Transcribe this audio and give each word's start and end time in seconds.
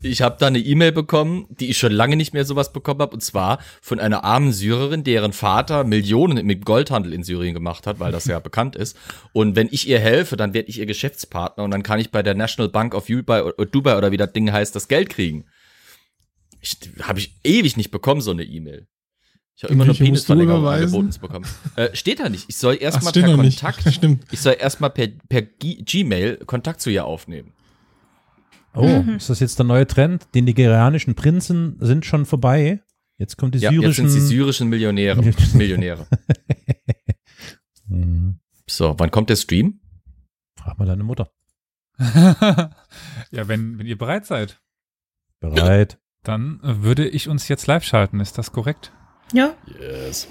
Ich 0.00 0.22
habe 0.22 0.36
da 0.38 0.46
eine 0.46 0.60
E-Mail 0.60 0.92
bekommen, 0.92 1.46
die 1.50 1.70
ich 1.70 1.78
schon 1.78 1.90
lange 1.90 2.14
nicht 2.14 2.32
mehr 2.32 2.44
sowas 2.44 2.72
bekommen 2.72 3.00
habe, 3.00 3.14
und 3.14 3.20
zwar 3.20 3.58
von 3.82 3.98
einer 3.98 4.22
armen 4.22 4.52
Syrerin, 4.52 5.02
deren 5.02 5.32
Vater 5.32 5.82
Millionen 5.82 6.46
mit 6.46 6.64
Goldhandel 6.64 7.12
in 7.12 7.24
Syrien 7.24 7.52
gemacht 7.52 7.84
hat, 7.84 7.98
weil 7.98 8.12
das 8.12 8.26
ja 8.26 8.38
bekannt 8.38 8.76
ist. 8.76 8.96
Und 9.32 9.56
wenn 9.56 9.68
ich 9.72 9.88
ihr 9.88 9.98
helfe, 9.98 10.36
dann 10.36 10.54
werde 10.54 10.68
ich 10.68 10.78
ihr 10.78 10.86
Geschäftspartner 10.86 11.64
und 11.64 11.72
dann 11.72 11.82
kann 11.82 11.98
ich 11.98 12.12
bei 12.12 12.22
der 12.22 12.34
National 12.34 12.68
Bank 12.68 12.94
of 12.94 13.06
Dubai, 13.06 13.42
Dubai 13.72 13.98
oder 13.98 14.12
wie 14.12 14.16
das 14.16 14.32
Ding 14.32 14.52
heißt, 14.52 14.76
das 14.76 14.86
Geld 14.86 15.10
kriegen. 15.10 15.46
Ich 16.60 16.76
habe 17.02 17.18
ich 17.18 17.34
ewig 17.42 17.76
nicht 17.76 17.90
bekommen 17.90 18.20
so 18.20 18.30
eine 18.30 18.44
E-Mail. 18.44 18.86
Ich 19.56 19.64
habe 19.64 19.74
immer 19.74 19.84
nur 19.84 19.96
Penisverlängerung 19.96 20.64
angeboten 20.68 21.10
zu 21.10 21.18
bekommen. 21.18 21.46
Äh, 21.74 21.88
steht 21.96 22.20
da 22.20 22.28
nicht. 22.28 22.44
Ich 22.46 22.56
soll 22.56 22.78
erstmal 22.80 23.12
per 23.12 23.34
Kontakt. 23.34 23.82
Stimmt. 23.92 24.24
Ich 24.30 24.40
soll 24.40 24.56
erstmal 24.56 24.90
per, 24.90 25.08
per 25.28 25.42
Gmail 25.42 26.36
Kontakt 26.46 26.80
zu 26.80 26.90
ihr 26.90 27.04
aufnehmen. 27.04 27.52
Oh, 28.74 28.86
mhm. 28.86 29.16
ist 29.16 29.30
das 29.30 29.40
jetzt 29.40 29.58
der 29.58 29.66
neue 29.66 29.86
Trend? 29.86 30.28
Die 30.34 30.42
nigerianischen 30.42 31.14
Prinzen 31.14 31.76
sind 31.80 32.04
schon 32.04 32.26
vorbei. 32.26 32.82
Jetzt 33.16 33.36
kommt 33.36 33.54
die 33.54 33.58
ja, 33.58 33.70
syrischen. 33.70 34.04
Jetzt 34.04 34.14
sind 34.14 34.22
die 34.22 34.26
syrischen 34.26 34.68
Millionäre. 34.68 35.22
Millionäre. 35.54 36.06
Mhm. 37.90 38.38
so, 38.68 38.94
wann 38.98 39.10
kommt 39.10 39.30
der 39.30 39.36
Stream? 39.36 39.80
Frag 40.56 40.78
mal 40.78 40.84
deine 40.84 41.04
Mutter. 41.04 41.30
ja, 41.98 42.70
wenn, 43.30 43.78
wenn 43.78 43.86
ihr 43.86 43.96
bereit 43.96 44.26
seid. 44.26 44.60
Bereit. 45.40 45.98
Dann 46.22 46.60
würde 46.62 47.08
ich 47.08 47.30
uns 47.30 47.48
jetzt 47.48 47.66
live 47.66 47.84
schalten. 47.84 48.20
Ist 48.20 48.36
das 48.36 48.52
korrekt? 48.52 48.92
Ja. 49.32 49.54
Yes. 49.80 50.28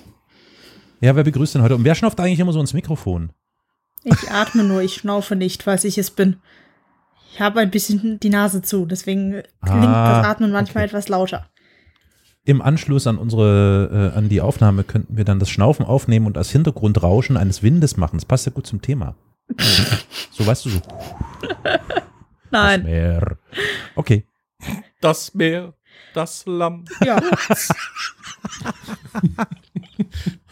Ja, 1.02 1.16
wer 1.16 1.24
begrüßt 1.24 1.56
denn 1.56 1.62
heute? 1.64 1.76
Und 1.76 1.84
wer 1.84 1.96
schnauft 1.96 2.20
eigentlich 2.20 2.40
immer 2.40 2.54
so 2.54 2.62
ins 2.62 2.74
Mikrofon? 2.74 3.32
Ich 4.04 4.30
atme 4.30 4.64
nur, 4.64 4.82
ich 4.82 4.94
schnaufe 4.96 5.36
nicht, 5.36 5.64
falls 5.64 5.84
ich 5.84 5.98
es 5.98 6.12
bin. 6.12 6.38
Ich 7.38 7.42
habe 7.42 7.60
ein 7.60 7.70
bisschen 7.70 8.20
die 8.20 8.32
Nase 8.32 8.64
zu, 8.64 8.88
deswegen 8.88 9.44
klingt 9.62 9.86
ah, 9.86 10.22
das 10.22 10.26
Atmen 10.26 10.52
manchmal 10.52 10.86
okay. 10.86 10.90
etwas 10.90 11.08
lauter. 11.08 11.48
Im 12.46 12.64
Anschluss 12.64 13.06
an 13.06 13.20
unsere, 13.20 14.12
äh, 14.16 14.18
an 14.18 14.28
die 14.28 14.42
Aufnahme 14.42 14.84
könnten 14.84 15.18
wir 15.18 15.24
dann 15.24 15.38
das 15.38 15.52
Schnaufen 15.52 15.86
aufnehmen 15.86 16.26
und 16.26 16.36
als 16.36 16.50
Hintergrundrauschen 16.50 17.38
eines 17.38 17.62
Windes 17.62 17.96
machen. 17.96 18.18
Das 18.18 18.26
passt 18.26 18.48
ja 18.48 18.52
gut 18.52 18.66
zum 18.66 18.82
Thema. 18.82 19.14
so 20.32 20.48
weißt 20.48 20.66
du 20.66 20.70
so. 20.70 20.82
Nein. 22.50 22.82
Das 22.82 22.90
Meer. 22.90 23.38
Okay. 23.94 24.26
Das 25.00 25.36
Meer, 25.36 25.76
das 26.16 26.44
Lamm. 26.48 26.86
Ja. 27.06 27.22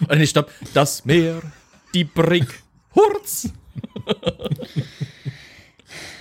nee, 0.15 0.27
stopp. 0.27 0.51
Das 0.75 1.03
Meer, 1.03 1.41
die 1.95 2.03
Brick, 2.03 2.61
Hurz. 2.93 3.49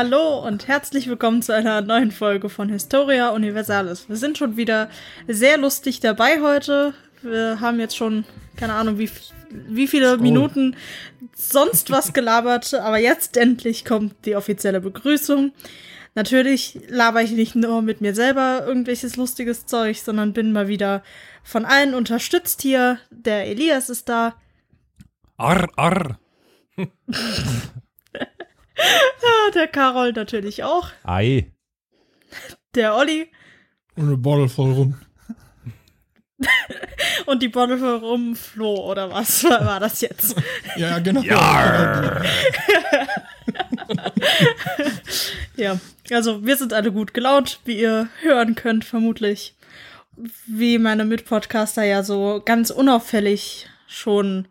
Hallo 0.00 0.38
und 0.46 0.68
herzlich 0.68 1.08
willkommen 1.08 1.42
zu 1.42 1.52
einer 1.52 1.80
neuen 1.80 2.12
Folge 2.12 2.48
von 2.48 2.68
Historia 2.68 3.30
Universalis. 3.30 4.08
Wir 4.08 4.14
sind 4.14 4.38
schon 4.38 4.56
wieder 4.56 4.88
sehr 5.26 5.58
lustig 5.58 5.98
dabei 5.98 6.40
heute. 6.40 6.94
Wir 7.20 7.60
haben 7.60 7.80
jetzt 7.80 7.96
schon, 7.96 8.24
keine 8.54 8.74
Ahnung, 8.74 9.00
wie, 9.00 9.10
wie 9.50 9.88
viele 9.88 10.14
oh. 10.14 10.20
Minuten 10.20 10.76
sonst 11.34 11.90
was 11.90 12.12
gelabert, 12.12 12.74
aber 12.74 12.98
jetzt 12.98 13.36
endlich 13.36 13.84
kommt 13.84 14.24
die 14.24 14.36
offizielle 14.36 14.80
Begrüßung. 14.80 15.50
Natürlich 16.14 16.78
laber 16.86 17.22
ich 17.22 17.32
nicht 17.32 17.56
nur 17.56 17.82
mit 17.82 18.00
mir 18.00 18.14
selber 18.14 18.62
irgendwelches 18.64 19.16
lustiges 19.16 19.66
Zeug, 19.66 19.98
sondern 19.98 20.32
bin 20.32 20.52
mal 20.52 20.68
wieder 20.68 21.02
von 21.42 21.64
allen 21.64 21.94
unterstützt 21.94 22.62
hier. 22.62 23.00
Der 23.10 23.48
Elias 23.48 23.90
ist 23.90 24.08
da. 24.08 24.36
Arr, 25.36 25.66
arr. 25.74 26.20
Ah, 29.22 29.50
der 29.54 29.66
Karol 29.66 30.12
natürlich 30.12 30.62
auch. 30.62 30.90
Ei. 31.04 31.50
Der 32.74 32.94
Olli. 32.94 33.30
Und 33.96 34.06
eine 34.06 34.16
Bottle 34.16 34.48
voll 34.48 34.72
rum. 34.72 34.94
Und 37.26 37.42
die 37.42 37.48
Bottle 37.48 37.78
voll 37.78 37.96
rum, 37.96 38.36
Flo, 38.36 38.88
oder 38.88 39.10
was 39.10 39.42
war 39.44 39.80
das 39.80 40.00
jetzt? 40.00 40.36
ja, 40.76 40.98
genau. 41.00 41.22
Ja. 41.22 42.22
ja, 45.56 45.80
also 46.10 46.46
wir 46.46 46.56
sind 46.56 46.72
alle 46.72 46.92
gut 46.92 47.12
gelaunt, 47.14 47.60
wie 47.64 47.80
ihr 47.80 48.08
hören 48.20 48.54
könnt, 48.54 48.84
vermutlich. 48.84 49.54
Wie 50.46 50.78
meine 50.78 51.04
Mitpodcaster 51.04 51.82
ja 51.84 52.02
so 52.02 52.42
ganz 52.44 52.70
unauffällig 52.70 53.68
schon 53.86 54.46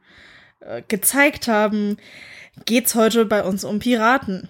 äh, 0.59 0.81
gezeigt 0.88 1.47
haben, 1.47 1.97
geht's 2.66 2.95
heute 2.95 3.25
bei 3.25 3.44
uns 3.44 3.63
um 3.63 3.79
Piraten. 3.79 4.50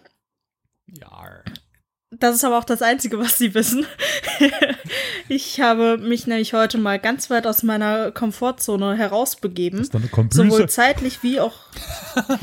Ja. 0.88 1.18
Das 2.20 2.36
ist 2.36 2.46
aber 2.46 2.58
auch 2.58 2.64
das 2.64 2.82
Einzige, 2.82 3.20
was 3.20 3.38
sie 3.38 3.54
wissen. 3.54 3.86
ich 5.28 5.60
habe 5.60 5.98
mich 5.98 6.26
nämlich 6.26 6.54
heute 6.54 6.78
mal 6.78 7.00
ganz 7.00 7.30
weit 7.30 7.46
aus 7.46 7.64
meiner 7.64 8.12
Komfortzone 8.12 8.96
herausbegeben. 8.96 9.82
Ist 9.82 9.94
eine 9.94 10.10
sowohl 10.32 10.70
zeitlich 10.70 11.22
wie 11.22 11.42
auch. 11.42 11.60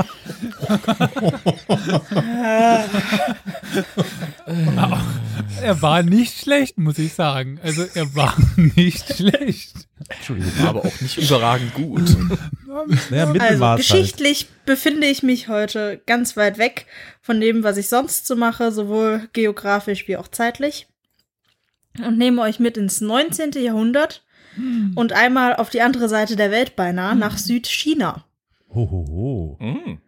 er 5.62 5.80
war 5.80 6.02
nicht 6.02 6.38
schlecht, 6.38 6.76
muss 6.76 6.98
ich 6.98 7.14
sagen. 7.14 7.58
Also 7.62 7.84
er 7.94 8.14
war 8.14 8.36
nicht 8.56 9.16
schlecht. 9.16 9.88
Entschuldigung, 10.08 10.52
aber 10.66 10.80
auch 10.80 11.00
nicht 11.00 11.16
überragend 11.16 11.72
gut. 11.72 12.16
naja, 13.10 13.32
also 13.32 13.64
halt. 13.64 13.78
geschichtlich 13.78 14.40
halt. 14.40 14.53
Befinde 14.66 15.06
ich 15.06 15.22
mich 15.22 15.48
heute 15.48 16.02
ganz 16.06 16.36
weit 16.36 16.58
weg 16.58 16.86
von 17.20 17.40
dem, 17.40 17.62
was 17.62 17.76
ich 17.76 17.88
sonst 17.88 18.26
so 18.26 18.36
mache, 18.36 18.72
sowohl 18.72 19.28
geografisch 19.32 20.08
wie 20.08 20.16
auch 20.16 20.28
zeitlich. 20.28 20.86
Und 21.98 22.18
nehme 22.18 22.42
euch 22.42 22.58
mit 22.58 22.76
ins 22.76 23.00
19. 23.00 23.52
Jahrhundert 23.52 24.24
hm. 24.54 24.92
und 24.96 25.12
einmal 25.12 25.56
auf 25.56 25.70
die 25.70 25.80
andere 25.80 26.08
Seite 26.08 26.36
der 26.36 26.50
Welt 26.50 26.76
beinahe, 26.76 27.12
hm. 27.12 27.18
nach 27.18 27.38
Südchina. 27.38 28.24
Hohoho. 28.68 29.56
Hm. 29.60 29.98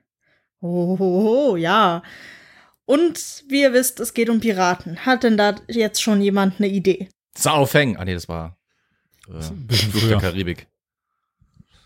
Hohoho, 0.60 1.56
ja. 1.56 2.02
Und 2.84 3.44
wie 3.48 3.62
ihr 3.62 3.72
wisst, 3.72 4.00
es 4.00 4.14
geht 4.14 4.30
um 4.30 4.40
Piraten. 4.40 5.04
Hat 5.06 5.22
denn 5.22 5.36
da 5.36 5.56
jetzt 5.68 6.02
schon 6.02 6.20
jemand 6.20 6.58
eine 6.58 6.68
Idee? 6.68 7.08
Sao 7.36 7.66
Feng. 7.66 7.96
Ah, 7.96 8.04
nee, 8.04 8.14
das 8.14 8.28
war 8.28 8.56
äh, 9.28 9.74
Fluch 9.74 10.08
der 10.08 10.18
Karibik. 10.18 10.66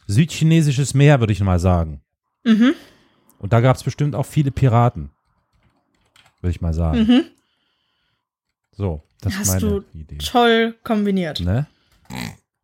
Südchinesisches 0.07 0.95
Meer, 0.95 1.21
würde 1.21 1.33
ich 1.33 1.41
mal 1.41 1.59
sagen. 1.59 2.03
Mhm. 2.45 2.75
Und 3.39 3.53
da 3.53 3.61
gab 3.61 3.77
es 3.77 3.83
bestimmt 3.83 4.15
auch 4.15 4.27
viele 4.27 4.51
Piraten. 4.51 5.11
Würde 6.41 6.51
ich 6.53 6.61
mal 6.61 6.73
sagen. 6.75 6.99
Mhm. 7.01 7.25
So, 8.73 9.03
das 9.21 9.35
Hast 9.35 9.43
ist 9.43 9.49
meine 9.49 9.61
du 9.61 9.85
Idee. 9.99 10.19
Toll 10.19 10.75
kombiniert. 10.85 11.41
Ne? 11.41 11.67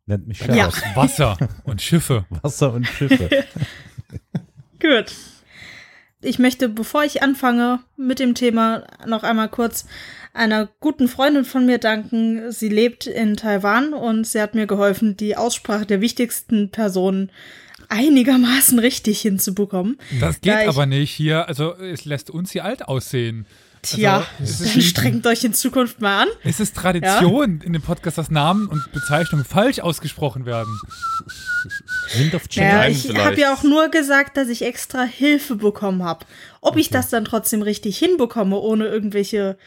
Nennt 0.05 0.27
mich 0.27 0.39
Ja. 0.39 0.71
Scherz. 0.71 0.81
Wasser 0.95 1.37
und 1.65 1.81
Schiffe. 1.81 2.25
Wasser 2.41 2.73
und 2.73 2.85
Schiffe. 2.87 3.29
Gut. 4.79 5.13
Ich 6.21 6.39
möchte, 6.39 6.69
bevor 6.69 7.03
ich 7.03 7.21
anfange 7.21 7.79
mit 7.95 8.17
dem 8.19 8.33
Thema, 8.33 8.83
noch 9.05 9.21
einmal 9.23 9.49
kurz 9.49 9.85
einer 10.33 10.67
guten 10.79 11.07
Freundin 11.07 11.45
von 11.45 11.65
mir 11.65 11.77
danken. 11.77 12.51
Sie 12.51 12.69
lebt 12.69 13.05
in 13.05 13.37
Taiwan 13.37 13.93
und 13.93 14.25
sie 14.25 14.41
hat 14.41 14.55
mir 14.55 14.65
geholfen, 14.65 15.15
die 15.15 15.35
Aussprache 15.37 15.85
der 15.85 16.01
wichtigsten 16.01 16.71
Personen 16.71 17.31
einigermaßen 17.89 18.79
richtig 18.79 19.21
hinzubekommen. 19.21 19.97
Das 20.19 20.41
geht 20.41 20.67
aber 20.67 20.85
nicht 20.85 21.11
hier. 21.11 21.47
Also 21.47 21.73
es 21.75 22.05
lässt 22.05 22.29
uns 22.29 22.51
hier 22.51 22.65
alt 22.65 22.87
aussehen. 22.87 23.45
Tja, 23.81 24.25
also, 24.39 24.65
dann 24.65 24.81
strengt 24.81 25.27
euch 25.27 25.43
in 25.43 25.53
Zukunft 25.53 26.01
mal 26.01 26.23
an. 26.23 26.27
Es 26.43 26.59
ist 26.59 26.75
Tradition 26.75 27.59
ja? 27.59 27.65
in 27.65 27.73
dem 27.73 27.81
Podcast, 27.81 28.17
dass 28.17 28.29
Namen 28.31 28.67
und 28.67 28.91
Bezeichnungen 28.91 29.45
falsch 29.45 29.79
ausgesprochen 29.79 30.45
werden. 30.45 30.79
Wind 32.15 32.35
of 32.35 32.43
ja, 32.51 32.87
ich 32.87 33.15
habe 33.15 33.39
ja 33.39 33.53
auch 33.53 33.63
nur 33.63 33.89
gesagt, 33.89 34.37
dass 34.37 34.49
ich 34.49 34.63
extra 34.63 35.03
Hilfe 35.03 35.55
bekommen 35.55 36.03
habe. 36.03 36.25
Ob 36.61 36.71
okay. 36.71 36.81
ich 36.81 36.89
das 36.89 37.09
dann 37.09 37.25
trotzdem 37.25 37.61
richtig 37.61 37.97
hinbekomme, 37.97 38.57
ohne 38.57 38.87
irgendwelche 38.87 39.57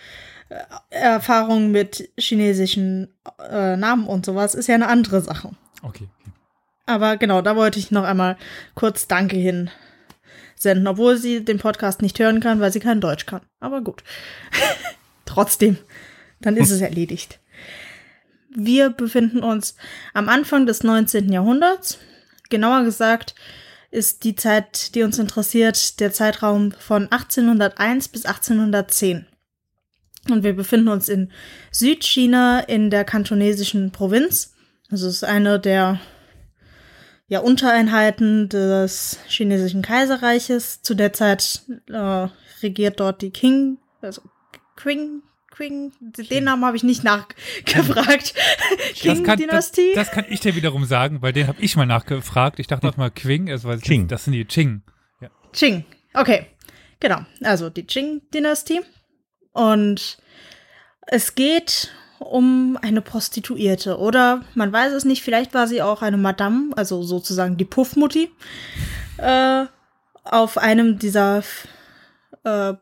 äh, 0.48 0.56
Erfahrungen 0.90 1.70
mit 1.70 2.10
chinesischen 2.18 3.08
äh, 3.48 3.76
Namen 3.76 4.06
und 4.06 4.26
sowas, 4.26 4.54
ist 4.54 4.66
ja 4.66 4.74
eine 4.74 4.88
andere 4.88 5.20
Sache. 5.20 5.50
Okay. 5.82 6.08
Aber 6.90 7.16
genau, 7.16 7.40
da 7.40 7.54
wollte 7.54 7.78
ich 7.78 7.92
noch 7.92 8.02
einmal 8.02 8.36
kurz 8.74 9.06
Danke 9.06 9.36
hin 9.36 9.70
senden, 10.56 10.88
obwohl 10.88 11.16
sie 11.16 11.44
den 11.44 11.60
Podcast 11.60 12.02
nicht 12.02 12.18
hören 12.18 12.40
kann, 12.40 12.58
weil 12.58 12.72
sie 12.72 12.80
kein 12.80 13.00
Deutsch 13.00 13.26
kann. 13.26 13.42
Aber 13.60 13.80
gut. 13.80 14.02
Trotzdem. 15.24 15.78
Dann 16.40 16.56
ist 16.56 16.72
es 16.72 16.80
erledigt. 16.80 17.38
Wir 18.52 18.90
befinden 18.90 19.44
uns 19.44 19.76
am 20.14 20.28
Anfang 20.28 20.66
des 20.66 20.82
19. 20.82 21.30
Jahrhunderts. 21.32 21.98
Genauer 22.48 22.82
gesagt 22.82 23.36
ist 23.92 24.24
die 24.24 24.34
Zeit, 24.34 24.96
die 24.96 25.04
uns 25.04 25.16
interessiert, 25.20 26.00
der 26.00 26.12
Zeitraum 26.12 26.72
von 26.72 27.04
1801 27.04 28.08
bis 28.08 28.26
1810. 28.26 29.26
Und 30.28 30.42
wir 30.42 30.56
befinden 30.56 30.88
uns 30.88 31.08
in 31.08 31.30
Südchina 31.70 32.58
in 32.58 32.90
der 32.90 33.04
kantonesischen 33.04 33.92
Provinz. 33.92 34.54
Also 34.90 35.06
es 35.06 35.16
ist 35.16 35.24
eine 35.24 35.60
der 35.60 36.00
ja, 37.30 37.38
Untereinheiten 37.38 38.48
des 38.48 39.20
chinesischen 39.28 39.82
Kaiserreiches. 39.82 40.82
Zu 40.82 40.94
der 40.94 41.12
Zeit 41.12 41.62
äh, 41.88 42.26
regiert 42.60 42.98
dort 42.98 43.22
die 43.22 43.30
King, 43.30 43.78
also 44.02 44.20
Qing, 44.76 45.22
Qing, 45.56 45.92
den 46.00 46.44
Namen 46.44 46.64
habe 46.64 46.76
ich 46.76 46.82
nicht 46.82 47.04
nachgefragt. 47.04 48.34
Das 49.04 49.22
kann, 49.22 49.24
das, 49.24 49.72
Qing-Dynastie. 49.72 49.92
das 49.94 50.10
kann 50.10 50.24
ich 50.28 50.40
dir 50.40 50.56
wiederum 50.56 50.84
sagen, 50.84 51.22
weil 51.22 51.32
den 51.32 51.46
habe 51.46 51.62
ich 51.62 51.76
mal 51.76 51.86
nachgefragt. 51.86 52.58
Ich 52.58 52.66
dachte 52.66 52.88
auch 52.88 52.96
mal 52.96 53.10
Qing, 53.10 53.48
also, 53.48 53.68
weil 53.68 53.78
Qing. 53.78 54.08
das 54.08 54.24
sind 54.24 54.32
die 54.32 54.44
Qing. 54.44 54.82
Qing. 55.52 55.84
Okay. 56.12 56.46
Genau. 56.98 57.20
Also 57.42 57.70
die 57.70 57.84
Qing-Dynastie. 57.84 58.80
Und 59.52 60.18
es 61.06 61.34
geht 61.36 61.92
um 62.20 62.78
eine 62.80 63.02
Prostituierte. 63.02 63.98
Oder 63.98 64.44
man 64.54 64.72
weiß 64.72 64.92
es 64.92 65.04
nicht, 65.04 65.22
vielleicht 65.22 65.54
war 65.54 65.66
sie 65.66 65.82
auch 65.82 66.02
eine 66.02 66.18
Madame, 66.18 66.70
also 66.76 67.02
sozusagen 67.02 67.56
die 67.56 67.64
Puffmutti, 67.64 68.30
äh, 69.16 69.64
auf 70.22 70.58
einem 70.58 70.98
dieser 70.98 71.42
äh, 72.44 72.74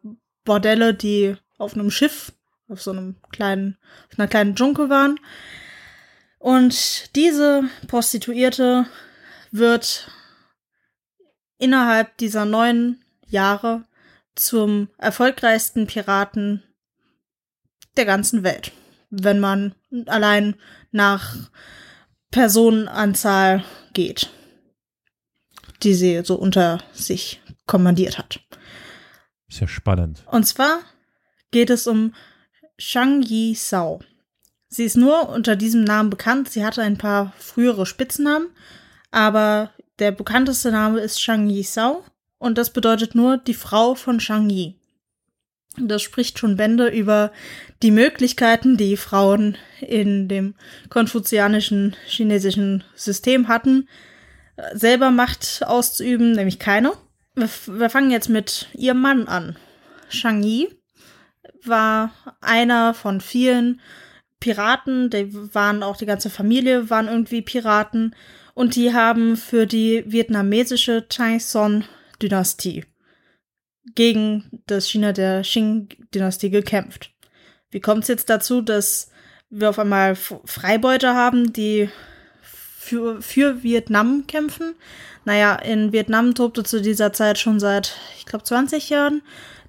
Bordelle, 0.45 0.93
die 0.93 1.37
auf 1.57 1.75
einem 1.75 1.91
Schiff, 1.91 2.33
auf 2.69 2.83
so 2.83 2.91
einem 2.91 3.17
kleinen, 3.31 3.79
auf 4.11 4.19
einer 4.19 4.29
kleinen 4.29 4.55
Junke 4.55 4.91
waren. 4.91 5.19
Und 6.39 7.15
diese 7.17 7.65
Prostituierte 7.87 8.87
wird 9.51 10.11
innerhalb 11.59 12.17
dieser 12.19 12.45
neun 12.45 13.03
Jahre 13.27 13.85
zum 14.35 14.89
erfolgreichsten 14.99 15.87
Piraten 15.87 16.63
der 17.97 18.05
ganzen 18.05 18.45
Welt, 18.45 18.73
wenn 19.11 19.41
man 19.41 19.75
allein 20.07 20.57
nach 20.91 21.51
Personenanzahl 22.31 23.65
geht, 23.93 24.31
die 25.83 25.95
sie 25.95 26.23
so 26.25 26.35
unter 26.35 26.83
sich 26.93 27.41
kommandiert 27.67 28.19
hat. 28.19 28.41
Ist 29.49 29.61
ja 29.61 29.69
spannend. 29.69 30.25
Und 30.31 30.45
zwar 30.45 30.81
geht 31.51 31.71
es 31.71 31.87
um 31.87 32.15
Shang 32.79 33.23
Yi 33.23 33.55
Sao. 33.55 34.01
Sie 34.69 34.85
ist 34.85 34.97
nur 34.97 35.31
unter 35.31 35.57
diesem 35.57 35.85
Namen 35.85 36.11
bekannt. 36.11 36.51
Sie 36.51 36.65
hatte 36.65 36.83
ein 36.83 36.99
paar 36.99 37.33
frühere 37.39 37.87
Spitznamen, 37.87 38.49
aber 39.11 39.73
der 39.99 40.13
bekannteste 40.13 40.71
Name 40.71 41.01
ist 41.01 41.21
Shang 41.21 41.49
Yi 41.49 41.63
Sao 41.63 42.05
und 42.39 42.59
das 42.59 42.71
bedeutet 42.73 43.15
nur 43.15 43.39
die 43.39 43.55
Frau 43.55 43.95
von 43.95 44.21
Shang 44.21 44.51
Yi. 44.51 44.79
Das 45.81 46.03
spricht 46.03 46.39
schon 46.39 46.57
Bände 46.57 46.89
über 46.89 47.33
die 47.83 47.91
Möglichkeiten, 47.91 48.77
die 48.77 48.97
Frauen 48.97 49.57
in 49.81 50.29
dem 50.29 50.55
konfuzianischen 50.89 51.97
chinesischen 52.07 52.85
System 52.95 53.49
hatten, 53.49 53.89
selber 54.73 55.11
Macht 55.11 55.63
auszuüben, 55.65 56.33
nämlich 56.33 56.59
keine. 56.59 56.93
Wir, 57.35 57.49
wir 57.67 57.91
fangen 57.91 58.11
jetzt 58.11 58.29
mit 58.29 58.69
ihrem 58.75 59.01
Mann 59.01 59.29
an. 59.29 59.57
Shang 60.09 60.43
Yi 60.43 60.69
war 61.65 62.13
einer 62.41 62.95
von 62.95 63.21
vielen 63.21 63.81
Piraten, 64.41 65.11
die 65.11 65.33
waren 65.55 65.83
auch 65.83 65.97
die 65.97 66.07
ganze 66.07 66.31
Familie, 66.31 66.91
waren 66.91 67.09
irgendwie 67.09 67.43
Piraten 67.43 68.15
und 68.55 68.77
die 68.77 68.93
haben 68.93 69.37
für 69.37 69.67
die 69.67 70.05
vietnamesische 70.07 71.07
Taizong-Dynastie 71.09 72.85
gegen 73.95 74.63
das 74.67 74.89
China 74.89 75.13
der 75.13 75.43
Qing-Dynastie 75.43 76.51
gekämpft. 76.51 77.13
Wie 77.71 77.81
kommt 77.81 78.03
es 78.03 78.09
jetzt 78.09 78.31
dazu, 78.31 78.63
dass 78.63 79.11
wir 79.51 79.71
auf 79.71 79.79
einmal 79.79 80.17
Freibeuter 80.17 81.15
haben, 81.15 81.53
die 81.53 81.89
für, 82.43 83.23
für 83.23 83.63
Vietnam 83.63 84.27
kämpfen? 84.27 84.75
Naja, 85.25 85.55
in 85.57 85.93
Vietnam 85.93 86.35
tobte 86.35 86.65
zu 86.65 86.81
dieser 86.81 87.13
Zeit 87.13 87.39
schon 87.39 87.61
seit, 87.61 87.97
ich 88.17 88.27
glaube, 88.27 88.45
20 88.45 88.91
Jahren 88.91 89.23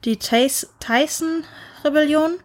die 0.06 0.18
Tyson-Rebellion. 0.18 2.40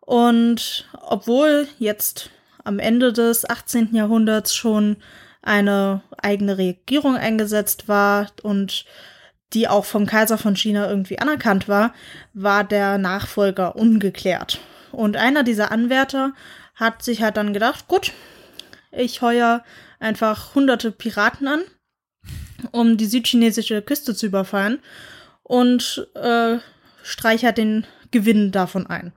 Und 0.00 0.88
obwohl 1.00 1.68
jetzt 1.78 2.30
am 2.64 2.78
Ende 2.78 3.12
des 3.12 3.48
18. 3.48 3.94
Jahrhunderts 3.94 4.54
schon 4.54 4.96
eine 5.42 6.02
eigene 6.20 6.58
Regierung 6.58 7.16
eingesetzt 7.16 7.86
war 7.86 8.28
und 8.42 8.84
die 9.56 9.68
auch 9.68 9.86
vom 9.86 10.04
Kaiser 10.04 10.36
von 10.36 10.54
China 10.54 10.88
irgendwie 10.88 11.18
anerkannt 11.18 11.66
war, 11.66 11.94
war 12.34 12.62
der 12.62 12.98
Nachfolger 12.98 13.74
ungeklärt. 13.74 14.60
Und 14.92 15.16
einer 15.16 15.44
dieser 15.44 15.72
Anwärter 15.72 16.34
hat 16.74 17.02
sich 17.02 17.22
halt 17.22 17.38
dann 17.38 17.54
gedacht, 17.54 17.88
gut, 17.88 18.12
ich 18.92 19.22
heuer 19.22 19.64
einfach 19.98 20.54
hunderte 20.54 20.92
Piraten 20.92 21.48
an, 21.48 21.62
um 22.70 22.98
die 22.98 23.06
südchinesische 23.06 23.80
Küste 23.80 24.14
zu 24.14 24.26
überfallen 24.26 24.78
und 25.42 26.06
äh, 26.14 26.58
streichert 27.02 27.56
den 27.56 27.86
Gewinn 28.10 28.52
davon 28.52 28.86
ein. 28.86 29.14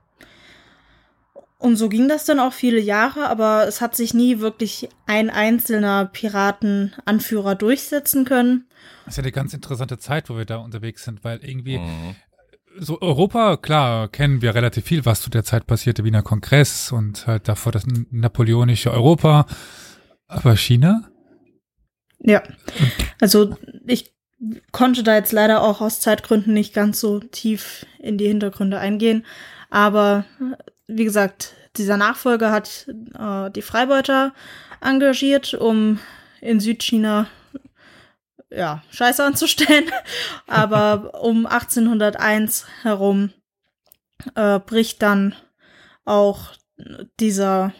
Und 1.60 1.76
so 1.76 1.90
ging 1.90 2.08
das 2.08 2.24
dann 2.24 2.40
auch 2.40 2.54
viele 2.54 2.80
Jahre, 2.80 3.28
aber 3.28 3.68
es 3.68 3.82
hat 3.82 3.94
sich 3.94 4.14
nie 4.14 4.40
wirklich 4.40 4.88
ein 5.06 5.28
einzelner 5.28 6.06
Piratenanführer 6.06 7.54
durchsetzen 7.54 8.24
können. 8.24 8.66
Das 9.04 9.12
ist 9.14 9.18
ja 9.18 9.24
eine 9.24 9.32
ganz 9.32 9.52
interessante 9.52 9.98
Zeit, 9.98 10.30
wo 10.30 10.38
wir 10.38 10.46
da 10.46 10.56
unterwegs 10.56 11.04
sind, 11.04 11.22
weil 11.22 11.38
irgendwie 11.44 11.76
Mhm. 11.78 12.16
so 12.78 12.98
Europa, 13.02 13.58
klar, 13.58 14.08
kennen 14.08 14.40
wir 14.40 14.54
relativ 14.54 14.86
viel, 14.86 15.04
was 15.04 15.20
zu 15.20 15.28
der 15.28 15.44
Zeit 15.44 15.66
passierte, 15.66 16.02
Wiener 16.02 16.22
Kongress 16.22 16.92
und 16.92 17.26
halt 17.26 17.46
davor 17.46 17.72
das 17.72 17.84
napoleonische 18.10 18.90
Europa. 18.90 19.44
Aber 20.28 20.56
China? 20.56 21.10
Ja, 22.20 22.42
also 23.20 23.54
ich 23.86 24.14
konnte 24.72 25.02
da 25.02 25.14
jetzt 25.14 25.32
leider 25.32 25.62
auch 25.62 25.82
aus 25.82 26.00
Zeitgründen 26.00 26.54
nicht 26.54 26.72
ganz 26.72 27.00
so 27.00 27.20
tief 27.20 27.84
in 27.98 28.16
die 28.16 28.28
Hintergründe 28.28 28.78
eingehen. 28.78 29.26
Aber 29.68 30.24
wie 30.90 31.04
gesagt, 31.04 31.54
dieser 31.76 31.96
Nachfolger 31.96 32.50
hat 32.50 32.86
äh, 33.18 33.50
die 33.50 33.62
Freibeuter 33.62 34.32
engagiert, 34.80 35.54
um 35.54 36.00
in 36.40 36.60
Südchina 36.60 37.28
ja, 38.50 38.82
Scheiße 38.90 39.24
anzustellen. 39.24 39.90
Aber 40.46 41.22
um 41.22 41.46
1801 41.46 42.66
herum 42.82 43.32
äh, 44.34 44.58
bricht 44.58 45.02
dann 45.02 45.34
auch 46.04 46.52
dieser, 47.20 47.72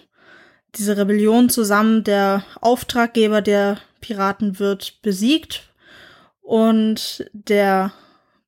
diese 0.77 0.97
Rebellion 0.97 1.51
zusammen. 1.51 2.05
Der 2.05 2.45
Auftraggeber 2.61 3.43
der 3.43 3.79
Piraten 4.01 4.59
wird 4.59 5.03
besiegt 5.03 5.73
und 6.41 7.29
der 7.33 7.93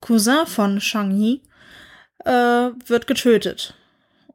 Cousin 0.00 0.46
von 0.46 0.80
Shang 0.80 1.10
Yi 1.10 1.42
äh, 2.24 2.30
wird 2.86 3.06
getötet. 3.06 3.74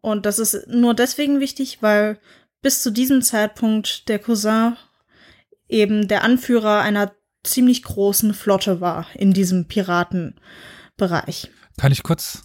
Und 0.02 0.26
das 0.26 0.40
ist 0.40 0.68
nur 0.68 0.94
deswegen 0.94 1.40
wichtig, 1.40 1.80
weil 1.82 2.20
bis 2.62 2.82
zu 2.84 2.92
diesem 2.92 3.22
Zeitpunkt 3.22 4.08
der 4.10 4.20
Cousin 4.20 4.76
eben 5.68 6.08
der 6.08 6.24
Anführer 6.24 6.82
einer 6.82 7.12
ziemlich 7.44 7.84
großen 7.84 8.34
Flotte 8.34 8.82
war 8.82 9.06
in 9.16 9.34
diesem 9.34 9.68
Piratenbereich. 9.68 11.50
Kann 11.78 11.92
ich 11.92 12.04
kurz 12.04 12.44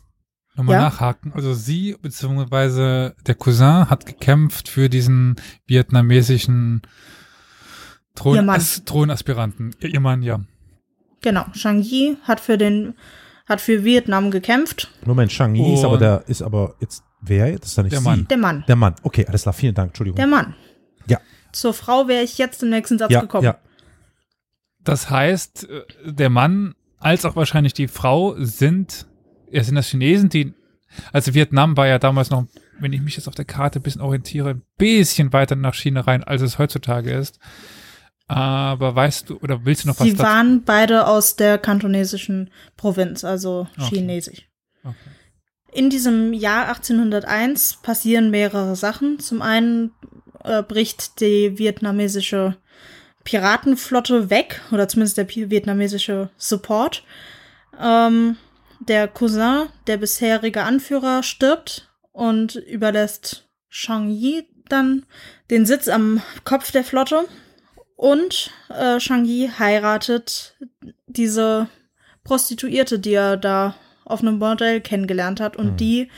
nochmal 0.55 0.77
Ja. 0.77 0.83
nachhaken? 0.83 1.33
Also 1.35 1.55
sie, 1.55 1.97
beziehungsweise 2.01 3.15
der 3.27 3.35
Cousin 3.35 3.89
hat 3.91 4.07
gekämpft 4.07 4.69
für 4.69 4.89
diesen 4.89 5.37
vietnamesischen 5.67 6.83
Thron 8.15 8.37
Ihr 8.37 8.43
Mann. 8.43 8.57
As 8.57 8.85
Thronaspiranten. 8.85 9.75
Ihr, 9.81 9.95
ihr 9.95 10.01
Mann, 10.01 10.23
ja. 10.23 10.41
Genau, 11.23 11.47
Shang 11.55 11.81
Yi 11.81 12.17
hat 12.23 12.41
für 12.41 12.59
den 12.59 12.95
hat 13.53 13.61
für 13.61 13.85
Vietnam 13.85 14.31
gekämpft. 14.31 14.91
Moment, 15.05 15.31
Shang 15.33 15.55
Yi 15.55 15.75
ist 15.75 15.85
aber 15.85 15.99
der, 15.99 16.25
ist 16.27 16.43
aber 16.43 16.75
jetzt 16.81 17.05
wer? 17.21 17.59
Das 17.59 17.69
ist 17.71 17.79
doch 17.79 17.83
nicht 17.85 17.93
Der 17.93 18.01
sie. 18.01 18.05
Mann. 18.05 18.27
Der 18.29 18.37
Mann. 18.37 18.65
Der 18.67 18.77
Mann. 18.77 18.95
Okay, 19.03 19.27
alles 19.27 19.43
klar. 19.43 19.53
Vielen 19.53 19.75
Dank. 19.75 19.91
Entschuldigung. 19.91 20.17
Der 20.17 20.27
Mann. 20.27 20.55
Ja. 21.07 21.19
Zur 21.53 21.75
Frau 21.75 22.09
wäre 22.09 22.23
ich 22.23 22.39
jetzt 22.39 22.63
im 22.63 22.71
nächsten 22.71 22.99
Satz 22.99 23.13
ja, 23.13 23.21
gekommen. 23.21 23.45
ja. 23.45 23.59
Das 24.85 25.11
heißt, 25.11 25.69
äh, 25.71 26.13
der 26.13 26.31
Mann 26.31 26.75
als 26.99 27.25
auch 27.25 27.37
wahrscheinlich 27.37 27.75
die 27.75 27.89
Frau 27.89 28.35
sind, 28.39 29.07
ja, 29.51 29.63
sind 29.63 29.75
das 29.75 29.89
Chinesen, 29.89 30.29
die, 30.29 30.55
also 31.13 31.35
Vietnam 31.35 31.77
war 31.77 31.87
ja 31.87 31.99
damals 31.99 32.31
noch, 32.31 32.47
wenn 32.79 32.93
ich 32.93 33.01
mich 33.01 33.17
jetzt 33.17 33.29
auf 33.29 33.35
der 33.35 33.45
Karte 33.45 33.81
ein 33.81 33.83
bisschen 33.83 34.01
orientiere, 34.01 34.51
ein 34.51 34.63
bisschen 34.79 35.33
weiter 35.33 35.57
nach 35.57 35.75
China 35.75 36.03
rein, 36.03 36.25
als 36.25 36.43
es 36.43 36.59
heutzutage 36.59 37.13
ist. 37.13 37.39
Aber 38.35 38.95
weißt 38.95 39.31
du, 39.31 39.37
oder 39.39 39.65
willst 39.65 39.85
du 39.85 39.89
noch 39.89 39.99
was 40.01 40.07
Sie 40.07 40.13
dazu? 40.15 40.23
waren 40.25 40.63
beide 40.65 41.07
aus 41.07 41.37
der 41.37 41.59
kantonesischen 41.59 42.51
Provinz, 42.77 43.25
also 43.25 43.67
Okay. 43.79 43.97
chinesisch. 43.97 44.49
Okay. 44.85 44.95
in 45.73 45.89
diesem 45.91 46.33
Jahr 46.33 46.69
1801 46.69 47.79
passieren 47.83 48.31
mehrere 48.31 48.75
Sachen. 48.77 49.19
Zum 49.21 49.41
einen 49.43 49.93
äh, 50.45 50.63
bricht 50.63 51.21
die 51.21 51.59
vietnamesische 51.59 52.57
Piratenflotte 53.25 54.29
weg, 54.31 54.61
oder 54.73 54.89
zumindest 54.89 55.17
der 55.17 55.29
vietnamesische 55.29 56.31
Support. 56.37 57.05
Ähm, 57.81 58.37
der 58.81 59.07
Cousin, 59.09 59.69
der 59.87 59.97
bisherige 59.97 60.65
Anführer, 60.65 61.23
stirbt 61.23 61.89
und 62.11 62.57
überlässt 62.57 63.49
Shang 63.69 64.11
Yi 64.11 64.47
dann 64.69 65.07
den 65.51 65.65
Sitz 65.67 65.87
am 65.89 66.21
Kopf 66.45 66.73
der 66.73 66.83
Flotte. 66.85 67.25
Und 68.03 68.51
äh, 68.69 68.99
Shang 68.99 69.25
Yi 69.25 69.49
heiratet 69.61 70.57
diese 71.07 71.69
Prostituierte, 72.25 72.99
die 72.99 73.13
er 73.13 73.37
da 73.37 73.77
auf 74.05 74.23
einem 74.23 74.41
Bordell 74.41 74.81
kennengelernt 74.81 75.39
hat 75.39 75.57
und 75.57 75.75
Mhm. 75.75 75.77
die 75.77 76.11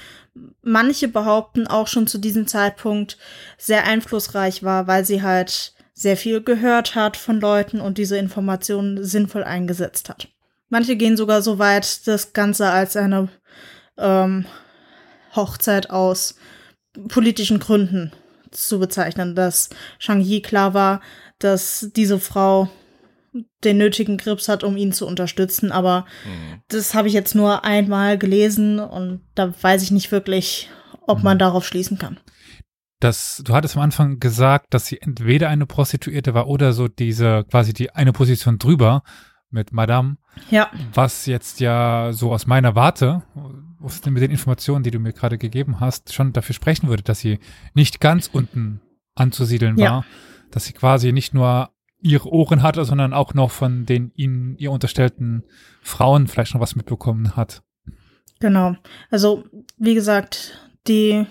manche 0.62 1.08
behaupten 1.08 1.66
auch 1.66 1.86
schon 1.86 2.06
zu 2.06 2.16
diesem 2.16 2.46
Zeitpunkt 2.46 3.18
sehr 3.58 3.84
einflussreich 3.84 4.62
war, 4.62 4.86
weil 4.86 5.04
sie 5.04 5.20
halt 5.22 5.74
sehr 5.92 6.16
viel 6.16 6.40
gehört 6.42 6.94
hat 6.94 7.18
von 7.18 7.38
Leuten 7.38 7.82
und 7.82 7.98
diese 7.98 8.16
Informationen 8.16 9.04
sinnvoll 9.04 9.44
eingesetzt 9.44 10.08
hat. 10.08 10.28
Manche 10.70 10.96
gehen 10.96 11.18
sogar 11.18 11.42
so 11.42 11.58
weit, 11.58 12.06
das 12.06 12.32
Ganze 12.32 12.70
als 12.70 12.96
eine 12.96 13.28
ähm, 13.98 14.46
Hochzeit 15.36 15.90
aus 15.90 16.36
politischen 17.08 17.58
Gründen 17.58 18.10
zu 18.50 18.78
bezeichnen, 18.78 19.34
dass 19.34 19.68
Shang 19.98 20.20
Yi 20.22 20.40
klar 20.40 20.74
war, 20.74 21.00
dass 21.44 21.90
diese 21.94 22.18
Frau 22.18 22.68
den 23.64 23.78
nötigen 23.78 24.16
Grips 24.16 24.48
hat, 24.48 24.62
um 24.64 24.76
ihn 24.76 24.92
zu 24.92 25.06
unterstützen, 25.06 25.72
aber 25.72 26.06
Hm. 26.24 26.60
das 26.68 26.94
habe 26.94 27.08
ich 27.08 27.14
jetzt 27.14 27.34
nur 27.34 27.64
einmal 27.64 28.16
gelesen 28.16 28.78
und 28.78 29.20
da 29.34 29.52
weiß 29.60 29.82
ich 29.82 29.90
nicht 29.90 30.12
wirklich, 30.12 30.70
ob 31.06 31.22
man 31.22 31.38
darauf 31.38 31.66
schließen 31.66 31.98
kann. 31.98 32.18
Das, 33.00 33.42
du 33.44 33.52
hattest 33.54 33.76
am 33.76 33.82
Anfang 33.82 34.20
gesagt, 34.20 34.72
dass 34.72 34.86
sie 34.86 35.00
entweder 35.00 35.48
eine 35.48 35.66
Prostituierte 35.66 36.32
war 36.32 36.46
oder 36.46 36.72
so 36.72 36.86
diese, 36.88 37.44
quasi 37.50 37.72
die 37.74 37.90
eine 37.90 38.12
Position 38.12 38.58
drüber 38.58 39.02
mit 39.50 39.72
Madame, 39.72 40.16
Ja, 40.50 40.70
was 40.94 41.26
jetzt 41.26 41.60
ja 41.60 42.10
so 42.12 42.32
aus 42.32 42.46
meiner 42.46 42.74
Warte, 42.76 43.22
aus 43.82 44.00
den- 44.00 44.12
mit 44.14 44.22
den 44.22 44.30
Informationen, 44.30 44.84
die 44.84 44.90
du 44.90 44.98
mir 45.00 45.12
gerade 45.12 45.38
gegeben 45.38 45.80
hast, 45.80 46.14
schon 46.14 46.32
dafür 46.32 46.54
sprechen 46.54 46.88
würde, 46.88 47.02
dass 47.02 47.18
sie 47.18 47.40
nicht 47.74 48.00
ganz 48.00 48.28
unten 48.32 48.80
anzusiedeln 49.16 49.76
Ja. 49.76 50.04
Dass 50.54 50.64
sie 50.66 50.72
quasi 50.72 51.12
nicht 51.12 51.34
nur 51.34 51.70
ihre 52.00 52.28
Ohren 52.28 52.62
hatte, 52.62 52.84
sondern 52.84 53.12
auch 53.12 53.34
noch 53.34 53.50
von 53.50 53.86
den 53.86 54.12
ihnen 54.14 54.56
ihr 54.58 54.70
unterstellten 54.70 55.42
Frauen 55.82 56.26
vielleicht 56.28 56.54
noch 56.54 56.60
was 56.60 56.76
mitbekommen 56.76 57.34
hat. 57.36 57.62
genau. 58.40 58.76
Also, 59.10 59.44
wie 59.78 59.94
gesagt, 59.94 60.58
die 60.86 61.26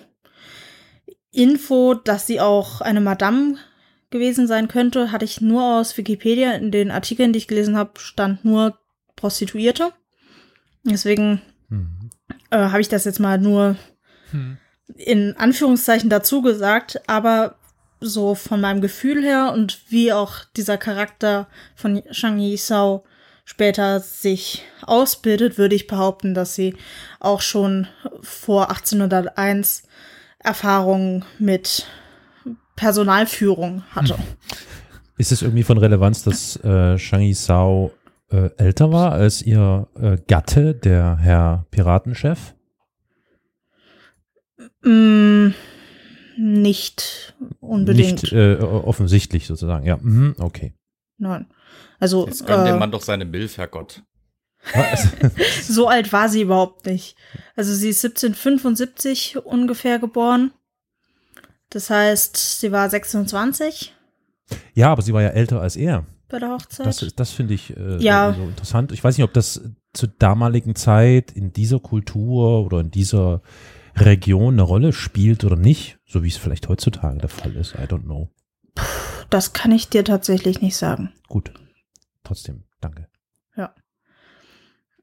Info, 1.31 1.93
dass 1.93 2.27
sie 2.27 2.39
auch 2.41 2.81
eine 2.81 3.01
Madame 3.01 3.57
gewesen 4.09 4.45
sein 4.47 4.67
könnte, 4.67 5.11
hatte 5.11 5.25
ich 5.25 5.41
nur 5.41 5.79
aus 5.79 5.97
Wikipedia. 5.97 6.51
In 6.53 6.71
den 6.71 6.91
Artikeln, 6.91 7.33
die 7.33 7.37
ich 7.39 7.47
gelesen 7.47 7.77
habe, 7.77 7.99
stand 7.99 8.45
nur 8.45 8.77
Prostituierte. 9.15 9.91
Deswegen 10.83 11.41
Mhm. 11.69 12.09
äh, 12.51 12.57
habe 12.57 12.81
ich 12.81 12.89
das 12.89 13.05
jetzt 13.05 13.19
mal 13.19 13.39
nur 13.39 13.75
Hm. 14.31 14.57
in 14.95 15.35
Anführungszeichen 15.37 16.09
dazu 16.09 16.41
gesagt, 16.41 17.01
aber 17.07 17.55
so 18.03 18.35
von 18.35 18.61
meinem 18.61 18.81
Gefühl 18.81 19.23
her 19.23 19.51
und 19.53 19.79
wie 19.89 20.13
auch 20.13 20.45
dieser 20.55 20.77
Charakter 20.77 21.47
von 21.75 22.01
Shang 22.11 22.39
Yisao 22.39 23.03
später 23.45 23.99
sich 23.99 24.63
ausbildet, 24.85 25.57
würde 25.57 25.75
ich 25.75 25.87
behaupten, 25.87 26.33
dass 26.33 26.55
sie 26.55 26.75
auch 27.19 27.41
schon 27.41 27.87
vor 28.21 28.69
1801 28.69 29.83
Erfahrungen 30.39 31.25
mit 31.39 31.85
Personalführung 32.75 33.83
hatte. 33.91 34.17
Ist 35.17 35.31
es 35.31 35.41
irgendwie 35.41 35.63
von 35.63 35.77
Relevanz, 35.77 36.23
dass 36.23 36.57
äh, 36.63 36.97
Shang 36.97 37.21
Yisao 37.21 37.91
äh, 38.31 38.49
älter 38.57 38.91
war 38.91 39.11
als 39.11 39.41
ihr 39.41 39.87
äh, 39.99 40.17
Gatte, 40.27 40.73
der 40.73 41.17
Herr 41.17 41.65
Piratenchef? 41.71 42.55
Mm, 44.83 45.49
nicht 46.37 47.35
unbedingt. 47.59 48.23
Nicht 48.23 48.33
äh, 48.33 48.55
offensichtlich 48.57 49.47
sozusagen, 49.47 49.85
ja. 49.85 49.97
Mhm, 49.97 50.35
okay. 50.39 50.73
Nein. 51.17 51.47
Also 51.99 52.25
Jetzt 52.25 52.45
gönn 52.45 52.65
dem 52.65 52.75
äh, 52.75 52.79
Mann 52.79 52.91
doch 52.91 53.01
seine 53.01 53.25
Milf, 53.25 53.57
Herrgott. 53.57 54.03
So 55.63 55.87
alt 55.89 56.13
war 56.13 56.29
sie 56.29 56.41
überhaupt 56.41 56.85
nicht. 56.85 57.15
Also 57.55 57.73
sie 57.73 57.89
ist 57.89 58.03
1775 58.05 59.37
ungefähr 59.45 59.99
geboren. 59.99 60.51
Das 61.69 61.89
heißt, 61.89 62.59
sie 62.61 62.71
war 62.71 62.89
26 62.89 63.93
ja, 64.73 64.91
aber 64.91 65.01
sie 65.01 65.13
war 65.13 65.21
ja 65.21 65.29
älter 65.29 65.61
als 65.61 65.75
er. 65.75 66.05
bei 66.29 66.37
der 66.39 66.49
Hochzeit. 66.51 66.85
Das, 66.85 67.13
das 67.15 67.31
finde 67.31 67.53
ich 67.53 67.75
äh, 67.75 67.97
Ja. 67.97 68.33
so 68.37 68.43
interessant. 68.43 68.91
Ich 68.91 69.03
weiß 69.03 69.17
nicht, 69.17 69.23
ob 69.23 69.33
das 69.33 69.61
zur 69.93 70.09
damaligen 70.19 70.75
Zeit 70.75 71.31
in 71.31 71.53
dieser 71.53 71.79
Kultur 71.79 72.65
oder 72.65 72.79
in 72.81 72.91
dieser 72.91 73.41
Region 73.95 74.55
eine 74.55 74.63
Rolle 74.63 74.93
spielt 74.93 75.43
oder 75.43 75.55
nicht, 75.55 75.99
so 76.05 76.23
wie 76.23 76.27
es 76.27 76.37
vielleicht 76.37 76.67
heutzutage 76.69 77.19
der 77.19 77.29
Fall 77.29 77.55
ist. 77.55 77.75
I 77.75 77.83
don't 77.83 78.03
know. 78.03 78.29
das 79.29 79.53
kann 79.53 79.71
ich 79.71 79.89
dir 79.89 80.03
tatsächlich 80.03 80.61
nicht 80.61 80.75
sagen. 80.75 81.13
Gut. 81.27 81.53
Trotzdem, 82.23 82.63
danke. 82.81 83.07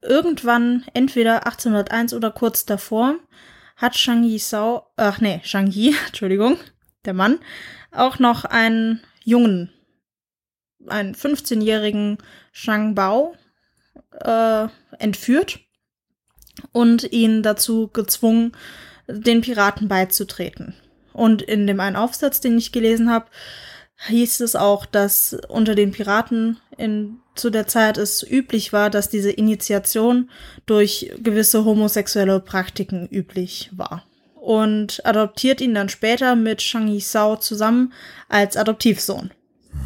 Irgendwann, 0.01 0.83
entweder 0.93 1.45
1801 1.45 2.13
oder 2.13 2.31
kurz 2.31 2.65
davor, 2.65 3.17
hat 3.75 3.95
Shang 3.95 4.23
Yisao, 4.23 4.87
ach 4.95 5.21
nee, 5.21 5.41
Shang 5.43 5.67
Yi, 5.67 5.95
Entschuldigung, 6.07 6.57
der 7.05 7.13
Mann, 7.13 7.39
auch 7.91 8.19
noch 8.19 8.45
einen 8.45 9.01
Jungen, 9.23 9.71
einen 10.87 11.13
15-jährigen 11.13 12.17
Shang 12.51 12.95
Bao 12.95 13.35
äh, 14.11 14.67
entführt 14.97 15.59
und 16.71 17.11
ihn 17.11 17.43
dazu 17.43 17.87
gezwungen, 17.87 18.53
den 19.07 19.41
Piraten 19.41 19.87
beizutreten. 19.87 20.75
Und 21.13 21.41
in 21.41 21.67
dem 21.67 21.79
einen 21.79 21.95
Aufsatz, 21.95 22.39
den 22.39 22.57
ich 22.57 22.71
gelesen 22.71 23.11
habe, 23.11 23.25
hieß 24.07 24.39
es 24.41 24.55
auch, 24.55 24.85
dass 24.85 25.37
unter 25.47 25.75
den 25.75 25.91
Piraten 25.91 26.57
in, 26.77 27.19
zu 27.35 27.49
der 27.49 27.67
Zeit 27.67 27.97
es 27.97 28.23
üblich 28.23 28.73
war, 28.73 28.89
dass 28.89 29.09
diese 29.09 29.31
Initiation 29.31 30.29
durch 30.65 31.11
gewisse 31.19 31.65
homosexuelle 31.65 32.39
Praktiken 32.39 33.07
üblich 33.07 33.69
war. 33.73 34.03
Und 34.35 35.05
adoptiert 35.05 35.61
ihn 35.61 35.75
dann 35.75 35.89
später 35.89 36.35
mit 36.35 36.63
Shang 36.63 36.87
Yisao 36.87 37.37
zusammen 37.37 37.93
als 38.27 38.57
Adoptivsohn. 38.57 39.31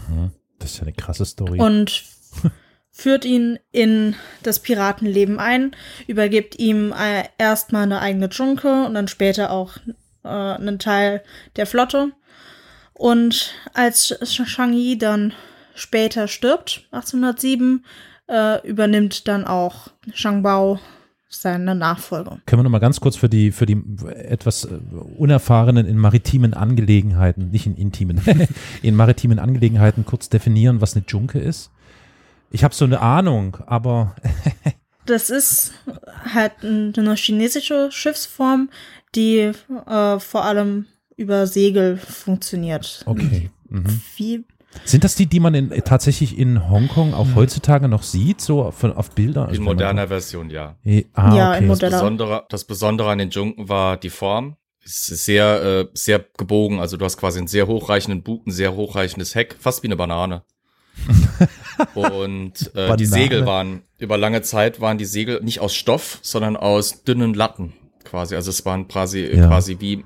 Mhm. 0.08 0.32
Das 0.60 0.72
ist 0.72 0.77
ja 0.77 0.84
eine 0.84 0.94
krasse 0.94 1.25
Story. 1.25 1.60
Und 1.60 2.03
führt 2.97 3.25
ihn 3.25 3.59
in 3.73 4.15
das 4.41 4.59
Piratenleben 4.59 5.37
ein, 5.37 5.75
übergibt 6.07 6.57
ihm 6.57 6.93
äh, 6.93 7.25
erstmal 7.37 7.83
eine 7.83 7.99
eigene 7.99 8.29
Junke 8.29 8.85
und 8.85 8.93
dann 8.93 9.09
später 9.09 9.51
auch 9.51 9.75
äh, 10.23 10.29
einen 10.29 10.79
Teil 10.79 11.21
der 11.57 11.67
Flotte. 11.67 12.13
Und 12.93 13.53
als 13.73 14.17
Shang 14.23 14.71
Yi 14.71 14.97
dann 14.97 15.33
später 15.75 16.29
stirbt, 16.29 16.87
1807, 16.91 17.83
äh, 18.29 18.65
übernimmt 18.65 19.27
dann 19.27 19.45
auch 19.45 19.89
Shang 20.13 20.41
Bao 20.41 20.79
seine 21.27 21.75
Nachfolge. 21.75 22.37
Können 22.45 22.61
wir 22.61 22.63
noch 22.63 22.69
mal 22.69 22.79
ganz 22.79 23.01
kurz 23.01 23.17
für 23.17 23.27
die, 23.27 23.51
für 23.51 23.65
die 23.65 23.83
etwas 24.07 24.63
äh, 24.63 24.69
Unerfahrenen 25.17 25.85
in 25.85 25.97
maritimen 25.97 26.53
Angelegenheiten, 26.53 27.51
nicht 27.51 27.65
in 27.65 27.75
intimen, 27.75 28.21
in 28.81 28.95
maritimen 28.95 29.37
Angelegenheiten 29.37 30.05
kurz 30.05 30.29
definieren, 30.29 30.79
was 30.79 30.95
eine 30.95 31.03
Junke 31.05 31.39
ist? 31.39 31.71
Ich 32.51 32.63
habe 32.63 32.73
so 32.73 32.85
eine 32.85 32.99
Ahnung, 33.01 33.57
aber 33.67 34.15
Das 35.05 35.29
ist 35.29 35.73
halt 36.33 36.53
eine 36.63 37.15
chinesische 37.15 37.89
Schiffsform, 37.91 38.69
die 39.13 39.51
äh, 39.87 40.19
vor 40.19 40.45
allem 40.45 40.87
über 41.15 41.45
Segel 41.47 41.97
funktioniert. 41.97 43.03
okay. 43.05 43.49
Mhm. 43.69 44.01
Wie 44.17 44.45
Sind 44.83 45.03
das 45.03 45.15
die, 45.15 45.25
die 45.27 45.39
man 45.39 45.53
in, 45.55 45.69
tatsächlich 45.85 46.37
in 46.37 46.69
Hongkong 46.69 47.13
auch 47.13 47.27
heutzutage 47.35 47.87
noch 47.87 48.03
sieht, 48.03 48.41
so 48.41 48.71
von, 48.71 48.93
auf 48.93 49.11
Bildern? 49.11 49.53
In 49.53 49.61
moderner 49.63 50.07
Version, 50.07 50.49
ja. 50.49 50.75
Eh, 50.83 51.05
Ah, 51.13 51.35
Ja, 51.35 51.53
in 51.55 51.65
okay. 51.65 51.67
moder- 51.67 51.89
Das. 51.89 51.99
Besondere, 52.01 52.45
das 52.49 52.63
Besondere 52.65 53.09
an 53.11 53.17
den 53.19 53.29
Junken 53.29 53.69
war 53.69 53.97
die 53.97 54.09
Form. 54.09 54.55
Es 54.83 55.09
ist 55.09 55.25
sehr, 55.25 55.63
äh, 55.63 55.87
sehr 55.93 56.23
gebogen. 56.37 56.79
Also 56.79 56.97
du 56.97 57.05
hast 57.05 57.17
quasi 57.17 57.39
einen 57.39 57.47
sehr 57.47 57.67
hochreichenden 57.67 58.21
Bug, 58.23 58.45
ein 58.47 58.51
sehr 58.51 58.75
hochreichendes 58.75 59.33
Heck, 59.35 59.55
fast 59.59 59.81
wie 59.83 59.87
eine 59.87 59.95
Banane. 59.95 60.43
Und 61.94 62.72
äh, 62.75 62.96
die 62.98 63.05
Segel 63.05 63.46
waren, 63.46 63.82
über 63.98 64.17
lange 64.17 64.41
Zeit 64.41 64.82
waren 64.82 64.98
die 64.98 65.05
Segel 65.05 65.41
nicht 65.44 65.60
aus 65.60 65.74
Stoff, 65.75 66.20
sondern 66.22 66.55
aus 66.58 67.03
dünnen 67.03 67.34
Latten 67.34 67.74
quasi. 68.03 68.36
Also 68.36 68.50
es 68.50 68.65
waren 68.65 68.88
quasi, 68.88 69.25
Ja. 69.25 69.48
quasi 69.48 69.77
wie 69.79 70.05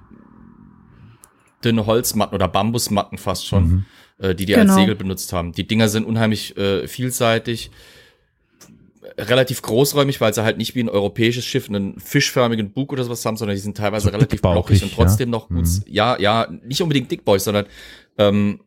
dünne 1.63 1.85
Holzmatten 1.85 2.35
oder 2.35 2.47
Bambusmatten 2.47 3.17
fast 3.17 3.45
schon, 3.47 3.63
Mhm. 3.67 3.85
äh, 4.19 4.35
die 4.35 4.45
die 4.45 4.53
Genau. 4.53 4.65
als 4.71 4.75
Segel 4.75 4.95
benutzt 4.95 5.33
haben. 5.33 5.51
Die 5.51 5.67
Dinger 5.67 5.89
sind 5.89 6.05
unheimlich 6.05 6.55
äh, 6.57 6.87
vielseitig 6.87 7.71
relativ 9.17 9.61
großräumig, 9.61 10.21
weil 10.21 10.33
sie 10.33 10.43
halt 10.43 10.57
nicht 10.57 10.75
wie 10.75 10.81
ein 10.83 10.89
europäisches 10.89 11.43
Schiff 11.43 11.67
einen 11.67 11.99
fischförmigen 11.99 12.71
Bug 12.71 12.93
oder 12.93 13.03
sowas 13.03 13.25
haben, 13.25 13.35
sondern 13.37 13.55
die 13.55 13.61
sind 13.61 13.75
teilweise 13.75 14.05
So 14.05 14.09
relativ 14.11 14.29
dickbauchig, 14.41 14.79
blockig 14.79 14.83
und 14.83 14.93
trotzdem 14.93 15.29
ja. 15.29 15.31
noch 15.31 15.49
gut. 15.49 15.65
Mhm. 15.65 15.83
Ja, 15.87 16.17
ja, 16.19 16.47
nicht 16.63 16.81
unbedingt 16.81 17.11
dickbäuchig, 17.11 17.43
sondern 17.43 17.65
ähm, 18.17 18.61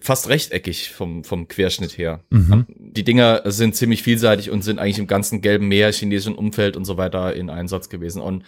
fast 0.00 0.28
rechteckig 0.28 0.90
vom, 0.90 1.24
vom 1.24 1.48
Querschnitt 1.48 1.96
her. 1.98 2.20
Mhm. 2.30 2.66
Die 2.68 3.04
Dinger 3.04 3.42
sind 3.46 3.74
ziemlich 3.76 4.02
vielseitig 4.02 4.50
und 4.50 4.62
sind 4.62 4.78
eigentlich 4.78 4.98
im 4.98 5.06
ganzen 5.06 5.40
gelben 5.40 5.68
Meer, 5.68 5.92
chinesischen 5.92 6.34
Umfeld 6.34 6.76
und 6.76 6.84
so 6.84 6.96
weiter 6.96 7.34
in 7.34 7.50
Einsatz 7.50 7.88
gewesen. 7.88 8.20
Und 8.22 8.44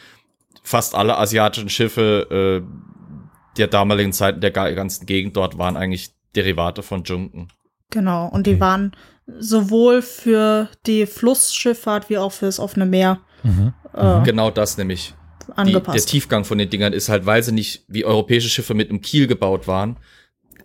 fast 0.62 0.94
alle 0.94 1.18
asiatischen 1.18 1.68
Schiffe 1.68 2.62
äh, 2.64 3.56
der 3.56 3.68
damaligen 3.68 4.12
Zeit, 4.12 4.42
der 4.42 4.50
ga- 4.50 4.70
ganzen 4.72 5.06
Gegend 5.06 5.36
dort, 5.36 5.58
waren 5.58 5.76
eigentlich 5.76 6.10
Derivate 6.34 6.82
von 6.82 7.04
Junken. 7.04 7.48
Genau. 7.90 8.26
Und 8.28 8.46
die 8.46 8.52
Okay. 8.52 8.60
waren 8.60 8.92
sowohl 9.38 10.02
für 10.02 10.68
die 10.86 11.06
Flussschifffahrt 11.06 12.10
wie 12.10 12.18
auch 12.18 12.32
fürs 12.32 12.58
offene 12.60 12.86
Meer 12.86 13.20
Mhm. 13.42 13.72
äh, 13.94 14.22
Genau 14.24 14.50
das 14.50 14.76
nämlich. 14.78 15.14
Die, 15.42 15.46
der 15.46 15.58
angepasst. 15.58 16.08
Tiefgang 16.08 16.44
von 16.44 16.58
den 16.58 16.68
Dingern 16.68 16.92
ist 16.92 17.08
halt, 17.08 17.24
weil 17.26 17.42
sie 17.42 17.52
nicht 17.52 17.84
wie 17.86 18.04
europäische 18.04 18.48
Schiffe 18.48 18.74
mit 18.74 18.90
einem 18.90 19.00
Kiel 19.00 19.26
gebaut 19.28 19.68
waren, 19.68 19.96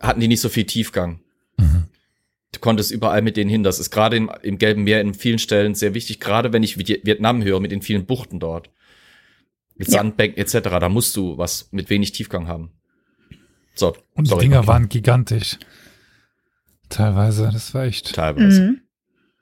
hatten 0.02 0.20
die 0.20 0.28
nicht 0.28 0.42
so 0.42 0.50
viel 0.50 0.66
Tiefgang. 0.66 1.20
Mhm. 1.58 1.86
Du 2.54 2.60
konntest 2.60 2.92
überall 2.92 3.22
mit 3.22 3.38
denen 3.38 3.50
hin. 3.50 3.64
Das 3.64 3.80
ist 3.80 3.92
gerade 3.92 4.18
im, 4.18 4.30
im 4.42 4.58
Gelben 4.58 4.84
Meer 4.84 5.00
in 5.02 5.14
vielen 5.14 5.40
Stellen 5.40 5.74
sehr 5.76 5.94
wichtig, 5.94 6.20
gerade 6.20 6.52
wenn 6.52 6.64
ich 6.64 6.76
Viet- 6.78 7.06
Vietnam 7.06 7.44
höre, 7.44 7.60
mit 7.60 7.72
den 7.72 7.82
vielen 7.82 8.06
Buchten 8.06 8.40
dort. 8.40 8.70
Mit 9.76 9.88
Ja. 9.88 10.00
Sandbänken 10.00 10.38
etc. 10.38 10.60
Da 10.80 10.90
musst 10.90 11.16
du 11.16 11.38
was 11.38 11.70
mit 11.72 11.90
wenig 11.90 12.12
Tiefgang 12.12 12.48
haben. 12.48 12.72
So, 13.74 13.96
Und 14.16 14.26
sorry. 14.28 14.42
die 14.42 14.50
Dinger 14.50 14.68
waren 14.68 14.90
gigantisch. 14.90 15.58
Teilweise, 16.90 17.50
das 17.54 17.74
war 17.74 17.86
echt. 17.86 18.14
teilweise. 18.14 18.62
Mhm. 18.62 18.82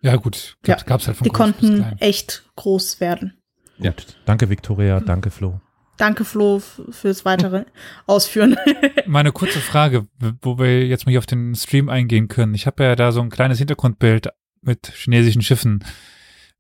Ja, 0.02 0.16
gut. 0.16 0.58
Ja, 0.66 0.76
Gab, 0.76 0.86
gab's 0.86 1.08
halt 1.08 1.18
von 1.18 1.26
Die 1.26 1.32
groß 1.32 1.48
bis 1.48 1.60
konnten 1.60 1.76
klein. 1.78 1.98
echt 2.00 2.44
groß 2.56 3.00
werden. 3.02 3.34
Ja. 3.80 3.92
Gut. 3.92 4.18
Danke, 4.26 4.50
Victoria. 4.50 5.00
Danke, 5.00 5.32
Flo. 5.32 5.60
Danke, 6.00 6.24
Flo, 6.26 6.60
fürs 6.90 7.26
weitere 7.26 7.66
Ausführen. 8.08 8.56
Meine 9.06 9.32
kurze 9.32 9.60
Frage, 9.60 10.08
wo 10.42 10.58
wir 10.58 10.88
jetzt 10.88 11.06
mal 11.06 11.12
hier 11.12 11.20
auf 11.20 11.26
den 11.26 11.54
Stream 11.56 11.90
eingehen 11.90 12.28
können. 12.30 12.56
Ich 12.56 12.66
habe 12.66 12.84
ja 12.84 12.96
da 12.96 13.12
so 13.12 13.22
ein 13.22 13.30
kleines 13.30 13.58
Hintergrundbild 13.60 14.30
mit 14.62 14.88
chinesischen 14.96 15.42
Schiffen. 15.42 15.84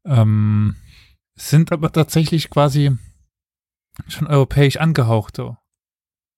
Ähm, 0.05 0.75
sind 1.35 1.71
aber 1.71 1.91
tatsächlich 1.91 2.49
quasi 2.49 2.91
schon 4.07 4.27
europäisch 4.27 4.77
angehauchte 4.77 5.57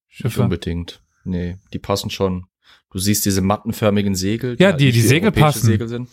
Nicht 0.09 0.17
Schiffe. 0.21 0.43
unbedingt. 0.43 1.03
Nee, 1.23 1.57
die 1.73 1.79
passen 1.79 2.09
schon. 2.09 2.45
Du 2.91 2.99
siehst 2.99 3.25
diese 3.25 3.41
mattenförmigen 3.41 4.15
Segel. 4.15 4.57
Ja, 4.59 4.69
halt 4.69 4.79
die- 4.79 4.85
nicht 4.85 4.95
die 4.97 5.01
Segel 5.01 5.29
europäische 5.29 5.45
passen. 5.45 5.65
Segel 5.65 5.87
sind. 5.87 6.09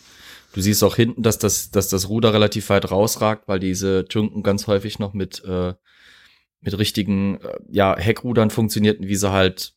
Du 0.53 0.61
siehst 0.61 0.83
auch 0.83 0.95
hinten, 0.95 1.21
dass 1.21 1.37
das, 1.37 1.69
dass 1.69 1.89
das 1.89 2.09
Ruder 2.09 2.33
relativ 2.33 2.69
weit 2.69 2.89
rausragt, 2.89 3.47
weil 3.47 3.59
diese 3.59 4.05
Junken 4.09 4.41
ganz 4.41 4.65
häufig 4.65 4.97
noch 4.97 5.13
mit, 5.13 5.43
äh, 5.45 5.73
mit 6.61 6.77
richtigen, 6.77 7.39
äh, 7.41 7.59
ja, 7.69 7.95
Heckrudern 7.97 8.49
funktionierten, 8.49 9.07
wie 9.07 9.15
sie 9.15 9.31
halt 9.31 9.73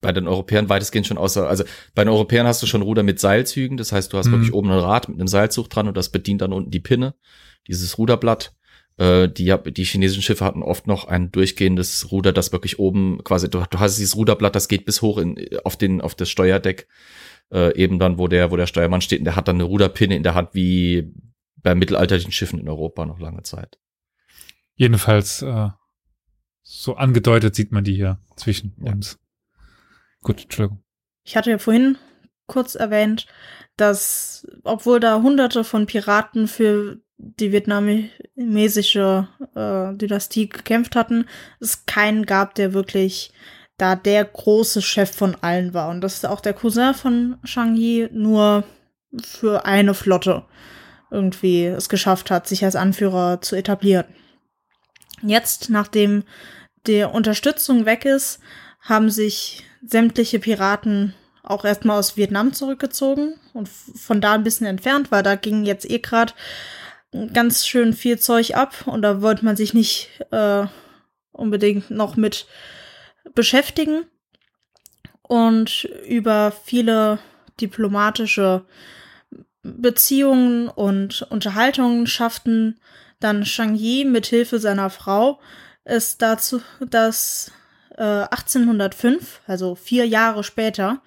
bei 0.00 0.12
den 0.12 0.26
Europäern 0.26 0.70
weitestgehend 0.70 1.06
schon 1.06 1.18
außer, 1.18 1.46
also 1.46 1.64
bei 1.94 2.02
den 2.04 2.12
Europäern 2.12 2.46
hast 2.46 2.62
du 2.62 2.66
schon 2.66 2.80
Ruder 2.82 3.02
mit 3.02 3.20
Seilzügen, 3.20 3.76
das 3.76 3.92
heißt, 3.92 4.12
du 4.12 4.18
hast 4.18 4.28
Mhm. 4.28 4.32
wirklich 4.32 4.54
oben 4.54 4.70
ein 4.70 4.78
Rad 4.78 5.08
mit 5.08 5.18
einem 5.18 5.28
Seilzug 5.28 5.68
dran 5.68 5.88
und 5.88 5.96
das 5.96 6.08
bedient 6.10 6.40
dann 6.40 6.54
unten 6.54 6.70
die 6.70 6.80
Pinne, 6.80 7.14
dieses 7.66 7.98
Ruderblatt. 7.98 8.54
Äh, 8.96 9.28
die, 9.28 9.54
die 9.66 9.84
chinesischen 9.84 10.22
Schiffe 10.22 10.44
hatten 10.44 10.62
oft 10.62 10.86
noch 10.86 11.04
ein 11.06 11.30
durchgehendes 11.30 12.10
Ruder, 12.10 12.32
das 12.32 12.50
wirklich 12.50 12.78
oben 12.78 13.22
quasi, 13.24 13.50
du, 13.50 13.62
du 13.68 13.78
hast 13.78 13.98
dieses 13.98 14.16
Ruderblatt, 14.16 14.56
das 14.56 14.68
geht 14.68 14.86
bis 14.86 15.02
hoch 15.02 15.18
in, 15.18 15.36
auf 15.64 15.76
den, 15.76 16.00
auf 16.00 16.14
das 16.14 16.30
Steuerdeck, 16.30 16.88
äh, 17.52 17.76
eben 17.76 17.98
dann, 17.98 18.18
wo 18.18 18.26
der, 18.26 18.50
wo 18.50 18.56
der 18.56 18.66
Steuermann 18.66 19.02
steht 19.02 19.18
und 19.20 19.26
der 19.26 19.36
hat 19.36 19.48
dann 19.48 19.56
eine 19.56 19.64
Ruderpinne 19.64 20.16
in 20.16 20.22
der 20.22 20.34
Hand, 20.34 20.54
wie 20.54 21.12
bei 21.62 21.74
mittelalterlichen 21.74 22.32
Schiffen 22.32 22.58
in 22.58 22.68
Europa 22.68 23.04
noch 23.04 23.20
lange 23.20 23.42
Zeit. 23.42 23.78
Jedenfalls 24.76 25.42
äh, 25.42 25.68
so 26.70 26.96
angedeutet 26.96 27.54
sieht 27.54 27.72
man 27.72 27.82
die 27.82 27.94
hier 27.94 28.18
zwischen 28.36 28.74
Ja. 28.84 28.92
uns. 28.92 29.18
Gut, 30.22 30.42
Entschuldigung. 30.42 30.82
Ich 31.24 31.34
hatte 31.36 31.50
ja 31.50 31.58
vorhin 31.58 31.96
kurz 32.46 32.74
erwähnt, 32.74 33.26
dass, 33.76 34.46
obwohl 34.64 35.00
da 35.00 35.22
hunderte 35.22 35.64
von 35.64 35.86
Piraten 35.86 36.46
für 36.46 36.98
die 37.16 37.52
vietnamesische 37.52 39.28
äh, 39.54 39.94
Dynastie 39.96 40.48
gekämpft 40.48 40.94
hatten, 40.94 41.26
es 41.58 41.86
keinen 41.86 42.26
gab, 42.26 42.54
der 42.54 42.74
wirklich 42.74 43.32
da 43.78 43.96
der 43.96 44.24
große 44.24 44.82
Chef 44.82 45.10
von 45.14 45.36
allen 45.40 45.72
war. 45.72 45.88
Und 45.88 46.02
dass 46.02 46.24
auch 46.24 46.40
der 46.40 46.52
Cousin 46.52 46.94
von 46.94 47.38
Shang 47.44 47.76
Yi 47.76 48.08
nur 48.12 48.64
für 49.22 49.64
eine 49.64 49.94
Flotte 49.94 50.44
irgendwie 51.10 51.64
es 51.64 51.88
geschafft 51.88 52.30
hat, 52.30 52.46
sich 52.46 52.64
als 52.64 52.76
Anführer 52.76 53.40
zu 53.40 53.56
etablieren. 53.56 54.04
Jetzt, 55.22 55.70
nachdem 55.70 56.24
die 56.86 57.02
Unterstützung 57.02 57.86
weg 57.86 58.04
ist, 58.04 58.40
haben 58.80 59.10
sich 59.10 59.64
sämtliche 59.84 60.38
Piraten 60.38 61.14
auch 61.42 61.64
erstmal 61.64 61.98
aus 61.98 62.16
Vietnam 62.16 62.52
zurückgezogen 62.52 63.34
und 63.54 63.68
von 63.68 64.20
da 64.20 64.34
ein 64.34 64.44
bisschen 64.44 64.66
entfernt, 64.66 65.10
weil 65.10 65.22
da 65.22 65.34
ging 65.34 65.64
jetzt 65.64 65.88
eh 65.90 65.98
gerade 65.98 66.34
ganz 67.32 67.66
schön 67.66 67.94
viel 67.94 68.18
Zeug 68.18 68.54
ab 68.54 68.86
und 68.86 69.02
da 69.02 69.22
wollte 69.22 69.44
man 69.44 69.56
sich 69.56 69.72
nicht 69.72 70.10
äh, 70.30 70.66
unbedingt 71.32 71.90
noch 71.90 72.16
mit 72.16 72.46
beschäftigen. 73.34 74.04
Und 75.22 75.84
über 76.06 76.52
viele 76.64 77.18
diplomatische 77.60 78.64
Beziehungen 79.62 80.68
und 80.68 81.22
Unterhaltungen 81.30 82.06
schafften 82.06 82.80
dann 83.20 83.44
Shang 83.44 83.74
Yi 83.74 84.04
mit 84.04 84.26
Hilfe 84.26 84.58
seiner 84.58 84.90
Frau 84.90 85.40
es 85.88 86.18
dazu, 86.18 86.60
dass 86.88 87.50
äh, 87.96 88.02
1805, 88.02 89.40
also 89.46 89.74
vier 89.74 90.06
Jahre 90.06 90.44
später, 90.44 91.02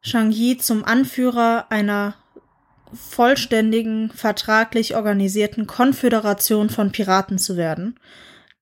Shang 0.00 0.30
Yi 0.30 0.58
zum 0.58 0.84
Anführer 0.84 1.66
einer 1.70 2.14
vollständigen, 2.92 4.10
vertraglich 4.10 4.94
organisierten 4.94 5.66
Konföderation 5.66 6.70
von 6.70 6.92
Piraten 6.92 7.38
zu 7.38 7.56
werden, 7.56 7.98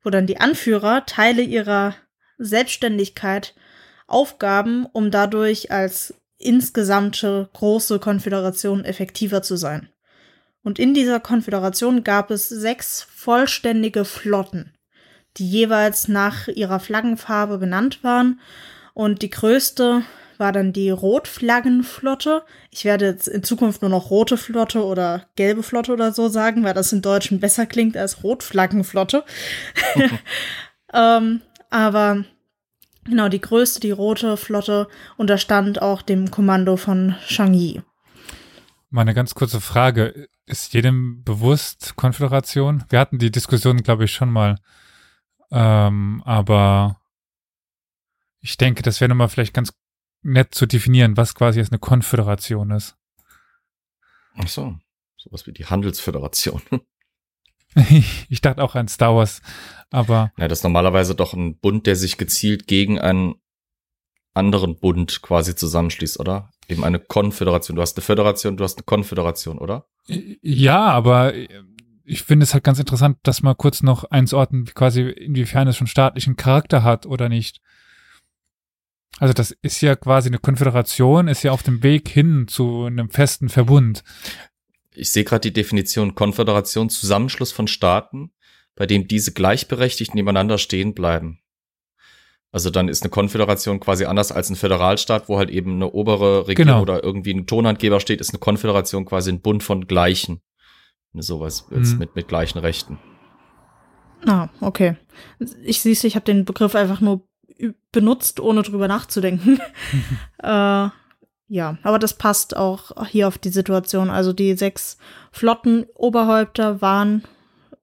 wo 0.03 0.11
dann 0.11 0.27
die 0.27 0.41
Anführer 0.41 1.07
Teile 1.07 1.43
ihrer 1.43 1.95
Selbstständigkeit 2.39 3.55
aufgaben, 4.07 4.87
um 4.87 5.11
dadurch 5.11 5.71
als 5.71 6.15
insgesamte 6.39 7.49
große 7.53 7.99
Konföderation 7.99 8.85
effektiver 8.85 9.43
zu 9.43 9.57
sein. 9.57 9.89
Und 10.63 10.79
in 10.79 10.95
dieser 10.95 11.21
Konföderation 11.21 12.03
gab 12.03 12.31
es 12.31 12.49
sechs 12.49 13.03
vollständige 13.03 14.05
Flotten, 14.05 14.76
die 15.37 15.49
jeweils 15.49 16.09
nach 16.09 16.49
ihrer 16.49 16.81
Flaggenfarbe 16.81 17.59
benannt 17.59 18.03
waren. 18.03 18.41
Und 18.95 19.23
die 19.23 19.31
größte 19.31 20.03
war 20.39 20.53
dann 20.53 20.73
die 20.73 20.91
Rotflaggenflotte. 20.91 22.43
Ich 22.71 22.85
werde 22.85 23.07
jetzt 23.07 23.29
in 23.29 23.43
Zukunft 23.43 23.83
nur 23.83 23.91
noch 23.91 24.11
rote 24.11 24.37
Flotte 24.37 24.85
oder 24.85 25.27
gelbe 25.37 25.63
Flotte 25.63 25.93
oder 25.93 26.13
so 26.13 26.29
sagen, 26.29 26.65
weil 26.65 26.75
das 26.75 26.93
im 26.93 27.03
Deutschen 27.03 27.41
besser 27.41 27.67
klingt 27.67 27.97
als 27.97 28.23
Rotflaggenflotte. 28.23 29.25
ähm, 30.93 31.43
aber 31.71 32.25
genau, 33.05 33.29
die 33.29 33.41
größte, 33.41 33.81
die 33.81 33.91
rote 33.91 34.37
Flotte, 34.37 34.89
unterstand 35.17 35.81
auch 35.83 36.03
dem 36.03 36.31
Kommando 36.31 36.77
von 36.77 37.15
Shang 37.27 37.55
Yi. 37.55 37.83
Meine 38.91 39.15
ganz 39.15 39.35
kurze 39.35 39.61
Frage. 39.61 40.29
Ist 40.47 40.75
jedem 40.75 41.25
bewusst 41.25 41.95
Konföderation? 41.97 42.85
Wir 42.89 43.01
hatten 43.01 43.19
die 43.19 43.33
Diskussion, 43.33 43.83
glaube 43.83 44.05
ich, 44.05 44.13
schon 44.13 44.31
mal. 44.31 44.57
Ähm, 45.51 46.23
aber 46.25 47.01
ich 48.41 48.57
denke, 48.57 48.83
das 48.83 49.01
wäre 49.01 49.09
nochmal 49.09 49.29
vielleicht 49.29 49.55
ganz 49.55 49.73
nett 50.23 50.55
zu 50.55 50.67
definieren, 50.67 51.17
was 51.17 51.35
quasi 51.35 51.59
jetzt 51.59 51.73
eine 51.73 51.79
Konföderation 51.79 52.71
ist. 52.71 52.97
Ach 54.37 54.49
so. 54.49 54.77
Sowas 55.17 55.47
wie 55.47 55.53
die 55.53 55.67
Handelsföderation. 55.67 56.63
ich 58.29 58.41
dachte 58.41 58.63
auch 58.63 58.75
an 58.75 58.89
Star 58.89 59.15
Wars, 59.15 59.43
aber 59.91 60.33
Ja, 60.37 60.49
das 60.49 60.61
ist 60.61 60.65
normalerweise 60.65 61.15
doch 61.15 61.33
ein 61.35 61.59
Bund, 61.59 61.87
der 61.87 61.97
sich 61.97 62.17
gezielt 62.17 62.67
gegen 62.67 62.99
einen 62.99 63.35
anderen 64.35 64.79
Bund 64.79 65.23
quasi 65.23 65.57
zusammenschließt, 65.57 66.21
oder? 66.21 66.51
Eben 66.69 66.85
eine 66.85 66.99
Konföderation. 66.99 67.77
Du 67.77 67.83
hast 67.83 67.97
eine 67.97 68.05
Föderation, 68.05 68.57
du 68.57 68.65
hast 68.65 68.79
eine 68.79 68.85
Konföderation, 68.85 69.59
oder? 69.59 69.87
ja, 70.09 70.85
aber 70.85 71.35
ich 72.07 72.23
finde 72.23 72.45
es 72.45 72.55
halt 72.55 72.65
ganz 72.65 72.79
interessant, 72.79 73.19
dass 73.25 73.43
mal 73.43 73.55
kurz 73.55 73.83
noch 73.83 74.05
einzuordnen, 74.05 74.67
wie 74.69 74.73
quasi 74.73 75.03
inwiefern 75.03 75.69
es 75.69 75.77
schon 75.77 75.87
staatlichen 75.87 76.37
Charakter 76.37 76.83
hat 76.83 77.05
oder 77.05 77.29
nicht. 77.29 77.61
Also 79.19 79.33
das 79.33 79.51
ist 79.63 79.81
ja 79.81 79.97
quasi 79.97 80.29
eine 80.29 80.39
Konföderation, 80.39 81.29
ist 81.29 81.43
ja 81.43 81.53
auf 81.53 81.63
dem 81.63 81.83
Weg 81.83 82.09
hin 82.09 82.47
zu 82.49 82.85
einem 82.85 83.11
festen 83.11 83.49
Verbund. 83.49 84.05
Ich 84.95 85.11
sehe 85.11 85.25
gerade 85.25 85.41
die 85.41 85.53
Definition 85.53 86.15
Konföderation, 86.15 86.91
Zusammenschluss 86.91 87.53
von 87.53 87.67
Staaten, 87.67 88.31
bei 88.75 88.87
dem 88.87 89.09
diese 89.09 89.33
gleichberechtigt 89.33 90.15
nebeneinander 90.15 90.59
stehen 90.59 90.95
bleiben. 90.95 91.41
Also 92.53 92.71
dann 92.71 92.89
ist 92.89 93.03
eine 93.03 93.11
Konföderation 93.11 93.81
quasi 93.81 94.05
anders 94.05 94.33
als 94.33 94.49
ein 94.49 94.57
Föderalstaat, 94.57 95.29
wo 95.29 95.39
halt 95.39 95.51
eben 95.51 95.75
eine 95.75 95.91
obere 95.91 96.47
Regierung 96.47 96.69
Genau. 96.69 96.83
oder 96.83 97.03
irgendwie 97.03 97.35
ein 97.35 97.47
Tonhandgeber 97.47 98.01
steht, 98.01 98.21
ist 98.21 98.31
eine 98.31 98.39
Konföderation 98.39 99.05
quasi 99.05 99.31
ein 99.31 99.41
Bund 99.41 99.63
von 99.63 99.87
Gleichen. 99.87 100.41
Sowas 101.23 101.67
jetzt 101.71 101.95
Mhm. 101.95 101.99
mit, 101.99 102.17
mit 102.17 102.29
gleichen 102.29 102.59
Rechten. 102.59 102.99
Ah, 104.27 104.49
okay. 104.61 104.97
Ich 105.63 105.81
siehst, 105.83 106.05
ich 106.05 106.15
habe 106.17 106.25
den 106.25 106.45
Begriff 106.45 106.75
einfach 106.75 107.01
nur 107.01 107.23
benutzt, 107.93 108.41
ohne 108.41 108.63
drüber 108.63 108.89
nachzudenken. 108.89 109.59
äh, 110.43 110.89
ja, 111.49 111.79
aber 111.83 111.99
das 111.99 112.15
passt 112.15 112.57
auch 112.57 113.07
hier 113.07 113.29
auf 113.29 113.39
die 113.39 113.51
Situation. 113.51 114.11
Also 114.11 114.33
die 114.33 114.55
sechs 114.55 114.99
Flottenoberhäupter 115.33 116.81
waren 116.81 117.23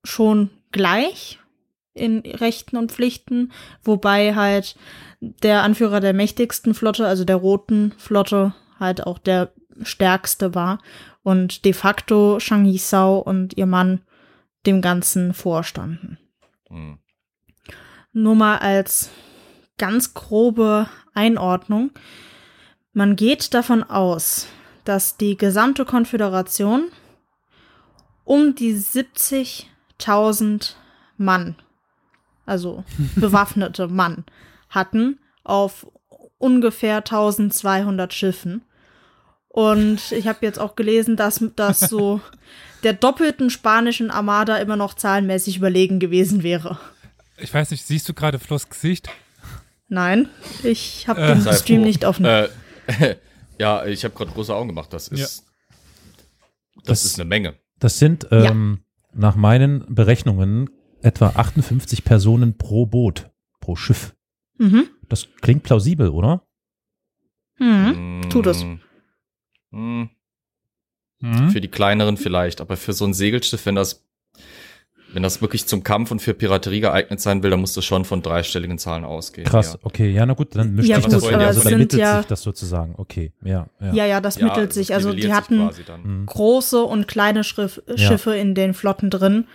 schon 0.04 0.50
gleich 0.72 1.40
in 1.94 2.20
Rechten 2.20 2.76
und 2.76 2.92
Pflichten, 2.92 3.52
wobei 3.84 4.36
halt 4.36 4.76
der 5.22 5.62
Anführer 5.64 6.00
der 6.00 6.14
mächtigsten 6.14 6.74
Flotte, 6.74 7.08
also 7.08 7.24
der 7.24 7.36
roten 7.38 7.94
Flotte, 7.98 8.54
halt 8.80 9.06
auch 9.06 9.20
der 9.20 9.52
stärkste 9.84 10.56
war 10.56 10.80
und 11.24 11.66
de 11.66 11.74
facto 11.74 12.40
Shang 12.40 12.66
Yisao 12.66 13.20
und 13.20 13.58
ihr 13.58 13.66
Mann 13.66 14.02
dem 14.66 14.82
Ganzen 14.82 15.34
vorstanden. 15.34 16.18
Hm. 16.70 17.00
Nur 18.12 18.36
mal 18.36 18.58
als 18.58 19.10
ganz 19.78 20.14
grobe 20.14 20.90
Einordnung. 21.14 21.92
Man 22.94 23.16
geht 23.16 23.54
davon 23.54 23.84
aus, 23.84 24.48
dass 24.84 25.16
die 25.18 25.38
gesamte 25.38 25.86
Konföderation 25.86 26.90
um 28.24 28.56
die 28.56 28.76
70.000 28.76 30.74
Mann, 31.18 31.56
also 32.46 32.84
bewaffnete 33.16 33.88
Mann, 33.88 34.26
hatten 34.70 35.20
auf 35.44 35.88
ungefähr 36.38 36.98
1200 36.98 38.14
Schiffen. 38.14 38.64
Und 39.56 40.12
ich 40.12 40.28
habe 40.28 40.40
jetzt 40.42 40.58
auch 40.60 40.76
gelesen, 40.76 41.16
dass 41.16 41.44
das 41.56 41.80
so 41.80 42.22
der 42.84 42.94
doppelten 42.94 43.52
spanischen 43.52 44.10
Armada 44.10 44.58
immer 44.58 44.76
noch 44.76 44.96
zahlenmäßig 44.96 45.58
überlegen 45.58 46.00
gewesen 46.00 46.42
wäre. 46.42 46.80
Ich 47.38 47.54
weiß 47.54 47.70
nicht, 47.70 47.86
siehst 47.86 48.10
du 48.10 48.16
gerade 48.16 48.40
Floss 48.40 48.68
Gesicht? 48.68 49.10
Nein, 49.90 50.28
ich 50.64 51.08
habe 51.08 51.22
Äh, 51.22 51.36
den 51.36 51.54
Stream 51.54 51.82
froh. 51.82 51.86
nicht 51.86 52.04
offen. 52.06 52.26
Äh, 52.26 52.50
ja, 53.60 53.86
ich 53.86 54.04
habe 54.04 54.16
gerade 54.16 54.32
große 54.32 54.54
Augen 54.56 54.70
gemacht. 54.70 54.92
Das 54.92 55.08
ist, 55.08 55.22
das, 55.22 56.84
Das- 56.86 57.06
ist 57.06 57.20
eine 57.20 57.30
Menge. 57.30 57.54
Das 57.78 58.00
sind 58.00 58.24
Ja. 58.32 58.46
ähm, 58.50 58.80
nach 59.14 59.36
meinen 59.36 59.86
Berechnungen 59.94 60.70
etwa 61.04 61.28
58 61.36 62.04
Personen 62.04 62.58
pro 62.58 62.88
Boot, 62.88 63.30
pro 63.60 63.76
Schiff. 63.76 64.16
Mhm. 64.58 64.88
Das 65.10 65.28
klingt 65.42 65.62
plausibel, 65.62 66.10
oder? 66.10 66.42
Mhm. 67.60 68.22
tut 68.32 68.48
es. 68.48 68.66
Hm, 69.74 70.10
Hm? 71.22 71.50
Für 71.52 71.62
die 71.62 71.70
kleineren 71.70 72.18
vielleicht, 72.18 72.60
aber 72.60 72.76
für 72.76 72.92
so 72.92 73.06
ein 73.06 73.14
Segelschiff, 73.14 73.66
wenn 73.66 73.76
das, 73.76 74.04
wenn 75.14 75.24
das 75.24 75.42
wirklich 75.42 75.66
zum 75.68 75.82
Kampf 75.82 76.12
und 76.12 76.22
für 76.22 76.34
Piraterie 76.34 76.82
geeignet 76.82 77.22
sein 77.22 77.42
will, 77.44 77.50
dann 77.50 77.62
musst 77.62 77.78
du 77.78 77.82
schon 77.82 78.04
von 78.04 78.22
dreistelligen 78.22 78.78
Zahlen 78.78 79.06
ausgehen. 79.06 79.48
Krass, 79.48 79.74
Ja. 79.74 79.80
okay, 79.84 80.10
ja, 80.12 80.26
na 80.26 80.34
gut, 80.34 80.54
dann 80.56 80.76
mischt 80.76 80.90
Ja, 80.90 80.98
sich 80.98 81.06
gut, 81.06 81.14
das, 81.14 81.24
aber 81.24 81.38
also 81.46 81.64
dann 81.64 81.78
mittelt 81.78 82.02
ja- 82.02 82.18
sich 82.18 82.26
das 82.26 82.42
sozusagen, 82.42 82.96
okay, 82.98 83.32
ja, 83.42 83.68
ja. 83.80 83.94
Ja, 83.94 84.06
ja, 84.06 84.20
das 84.22 84.36
Ja, 84.36 84.46
mittelt 84.48 84.74
sich. 84.74 84.94
Also 84.94 85.14
die 85.14 85.32
hatten. 85.32 85.70
Mhm. 86.04 86.26
große 86.26 86.84
und 86.84 87.08
kleine 87.08 87.46
Schriff 87.46 87.82
Ja. 87.88 87.98
Schiffe 87.98 88.36
in 88.36 88.54
den 88.54 88.74
Flotten 88.74 89.10
drin. 89.10 89.46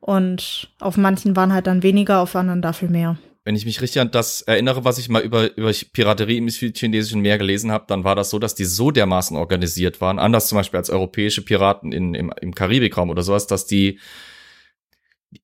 Und 0.00 0.70
auf 0.80 0.96
manchen 0.96 1.36
waren 1.36 1.52
halt 1.52 1.68
dann 1.68 1.84
weniger, 1.84 2.18
auf 2.18 2.34
anderen 2.34 2.62
dafür 2.62 2.88
mehr. 2.88 3.16
Wenn 3.44 3.56
ich 3.56 3.64
mich 3.64 3.80
richtig 3.80 4.00
an 4.00 4.10
das 4.10 4.42
erinnere, 4.42 4.84
was 4.84 4.98
ich 4.98 5.08
mal 5.08 5.22
über, 5.22 5.56
über 5.56 5.72
Piraterie 5.92 6.36
im 6.36 6.48
südchinesischen 6.48 7.20
Meer 7.20 7.38
gelesen 7.38 7.72
habe, 7.72 7.86
dann 7.88 8.04
war 8.04 8.14
das 8.14 8.30
so, 8.30 8.38
dass 8.38 8.54
die 8.54 8.64
so 8.64 8.90
dermaßen 8.90 9.36
organisiert 9.36 10.00
waren, 10.00 10.18
anders 10.20 10.48
zum 10.48 10.56
Beispiel 10.56 10.78
als 10.78 10.90
europäische 10.90 11.42
Piraten 11.42 11.90
in, 11.92 12.14
im, 12.14 12.32
im 12.40 12.54
Karibikraum 12.54 13.10
oder 13.10 13.22
sowas, 13.22 13.46
dass 13.46 13.66
die 13.66 13.98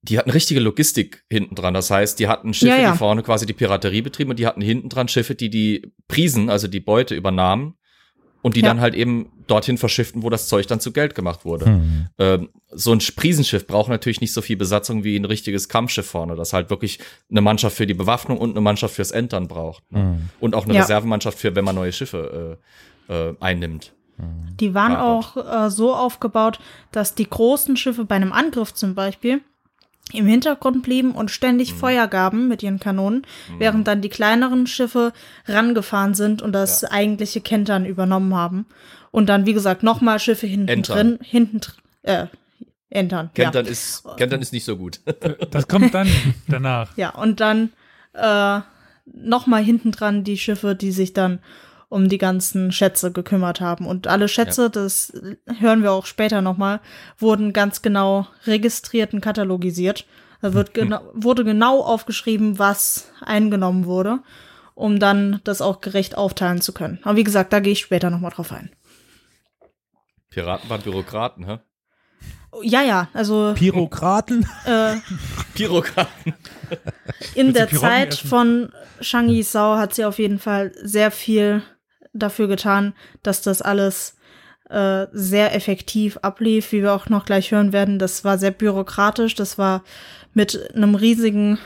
die 0.02 0.18
hatten 0.18 0.30
richtige 0.30 0.61
Logistik 0.61 1.24
hinten 1.30 1.54
dran. 1.54 1.72
Das 1.72 1.90
heißt, 1.90 2.18
die 2.18 2.28
hatten 2.28 2.52
Schiffe, 2.52 2.72
Ja, 2.72 2.78
ja. 2.78 2.92
die 2.92 2.98
vorne 2.98 3.22
quasi 3.22 3.46
die 3.46 3.54
Piraterie 3.54 4.02
betrieben 4.02 4.30
und 4.30 4.38
die 4.38 4.46
hatten 4.46 4.61
hinten 4.61 4.90
dran 4.90 5.08
Schiffe, 5.08 5.34
die 5.34 5.48
die 5.48 5.92
Prisen, 6.08 6.50
also 6.50 6.68
die 6.68 6.80
Beute 6.80 7.14
übernahmen 7.14 7.77
und 8.42 8.57
die 8.57 8.61
Ja. 8.61 8.68
dann 8.68 8.81
halt 8.81 8.94
eben 8.94 9.31
dorthin 9.46 9.79
verschifften, 9.79 10.22
wo 10.22 10.31
das 10.31 10.46
Zeug 10.48 10.66
dann 10.66 10.79
zu 10.81 10.92
Geld 10.92 11.14
gemacht 11.14 11.44
wurde. 11.44 11.66
Hm. 11.66 12.07
Ähm, 12.18 12.48
so 12.70 12.92
ein 12.92 12.98
Prisenschiff 13.16 13.66
braucht 13.66 13.88
natürlich 13.88 14.20
nicht 14.20 14.33
so 14.33 14.42
viel 14.42 14.57
Besatzung 14.57 15.05
wie 15.05 15.16
ein 15.16 15.24
richtiges 15.24 15.68
Kampfschiff 15.68 16.07
vorne, 16.07 16.37
das 16.37 16.53
halt 16.53 16.70
wirklich 16.70 16.98
eine 17.31 17.40
Mannschaft 17.40 17.77
für 17.77 17.87
die 17.87 17.94
Bewaffnung 17.94 18.38
und 18.38 18.51
eine 18.51 18.61
Mannschaft 18.61 18.94
fürs 18.94 19.11
Entern 19.11 19.48
braucht. 19.48 19.90
Ne? 19.90 20.01
Hm. 20.01 20.29
Und 20.40 20.55
auch 20.55 20.64
eine 20.64 20.74
Ja. 20.74 20.83
Reservemannschaft 20.83 21.38
für, 21.38 21.55
wenn 21.57 21.64
man 21.64 21.74
neue 21.74 21.92
Schiffe 21.92 22.59
äh, 23.09 23.12
äh, 23.12 23.35
einnimmt. 23.40 23.92
Die 24.61 24.74
waren 24.74 24.92
Ja, 24.92 25.05
auch 25.05 25.37
äh, 25.37 25.70
so 25.70 25.94
aufgebaut, 25.94 26.59
dass 26.90 27.14
die 27.14 27.29
großen 27.31 27.77
Schiffe 27.77 28.05
bei 28.05 28.16
einem 28.16 28.33
Angriff 28.33 28.74
zum 28.74 28.94
Beispiel 28.96 29.40
im 30.12 30.27
Hintergrund 30.27 30.83
blieben 30.83 31.12
und 31.12 31.31
ständig 31.31 31.73
Mhm. 31.75 31.79
Feuer 31.79 32.07
gaben 32.09 32.49
mit 32.49 32.62
ihren 32.62 32.81
Kanonen, 32.81 33.27
während 33.59 33.87
dann 33.87 34.01
die 34.01 34.09
kleineren 34.09 34.66
Schiffe 34.66 35.12
rangefahren 35.47 36.14
sind 36.14 36.40
und 36.42 36.53
das 36.53 36.85
eigentliche 36.85 37.40
Kentern 37.40 37.85
übernommen 37.85 38.35
haben. 38.35 38.66
Und 39.11 39.29
dann, 39.29 39.47
wie 39.47 39.53
gesagt, 39.55 39.83
nochmal 39.83 40.18
Schiffe 40.18 40.47
hinten 40.47 40.68
Entern. 40.68 40.97
drin, 40.97 41.18
hinten, 41.23 41.61
dr- 41.61 41.75
äh, 42.03 42.27
entern. 42.90 43.31
Kentern, 43.35 43.66
ja. 43.66 43.71
ist, 43.71 44.05
Kentern 44.16 44.40
ist 44.40 44.53
nicht 44.53 44.64
so 44.64 44.77
gut. 44.77 45.01
Das 45.51 45.68
kommt 45.68 45.92
dann 45.94 46.09
danach. 46.47 46.97
Ja, 46.97 47.11
und 47.11 47.40
dann 47.40 47.71
äh, 48.14 48.61
nochmal 49.07 49.62
hinten 49.62 49.92
dran 49.92 50.25
die 50.25 50.38
Schiffe, 50.38 50.75
die 50.75 50.92
sich 50.92 51.12
dann 51.12 51.38
um 51.88 52.09
die 52.09 52.18
ganzen 52.18 52.70
Schätze 52.70 53.12
gekümmert 53.12 53.61
haben. 53.61 53.87
Und 53.87 54.07
alle 54.07 54.29
Schätze, 54.29 54.68
das 54.70 55.12
hören 55.59 55.83
wir 55.83 55.92
auch 55.92 56.07
später 56.07 56.42
nochmal, 56.42 56.81
wurden 57.18 57.53
ganz 57.53 57.83
genau 57.83 58.27
registriert 58.46 59.14
und 59.14 59.20
katalogisiert. 59.20 60.07
Da 60.40 60.53
wird 60.53 60.74
gena 60.74 61.03
wurde 61.14 61.44
genau 61.44 61.83
aufgeschrieben, 61.83 62.59
was 62.59 63.11
eingenommen 63.20 63.87
wurde, 63.87 64.20
um 64.74 65.01
dann 65.01 65.40
das 65.44 65.61
auch 65.61 65.81
gerecht 65.81 66.16
aufteilen 66.16 66.61
zu 66.61 66.72
können. 66.72 67.01
Aber 67.03 67.16
wie 67.16 67.24
gesagt, 67.24 67.53
da 67.53 67.61
gehe 67.61 67.72
ich 67.72 67.81
später 67.81 68.11
nochmal 68.11 68.31
drauf 68.31 68.53
ein. 68.53 68.70
Piraten 70.31 70.68
waren 70.68 70.83
Bürokraten, 70.83 71.46
hä? 71.46 71.59
Ja, 72.62 72.83
ja, 72.83 73.09
also 73.14 73.55
Pyrokraten? 73.57 74.46
äh, 74.64 74.96
Bürokraten. 75.57 76.35
in 77.35 77.53
der 77.53 77.68
Zeit 77.70 78.14
essen? 78.14 78.29
von 78.29 78.72
Shang 79.01 79.29
Yisao 79.29 79.77
hat 79.77 79.94
sie 79.94 80.05
auf 80.05 80.18
jeden 80.18 80.38
Fall 80.38 80.72
sehr 80.83 81.11
viel 81.11 81.62
dafür 82.18 82.48
getan, 82.48 82.94
dass 83.22 83.42
das 83.42 83.62
alles 83.62 84.16
äh, 84.68 85.07
sehr 85.12 85.54
effektiv 85.54 86.18
ablief, 86.18 86.72
wie 86.72 86.83
wir 86.83 86.92
auch 86.92 87.09
noch 87.09 87.24
gleich 87.24 87.50
hören 87.50 87.72
werden. 87.72 87.98
Das 87.98 88.24
war 88.24 88.38
sehr 88.38 88.50
bürokratisch, 88.50 89.35
das 89.35 89.59
war 89.59 89.83
mit 90.35 90.74
einem 90.74 90.94
riesigen 90.94 91.59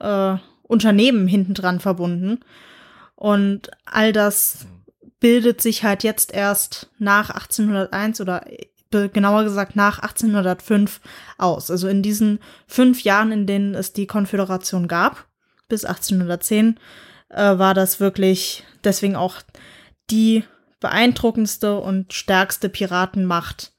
äh, 0.00 0.36
Unternehmen 0.62 1.28
hintendran 1.28 1.80
verbunden. 1.80 2.40
Und 3.16 3.70
all 3.84 4.12
das 4.12 4.66
bildet 5.20 5.60
sich 5.60 5.82
halt 5.82 6.04
jetzt 6.04 6.32
erst 6.32 6.90
nach 6.98 7.30
1801 7.30 8.20
oder 8.20 8.44
genauer 8.90 9.44
gesagt 9.44 9.76
nach 9.76 9.98
1805 9.98 11.00
aus. 11.36 11.70
Also 11.70 11.88
in 11.88 12.02
diesen 12.02 12.38
fünf 12.66 13.02
Jahren, 13.02 13.32
in 13.32 13.46
denen 13.46 13.74
es 13.74 13.92
die 13.92 14.06
Konföderation 14.06 14.88
gab, 14.88 15.26
bis 15.68 15.84
1810, 15.84 16.78
äh, 17.28 17.58
war 17.58 17.74
das 17.74 18.00
wirklich 18.00 18.64
deswegen 18.84 19.16
auch 19.16 19.36
die 20.10 20.44
beeindruckendste 20.80 21.78
und 21.78 22.12
stärkste 22.12 22.68
Piratenmacht 22.68 23.72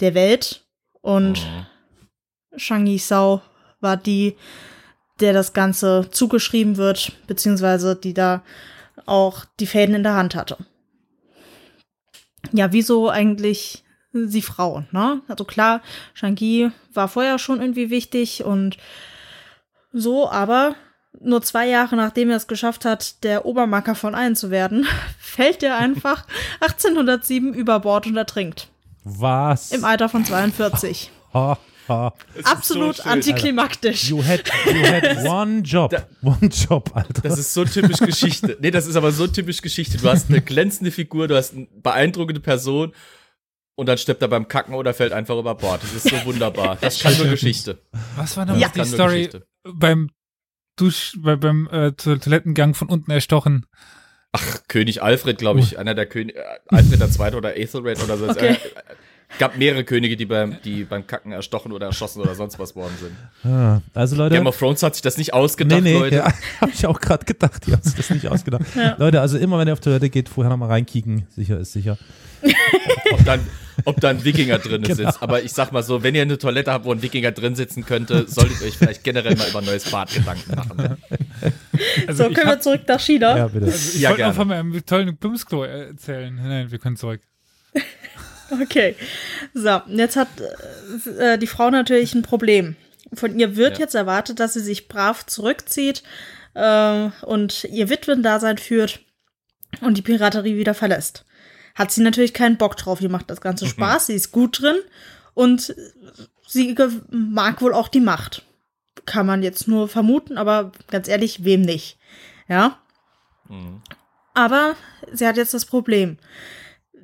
der 0.00 0.14
Welt. 0.14 0.64
Und 1.00 1.40
Mhm. 1.40 1.66
Shang 2.56 2.86
Yisao 2.86 3.42
war 3.80 3.96
die, 3.96 4.36
der 5.20 5.32
das 5.32 5.52
Ganze 5.52 6.08
zugeschrieben 6.10 6.76
wird, 6.76 7.12
beziehungsweise 7.26 7.96
die 7.96 8.14
da 8.14 8.42
auch 9.04 9.44
die 9.60 9.66
Fäden 9.66 9.94
in 9.94 10.02
der 10.02 10.14
Hand 10.14 10.34
hatte. 10.34 10.56
Ja, 12.52 12.72
wieso 12.72 13.10
eigentlich 13.10 13.84
sie 14.12 14.42
Frau, 14.42 14.84
ne? 14.92 15.20
Also 15.28 15.44
klar, 15.44 15.82
Shang-Yi 16.14 16.70
war 16.92 17.08
vorher 17.08 17.38
schon 17.38 17.60
irgendwie 17.60 17.90
wichtig 17.90 18.44
und 18.44 18.78
so, 19.92 20.30
aber 20.30 20.74
nur 21.20 21.42
zwei 21.42 21.66
Jahre 21.68 21.96
nachdem 21.96 22.30
er 22.30 22.36
es 22.36 22.46
geschafft 22.46 22.84
hat, 22.84 23.22
der 23.24 23.44
Obermacker 23.46 23.94
von 23.94 24.14
allen 24.14 24.36
zu 24.36 24.50
werden, 24.50 24.86
fällt 25.18 25.62
er 25.62 25.76
einfach 25.78 26.26
1807 26.60 27.54
über 27.54 27.80
Bord 27.80 28.06
und 28.06 28.16
ertrinkt. 28.16 28.68
Was? 29.04 29.70
Im 29.72 29.84
Alter 29.84 30.08
von 30.08 30.24
42. 30.24 31.10
ha, 31.34 31.58
ha. 31.88 32.12
Absolut 32.42 32.96
so 32.96 33.02
schön. 33.04 33.12
antiklimaktisch. 33.12 34.10
You 34.10 34.24
had, 34.24 34.42
you 34.66 34.82
had 34.86 35.24
one 35.24 35.60
job. 35.60 35.94
one 36.22 36.48
job, 36.48 36.90
Alter. 36.94 37.22
Das 37.22 37.38
ist 37.38 37.54
so 37.54 37.64
typisch 37.64 37.98
Geschichte. 37.98 38.56
Nee, 38.60 38.70
das 38.72 38.86
ist 38.86 38.96
aber 38.96 39.12
so 39.12 39.26
typisch 39.28 39.62
Geschichte. 39.62 39.98
Du 39.98 40.08
hast 40.08 40.28
eine 40.28 40.40
glänzende 40.40 40.90
Figur, 40.90 41.28
du 41.28 41.36
hast 41.36 41.54
eine 41.54 41.68
beeindruckende 41.82 42.40
Person 42.40 42.92
und 43.76 43.86
dann 43.86 43.98
stirbt 43.98 44.22
er 44.22 44.28
beim 44.28 44.48
Kacken 44.48 44.74
oder 44.74 44.92
fällt 44.94 45.12
einfach 45.12 45.38
über 45.38 45.54
Bord. 45.54 45.80
Das 45.82 45.92
ist 45.92 46.08
so 46.08 46.24
wunderbar. 46.24 46.78
Das 46.80 46.98
kann 46.98 47.16
nur 47.16 47.26
Geschichte. 47.26 47.78
Was 48.16 48.36
war 48.36 48.46
noch 48.46 48.56
Ja. 48.56 48.68
die 48.74 48.84
Story 48.84 49.26
Geschichte. 49.26 49.46
beim 49.62 50.10
Dusch, 50.76 51.16
bei, 51.18 51.36
beim 51.36 51.68
äh, 51.70 51.92
To- 51.92 52.16
Toilettengang 52.16 52.74
von 52.74 52.88
unten 52.88 53.10
erstochen. 53.10 53.66
Ach, 54.32 54.58
König 54.68 55.02
Alfred, 55.02 55.38
glaube 55.38 55.60
ich, 55.60 55.78
einer 55.78 55.94
der 55.94 56.06
Könige, 56.06 56.44
Alfred 56.68 57.00
der 57.00 57.10
Zweite 57.10 57.36
oder 57.38 57.56
Ethelred 57.56 58.02
oder 58.04 58.18
so. 58.18 58.28
Okay. 58.28 58.56
Gab 59.38 59.56
mehrere 59.58 59.84
Könige, 59.84 60.16
die 60.16 60.24
beim, 60.26 60.56
die 60.64 60.84
beim 60.84 61.06
Kacken 61.06 61.32
erstochen 61.32 61.72
oder 61.72 61.86
erschossen 61.86 62.20
oder 62.22 62.34
sonst 62.34 62.58
was 62.58 62.74
worden 62.74 62.94
sind. 63.00 63.50
Ah, 63.52 63.80
also 63.94 64.16
Leute. 64.16 64.34
Game 64.34 64.46
of 64.46 64.56
Thrones 64.58 64.82
hat 64.82 64.94
sich 64.94 65.02
das 65.02 65.18
nicht 65.18 65.34
ausgedacht, 65.34 65.82
nee, 65.82 65.92
nee, 65.92 65.98
Leute. 65.98 66.16
ja, 66.16 66.32
habe 66.60 66.72
ich 66.74 66.86
auch 66.86 67.00
gerade 67.00 67.24
gedacht, 67.24 67.66
die 67.66 67.72
haben 67.72 67.82
sich 67.82 67.94
das 67.94 68.10
nicht 68.10 68.26
ausgedacht. 68.28 68.62
Leute, 68.98 69.20
also 69.20 69.36
immer 69.38 69.58
wenn 69.58 69.68
ihr 69.68 69.72
auf 69.74 69.80
Toilette 69.80 70.08
geht, 70.10 70.28
vorher 70.28 70.50
nochmal 70.50 70.68
reinkicken, 70.70 71.26
sicher 71.34 71.58
ist 71.58 71.72
sicher. 71.72 71.98
Ob 73.12 73.24
dann, 73.24 73.40
ob 73.86 74.00
da 74.00 74.10
ein 74.10 74.22
Wikinger 74.24 74.58
drin 74.58 74.82
Genau. 74.82 74.94
sitzt. 74.94 75.22
Aber 75.22 75.42
ich 75.42 75.52
sag 75.52 75.72
mal 75.72 75.82
so, 75.82 76.02
wenn 76.02 76.14
ihr 76.14 76.22
eine 76.22 76.38
Toilette 76.38 76.70
habt, 76.72 76.84
wo 76.84 76.92
ein 76.92 77.02
Wikinger 77.02 77.32
drin 77.32 77.54
sitzen 77.54 77.84
könnte, 77.86 78.26
solltet 78.28 78.60
ihr 78.60 78.68
euch 78.68 78.76
vielleicht 78.76 79.02
generell 79.04 79.34
mal 79.36 79.48
über 79.48 79.60
ein 79.60 79.64
neues 79.64 79.90
Bad 79.90 80.12
Gedanken 80.12 80.54
machen. 80.54 80.96
Also 82.06 82.24
So, 82.24 82.30
können 82.30 82.46
hab, 82.48 82.56
wir 82.56 82.60
zurück 82.60 82.82
nach 82.86 83.00
China? 83.00 83.36
Ja, 83.36 83.48
bitte. 83.48 83.66
also 83.66 83.96
ich 83.96 84.00
Ja, 84.00 84.10
wollte 84.10 84.22
noch 84.24 84.34
von 84.34 84.48
meinem 84.48 84.86
tollen 84.86 85.16
Bumsklo 85.16 85.64
erzählen. 85.64 86.34
Nein, 86.34 86.70
wir 86.70 86.78
können 86.78 86.96
zurück. 86.96 87.20
Okay. 88.62 88.94
So, 89.54 89.80
jetzt 89.88 90.16
hat 90.16 90.28
äh, 91.18 91.38
die 91.38 91.46
Frau 91.46 91.70
natürlich 91.70 92.14
ein 92.14 92.22
Problem. 92.22 92.76
Von 93.12 93.38
ihr 93.38 93.56
wird 93.56 93.74
Ja. 93.74 93.80
jetzt 93.80 93.94
erwartet, 93.94 94.40
dass 94.40 94.54
sie 94.54 94.60
sich 94.60 94.88
brav 94.88 95.26
zurückzieht 95.26 96.02
äh, 96.54 97.08
und 97.22 97.64
ihr 97.64 97.88
Witwendasein 97.88 98.58
führt 98.58 99.00
und 99.80 99.96
die 99.96 100.02
Piraterie 100.02 100.56
wieder 100.56 100.74
verlässt. 100.74 101.24
Hat 101.74 101.90
sie 101.92 102.02
natürlich 102.02 102.34
keinen 102.34 102.56
Bock 102.56 102.76
drauf. 102.76 103.00
Ihr 103.00 103.10
macht 103.10 103.30
das 103.30 103.40
Ganze 103.40 103.66
Spaß, 103.66 104.06
sie 104.06 104.14
ist 104.14 104.32
gut 104.32 104.60
drin 104.62 104.76
und 105.34 105.74
sie 106.46 106.74
mag 107.10 107.60
wohl 107.60 107.74
auch 107.74 107.88
die 107.88 108.00
Macht. 108.00 108.42
Kann 109.04 109.26
man 109.26 109.42
jetzt 109.42 109.68
nur 109.68 109.88
vermuten, 109.88 110.38
aber 110.38 110.72
ganz 110.90 111.06
ehrlich, 111.08 111.44
wem 111.44 111.60
nicht? 111.62 111.98
Ja. 112.48 112.78
Mhm. 113.48 113.82
Aber 114.34 114.74
sie 115.12 115.26
hat 115.26 115.36
jetzt 115.36 115.54
das 115.54 115.64
Problem. 115.66 116.18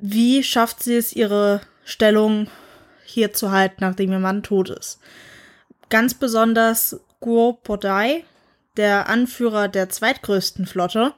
Wie 0.05 0.43
schafft 0.43 0.83
sie 0.83 0.97
es, 0.97 1.13
ihre 1.13 1.61
Stellung 1.85 2.47
hier 3.05 3.31
zu 3.31 3.51
halten, 3.51 3.77
nachdem 3.79 4.11
ihr 4.11 4.19
Mann 4.19 4.43
tot 4.43 4.69
ist? 4.69 4.99
Ganz 5.89 6.13
besonders 6.13 6.99
Guo 7.21 7.53
Podai, 7.53 8.25
der 8.75 9.07
Anführer 9.07 9.69
der 9.69 9.87
zweitgrößten 9.87 10.65
Flotte, 10.65 11.13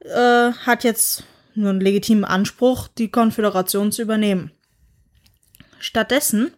äh, 0.00 0.52
hat 0.52 0.84
jetzt 0.84 1.24
nur 1.54 1.70
einen 1.70 1.80
legitimen 1.80 2.26
Anspruch, 2.26 2.88
die 2.88 3.10
Konföderation 3.10 3.92
zu 3.92 4.02
übernehmen. 4.02 4.52
Stattdessen, 5.78 6.52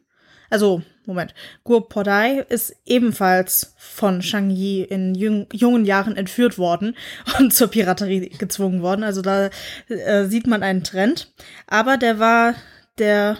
also, 0.50 0.82
Moment, 1.06 1.34
Guo 1.64 1.80
Podai 1.80 2.44
ist 2.48 2.76
ebenfalls 2.84 3.74
von 3.78 4.22
Shang 4.22 4.50
Yi 4.50 4.82
in 4.82 5.14
jung, 5.14 5.46
jungen 5.52 5.84
Jahren 5.84 6.16
entführt 6.16 6.58
worden 6.58 6.96
und 7.38 7.52
zur 7.54 7.68
Piraterie 7.68 8.28
gezwungen 8.28 8.82
worden. 8.82 9.02
Also 9.02 9.22
da 9.22 9.50
äh, 9.88 10.26
sieht 10.26 10.46
man 10.46 10.62
einen 10.62 10.84
Trend. 10.84 11.32
Aber 11.66 11.96
der 11.96 12.18
war 12.18 12.54
der 12.98 13.38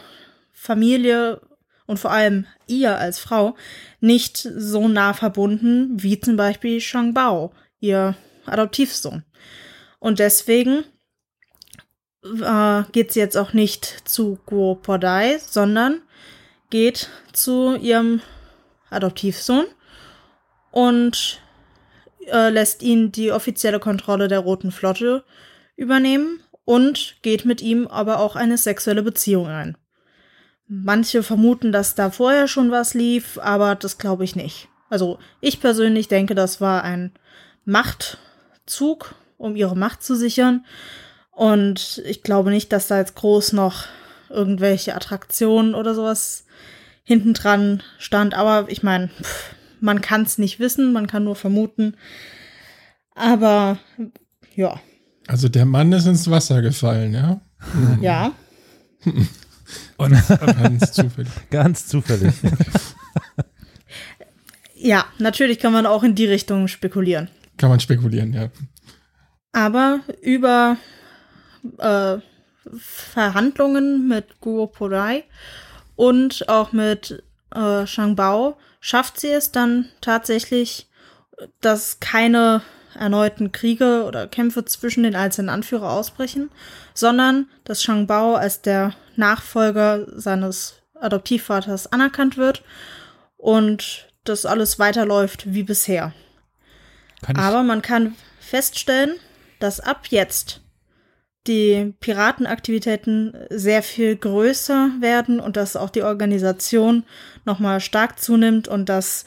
Familie 0.53 1.41
und 1.87 1.99
vor 1.99 2.13
allem 2.13 2.47
ihr 2.67 2.99
als 2.99 3.19
Frau 3.19 3.57
nicht 4.01 4.37
so 4.37 4.89
nah 4.89 5.13
verbunden 5.13 6.03
wie 6.03 6.21
zum 6.21 6.37
Beispiel 6.37 6.81
Shang 6.81 7.15
Bao, 7.15 7.53
ihr 7.81 8.17
Adoptivsohn. 8.47 9.25
Und 9.99 10.19
deswegen 10.19 10.85
äh, 12.23 12.83
geht 12.93 13.13
sie 13.13 13.21
jetzt 13.21 13.37
auch 13.37 13.53
nicht 13.53 14.09
zu 14.09 14.39
Guo 14.47 14.77
Podai, 14.77 15.39
sondern 15.39 16.01
geht 16.71 17.09
zu 17.33 17.77
ihrem 17.77 18.21
Adoptivsohn 18.91 19.67
und 20.71 21.41
äh, 22.27 22.51
lässt 22.51 22.83
ihn 22.83 23.13
die 23.13 23.33
offizielle 23.33 23.81
Kontrolle 23.81 24.29
der 24.29 24.41
Roten 24.41 24.73
Flotte 24.73 25.25
übernehmen 25.77 26.43
und 26.65 27.17
geht 27.23 27.45
mit 27.45 27.61
ihm 27.61 27.87
aber 27.87 28.21
auch 28.21 28.37
eine 28.37 28.57
sexuelle 28.57 29.03
Beziehung 29.03 29.49
ein. 29.49 29.77
Manche 30.69 31.25
vermuten, 31.25 31.73
dass 31.73 31.97
da 31.97 32.11
vorher 32.11 32.47
schon 32.47 32.71
was 32.71 32.95
lief, 32.95 33.39
aber 33.39 33.75
das 33.75 33.99
glaube 33.99 34.23
ich 34.23 34.37
nicht. 34.37 34.69
Also 34.89 35.19
ich 35.41 35.61
persönlich 35.61 36.07
denke, 36.07 36.35
das 36.35 36.61
war 36.61 36.85
ein 36.85 37.13
Machtzug, 37.65 39.15
um 39.37 39.57
ihre 39.57 39.77
Macht 39.77 40.03
zu 40.03 40.15
sichern. 40.15 40.65
Und 41.33 42.03
ich 42.05 42.23
glaube 42.23 42.51
nicht, 42.51 42.73
dass 42.73 42.89
da 42.89 42.99
jetzt 42.99 43.17
groß 43.17 43.53
noch 43.53 43.87
irgendwelche 44.31 44.95
Attraktionen 44.95 45.75
oder 45.75 45.95
sowas 45.95 46.45
hinten 47.05 47.35
dran 47.35 47.83
stand. 47.99 48.35
Aber 48.35 48.71
ich 48.71 48.83
meine, 48.83 49.11
man 49.81 50.01
kann 50.01 50.23
es 50.23 50.39
nicht 50.39 50.61
wissen, 50.61 50.93
man 50.93 51.07
kann 51.07 51.25
nur 51.25 51.37
vermuten. 51.37 51.97
Aber 53.15 53.79
ja, 54.55 54.81
Also 55.27 55.49
der 55.49 55.67
Mann 55.67 55.93
ist 55.93 56.07
ins 56.07 56.31
Wasser 56.31 56.63
gefallen, 56.63 57.13
ja? 57.13 57.41
ja. 58.01 58.33
Und 59.97 60.17
Ganz 60.61 60.93
zufällig. 60.93 61.33
Ganz 61.51 61.87
zufällig. 61.87 62.35
Ja, 64.75 65.05
natürlich 65.19 65.59
kann 65.59 65.73
man 65.73 65.87
auch 65.87 66.03
in 66.03 66.15
die 66.15 66.25
Richtung 66.27 66.69
spekulieren. 66.69 67.29
Kann 67.59 67.69
man 67.69 67.81
spekulieren, 67.81 68.33
ja. 68.33 68.49
Aber 69.53 70.01
über 70.23 70.77
äh, 71.79 72.19
Verhandlungen 72.77 74.09
mit 74.09 74.41
Guo 74.41 74.67
Podai 74.67 75.25
und 75.97 76.49
auch 76.49 76.73
mit 76.73 77.23
äh, 77.55 77.87
Shang 77.87 78.17
Bao 78.17 78.57
schafft 78.81 79.21
sie 79.21 79.31
es 79.31 79.53
dann 79.53 79.89
tatsächlich, 80.01 80.89
dass 81.61 82.01
keine 82.01 82.63
erneuten 82.95 83.53
Kriege 83.53 84.05
oder 84.05 84.27
Kämpfe 84.27 84.65
zwischen 84.65 85.05
den 85.05 85.17
einzelnen 85.17 85.49
Anführer 85.49 85.91
ausbrechen, 85.91 86.51
sondern 86.95 87.49
dass 87.65 87.83
Shang 87.83 88.07
Bao 88.07 88.35
als 88.35 88.63
der 88.63 88.95
Nachfolger 89.17 90.07
seines 90.19 90.83
Adoptivvaters 90.95 91.93
anerkannt 91.93 92.37
wird 92.37 92.63
und 93.37 94.09
das 94.25 94.45
alles 94.45 94.79
weiterläuft 94.79 95.53
wie 95.53 95.63
bisher. 95.63 96.13
Aber 97.35 97.63
man 97.63 97.83
kann 97.83 98.17
feststellen, 98.39 99.17
dass 99.59 99.81
ab 99.81 100.07
jetzt 100.09 100.63
die 101.47 101.95
Piratenaktivitäten 102.01 103.35
sehr 103.49 103.83
viel 103.83 104.17
größer 104.17 104.91
werden 105.01 105.41
und 105.41 105.57
dass 105.57 105.77
auch 105.77 105.91
die 105.91 106.03
Organisation 106.03 107.05
nochmal 107.45 107.81
stark 107.81 108.21
zunimmt 108.21 108.69
und 108.69 108.89
dass 108.89 109.25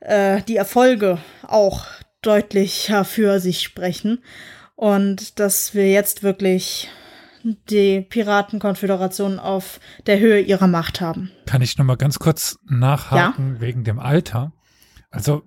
äh, 0.00 0.42
die 0.42 0.56
Erfolge 0.56 1.18
auch 1.46 1.86
deutlicher 2.22 3.04
für 3.04 3.40
sich 3.40 3.62
sprechen 3.62 4.22
und 4.74 5.38
dass 5.38 5.74
wir 5.74 5.90
jetzt 5.90 6.22
wirklich 6.22 6.88
die 7.42 8.02
Piratenkonföderation 8.02 9.38
auf 9.38 9.80
der 10.06 10.18
Höhe 10.18 10.40
ihrer 10.40 10.66
Macht 10.66 11.00
haben. 11.00 11.30
kann 11.46 11.62
ich 11.62 11.78
noch 11.78 11.86
mal 11.86 11.96
ganz 11.96 12.18
kurz 12.18 12.58
nachhaken 12.68 13.60
wegen 13.60 13.84
dem 13.84 13.98
Alter. 13.98 14.52
Also 15.10 15.42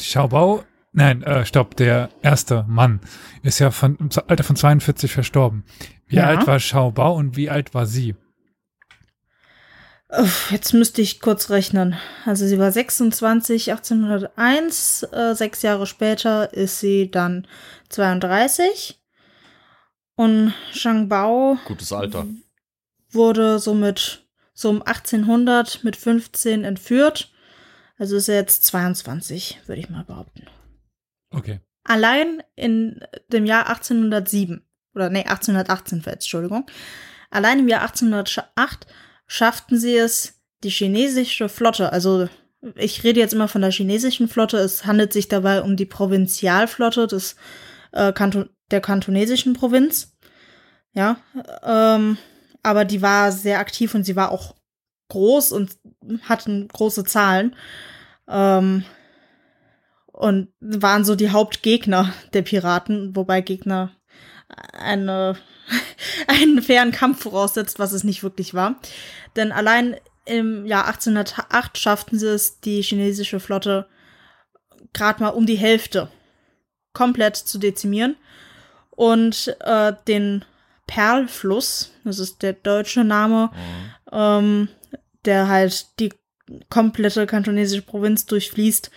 Schaubau, 0.00 0.64
nein, 0.92 1.22
äh, 1.22 1.44
stopp, 1.44 1.76
der 1.76 2.10
erste 2.22 2.64
Mann 2.68 3.00
ist 3.42 3.58
ja 3.58 3.70
von, 3.70 3.96
im 3.96 4.10
Alter 4.28 4.44
von 4.44 4.56
42 4.56 5.10
verstorben. 5.12 5.64
Wie 6.06 6.16
Ja. 6.16 6.26
alt 6.26 6.46
war 6.46 6.58
Schaubau 6.60 7.14
und 7.14 7.36
wie 7.36 7.50
alt 7.50 7.74
war 7.74 7.86
sie? 7.86 8.14
Jetzt 10.50 10.74
müsste 10.74 11.00
ich 11.00 11.20
kurz 11.20 11.48
rechnen. 11.48 11.96
Also 12.26 12.46
sie 12.46 12.58
war 12.58 12.70
26, 12.70 13.70
1801. 13.72 15.04
Äh, 15.10 15.34
sechs 15.34 15.62
Jahre 15.62 15.86
später 15.86 16.52
ist 16.52 16.80
sie 16.80 17.10
dann 17.10 17.46
32. 17.88 19.00
Und 20.14 20.52
Zhang 20.74 21.08
Bao 21.08 21.56
Gutes 21.64 21.92
Alter. 21.94 22.26
wurde 23.10 23.58
somit 23.58 24.26
so 24.52 24.68
um 24.68 24.82
1800 24.82 25.82
mit 25.82 25.96
15 25.96 26.64
entführt. 26.64 27.32
Also 27.98 28.16
ist 28.16 28.28
er 28.28 28.36
jetzt 28.36 28.64
22, 28.66 29.60
würde 29.66 29.80
ich 29.80 29.88
mal 29.88 30.04
behaupten. 30.04 30.42
Okay. 31.32 31.60
Allein 31.84 32.42
in 32.54 33.00
dem 33.28 33.46
Jahr 33.46 33.68
1807, 33.68 34.64
oder 34.94 35.10
nee, 35.10 35.24
1818, 35.24 36.04
Entschuldigung. 36.04 36.66
Allein 37.30 37.60
im 37.60 37.68
Jahr 37.68 37.82
1808 37.82 38.86
schafften 39.26 39.78
sie 39.78 39.96
es, 39.96 40.40
die 40.62 40.70
chinesische 40.70 41.48
Flotte, 41.48 41.92
also 41.92 42.28
ich 42.76 43.02
rede 43.02 43.18
jetzt 43.18 43.32
immer 43.34 43.48
von 43.48 43.62
der 43.62 43.72
chinesischen 43.72 44.28
Flotte, 44.28 44.58
es 44.58 44.86
handelt 44.86 45.12
sich 45.12 45.26
dabei 45.26 45.62
um 45.62 45.76
die 45.76 45.86
Provinzialflotte 45.86 47.08
des, 47.08 47.34
äh, 47.90 48.12
Kanton, 48.12 48.48
der 48.70 48.80
kantonesischen 48.80 49.54
Provinz. 49.54 50.16
Ja, 50.92 51.16
ähm, 51.64 52.18
aber 52.62 52.84
die 52.84 53.02
war 53.02 53.32
sehr 53.32 53.58
aktiv 53.58 53.94
und 53.94 54.04
sie 54.04 54.14
war 54.14 54.30
auch 54.30 54.54
groß 55.08 55.52
und 55.52 55.78
hatten 56.22 56.68
große 56.68 57.04
Zahlen. 57.04 57.56
Ähm, 58.28 58.84
und 60.22 60.50
waren 60.60 61.04
so 61.04 61.16
die 61.16 61.30
Hauptgegner 61.30 62.12
der 62.32 62.42
Piraten, 62.42 63.16
wobei 63.16 63.40
Gegner 63.40 63.90
eine, 64.72 65.36
einen 66.28 66.62
fairen 66.62 66.92
Kampf 66.92 67.24
voraussetzt, 67.24 67.80
was 67.80 67.90
es 67.90 68.04
nicht 68.04 68.22
wirklich 68.22 68.54
war. 68.54 68.76
Denn 69.34 69.50
allein 69.50 69.96
im 70.24 70.64
Jahr 70.64 70.86
1808 70.86 71.76
schafften 71.76 72.20
sie 72.20 72.28
es, 72.28 72.60
die 72.60 72.82
chinesische 72.82 73.40
Flotte 73.40 73.88
gerade 74.92 75.24
mal 75.24 75.30
um 75.30 75.44
die 75.44 75.56
Hälfte 75.56 76.08
komplett 76.92 77.34
zu 77.34 77.58
dezimieren 77.58 78.14
und 78.90 79.56
äh, 79.58 79.92
den 80.06 80.44
Perlfluss, 80.86 81.90
das 82.04 82.20
ist 82.20 82.42
der 82.42 82.52
deutsche 82.52 83.02
Name, 83.02 83.50
ähm, 84.12 84.68
der 85.24 85.48
halt 85.48 85.98
die 85.98 86.12
komplette 86.68 87.26
kantonesische 87.26 87.82
Provinz 87.82 88.26
durchfließt, 88.26 88.90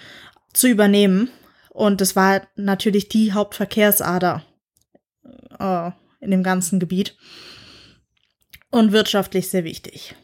zu 0.55 0.67
übernehmen. 0.67 1.29
Und 1.69 2.01
das 2.01 2.15
war 2.15 2.47
natürlich 2.55 3.09
die 3.09 3.33
Hauptverkehrsader 3.33 4.43
äh, 5.59 5.91
in 6.21 6.31
dem 6.31 6.43
ganzen 6.43 6.79
Gebiet 6.79 7.17
und 8.71 8.91
wirtschaftlich 8.91 9.49
sehr 9.49 9.63
wichtig. 9.63 10.15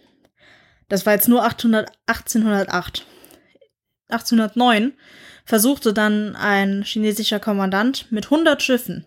Das 0.89 1.05
war 1.05 1.13
jetzt 1.13 1.27
nur 1.27 1.43
800, 1.45 1.89
1808. 2.05 3.05
1809 4.09 4.93
versuchte 5.45 5.93
dann 5.93 6.35
ein 6.35 6.83
chinesischer 6.83 7.39
Kommandant 7.39 8.11
mit 8.11 8.25
100 8.25 8.61
Schiffen 8.61 9.05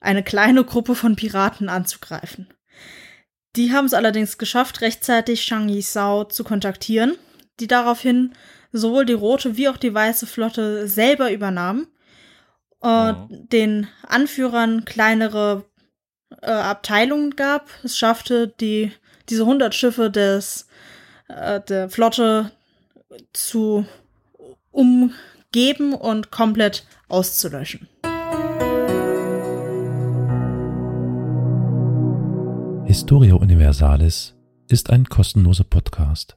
eine 0.00 0.22
kleine 0.22 0.64
Gruppe 0.64 0.94
von 0.94 1.14
Piraten 1.14 1.68
anzugreifen. 1.68 2.48
Die 3.56 3.72
haben 3.72 3.84
es 3.84 3.94
allerdings 3.94 4.38
geschafft, 4.38 4.80
rechtzeitig 4.80 5.44
Shang 5.44 5.68
Yisao 5.68 6.24
zu 6.24 6.42
kontaktieren, 6.42 7.16
die 7.58 7.66
daraufhin 7.66 8.32
sowohl 8.72 9.04
die 9.04 9.12
rote 9.12 9.56
wie 9.56 9.68
auch 9.68 9.76
die 9.76 9.92
weiße 9.94 10.26
Flotte 10.26 10.86
selber 10.88 11.32
übernahm, 11.32 11.86
äh, 12.82 13.12
Oh. 13.12 13.26
den 13.30 13.88
Anführern 14.06 14.84
kleinere 14.84 15.64
äh, 16.42 16.50
Abteilungen 16.50 17.36
gab. 17.36 17.68
Es 17.82 17.96
schaffte, 17.98 18.48
die, 18.48 18.92
diese 19.28 19.42
100 19.42 19.74
Schiffe 19.74 20.10
des, 20.10 20.66
äh, 21.28 21.60
der 21.60 21.90
Flotte 21.90 22.52
zu 23.32 23.84
umgeben 24.70 25.94
und 25.94 26.30
komplett 26.30 26.86
auszulöschen. 27.08 27.88
Historia 32.86 33.34
Universalis 33.34 34.34
ist 34.68 34.90
ein 34.90 35.04
kostenloser 35.04 35.64
Podcast. 35.64 36.36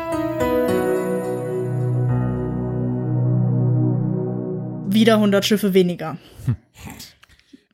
Wieder 4.93 5.15
100 5.15 5.45
Schiffe 5.45 5.73
weniger. 5.73 6.17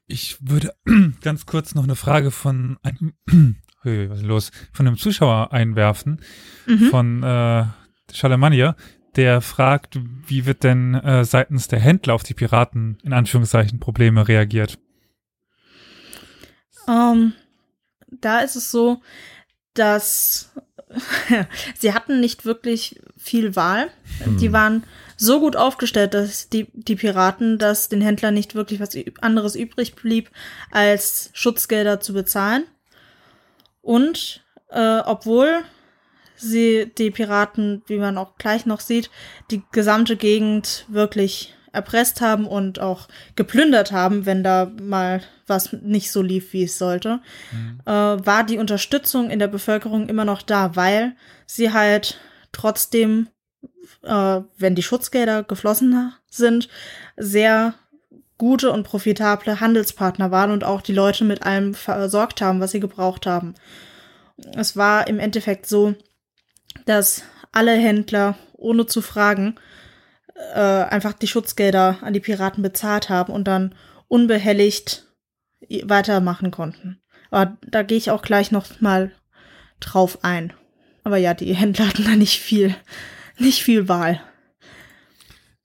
Ich 0.07 0.37
würde 0.41 0.73
ganz 1.21 1.45
kurz 1.45 1.75
noch 1.75 1.83
eine 1.83 1.95
Frage 1.95 2.31
von 2.31 2.77
einem, 2.83 3.13
was 3.83 4.19
ist 4.19 4.25
los, 4.25 4.51
von 4.73 4.87
einem 4.87 4.97
Zuschauer 4.97 5.51
einwerfen, 5.53 6.21
Mhm. 6.65 6.89
von 6.89 7.23
äh, 7.23 7.65
Charlemagne, 8.13 8.75
der 9.15 9.41
fragt, 9.41 9.99
wie 10.27 10.45
wird 10.45 10.63
denn 10.63 10.93
äh, 10.95 11.23
seitens 11.25 11.67
der 11.67 11.79
Händler 11.79 12.13
auf 12.13 12.23
die 12.23 12.33
Piraten 12.33 12.97
in 13.03 13.13
Anführungszeichen 13.13 13.79
Probleme 13.79 14.27
reagiert? 14.27 14.77
Ähm, 16.87 17.33
da 18.09 18.39
ist 18.39 18.55
es 18.55 18.71
so, 18.71 19.01
dass 19.73 20.53
sie 21.77 21.93
hatten 21.93 22.19
nicht 22.19 22.45
wirklich 22.45 22.99
viel 23.17 23.55
Wahl. 23.55 23.89
Die 24.39 24.53
waren 24.53 24.83
so 25.17 25.39
gut 25.39 25.55
aufgestellt, 25.55 26.13
dass 26.13 26.47
die, 26.47 26.67
die 26.73 26.95
Piraten, 26.95 27.57
dass 27.57 27.89
den 27.89 28.01
Händlern 28.01 28.33
nicht 28.33 28.55
wirklich 28.55 28.79
was 28.79 28.95
anderes 29.19 29.55
übrig 29.55 29.95
blieb, 29.95 30.29
als 30.71 31.31
Schutzgelder 31.33 31.99
zu 31.99 32.13
bezahlen. 32.13 32.65
Und 33.81 34.45
äh, 34.69 34.99
obwohl 34.99 35.63
sie 36.35 36.91
die 36.97 37.11
Piraten, 37.11 37.81
wie 37.87 37.97
man 37.97 38.17
auch 38.17 38.37
gleich 38.37 38.65
noch 38.65 38.79
sieht, 38.79 39.09
die 39.49 39.63
gesamte 39.71 40.15
Gegend 40.15 40.85
wirklich 40.87 41.55
erpresst 41.71 42.21
haben 42.21 42.47
und 42.47 42.79
auch 42.79 43.07
geplündert 43.35 43.91
haben, 43.91 44.25
wenn 44.25 44.43
da 44.43 44.71
mal 44.81 45.21
was 45.45 45.73
nicht 45.73 46.11
so 46.11 46.21
lief, 46.21 46.53
wie 46.53 46.63
es 46.63 46.77
sollte, 46.77 47.21
äh, 47.85 47.91
war 47.91 48.43
die 48.43 48.57
Unterstützung 48.57 49.29
in 49.29 49.39
der 49.39 49.47
Bevölkerung 49.47 50.09
immer 50.09 50.25
noch 50.25 50.41
da, 50.41 50.75
weil 50.75 51.15
sie 51.45 51.71
halt 51.71 52.19
trotzdem, 52.51 53.29
äh, 54.03 54.41
wenn 54.57 54.75
die 54.75 54.83
Schutzgelder 54.83 55.43
geflossen 55.43 56.13
sind, 56.29 56.69
sehr 57.15 57.73
gute 58.37 58.71
und 58.71 58.83
profitable 58.83 59.59
Handelspartner 59.59 60.31
waren 60.31 60.51
und 60.51 60.63
auch 60.63 60.81
die 60.81 60.93
Leute 60.93 61.23
mit 61.23 61.43
allem 61.43 61.73
versorgt 61.73 62.41
haben, 62.41 62.59
was 62.59 62.71
sie 62.71 62.79
gebraucht 62.79 63.25
haben. 63.25 63.55
Es 64.55 64.77
war 64.77 65.07
im 65.07 65.19
Endeffekt 65.19 65.65
so, 65.65 65.95
dass 66.85 67.23
alle 67.51 67.73
Händler, 67.73 68.37
ohne 68.53 68.85
zu 68.85 69.01
fragen, 69.01 69.55
äh, 70.53 70.59
einfach 70.59 71.13
die 71.13 71.27
Schutzgelder 71.27 71.97
an 72.01 72.13
die 72.13 72.19
Piraten 72.19 72.61
bezahlt 72.61 73.09
haben 73.09 73.33
und 73.33 73.47
dann 73.47 73.73
unbehelligt 74.07 75.07
weitermachen 75.83 76.51
konnten. 76.51 77.01
Aber 77.31 77.57
da 77.65 77.83
gehe 77.83 77.97
ich 77.97 78.11
auch 78.11 78.21
gleich 78.21 78.51
noch 78.51 78.79
mal 78.79 79.11
drauf 79.79 80.19
ein. 80.23 80.53
Aber 81.03 81.17
ja, 81.17 81.33
die 81.33 81.53
Händler 81.55 81.87
hatten 81.87 82.03
da 82.03 82.15
nicht 82.15 82.39
viel, 82.39 82.75
nicht 83.39 83.63
viel 83.63 83.87
Wahl. 83.87 84.21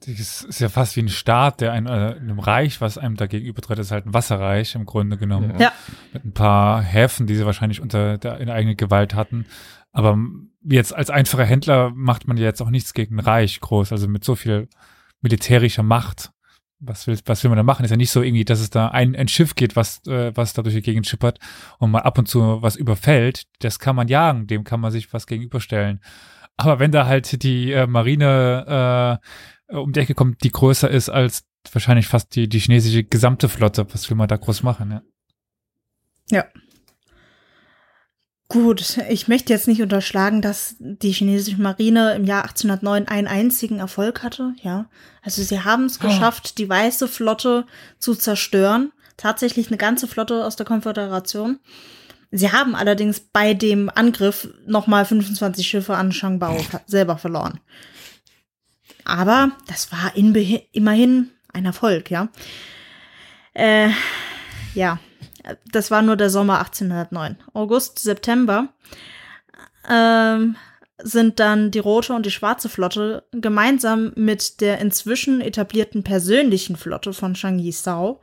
Das 0.07 0.43
ist 0.43 0.61
ja 0.61 0.69
fast 0.69 0.97
wie 0.97 1.03
ein 1.03 1.09
Staat, 1.09 1.61
der 1.61 1.73
ein, 1.73 1.87
äh, 1.87 2.17
einem 2.19 2.41
Reich, 2.41 2.81
was 2.81 2.99
einem 2.99 3.17
da 3.17 3.27
gegenübertritt, 3.27 3.79
ist 3.79 3.93
halt 3.93 4.07
ein 4.07 4.15
Wasserreich 4.15 4.75
im 4.75 4.85
Grunde 4.85 5.17
genommen. 5.17 5.55
Ja. 5.61 5.73
Mit 6.13 6.25
ein 6.25 6.33
paar 6.33 6.83
Häfen, 6.83 7.27
die 7.27 7.37
sie 7.37 7.47
wahrscheinlich 7.47 7.81
unter 7.81 8.19
der, 8.19 8.39
in 8.39 8.51
eigener 8.51 8.75
Gewalt 8.75 9.15
hatten. 9.15 9.47
Aber 9.93 10.19
jetzt 10.65 10.95
als 10.95 11.11
einfacher 11.11 11.45
Händler 11.45 11.93
macht 11.95 12.27
man 12.27 12.37
ja 12.37 12.45
jetzt 12.45 12.61
auch 12.63 12.71
nichts 12.71 12.95
gegen 12.95 13.17
ein 13.17 13.21
Reich 13.21 13.61
groß, 13.61 13.93
also 13.93 14.09
mit 14.09 14.25
so 14.25 14.35
viel 14.35 14.69
militärischer 15.21 15.83
Macht. 15.83 16.33
Was 16.81 17.07
will, 17.07 17.17
was 17.27 17.45
will 17.45 17.51
man 17.51 17.59
da 17.59 17.63
machen? 17.63 17.85
Ist 17.85 17.93
ja 17.93 17.97
nicht 17.97 18.11
so 18.11 18.23
irgendwie, 18.23 18.45
dass 18.45 18.59
es 18.59 18.71
da 18.71 18.89
ein, 18.89 19.15
ein 19.15 19.29
Schiff 19.29 19.55
geht, 19.55 19.77
was, 19.77 20.05
äh, 20.09 20.33
was 20.35 20.53
da 20.53 20.63
durch 20.63 20.75
die 20.75 20.83
Gegend 20.83 21.07
schippert 21.07 21.39
und 21.79 21.93
mal 21.93 22.01
ab 22.01 22.19
und 22.19 22.27
zu 22.27 22.61
was 22.61 22.75
überfällt. 22.75 23.45
Das 23.61 23.79
kann 23.79 23.95
man 23.95 24.09
jagen, 24.09 24.49
dem 24.49 24.65
kann 24.65 24.81
man 24.81 24.91
sich 24.91 25.13
was 25.13 25.29
gegenüberstellen. 25.29 26.01
Aber 26.57 26.79
wenn 26.79 26.93
da 26.93 27.07
halt 27.07 27.43
die 27.43 27.73
äh, 27.73 27.87
Marine 27.87 29.21
äh, 29.69 29.75
um 29.75 29.93
die 29.93 30.01
Ecke 30.01 30.15
kommt, 30.15 30.45
die 30.45 30.51
größer 30.51 30.91
ist 30.91 31.09
als 31.09 31.45
wahrscheinlich 31.71 32.07
fast 32.07 32.35
die, 32.35 32.49
die 32.49 32.59
chinesische 32.59 33.05
gesamte 33.05 33.49
Flotte, 33.49 33.87
was 33.93 34.09
will 34.11 34.17
man 34.17 34.29
da 34.29 34.37
groß 34.37 34.63
machen? 34.63 34.91
Ja? 34.91 35.03
Ja. 36.31 36.45
Gut, 38.49 38.99
ich 39.09 39.29
möchte 39.29 39.51
jetzt 39.51 39.67
nicht 39.67 39.81
unterschlagen, 39.81 40.43
dass 40.43 40.77
die 40.79 41.13
chinesische 41.13 41.61
Marine 41.61 42.15
im 42.15 42.25
Jahr 42.25 42.43
1809 42.43 43.09
einen 43.09 43.27
einzigen 43.27 43.79
Erfolg 43.79 44.23
hatte. 44.23 44.53
Ja, 44.63 44.91
also 45.23 45.43
sie 45.43 45.61
haben 45.61 45.87
es 45.87 45.99
geschafft, 45.99 46.59
die 46.59 46.69
weiße 46.69 47.09
Flotte 47.09 47.65
zu 47.99 48.15
zerstören. 48.15 48.93
Tatsächlich 49.17 49.69
eine 49.69 49.79
ganze 49.79 50.07
Flotte 50.07 50.45
aus 50.45 50.57
der 50.57 50.67
Konföderation. 50.67 51.61
Sie 52.35 52.51
haben 52.51 52.75
allerdings 52.75 53.21
bei 53.21 53.53
dem 53.53 53.91
Angriff 53.95 54.49
nochmal 54.67 55.05
25 55.05 55.67
Schiffe 55.67 55.97
an 55.97 56.13
Shangbao 56.13 56.65
selber 56.87 57.19
verloren. 57.19 57.61
Aber 59.05 59.53
das 59.67 59.93
war 59.93 60.13
immerhin 60.17 61.31
ein 61.53 61.65
Erfolg, 61.67 62.11
ja. 62.11 62.29
Äh, 63.53 63.91
ja, 64.75 64.99
das 65.71 65.91
war 65.91 66.01
nur 66.01 66.17
der 66.17 66.31
Sommer 66.31 66.61
1809. 66.61 67.37
August, 67.53 67.99
September 67.99 68.69
ähm, 69.91 70.57
sind 71.03 71.39
dann 71.39 71.71
die 71.71 71.81
rote 71.81 72.15
und 72.15 72.25
die 72.25 72.31
schwarze 72.31 72.71
Flotte 72.71 73.25
gemeinsam 73.33 74.13
mit 74.15 74.63
der 74.63 74.79
inzwischen 74.79 75.43
etablierten 75.43 76.03
persönlichen 76.03 76.77
Flotte 76.77 77.13
von 77.13 77.35
Shang 77.35 77.59
Yisao 77.59 78.21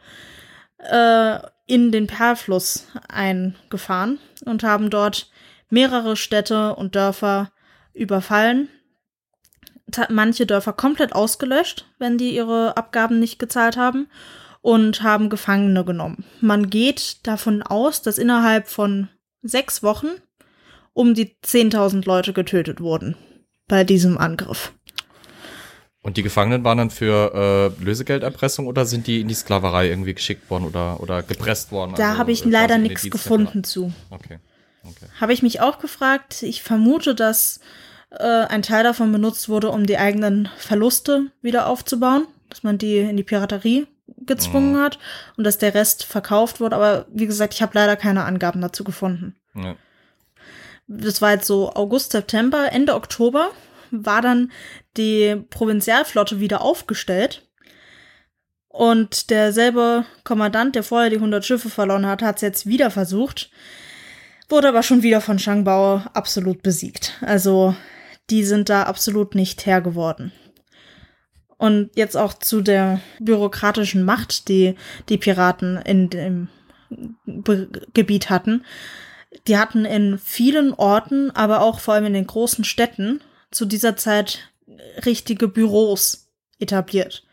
äh, 0.79 1.39
in 1.67 1.91
den 1.91 2.07
Perlfluss 2.07 2.87
eingefahren 3.07 4.19
und 4.45 4.63
haben 4.63 4.89
dort 4.89 5.29
mehrere 5.69 6.15
Städte 6.15 6.75
und 6.75 6.95
Dörfer 6.95 7.51
überfallen. 7.93 8.69
Manche 10.09 10.45
Dörfer 10.45 10.73
komplett 10.73 11.13
ausgelöscht, 11.13 11.85
wenn 11.97 12.17
die 12.17 12.35
ihre 12.35 12.77
Abgaben 12.77 13.19
nicht 13.19 13.39
gezahlt 13.39 13.77
haben 13.77 14.07
und 14.61 15.03
haben 15.03 15.29
Gefangene 15.29 15.83
genommen. 15.83 16.25
Man 16.41 16.69
geht 16.69 17.25
davon 17.25 17.63
aus, 17.63 18.01
dass 18.01 18.17
innerhalb 18.17 18.67
von 18.67 19.09
sechs 19.41 19.83
Wochen 19.83 20.09
um 20.93 21.13
die 21.13 21.35
10.000 21.43 22.05
Leute 22.05 22.33
getötet 22.33 22.81
wurden 22.81 23.15
bei 23.67 23.83
diesem 23.83 24.17
Angriff. 24.17 24.73
Und 26.01 26.15
die 26.15 26.23
Gefangenen 26.23 26.63
waren 26.63 26.77
dann 26.77 26.89
für 26.91 27.73
äh, 27.77 27.83
Lösegelderpressung 27.83 28.67
oder 28.67 28.85
sind 28.85 29.05
die 29.07 29.19
in 29.19 29.27
die 29.27 29.33
Sklaverei 29.33 29.89
irgendwie 29.89 30.13
geschickt 30.13 30.49
worden 30.49 30.63
oder, 30.65 31.01
oder 31.01 31.23
gepresst 31.23 31.71
worden? 31.73 31.93
Da 31.97 32.09
Also, 32.09 32.19
habe 32.19 32.31
ich 32.31 32.45
leider 32.45 32.77
nichts 32.77 33.09
gefunden 33.09 33.63
zu. 33.65 33.91
Okay. 34.09 34.39
okay. 34.85 35.05
Habe 35.19 35.33
ich 35.33 35.41
mich 35.43 35.59
auch 35.59 35.79
gefragt. 35.79 36.41
Ich 36.41 36.63
vermute, 36.63 37.15
dass 37.15 37.59
äh, 38.11 38.23
ein 38.23 38.61
Teil 38.61 38.83
davon 38.85 39.11
benutzt 39.11 39.49
wurde, 39.49 39.69
um 39.71 39.85
die 39.85 39.97
eigenen 39.97 40.47
Verluste 40.57 41.27
wieder 41.41 41.67
aufzubauen, 41.67 42.27
dass 42.47 42.63
man 42.63 42.77
die 42.77 42.97
in 42.99 43.17
die 43.17 43.23
Piraterie 43.23 43.85
gezwungen 44.25 44.73
Mhm. 44.73 44.79
hat 44.81 44.99
und 45.37 45.43
dass 45.43 45.57
der 45.57 45.73
Rest 45.73 46.05
verkauft 46.05 46.61
wurde. 46.61 46.77
Aber 46.77 47.07
wie 47.13 47.27
gesagt, 47.27 47.53
ich 47.53 47.61
habe 47.61 47.73
leider 47.75 47.97
keine 47.97 48.23
Angaben 48.23 48.61
dazu 48.61 48.85
gefunden. 48.85 49.35
Ja. 49.53 49.75
Das 50.87 51.21
war 51.21 51.31
jetzt 51.33 51.45
so 51.45 51.73
August, 51.75 52.13
September, 52.13 52.71
Ende 52.71 52.95
Oktober 52.95 53.51
war 53.91 54.21
dann 54.21 54.51
die 54.97 55.35
Provinzialflotte 55.49 56.39
wieder 56.39 56.61
aufgestellt. 56.61 57.47
Und 58.67 59.29
derselbe 59.29 60.05
Kommandant, 60.23 60.75
der 60.75 60.83
vorher 60.83 61.09
die 61.09 61.15
100 61.15 61.43
Schiffe 61.43 61.69
verloren 61.69 62.05
hat, 62.05 62.21
hat 62.21 62.37
es 62.37 62.41
jetzt 62.41 62.65
wieder 62.67 62.91
versucht, 62.91 63.49
wurde 64.47 64.67
aber 64.67 64.83
schon 64.83 65.03
wieder 65.03 65.21
von 65.21 65.39
Shangbao 65.39 66.03
absolut 66.13 66.61
besiegt. 66.61 67.17
Also 67.21 67.75
die 68.29 68.43
sind 68.43 68.69
da 68.69 68.83
absolut 68.83 69.35
nicht 69.35 69.65
Herr 69.65 69.81
geworden. 69.81 70.31
Und 71.57 71.89
jetzt 71.95 72.15
auch 72.15 72.33
zu 72.33 72.61
der 72.61 73.01
bürokratischen 73.19 74.05
Macht, 74.05 74.47
die 74.47 74.75
die 75.09 75.17
Piraten 75.17 75.77
in 75.77 76.09
dem 76.09 76.47
Be 77.25 77.69
Gebiet 77.93 78.29
hatten. 78.29 78.63
Die 79.47 79.57
hatten 79.57 79.85
in 79.85 80.17
vielen 80.17 80.73
Orten, 80.73 81.31
aber 81.31 81.61
auch 81.61 81.79
vor 81.79 81.95
allem 81.95 82.05
in 82.05 82.13
den 82.13 82.27
großen 82.27 82.63
Städten 82.63 83.21
zu 83.51 83.65
dieser 83.65 83.95
Zeit 83.95 84.51
richtige 85.05 85.47
Büros 85.47 86.29
etabliert. 86.59 87.23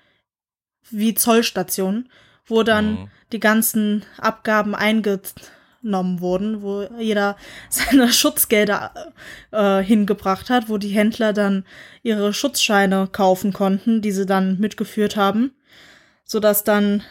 Wie 0.91 1.15
Zollstationen, 1.15 2.11
wo 2.47 2.63
dann 2.63 2.93
Mhm. 2.93 3.11
die 3.33 3.41
ganzen 3.41 4.05
Abgaben 4.19 4.75
eingenommen 4.75 6.21
wurden, 6.21 6.63
wo 6.63 6.83
jeder 6.99 7.37
seine 7.71 8.13
Schutzgelder 8.13 9.13
äh, 9.51 9.83
hingebracht 9.83 10.49
hat, 10.49 10.69
wo 10.69 10.79
die 10.79 10.89
Händler 10.89 11.33
dann 11.33 11.65
ihre 12.03 12.33
Schutzscheine 12.33 13.09
kaufen 13.11 13.53
konnten, 13.53 14.01
die 14.01 14.13
sie 14.13 14.27
dann 14.27 14.59
mitgeführt 14.59 15.17
haben, 15.17 15.53
sodass 16.25 16.65
dann 16.65 17.03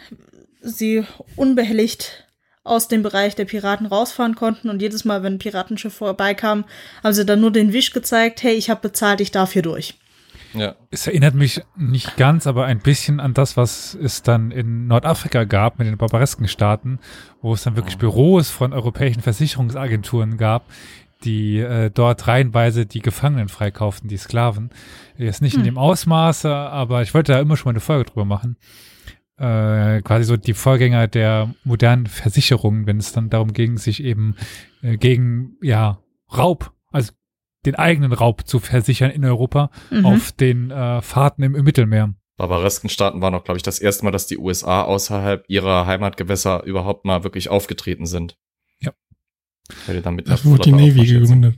sie 0.62 1.06
unbehelligt 1.36 2.25
aus 2.66 2.88
dem 2.88 3.04
Bereich 3.04 3.36
der 3.36 3.46
Piraten 3.46 3.86
rausfahren 3.86 4.36
konnten 4.36 4.70
und 4.70 4.82
jedes 4.82 5.06
Mal, 5.06 5.24
wenn 5.24 5.36
ein 5.36 5.40
Piratenschiff 5.40 5.94
vorbeikam, 5.94 6.66
haben 7.04 7.14
sie 7.14 7.26
dann 7.26 7.40
nur 7.40 7.52
den 7.52 7.72
Wisch 7.72 7.92
gezeigt, 7.92 8.44
hey, 8.44 8.56
ich 8.56 8.70
habe 8.70 8.82
bezahlt, 8.82 9.22
ich 9.22 9.32
darf 9.32 9.54
hier 9.54 9.62
durch. 9.62 9.96
Ja. 10.54 10.76
Es 10.90 11.06
erinnert 11.06 11.36
mich 11.36 11.62
nicht 11.76 12.18
ganz, 12.18 12.48
aber 12.48 12.66
ein 12.66 12.80
bisschen 12.80 13.20
an 13.20 13.34
das, 13.34 13.58
was 13.58 13.94
es 13.94 14.24
dann 14.24 14.52
in 14.52 14.88
Nordafrika 14.88 15.44
gab 15.44 15.80
mit 15.80 15.88
den 15.88 15.98
barbaresken 15.98 16.48
Staaten, 16.48 17.00
wo 17.42 17.54
es 17.54 17.64
dann 17.64 17.76
wirklich 17.76 17.98
Büros 17.98 18.50
von 18.50 18.74
europäischen 18.74 19.22
Versicherungsagenturen 19.22 20.38
gab, 20.38 20.66
die 21.24 21.60
äh, 21.60 21.92
dort 21.94 22.28
reihenweise 22.28 22.86
die 22.86 23.02
Gefangenen 23.02 23.50
freikauften, 23.50 24.10
die 24.10 24.18
Sklaven. 24.18 24.70
Jetzt 25.18 25.42
nicht 25.42 25.56
in 25.56 25.64
dem 25.64 25.78
Ausmaße, 25.78 26.54
aber 26.54 27.02
ich 27.02 27.14
wollte 27.14 27.34
da 27.34 27.40
immer 27.40 27.58
schon 27.58 27.66
mal 27.66 27.74
eine 27.74 27.80
Folge 27.82 28.06
drüber 28.06 28.26
machen. 28.26 28.58
Äh, 29.38 30.02
quasi 30.02 30.24
so 30.24 30.38
die 30.38 30.54
Vorgänger 30.54 31.08
der 31.08 31.54
modernen 31.66 32.08
Versicherungen, 32.08 32.88
wenn 32.88 32.98
es 32.98 33.12
dann 33.12 33.30
darum 33.30 33.52
ging, 33.52 33.78
sich 33.78 34.02
eben 34.04 34.36
äh, 34.82 34.98
gegen 34.98 35.58
ja 35.62 36.00
Raub, 36.36 36.72
also 36.92 37.12
den 37.66 37.76
eigenen 37.76 38.14
Raub 38.14 38.48
zu 38.48 38.60
versichern 38.60 39.12
in 39.12 39.26
Europa 39.26 39.72
Mhm. 39.92 40.06
auf 40.06 40.32
den 40.32 40.72
äh, 40.72 41.02
Fahrten 41.02 41.44
im, 41.44 41.56
im 41.56 41.66
Mittelmeer. 41.66 42.14
Barbaresken 42.38 42.90
Staaten 42.90 43.22
waren 43.22 43.34
auch, 43.34 43.44
glaube 43.44 43.58
ich, 43.58 43.64
das 43.64 43.80
erste 43.80 44.06
Mal, 44.06 44.12
dass 44.12 44.28
die 44.28 44.38
USA 44.38 44.84
außerhalb 44.84 45.46
ihrer 45.48 45.86
Heimatgewässer 45.86 46.64
überhaupt 46.64 47.06
mal 47.06 47.24
wirklich 47.24 47.50
aufgetreten 47.50 48.06
sind. 48.06 48.38
Ja. 48.80 48.94
Dann 50.02 50.16
mit 50.16 50.30
Das 50.30 50.46
wurde 50.46 50.64
die 50.64 50.72
Navy 50.72 50.90
aufmarschiert 50.92 51.28
sind. 51.28 51.58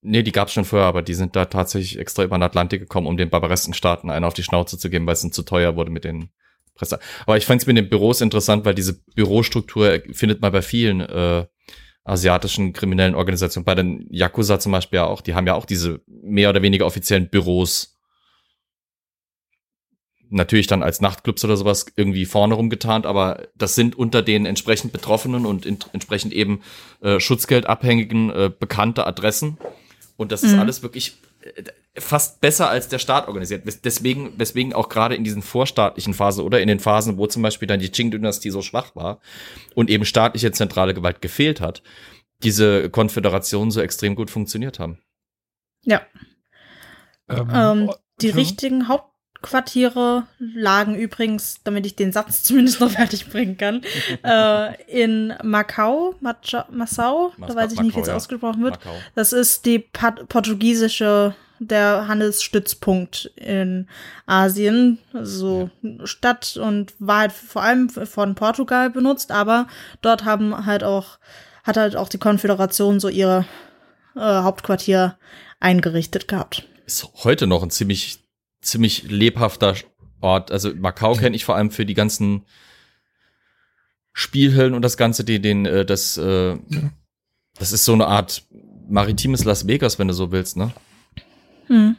Nee, 0.00 0.22
die 0.22 0.32
gab's 0.32 0.52
schon 0.52 0.64
vorher, 0.64 0.86
aber 0.86 1.02
die 1.02 1.14
sind 1.14 1.34
da 1.34 1.46
tatsächlich 1.46 1.98
extra 1.98 2.22
über 2.22 2.38
den 2.38 2.44
Atlantik 2.44 2.80
gekommen, 2.80 3.08
um 3.08 3.16
den 3.16 3.30
barbaresken 3.30 3.74
Staaten 3.74 4.10
einen 4.10 4.24
auf 4.24 4.34
die 4.34 4.44
Schnauze 4.44 4.78
zu 4.78 4.90
geben, 4.90 5.06
weil 5.06 5.14
es 5.14 5.24
ihnen 5.24 5.32
zu 5.32 5.42
teuer 5.42 5.74
wurde 5.74 5.90
mit 5.90 6.04
den 6.04 6.30
Presse. 6.74 7.00
Aber 7.26 7.36
ich 7.36 7.46
fand 7.46 7.60
es 7.60 7.66
mit 7.66 7.76
den 7.76 7.88
Büros 7.88 8.20
interessant, 8.20 8.64
weil 8.64 8.74
diese 8.74 9.02
Bürostruktur 9.14 10.00
findet 10.12 10.40
man 10.40 10.52
bei 10.52 10.62
vielen 10.62 11.00
äh, 11.00 11.46
asiatischen 12.04 12.72
kriminellen 12.72 13.14
Organisationen, 13.14 13.64
bei 13.64 13.74
den 13.74 14.06
Yakuza 14.10 14.60
zum 14.60 14.72
Beispiel 14.72 14.98
ja 14.98 15.06
auch, 15.06 15.20
die 15.20 15.34
haben 15.34 15.46
ja 15.46 15.54
auch 15.54 15.66
diese 15.66 16.00
mehr 16.06 16.48
oder 16.50 16.62
weniger 16.62 16.86
offiziellen 16.86 17.28
Büros. 17.28 17.98
Natürlich 20.30 20.66
dann 20.66 20.82
als 20.82 21.00
Nachtclubs 21.00 21.44
oder 21.44 21.56
sowas 21.56 21.86
irgendwie 21.96 22.26
vorne 22.26 22.54
rumgetarnt, 22.54 23.06
aber 23.06 23.48
das 23.56 23.74
sind 23.74 23.96
unter 23.96 24.22
den 24.22 24.46
entsprechend 24.46 24.92
Betroffenen 24.92 25.46
und 25.46 25.66
entsprechend 25.66 26.32
eben 26.32 26.60
äh, 27.00 27.18
Schutzgeldabhängigen 27.18 28.30
äh, 28.30 28.50
bekannte 28.56 29.06
Adressen. 29.06 29.58
Und 30.18 30.30
das 30.32 30.42
ist 30.42 30.52
Mhm. 30.52 30.58
alles 30.58 30.82
wirklich 30.82 31.16
äh, 31.42 31.62
fast 32.00 32.40
besser 32.40 32.68
als 32.68 32.88
der 32.88 32.98
Staat 32.98 33.28
organisiert. 33.28 33.62
Deswegen, 33.84 34.38
weswegen 34.38 34.72
auch 34.74 34.88
gerade 34.90 35.14
in 35.14 35.22
diesen 35.24 35.42
vorstaatlichen 35.42 36.12
Phasen 36.12 36.44
oder 36.44 36.60
in 36.60 36.68
den 36.68 36.80
Phasen, 36.80 37.16
wo 37.16 37.26
zum 37.28 37.40
Beispiel 37.42 37.68
dann 37.68 37.80
die 37.80 37.88
Qing-Dynastie 37.88 38.50
so 38.50 38.60
schwach 38.60 38.94
war 38.96 39.20
und 39.74 39.88
eben 39.88 40.04
staatliche 40.04 40.50
zentrale 40.52 40.92
Gewalt 40.92 41.22
gefehlt 41.22 41.60
hat, 41.60 41.82
diese 42.42 42.90
Konföderationen 42.90 43.70
so 43.70 43.80
extrem 43.80 44.16
gut 44.16 44.30
funktioniert 44.30 44.78
haben. 44.80 44.98
Ja. 45.84 46.02
Ähm, 47.28 47.48
Ähm, 47.52 47.90
die 48.20 48.26
Entschuldigung? 48.28 48.34
richtigen 48.38 48.88
Hauptquartiere 49.42 50.24
lagen 50.38 50.94
übrigens, 50.96 51.60
damit 51.64 51.86
ich 51.86 51.96
den 51.96 52.12
Satz 52.12 52.42
zumindest 52.44 52.80
noch 52.80 52.90
fertig 52.90 53.28
bringen 53.30 53.56
kann, 53.56 53.82
äh, 54.22 54.74
in 54.86 55.32
Macau, 55.42 56.14
Macha, 56.20 56.66
Massau, 56.70 57.32
da 57.38 57.46
Mas- 57.46 57.56
weiß 57.56 57.72
ich 57.72 57.80
nicht, 57.80 57.96
wie 57.96 58.00
es 58.00 58.06
Macau, 58.06 58.10
ja. 58.10 58.16
ausgesprochen 58.16 58.62
wird. 58.64 58.84
Macau. 58.84 58.96
Das 59.14 59.32
ist 59.32 59.64
die 59.66 59.78
portugiesische, 59.78 61.34
der 61.60 62.06
Handelsstützpunkt 62.06 63.32
in 63.34 63.88
Asien, 64.26 64.98
also 65.12 65.70
Stadt 66.04 66.56
und 66.56 66.94
war 67.00 67.18
halt 67.20 67.32
vor 67.32 67.62
allem 67.62 67.88
von 67.88 68.36
Portugal 68.36 68.90
benutzt, 68.90 69.32
aber 69.32 69.66
dort 70.00 70.24
haben 70.24 70.66
halt 70.66 70.84
auch, 70.84 71.18
hat 71.64 71.76
halt 71.76 71.96
auch 71.96 72.08
die 72.08 72.18
Konföderation 72.18 73.00
so 73.00 73.08
ihre 73.08 73.44
äh, 74.14 74.20
Hauptquartier 74.20 75.18
eingerichtet 75.58 76.28
gehabt. 76.28 76.62
Ist 76.86 77.08
heute 77.24 77.48
noch 77.48 77.64
ein 77.64 77.70
ziemlich, 77.70 78.20
ziemlich 78.60 79.04
lebhafter 79.04 79.74
Ort. 80.20 80.50
Also 80.50 80.74
Macau 80.74 81.14
kenne 81.14 81.36
ich 81.36 81.44
vor 81.44 81.56
allem 81.56 81.70
für 81.70 81.86
die 81.86 81.94
ganzen 81.94 82.44
Spielhöllen 84.12 84.74
und 84.74 84.82
das 84.82 84.96
Ganze, 84.96 85.24
die 85.24 85.40
den, 85.40 85.64
äh, 85.64 85.84
das, 85.84 86.16
äh, 86.16 86.58
das 87.58 87.72
ist 87.72 87.84
so 87.84 87.92
eine 87.92 88.06
Art 88.06 88.42
maritimes 88.88 89.44
Las 89.44 89.66
Vegas, 89.66 89.98
wenn 89.98 90.08
du 90.08 90.14
so 90.14 90.32
willst, 90.32 90.56
ne? 90.56 90.72
Hm. 91.66 91.96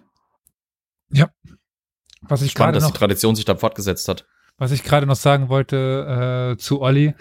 was 2.21 2.41
ich 2.41 2.51
Spannend, 2.51 2.55
gerade 2.55 2.73
dass 2.73 2.83
noch 2.83 2.91
die 2.91 2.97
Tradition 2.97 3.35
sich 3.35 3.45
da 3.45 3.55
fortgesetzt 3.55 4.07
hat. 4.07 4.25
Was 4.57 4.71
ich 4.71 4.83
gerade 4.83 5.05
noch 5.05 5.15
sagen 5.15 5.47
wollte 5.47 6.55
äh, 6.55 6.57
zu 6.57 6.81
Olli, 6.81 7.13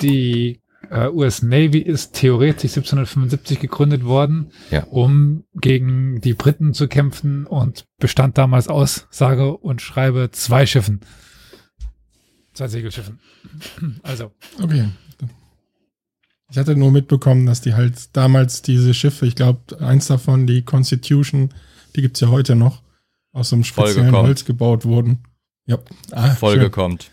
die 0.00 0.60
äh, 0.90 1.08
US 1.08 1.42
Navy 1.42 1.78
ist 1.78 2.12
theoretisch 2.14 2.72
1775 2.76 3.60
gegründet 3.60 4.04
worden, 4.04 4.50
Ja. 4.70 4.84
um 4.84 5.44
gegen 5.54 6.20
die 6.20 6.34
Briten 6.34 6.74
zu 6.74 6.88
kämpfen 6.88 7.46
und 7.46 7.84
bestand 7.98 8.38
damals 8.38 8.68
aus, 8.68 9.06
sage 9.10 9.56
und 9.56 9.82
schreibe, 9.82 10.30
zwei 10.32 10.66
Schiffen. 10.66 11.00
Zwei 12.54 12.68
Segelschiffen. 12.68 13.18
Also, 14.02 14.32
Okay. 14.62 14.88
Ich 16.50 16.56
hatte 16.56 16.74
nur 16.76 16.90
mitbekommen, 16.90 17.44
dass 17.44 17.60
die 17.60 17.74
halt 17.74 18.16
damals 18.16 18.62
diese 18.62 18.94
Schiffe, 18.94 19.26
ich 19.26 19.34
glaube, 19.34 19.78
eins 19.80 20.06
davon, 20.06 20.46
die 20.46 20.62
Constitution, 20.62 21.52
die 21.94 22.00
gibt's 22.00 22.20
ja 22.20 22.28
heute 22.28 22.56
noch, 22.56 22.82
aus 23.32 23.50
so 23.50 23.56
einem 23.56 23.64
speziellen. 23.64 24.12
Holz 24.16 24.46
gebaut 24.46 24.86
wurden. 24.86 25.18
Ja. 25.66 25.76
Ah, 26.10 26.30
Folge 26.30 26.62
schön. 26.62 26.70
kommt. 26.70 27.10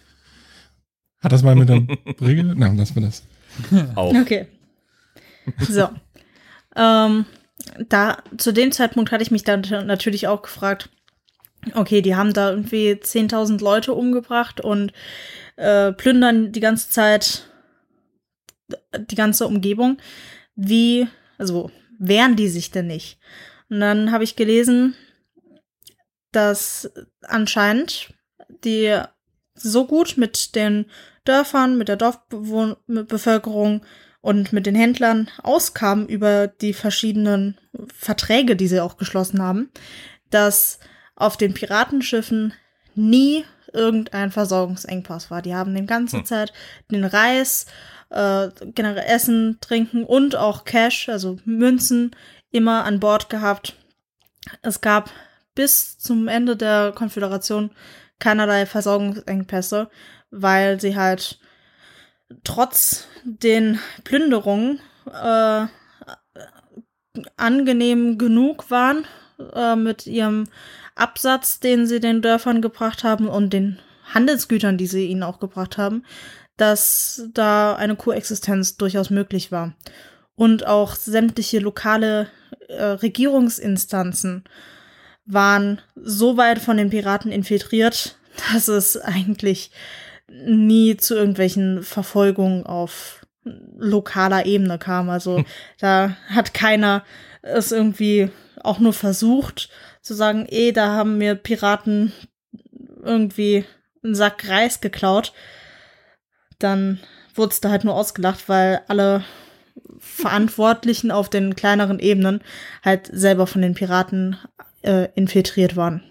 Hat 1.20 1.34
das 1.34 1.44
mal 1.44 1.56
mit 1.58 1.68
der 1.68 1.82
Brille? 2.18 2.56
Nein, 2.56 2.78
lass 2.78 2.96
mir 2.96 3.02
das. 3.02 3.24
Auch. 3.96 4.14
Okay. 4.14 4.48
So. 5.70 5.90
ähm, 6.76 7.26
da, 7.88 8.18
zu 8.38 8.52
dem 8.52 8.72
Zeitpunkt 8.72 9.12
hatte 9.12 9.24
ich 9.24 9.32
mich 9.32 9.44
dann 9.44 9.62
natürlich 9.86 10.28
auch 10.28 10.42
gefragt, 10.42 10.90
okay, 11.74 12.02
die 12.02 12.16
haben 12.16 12.34
da 12.34 12.52
irgendwie 12.52 12.92
10.000 12.92 13.62
Leute 13.64 13.94
umgebracht 13.94 14.62
und 14.62 14.92
äh, 15.56 15.92
plündern 15.94 16.52
die 16.52 16.60
ganze 16.60 16.90
Zeit 16.90 17.48
die 18.98 19.16
ganze 19.16 19.48
Umgebung. 19.48 19.98
Wie, 20.56 21.08
also, 21.38 21.72
wehren 22.00 22.36
die 22.36 22.48
sich 22.48 22.72
denn 22.72 22.88
nicht? 22.88 23.20
Und 23.70 23.80
dann 23.80 24.12
habe 24.12 24.24
ich 24.24 24.36
gelesen, 24.36 24.96
dass 26.32 26.92
anscheinend 27.22 28.14
die 28.64 29.00
so 29.54 29.86
gut 29.86 30.18
mit 30.18 30.56
den 30.56 30.86
Dörfern, 31.26 31.78
mit 31.78 31.88
der 31.88 31.98
Dorfbevölkerung 31.98 33.82
und 34.22 34.54
mit 34.54 34.66
den 34.66 34.76
Händlern 34.76 35.30
auskamen 35.44 36.08
über 36.08 36.48
die 36.48 36.74
verschiedenen 36.74 37.58
Verträge, 37.94 38.56
die 38.56 38.68
sie 38.68 38.80
auch 38.80 38.98
geschlossen 38.98 39.42
haben, 39.42 39.70
dass 40.30 40.80
auf 41.16 41.38
den 41.38 41.54
Piratenschiffen 41.54 42.54
nie 42.96 43.46
irgendein 43.74 44.32
Versorgungsengpass 44.32 45.30
war. 45.30 45.42
Die 45.42 45.54
haben 45.54 45.76
die 45.76 45.86
ganze 45.86 46.18
Hm. 46.18 46.26
Zeit 46.26 46.54
den 46.90 47.04
Reis, 47.04 47.66
äh, 48.10 48.50
generell 48.74 49.04
Essen, 49.06 49.58
Trinken 49.62 50.04
und 50.04 50.36
auch 50.36 50.64
Cash, 50.64 51.10
also 51.10 51.38
Münzen, 51.46 52.16
immer 52.52 52.86
an 52.86 53.00
Bord 53.00 53.30
gehabt. 53.30 53.76
Es 54.62 54.82
gab 54.82 55.12
bis 55.56 55.98
zum 55.98 56.28
Ende 56.28 56.56
der 56.56 56.94
Konföderation 56.94 57.72
keinerlei 58.20 58.66
Versorgungsengpässe, 58.66 59.90
weil 60.36 60.80
sie 60.80 60.96
halt 60.96 61.40
trotz 62.44 63.08
den 63.24 63.80
Plünderungen 64.04 64.80
äh, 65.12 65.66
angenehm 67.38 68.18
genug 68.18 68.70
waren 68.70 69.06
äh, 69.54 69.76
mit 69.76 70.06
ihrem 70.08 70.46
Absatz, 70.96 71.60
den 71.60 71.88
sie 71.88 72.00
den 72.00 72.22
Dörfern 72.22 72.62
gebracht 72.62 73.04
haben 73.04 73.28
und 73.28 73.54
den 73.54 73.80
Handelsgütern, 74.14 74.78
die 74.78 74.88
sie 74.88 75.08
ihnen 75.08 75.24
auch 75.24 75.40
gebracht 75.40 75.78
haben, 75.78 76.04
dass 76.58 77.28
da 77.34 77.76
eine 77.76 77.96
Koexistenz 77.96 78.78
durchaus 78.78 79.10
möglich 79.10 79.52
war. 79.52 79.74
Und 80.36 80.66
auch 80.68 80.96
sämtliche 80.96 81.60
lokale 81.60 82.28
äh, 82.68 82.84
Regierungsinstanzen 82.84 84.44
waren 85.26 85.82
so 85.96 86.38
weit 86.38 86.60
von 86.60 86.78
den 86.78 86.90
Piraten 86.90 87.32
infiltriert, 87.32 88.18
dass 88.54 88.68
es 88.68 88.98
eigentlich 88.98 89.72
nie 90.28 90.98
zu 90.98 91.16
irgendwelchen 91.16 91.84
Verfolgungen 91.84 92.66
auf 92.66 93.26
lokaler 93.78 94.46
Ebene 94.46 94.78
kam. 94.80 95.10
Also 95.10 95.44
da 95.80 96.18
hat 96.30 96.54
keiner 96.54 97.04
es 97.42 97.72
irgendwie 97.72 98.30
auch 98.64 98.80
nur 98.80 98.94
versucht 98.94 99.70
zu 100.02 100.14
sagen, 100.14 100.46
eh, 100.50 100.72
da 100.72 100.90
haben 100.90 101.18
mir 101.18 101.36
Piraten 101.36 102.12
irgendwie 103.04 103.66
einen 104.04 104.16
Sack 104.16 104.48
Reis 104.48 104.82
geklaut. 104.82 105.34
Dann 106.60 107.00
wurde 107.34 107.52
es 107.54 107.62
da 107.62 107.70
halt 107.70 107.84
nur 107.84 107.96
ausgelacht, 107.96 108.48
weil 108.50 108.82
alle 108.88 109.24
Verantwortlichen 110.00 111.12
auf 111.12 111.30
den 111.30 111.56
kleineren 111.56 112.00
Ebenen 112.00 112.42
halt 112.84 113.10
selber 113.12 113.48
von 113.48 113.62
den 113.62 113.74
Piraten 113.74 114.38
äh, 114.84 115.10
infiltriert 115.16 115.76
waren. 115.76 116.04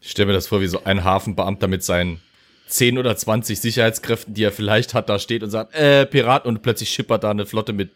Ich 0.00 0.10
stelle 0.10 0.26
mir 0.26 0.34
das 0.34 0.46
vor, 0.46 0.60
wie 0.60 0.66
so 0.66 0.84
ein 0.84 1.04
Hafenbeamter 1.04 1.68
mit 1.68 1.82
seinen 1.82 2.20
10 2.68 2.98
oder 2.98 3.16
20 3.16 3.60
Sicherheitskräften, 3.60 4.34
die 4.34 4.42
er 4.44 4.52
vielleicht 4.52 4.94
hat, 4.94 5.08
da 5.08 5.18
steht 5.18 5.42
und 5.42 5.50
sagt, 5.50 5.74
äh, 5.74 6.06
Pirat, 6.06 6.46
und 6.46 6.62
plötzlich 6.62 6.90
schippert 6.90 7.24
da 7.24 7.30
eine 7.30 7.46
Flotte 7.46 7.72
mit 7.72 7.90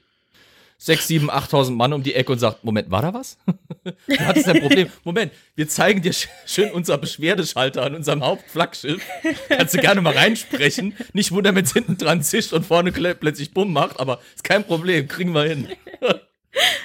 6, 0.79 1.09
7, 1.09 1.31
8.000 1.31 1.73
Mann 1.73 1.93
um 1.93 2.03
die 2.03 2.15
Ecke 2.15 2.33
und 2.33 2.39
sagt, 2.39 2.65
Moment, 2.65 2.91
war 2.91 3.03
da 3.03 3.13
was? 3.13 3.37
du 3.85 4.19
hattest 4.21 4.49
ein 4.49 4.61
Problem. 4.61 4.89
Moment, 5.05 5.31
wir 5.55 5.69
zeigen 5.69 6.01
dir 6.01 6.13
sch- 6.13 6.29
schön 6.47 6.71
unser 6.71 6.97
Beschwerdeschalter 6.97 7.83
an 7.83 7.95
unserem 7.95 8.25
Hauptflaggschiff. 8.25 9.03
Kannst 9.49 9.75
du 9.75 9.79
gerne 9.79 10.01
mal 10.01 10.15
reinsprechen. 10.15 10.95
Nicht 11.13 11.33
wundern, 11.33 11.55
wenn 11.55 11.65
es 11.67 11.75
hinten 11.75 11.99
dran 11.99 12.23
zischt 12.23 12.55
und 12.55 12.65
vorne 12.65 12.93
plötzlich 12.93 13.53
Bumm 13.53 13.75
macht, 13.75 14.01
aber 14.01 14.21
ist 14.35 14.43
kein 14.45 14.65
Problem, 14.65 15.07
kriegen 15.07 15.35
wir 15.35 15.43
hin. 15.45 15.69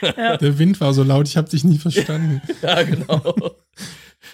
Der 0.02 0.60
Wind 0.60 0.82
war 0.82 0.94
so 0.94 1.04
laut, 1.04 1.28
ich 1.30 1.38
habe 1.38 1.50
dich 1.50 1.64
nie 1.64 1.78
verstanden. 1.78 2.42
Ja, 2.62 2.84
genau. 2.84 3.56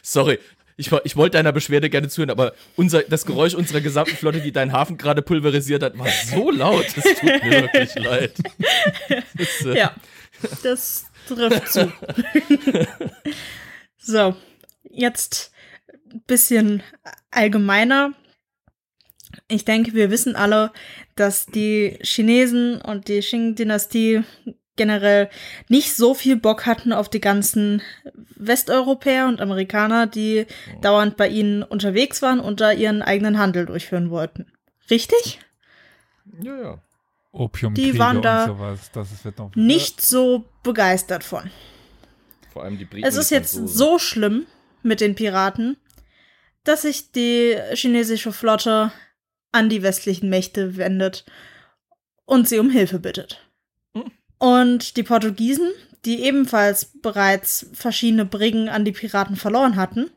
Sorry. 0.01 0.39
Ich, 0.81 0.91
ich 1.03 1.15
wollte 1.15 1.37
deiner 1.37 1.51
Beschwerde 1.51 1.89
gerne 1.89 2.09
zuhören, 2.09 2.31
aber 2.31 2.53
unser, 2.75 3.03
das 3.03 3.25
Geräusch 3.25 3.53
unserer 3.53 3.81
gesamten 3.81 4.15
Flotte, 4.15 4.41
die 4.41 4.51
deinen 4.51 4.73
Hafen 4.73 4.97
gerade 4.97 5.21
pulverisiert 5.21 5.83
hat, 5.83 5.97
war 5.97 6.07
so 6.07 6.49
laut. 6.49 6.85
Es 6.87 7.03
tut 7.19 7.43
mir 7.43 7.61
wirklich 7.61 7.95
leid. 7.95 8.33
Das, 9.37 9.65
äh, 9.65 9.77
Ja, 9.77 9.95
das 10.63 11.05
trifft 11.27 11.71
zu. 11.71 11.93
so, 13.97 14.35
jetzt 14.89 15.51
ein 16.11 16.23
bisschen 16.25 16.83
allgemeiner. 17.29 18.13
Ich 19.47 19.65
denke, 19.65 19.93
wir 19.93 20.09
wissen 20.09 20.35
alle, 20.35 20.71
dass 21.15 21.45
die 21.45 21.99
Chinesen 22.01 22.81
und 22.81 23.07
die 23.07 23.19
Qing-Dynastie 23.19 24.23
generell 24.75 25.29
nicht 25.67 25.95
so 25.95 26.13
viel 26.13 26.35
Bock 26.37 26.65
hatten 26.65 26.93
auf 26.93 27.09
die 27.09 27.21
ganzen 27.21 27.81
Westeuropäer 28.35 29.27
und 29.27 29.41
Amerikaner, 29.41 30.07
die 30.07 30.45
dauernd 30.81 31.17
bei 31.17 31.27
ihnen 31.27 31.63
unterwegs 31.63 32.21
waren 32.21 32.39
und 32.39 32.61
da 32.61 32.71
ihren 32.71 33.01
eigenen 33.01 33.37
Handel 33.37 33.65
durchführen 33.65 34.09
wollten. 34.09 34.51
Richtig? 34.89 35.39
ja, 36.41 36.61
ja. 36.61 36.81
Opiumkriege 37.33 37.93
Die 37.93 37.99
waren 37.99 38.21
da 38.21 38.43
und 38.43 38.57
sowas. 38.57 38.91
Das 38.91 39.11
ist- 39.13 39.23
wird 39.23 39.37
noch 39.39 39.55
Nicht 39.55 40.01
so 40.01 40.43
begeistert 40.63 41.23
von. 41.23 41.49
Vor 42.51 42.63
allem 42.63 42.77
die 42.77 42.83
Briten. 42.83 43.07
Es 43.07 43.15
ist 43.15 43.29
jetzt 43.31 43.53
so 43.53 43.99
schlimm 43.99 44.45
mit 44.83 44.99
den 44.99 45.15
Piraten, 45.15 45.77
dass 46.65 46.81
sich 46.81 47.13
die 47.13 47.57
chinesische 47.73 48.33
Flotte 48.33 48.91
an 49.53 49.69
die 49.69 49.81
westlichen 49.81 50.29
Mächte 50.29 50.75
wendet 50.75 51.23
und 52.25 52.49
sie 52.49 52.59
um 52.59 52.69
Hilfe 52.69 52.99
bittet. 52.99 53.39
Und 54.41 54.97
die 54.97 55.03
Portugiesen, 55.03 55.69
die 56.03 56.23
ebenfalls 56.23 56.85
bereits 56.85 57.67
verschiedene 57.73 58.25
Briggen 58.25 58.69
an 58.69 58.83
die 58.83 58.91
Piraten 58.91 59.35
verloren 59.35 59.75
hatten, 59.75 60.09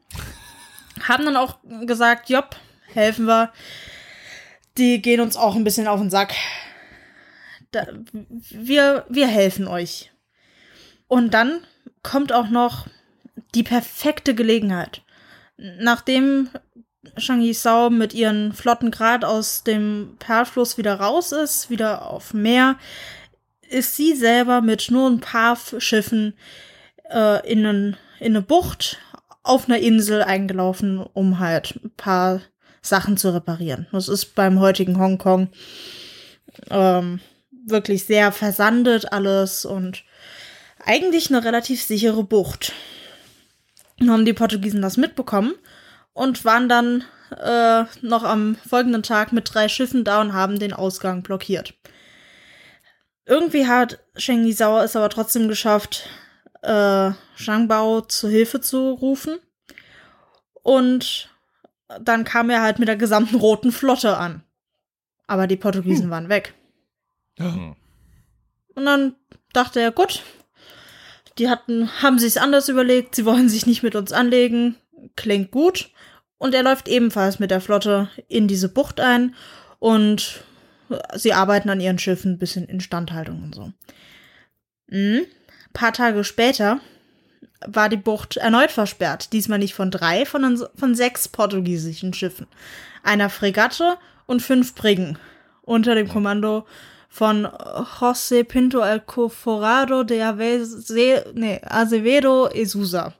haben 1.06 1.26
dann 1.26 1.36
auch 1.36 1.58
gesagt, 1.84 2.30
jopp, 2.30 2.56
helfen 2.86 3.26
wir. 3.26 3.52
Die 4.78 5.02
gehen 5.02 5.20
uns 5.20 5.36
auch 5.36 5.56
ein 5.56 5.64
bisschen 5.64 5.86
auf 5.86 6.00
den 6.00 6.08
Sack. 6.08 6.32
Da, 7.70 7.86
wir, 8.48 9.04
wir 9.10 9.26
helfen 9.26 9.68
euch. 9.68 10.10
Und 11.06 11.34
dann 11.34 11.60
kommt 12.02 12.32
auch 12.32 12.48
noch 12.48 12.86
die 13.54 13.62
perfekte 13.62 14.34
Gelegenheit. 14.34 15.02
Nachdem 15.58 16.48
Shang 17.18 17.42
Yisao 17.42 17.90
mit 17.90 18.14
ihren 18.14 18.54
Flotten 18.54 18.90
gerade 18.90 19.28
aus 19.28 19.64
dem 19.64 20.16
Perlfluss 20.18 20.78
wieder 20.78 20.94
raus 20.94 21.32
ist, 21.32 21.68
wieder 21.68 22.06
auf 22.06 22.32
Meer, 22.32 22.78
ist 23.70 23.96
sie 23.96 24.14
selber 24.14 24.60
mit 24.60 24.90
nur 24.90 25.08
ein 25.08 25.20
paar 25.20 25.56
Schiffen 25.78 26.34
äh, 27.10 27.50
in, 27.50 27.66
einen, 27.66 27.96
in 28.20 28.36
eine 28.36 28.42
Bucht 28.42 28.98
auf 29.42 29.68
einer 29.68 29.78
Insel 29.78 30.22
eingelaufen, 30.22 30.98
um 30.98 31.38
halt 31.38 31.78
ein 31.84 31.92
paar 31.96 32.40
Sachen 32.80 33.16
zu 33.16 33.32
reparieren. 33.32 33.86
Das 33.92 34.08
ist 34.08 34.34
beim 34.34 34.60
heutigen 34.60 34.98
Hongkong 34.98 35.48
ähm, 36.70 37.20
wirklich 37.66 38.04
sehr 38.04 38.32
versandet 38.32 39.12
alles 39.12 39.64
und 39.64 40.04
eigentlich 40.84 41.30
eine 41.30 41.44
relativ 41.44 41.82
sichere 41.82 42.24
Bucht. 42.24 42.72
Nun 43.98 44.10
haben 44.10 44.24
die 44.24 44.32
Portugiesen 44.32 44.82
das 44.82 44.96
mitbekommen 44.96 45.54
und 46.12 46.44
waren 46.44 46.68
dann 46.68 47.04
äh, 47.30 47.84
noch 48.02 48.22
am 48.22 48.56
folgenden 48.68 49.02
Tag 49.02 49.32
mit 49.32 49.52
drei 49.52 49.68
Schiffen 49.68 50.04
da 50.04 50.20
und 50.20 50.32
haben 50.32 50.58
den 50.58 50.72
Ausgang 50.72 51.22
blockiert. 51.22 51.74
Irgendwie 53.26 53.66
hat 53.66 54.00
Sheng 54.16 54.44
Yisao 54.44 54.80
es 54.80 54.96
aber 54.96 55.08
trotzdem 55.08 55.48
geschafft, 55.48 56.08
äh, 56.62 57.10
Zhang 57.36 57.68
Bao 57.68 58.02
zu 58.02 58.28
Hilfe 58.28 58.60
zu 58.60 58.90
rufen. 58.92 59.38
Und 60.62 61.30
dann 62.00 62.24
kam 62.24 62.50
er 62.50 62.62
halt 62.62 62.78
mit 62.78 62.88
der 62.88 62.96
gesamten 62.96 63.36
roten 63.36 63.72
Flotte 63.72 64.16
an. 64.16 64.42
Aber 65.26 65.46
die 65.46 65.56
Portugiesen 65.56 66.10
waren 66.10 66.28
weg. 66.28 66.54
Hm. 67.38 67.76
Und 68.74 68.84
dann 68.84 69.14
dachte 69.52 69.80
er, 69.80 69.92
gut, 69.92 70.22
die 71.38 71.48
hatten, 71.48 71.90
haben 72.02 72.18
sich's 72.18 72.36
anders 72.36 72.68
überlegt, 72.68 73.14
sie 73.14 73.24
wollen 73.24 73.48
sich 73.48 73.66
nicht 73.66 73.82
mit 73.82 73.94
uns 73.94 74.12
anlegen, 74.12 74.76
klingt 75.16 75.50
gut. 75.50 75.90
Und 76.38 76.54
er 76.54 76.62
läuft 76.62 76.88
ebenfalls 76.88 77.38
mit 77.38 77.50
der 77.50 77.60
Flotte 77.60 78.10
in 78.28 78.48
diese 78.48 78.68
Bucht 78.68 79.00
ein 79.00 79.34
und 79.78 80.44
sie 81.14 81.32
arbeiten 81.32 81.70
an 81.70 81.80
ihren 81.80 81.98
Schiffen 81.98 82.32
ein 82.32 82.38
bisschen 82.38 82.66
Instandhaltung 82.66 83.42
und 83.42 83.54
so. 83.54 83.72
Mhm. 84.88 85.26
Paar 85.72 85.92
Tage 85.92 86.24
später 86.24 86.80
war 87.66 87.88
die 87.88 87.96
Bucht 87.96 88.36
erneut 88.36 88.70
versperrt. 88.70 89.32
Diesmal 89.32 89.58
nicht 89.58 89.74
von 89.74 89.90
drei, 89.90 90.24
sondern 90.24 90.62
von 90.74 90.94
sechs 90.94 91.28
portugiesischen 91.28 92.12
Schiffen. 92.12 92.46
Einer 93.02 93.30
Fregatte 93.30 93.96
und 94.26 94.42
fünf 94.42 94.74
Briggen. 94.74 95.18
Unter 95.62 95.94
dem 95.94 96.08
Kommando 96.08 96.66
von 97.08 97.46
José 97.46 98.44
Pinto 98.44 98.80
Alcoforado 98.80 100.04
de 100.04 100.20
Avese, 100.20 101.32
nee, 101.34 101.60
Azevedo 101.64 102.48
Esusa. 102.48 103.14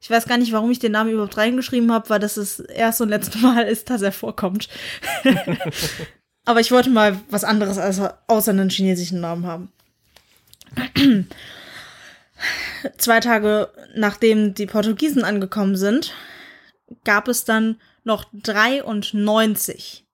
Ich 0.00 0.10
weiß 0.10 0.26
gar 0.26 0.38
nicht, 0.38 0.52
warum 0.52 0.70
ich 0.70 0.78
den 0.78 0.92
Namen 0.92 1.10
überhaupt 1.10 1.36
reingeschrieben 1.36 1.92
habe, 1.92 2.08
weil 2.10 2.20
das 2.20 2.34
das 2.34 2.58
erste 2.60 3.04
und 3.04 3.10
letzte 3.10 3.38
Mal 3.38 3.66
ist, 3.66 3.88
dass 3.88 4.02
er 4.02 4.12
vorkommt. 4.12 4.68
Aber 6.50 6.58
ich 6.58 6.72
wollte 6.72 6.90
mal 6.90 7.20
was 7.30 7.44
anderes 7.44 7.78
als 7.78 8.00
außer 8.26 8.50
einen 8.50 8.70
chinesischen 8.70 9.20
Namen 9.20 9.46
haben. 9.46 9.72
Zwei 12.98 13.20
Tage 13.20 13.72
nachdem 13.94 14.54
die 14.54 14.66
Portugiesen 14.66 15.22
angekommen 15.22 15.76
sind, 15.76 16.12
gab 17.04 17.28
es 17.28 17.44
dann 17.44 17.80
noch 18.02 18.24
93 18.32 20.04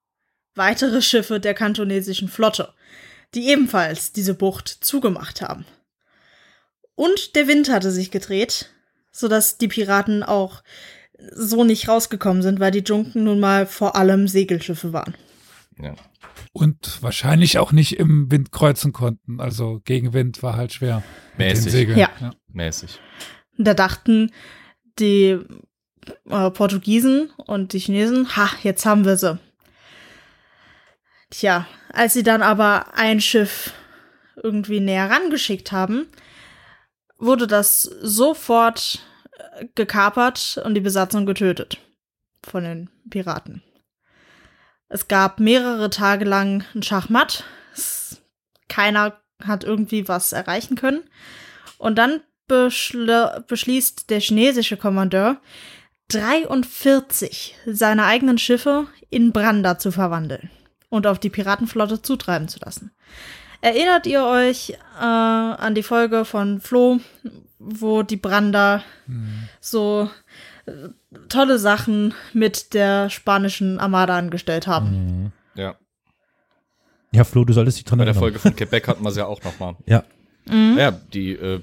weitere 0.54 1.00
Schiffe 1.00 1.40
der 1.40 1.54
kantonesischen 1.54 2.28
Flotte, 2.28 2.74
die 3.34 3.48
ebenfalls 3.48 4.12
diese 4.12 4.34
Bucht 4.34 4.68
zugemacht 4.68 5.40
haben. 5.40 5.64
Und 6.96 7.34
der 7.34 7.48
Wind 7.48 7.70
hatte 7.70 7.90
sich 7.90 8.10
gedreht, 8.10 8.68
sodass 9.10 9.56
die 9.56 9.68
Piraten 9.68 10.22
auch 10.22 10.62
so 11.32 11.64
nicht 11.64 11.88
rausgekommen 11.88 12.42
sind, 12.42 12.60
weil 12.60 12.72
die 12.72 12.84
Junken 12.84 13.24
nun 13.24 13.40
mal 13.40 13.64
vor 13.64 13.96
allem 13.96 14.28
Segelschiffe 14.28 14.92
waren. 14.92 15.14
Ja. 15.78 15.94
Und 16.52 17.02
wahrscheinlich 17.02 17.58
auch 17.58 17.72
nicht 17.72 17.98
im 17.98 18.30
Wind 18.30 18.52
kreuzen 18.52 18.92
konnten. 18.92 19.40
Also 19.40 19.80
Gegenwind 19.84 20.42
war 20.42 20.56
halt 20.56 20.72
schwer. 20.72 21.02
Mäßig. 21.36 21.72
Segeln. 21.72 21.98
Ja. 21.98 22.10
Mäßig. 22.52 23.00
Da 23.58 23.74
dachten 23.74 24.32
die 24.98 25.38
äh, 26.28 26.50
Portugiesen 26.50 27.30
und 27.36 27.72
die 27.72 27.78
Chinesen, 27.78 28.36
ha, 28.36 28.50
jetzt 28.62 28.86
haben 28.86 29.04
wir 29.04 29.16
sie. 29.16 29.38
Tja, 31.30 31.66
als 31.92 32.14
sie 32.14 32.22
dann 32.22 32.42
aber 32.42 32.94
ein 32.94 33.20
Schiff 33.20 33.72
irgendwie 34.42 34.80
näher 34.80 35.10
rangeschickt 35.10 35.72
haben, 35.72 36.06
wurde 37.18 37.46
das 37.46 37.82
sofort 37.82 39.00
äh, 39.32 39.66
gekapert 39.74 40.60
und 40.64 40.74
die 40.74 40.80
Besatzung 40.80 41.26
getötet 41.26 41.78
von 42.44 42.64
den 42.64 42.90
Piraten. 43.10 43.62
Es 44.88 45.08
gab 45.08 45.40
mehrere 45.40 45.90
Tage 45.90 46.24
lang 46.24 46.64
ein 46.74 46.82
Schachmatt. 46.82 47.44
Es, 47.74 48.22
keiner 48.68 49.20
hat 49.42 49.64
irgendwie 49.64 50.08
was 50.08 50.32
erreichen 50.32 50.76
können. 50.76 51.02
Und 51.78 51.96
dann 51.96 52.20
beschl 52.46 53.44
beschließt 53.46 54.10
der 54.10 54.20
chinesische 54.20 54.76
Kommandeur, 54.76 55.40
43 56.08 57.56
seiner 57.66 58.06
eigenen 58.06 58.38
Schiffe 58.38 58.86
in 59.10 59.32
Brander 59.32 59.78
zu 59.78 59.90
verwandeln 59.90 60.50
und 60.88 61.06
auf 61.06 61.18
die 61.18 61.30
Piratenflotte 61.30 62.02
zutreiben 62.02 62.48
zu 62.48 62.60
lassen. 62.60 62.92
Erinnert 63.60 64.06
ihr 64.06 64.24
euch 64.24 64.70
äh, 64.70 65.02
an 65.02 65.74
die 65.74 65.82
Folge 65.82 66.24
von 66.24 66.60
Flo, 66.60 67.00
wo 67.58 68.02
die 68.02 68.16
Brander 68.16 68.84
so 69.60 70.08
äh, 70.66 70.88
tolle 71.28 71.58
Sachen 71.58 72.14
mit 72.32 72.74
der 72.74 73.10
spanischen 73.10 73.78
Armada 73.78 74.16
angestellt 74.16 74.66
haben? 74.66 75.32
Ja. 75.54 75.76
Ja, 77.12 77.24
Flo, 77.24 77.44
du 77.44 77.52
solltest 77.52 77.78
dich 77.78 77.84
dran 77.84 77.98
Bei 77.98 78.04
der. 78.04 78.14
Folge 78.14 78.38
von 78.38 78.54
Quebec 78.54 78.88
hatten 78.88 79.02
wir 79.02 79.08
es 79.08 79.16
ja 79.16 79.26
auch 79.26 79.42
noch 79.42 79.58
mal. 79.58 79.76
Ja. 79.86 80.04
Ja, 80.48 80.92
die, 80.92 81.32
äh, 81.32 81.60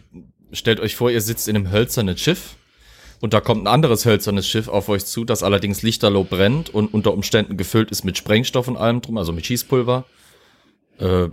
stellt 0.51 0.79
euch 0.79 0.95
vor, 0.95 1.09
ihr 1.09 1.21
sitzt 1.21 1.47
in 1.47 1.55
einem 1.55 1.71
hölzernen 1.71 2.17
Schiff 2.17 2.55
und 3.21 3.33
da 3.33 3.39
kommt 3.39 3.63
ein 3.63 3.67
anderes 3.67 4.05
hölzernes 4.05 4.47
Schiff 4.47 4.67
auf 4.67 4.89
euch 4.89 5.05
zu, 5.05 5.23
das 5.23 5.43
allerdings 5.43 5.81
lichterloh 5.81 6.25
brennt 6.25 6.69
und 6.69 6.93
unter 6.93 7.13
Umständen 7.13 7.55
gefüllt 7.55 7.91
ist 7.91 8.03
mit 8.03 8.17
Sprengstoff 8.17 8.67
und 8.67 8.75
allem 8.75 9.01
drum, 9.01 9.17
also 9.17 9.31
mit 9.31 9.45
Schießpulver. 9.45 10.03
Äh, 10.99 11.29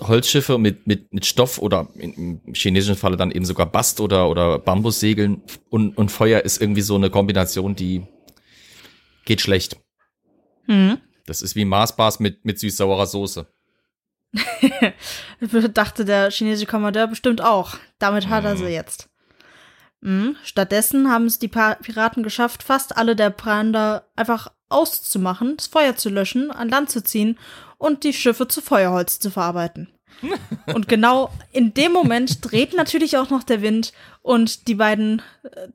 Holzschiffe 0.00 0.58
mit, 0.58 0.86
mit, 0.86 1.12
mit 1.12 1.24
Stoff 1.24 1.58
oder 1.58 1.88
im 1.96 2.40
chinesischen 2.52 2.96
Falle 2.96 3.16
dann 3.16 3.30
eben 3.30 3.44
sogar 3.44 3.66
Bast 3.66 4.00
oder, 4.00 4.28
oder 4.28 4.58
Bambussegeln 4.58 5.42
und, 5.70 5.96
und 5.96 6.10
Feuer 6.10 6.40
ist 6.40 6.60
irgendwie 6.60 6.82
so 6.82 6.96
eine 6.96 7.10
Kombination, 7.10 7.74
die 7.74 8.06
geht 9.24 9.40
schlecht. 9.40 9.76
Mhm. 10.66 10.98
Das 11.26 11.42
ist 11.42 11.56
wie 11.56 11.64
Maßbars 11.64 12.20
mit, 12.20 12.44
mit 12.44 12.58
süß-saurer 12.58 13.06
Soße. 13.06 13.46
Dachte 15.72 16.04
der 16.04 16.30
chinesische 16.30 16.66
Kommandeur 16.66 17.06
bestimmt 17.06 17.40
auch. 17.42 17.76
Damit 17.98 18.28
hat 18.28 18.44
er 18.44 18.56
sie 18.56 18.66
jetzt. 18.66 19.08
Mhm. 20.00 20.36
Stattdessen 20.44 21.10
haben 21.10 21.26
es 21.26 21.38
die 21.38 21.48
Piraten 21.48 22.22
geschafft, 22.22 22.62
fast 22.62 22.96
alle 22.96 23.16
der 23.16 23.30
Brander 23.30 24.08
einfach 24.14 24.52
auszumachen, 24.68 25.56
das 25.56 25.68
Feuer 25.68 25.96
zu 25.96 26.10
löschen, 26.10 26.50
an 26.50 26.68
Land 26.68 26.90
zu 26.90 27.02
ziehen 27.02 27.38
und 27.78 28.04
die 28.04 28.12
Schiffe 28.12 28.48
zu 28.48 28.60
Feuerholz 28.60 29.18
zu 29.18 29.30
verarbeiten. 29.30 29.88
und 30.74 30.88
genau 30.88 31.30
in 31.52 31.74
dem 31.74 31.92
Moment 31.92 32.38
dreht 32.40 32.74
natürlich 32.74 33.18
auch 33.18 33.28
noch 33.28 33.42
der 33.42 33.60
Wind 33.60 33.92
und 34.22 34.66
die 34.68 34.74
beiden, 34.74 35.20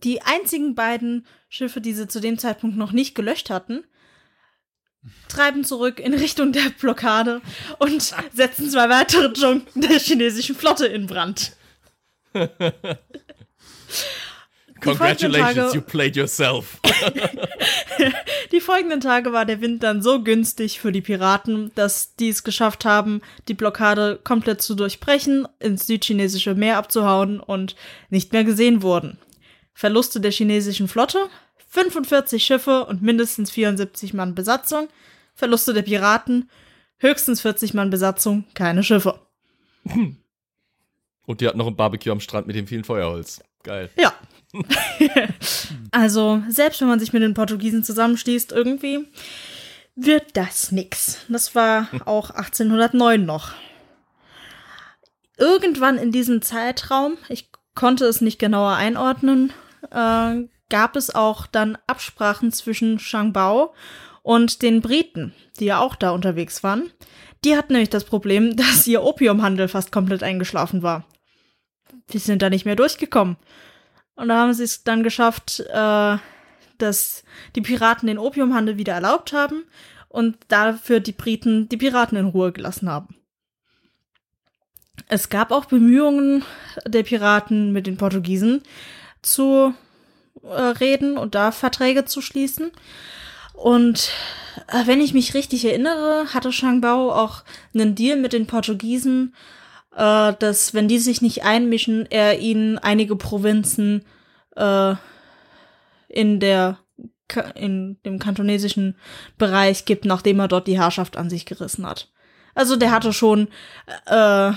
die 0.04 0.22
einzigen 0.22 0.74
beiden 0.74 1.28
Schiffe, 1.47 1.80
die 1.82 1.93
sie 1.93 2.08
zu 2.08 2.20
dem 2.20 2.39
Zeitpunkt 2.39 2.76
noch 2.78 2.91
nicht 2.91 3.14
gelöscht 3.14 3.49
hatten, 3.49 3.84
treiben 5.28 5.64
zurück 5.64 5.99
in 5.99 6.14
Richtung 6.14 6.52
der 6.54 6.70
Blockade 6.80 7.41
und 7.80 8.14
setzen 8.34 8.70
zwei 8.70 8.89
weitere 8.89 9.32
Junken 9.34 9.82
der 9.82 9.99
chinesischen 9.99 10.56
Flotte 10.56 10.88
in 10.88 11.08
Brand. 11.08 11.56
Congratulations, 14.82 15.73
you 15.73 15.82
played 15.82 16.15
yourself. 16.15 16.79
Die 18.51 18.59
folgenden 18.59 18.99
Tage 18.99 19.32
war 19.32 19.45
der 19.45 19.61
Wind 19.61 19.84
dann 19.84 20.01
so 20.01 20.21
günstig 20.21 20.82
für 20.82 20.91
die 20.91 21.01
Piraten, 21.01 21.71
dass 21.75 22.15
die 22.15 22.29
es 22.29 22.43
geschafft 22.43 22.84
haben, 22.84 23.21
die 23.47 23.53
Blockade 23.53 24.19
komplett 24.23 24.61
zu 24.61 24.75
durchbrechen, 24.75 25.47
ins 25.59 25.88
südchinesische 25.88 26.55
Meer 26.55 26.77
abzuhauen 26.77 27.39
und 27.39 27.75
nicht 28.09 28.34
mehr 28.34 28.43
gesehen 28.43 28.82
wurden. 28.82 29.17
Verluste 29.73 30.19
der 30.19 30.32
chinesischen 30.32 30.88
Flotte, 30.88 31.29
45 31.69 32.43
Schiffe 32.43 32.86
und 32.86 33.01
mindestens 33.01 33.51
74 33.51 34.13
Mann 34.13 34.36
Besatzung. 34.36 34.89
Verluste 35.34 35.73
der 35.73 35.84
Piraten, 35.84 36.49
höchstens 36.97 37.41
40 37.41 37.73
Mann 37.73 37.89
Besatzung, 37.89 38.43
keine 38.53 38.84
Schiffe. 38.84 39.19
Und 41.25 41.41
die 41.41 41.47
hat 41.47 41.55
noch 41.55 41.67
ein 41.67 41.75
Barbecue 41.75 42.11
am 42.11 42.19
Strand 42.19 42.47
mit 42.47 42.55
dem 42.55 42.67
vielen 42.67 42.84
Feuerholz. 42.84 43.41
Geil. 43.63 43.89
Ja. 43.97 44.13
also, 45.91 46.43
selbst 46.49 46.82
wenn 46.82 46.88
man 46.88 46.99
sich 46.99 47.14
mit 47.14 47.22
den 47.22 47.34
Portugiesen 47.34 47.84
zusammenschließt, 47.84 48.52
irgendwie 48.52 49.08
wird 49.95 50.36
das 50.38 50.72
nix. 50.72 51.20
Das 51.30 51.56
war 51.56 51.88
auch 52.06 52.32
1809 52.32 53.26
noch. 53.26 53.54
Irgendwann 55.38 55.97
in 55.97 56.12
diesem 56.12 56.41
Zeitraum, 56.41 57.18
ich 57.30 57.49
konnte 57.76 58.06
es 58.06 58.22
nicht 58.22 58.39
genauer 58.39 58.76
einordnen, 58.76 59.54
äh, 59.89 60.47
gab 60.70 60.95
es 60.95 61.14
auch 61.14 61.47
dann 61.47 61.78
Absprachen 61.88 62.52
zwischen 62.52 62.99
Shangbao 62.99 63.74
und 64.24 64.62
den 64.62 64.82
Briten, 64.82 65.34
die 65.60 65.66
ja 65.66 65.80
auch 65.80 65.95
da 65.95 66.12
unterwegs 66.12 66.64
waren. 66.64 66.91
Die 67.43 67.56
hatten 67.56 67.74
nämlich 67.74 67.89
das 67.89 68.04
Problem, 68.04 68.56
dass 68.56 68.88
ihr 68.88 69.04
Opiumhandel 69.04 69.68
fast 69.68 69.91
komplett 69.91 70.24
eingeschlafen 70.24 70.84
war. 70.84 71.06
Die 72.14 72.20
sind 72.20 72.41
da 72.41 72.49
nicht 72.49 72.66
mehr 72.66 72.76
durchgekommen. 72.76 73.38
Und 74.16 74.28
da 74.28 74.38
haben 74.38 74.53
sie 74.53 74.64
es 74.64 74.84
dann 74.84 75.03
geschafft, 75.03 75.62
äh, 75.62 76.18
dass 76.78 77.24
die 77.55 77.62
Piraten 77.62 78.07
den 78.07 78.18
Opiumhandel 78.18 78.78
wieder 78.78 78.93
erlaubt 78.93 79.34
haben 79.34 79.64
und 80.09 80.38
dafür 80.47 80.99
die 80.99 81.14
Briten 81.14 81.70
die 81.70 81.78
Piraten 81.78 82.18
in 82.18 82.28
Ruhe 82.28 82.51
gelassen 82.51 82.89
haben. 82.89 83.16
Es 85.07 85.30
gab 85.30 85.51
auch 85.51 85.66
Bemühungen 85.66 86.43
der 86.86 87.03
Piraten 87.03 87.72
mit 87.72 87.88
den 87.88 87.97
Portugiesen 87.97 88.62
zu 89.22 89.74
äh, 90.43 90.47
reden 90.47 91.18
und 91.18 91.36
da 91.36 91.51
Verträge 91.51 92.05
zu 92.05 92.22
schließen. 92.22 92.72
Und 93.53 94.12
äh, 94.68 94.86
wenn 94.86 95.01
ich 95.01 95.14
mich 95.14 95.34
richtig 95.34 95.66
erinnere, 95.66 96.34
hatte 96.34 96.51
Shangbao 96.51 97.12
auch 97.12 97.43
einen 97.74 97.95
Deal 97.95 98.18
mit 98.18 98.34
den 98.34 98.47
Portugiesen, 98.47 99.36
äh, 99.96 100.34
dass, 100.39 100.74
wenn 100.74 100.88
die 100.88 101.00
sich 101.00 101.22
nicht 101.22 101.44
einmischen, 101.44 102.06
er 102.10 102.39
ihnen 102.39 102.78
einige 102.78 103.16
Provinzen 103.16 104.06
äh, 104.56 104.96
in 106.08 106.39
der 106.39 106.78
in 107.56 107.98
dem 108.04 108.20
kantonesischen 108.20 108.98
Bereich 109.38 109.86
gibt, 109.86 110.04
nachdem 110.04 110.39
er 110.39 110.50
dort 110.50 110.68
die 110.68 110.78
Herrschaft 110.78 111.16
an 111.16 111.30
sich 111.30 111.46
gerissen 111.46 111.86
hat. 111.86 112.12
Also 112.56 112.76
der 112.76 112.92
hatte 112.92 113.14
schon 113.14 113.48
äh, 114.06 114.52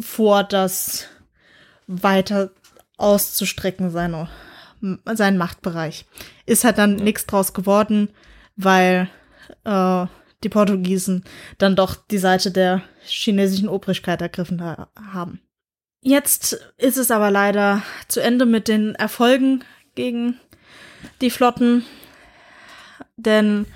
vor, 0.00 0.42
das 0.44 1.06
weiter 1.86 2.50
auszustrecken, 2.96 3.90
seine, 3.90 4.28
seinen 5.04 5.36
Machtbereich. 5.36 6.06
Ist 6.46 6.64
halt 6.64 6.78
dann 6.78 6.96
nichts 6.96 7.26
draus 7.26 7.52
geworden, 7.52 8.08
weil 8.56 9.10
äh, 9.64 10.06
die 10.44 10.48
Portugiesen 10.48 11.24
dann 11.58 11.76
doch 11.76 11.94
die 11.94 12.18
Seite 12.18 12.50
der 12.50 12.82
chinesischen 13.02 13.68
Obrigkeit 13.68 14.20
ergriffen 14.20 14.62
ha 14.62 14.88
haben. 15.12 15.40
Jetzt 16.02 16.58
ist 16.76 16.98
es 16.98 17.10
aber 17.10 17.30
leider 17.30 17.82
zu 18.08 18.20
Ende 18.20 18.44
mit 18.44 18.68
den 18.68 18.94
Erfolgen 18.94 19.64
gegen 19.94 20.38
die 21.22 21.30
Flotten, 21.30 21.84
denn 23.16 23.66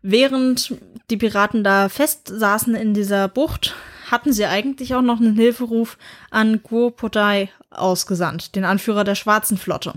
während 0.00 0.74
die 1.10 1.18
Piraten 1.18 1.62
da 1.62 1.88
fest 1.88 2.28
saßen 2.28 2.74
in 2.74 2.94
dieser 2.94 3.28
Bucht, 3.28 3.74
hatten 4.10 4.32
sie 4.32 4.46
eigentlich 4.46 4.94
auch 4.94 5.02
noch 5.02 5.20
einen 5.20 5.36
Hilferuf 5.36 5.98
an 6.30 6.62
Guo 6.62 6.90
Podai 6.90 7.50
ausgesandt, 7.70 8.54
den 8.54 8.64
Anführer 8.64 9.04
der 9.04 9.14
Schwarzen 9.14 9.58
Flotte. 9.58 9.94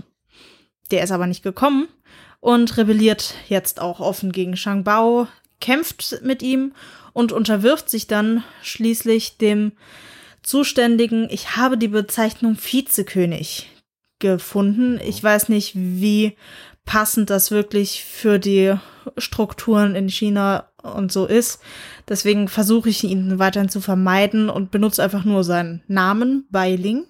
Der 0.90 1.02
ist 1.02 1.12
aber 1.12 1.26
nicht 1.26 1.42
gekommen 1.42 1.88
und 2.40 2.76
rebelliert 2.76 3.34
jetzt 3.48 3.80
auch 3.80 4.00
offen 4.00 4.32
gegen 4.32 4.56
Shangbao, 4.56 5.28
kämpft 5.60 6.20
mit 6.22 6.42
ihm 6.42 6.72
und 7.12 7.32
unterwirft 7.32 7.90
sich 7.90 8.06
dann 8.06 8.44
schließlich 8.62 9.38
dem 9.38 9.72
zuständigen, 10.42 11.28
ich 11.30 11.56
habe 11.56 11.76
die 11.76 11.88
Bezeichnung 11.88 12.56
Vizekönig 12.56 13.68
gefunden. 14.18 15.00
Ich 15.04 15.22
weiß 15.22 15.48
nicht, 15.48 15.72
wie 15.74 16.36
passend 16.84 17.30
das 17.30 17.50
wirklich 17.50 18.04
für 18.04 18.38
die 18.38 18.74
Strukturen 19.18 19.94
in 19.94 20.08
China 20.08 20.68
und 20.82 21.12
so 21.12 21.26
ist. 21.26 21.60
Deswegen 22.08 22.48
versuche 22.48 22.88
ich 22.88 23.04
ihn 23.04 23.38
weiterhin 23.38 23.68
zu 23.68 23.80
vermeiden 23.80 24.48
und 24.48 24.70
benutze 24.70 25.02
einfach 25.02 25.24
nur 25.24 25.44
seinen 25.44 25.82
Namen, 25.86 26.46
Bai 26.50 26.76
Ling. 26.76 27.04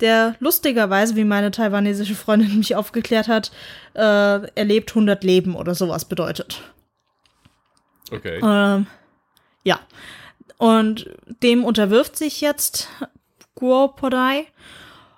der 0.00 0.36
lustigerweise, 0.40 1.16
wie 1.16 1.24
meine 1.24 1.50
taiwanesische 1.50 2.14
Freundin 2.14 2.56
mich 2.56 2.74
aufgeklärt 2.74 3.28
hat, 3.28 3.50
äh, 3.94 4.00
er 4.00 4.64
lebt 4.64 4.90
100 4.90 5.22
Leben 5.22 5.54
oder 5.54 5.74
sowas 5.74 6.06
bedeutet. 6.06 6.62
Okay. 8.10 8.40
Ähm, 8.42 8.86
ja. 9.64 9.80
Und 10.58 11.10
dem 11.42 11.64
unterwirft 11.64 12.16
sich 12.16 12.40
jetzt 12.40 12.88
Guo 13.54 13.88
Podai 13.88 14.46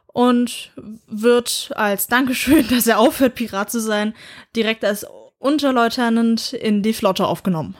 und 0.07 0.73
wird 1.07 1.73
als 1.75 2.07
Dankeschön, 2.07 2.69
dass 2.71 2.87
er 2.87 2.99
aufhört, 2.99 3.35
Pirat 3.35 3.71
zu 3.71 3.81
sein, 3.81 4.15
direkt 4.55 4.85
als 4.85 5.07
Unterleutnant 5.39 6.53
in 6.53 6.83
die 6.83 6.93
Flotte 6.93 7.27
aufgenommen. 7.27 7.77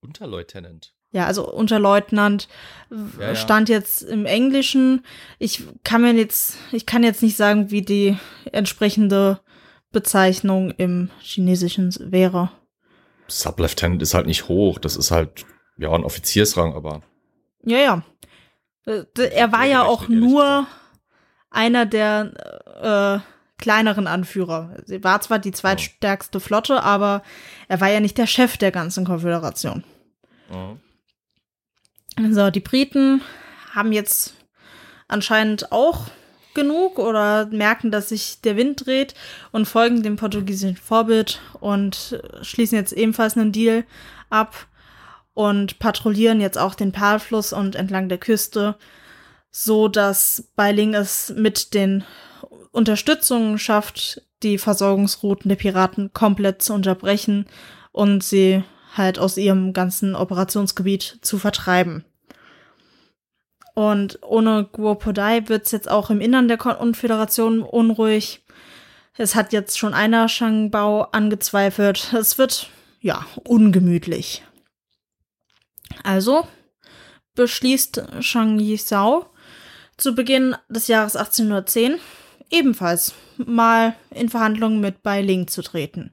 Unterleutnant. 0.00 0.92
Ja, 1.12 1.26
also 1.26 1.50
Unterleutnant 1.50 2.48
Ja, 2.90 3.28
ja. 3.28 3.34
stand 3.34 3.68
jetzt 3.68 4.02
im 4.02 4.26
Englischen. 4.26 5.04
Ich 5.38 5.64
kann 5.82 6.02
mir 6.02 6.12
jetzt, 6.12 6.56
ich 6.72 6.86
kann 6.86 7.02
jetzt 7.02 7.22
nicht 7.22 7.36
sagen, 7.36 7.70
wie 7.70 7.82
die 7.82 8.16
entsprechende 8.52 9.40
Bezeichnung 9.90 10.70
im 10.72 11.10
Chinesischen 11.20 11.92
wäre. 11.98 12.50
Sublieutenant 13.30 14.02
ist 14.02 14.14
halt 14.14 14.26
nicht 14.26 14.48
hoch. 14.48 14.78
Das 14.78 14.96
ist 14.96 15.10
halt, 15.10 15.46
ja, 15.78 15.90
ein 15.92 16.04
Offiziersrang, 16.04 16.74
aber. 16.74 17.02
Ja, 17.64 17.78
ja. 17.78 18.02
Äh, 18.86 19.04
Er 19.32 19.52
war 19.52 19.64
ja 19.64 19.84
auch 19.84 20.08
nur 20.08 20.66
einer 21.50 21.86
der 21.86 23.22
äh, 23.22 23.60
kleineren 23.60 24.06
Anführer. 24.06 24.76
Sie 24.86 25.04
war 25.04 25.20
zwar 25.20 25.38
die 25.38 25.52
zweitstärkste 25.52 26.40
Flotte, 26.40 26.82
aber 26.82 27.22
er 27.68 27.80
war 27.80 27.88
ja 27.88 28.00
nicht 28.00 28.18
der 28.18 28.26
Chef 28.26 28.56
der 28.56 28.70
ganzen 28.70 29.04
Konföderation. 29.04 29.84
Mhm. 30.50 30.80
So, 32.32 32.50
die 32.50 32.60
Briten 32.60 33.22
haben 33.72 33.92
jetzt 33.92 34.34
anscheinend 35.08 35.72
auch 35.72 36.06
genug 36.54 36.98
oder 36.98 37.46
merken, 37.46 37.90
dass 37.90 38.08
sich 38.08 38.40
der 38.42 38.56
Wind 38.56 38.86
dreht 38.86 39.14
und 39.52 39.66
folgen 39.66 40.02
dem 40.02 40.16
portugiesischen 40.16 40.76
Vorbild 40.76 41.40
und 41.60 42.20
schließen 42.42 42.76
jetzt 42.76 42.92
ebenfalls 42.92 43.36
einen 43.36 43.52
Deal 43.52 43.84
ab 44.28 44.66
und 45.34 45.78
patrouillieren 45.78 46.40
jetzt 46.40 46.58
auch 46.58 46.74
den 46.74 46.92
Perlfluss 46.92 47.52
und 47.52 47.76
entlang 47.76 48.08
der 48.08 48.18
Küste, 48.18 48.76
so 49.50 49.88
dass 49.88 50.48
Beiling 50.56 50.94
es 50.94 51.32
mit 51.36 51.74
den 51.74 52.04
Unterstützungen 52.72 53.58
schafft, 53.58 54.22
die 54.42 54.58
Versorgungsrouten 54.58 55.48
der 55.48 55.56
Piraten 55.56 56.12
komplett 56.12 56.62
zu 56.62 56.72
unterbrechen 56.72 57.46
und 57.92 58.22
sie 58.22 58.62
halt 58.96 59.18
aus 59.18 59.36
ihrem 59.36 59.72
ganzen 59.72 60.14
Operationsgebiet 60.14 61.18
zu 61.22 61.38
vertreiben. 61.38 62.04
Und 63.74 64.18
ohne 64.22 64.68
Guopodai 64.70 65.48
wird 65.48 65.66
es 65.66 65.72
jetzt 65.72 65.90
auch 65.90 66.10
im 66.10 66.20
Innern 66.20 66.48
der 66.48 66.56
Konföderation 66.56 67.62
unruhig. 67.62 68.44
Es 69.16 69.34
hat 69.34 69.52
jetzt 69.52 69.78
schon 69.78 69.94
einer 69.94 70.28
Shangbao 70.28 71.02
angezweifelt. 71.12 72.12
Es 72.12 72.38
wird, 72.38 72.70
ja, 73.00 73.24
ungemütlich. 73.44 74.42
Also 76.02 76.46
beschließt 77.34 78.02
Shang 78.20 78.58
Yisao 78.58 79.26
zu 79.96 80.14
Beginn 80.14 80.56
des 80.68 80.88
Jahres 80.88 81.16
1810 81.16 81.98
ebenfalls 82.50 83.14
mal 83.36 83.94
in 84.10 84.28
Verhandlungen 84.28 84.80
mit 84.80 85.02
Bai 85.02 85.22
Ling 85.22 85.46
zu 85.46 85.62
treten. 85.62 86.12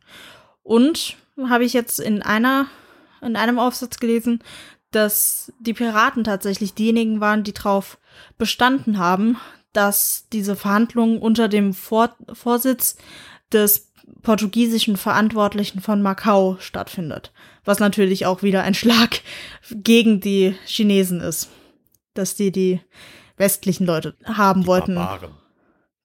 Und 0.63 1.15
habe 1.49 1.65
ich 1.65 1.73
jetzt 1.73 1.99
in 1.99 2.21
einer 2.21 2.67
in 3.21 3.35
einem 3.35 3.59
Aufsatz 3.59 3.99
gelesen, 3.99 4.43
dass 4.91 5.51
die 5.59 5.73
Piraten 5.73 6.23
tatsächlich 6.23 6.73
diejenigen 6.73 7.19
waren, 7.19 7.43
die 7.43 7.53
darauf 7.53 7.97
bestanden 8.37 8.97
haben, 8.97 9.37
dass 9.73 10.27
diese 10.31 10.55
Verhandlungen 10.55 11.19
unter 11.19 11.47
dem 11.47 11.73
Vor 11.73 12.15
Vorsitz 12.33 12.97
des 13.51 13.91
portugiesischen 14.21 14.97
Verantwortlichen 14.97 15.81
von 15.81 16.01
Macau 16.01 16.57
stattfindet. 16.59 17.33
Was 17.65 17.79
natürlich 17.79 18.25
auch 18.25 18.41
wieder 18.41 18.63
ein 18.63 18.73
Schlag 18.73 19.21
gegen 19.71 20.21
die 20.21 20.55
Chinesen 20.65 21.19
ist. 21.19 21.49
Dass 22.13 22.35
die 22.35 22.51
die 22.51 22.79
westlichen 23.35 23.85
Leute 23.85 24.15
haben 24.25 24.65
wollten. 24.65 24.95
Barbaren. 24.95 25.31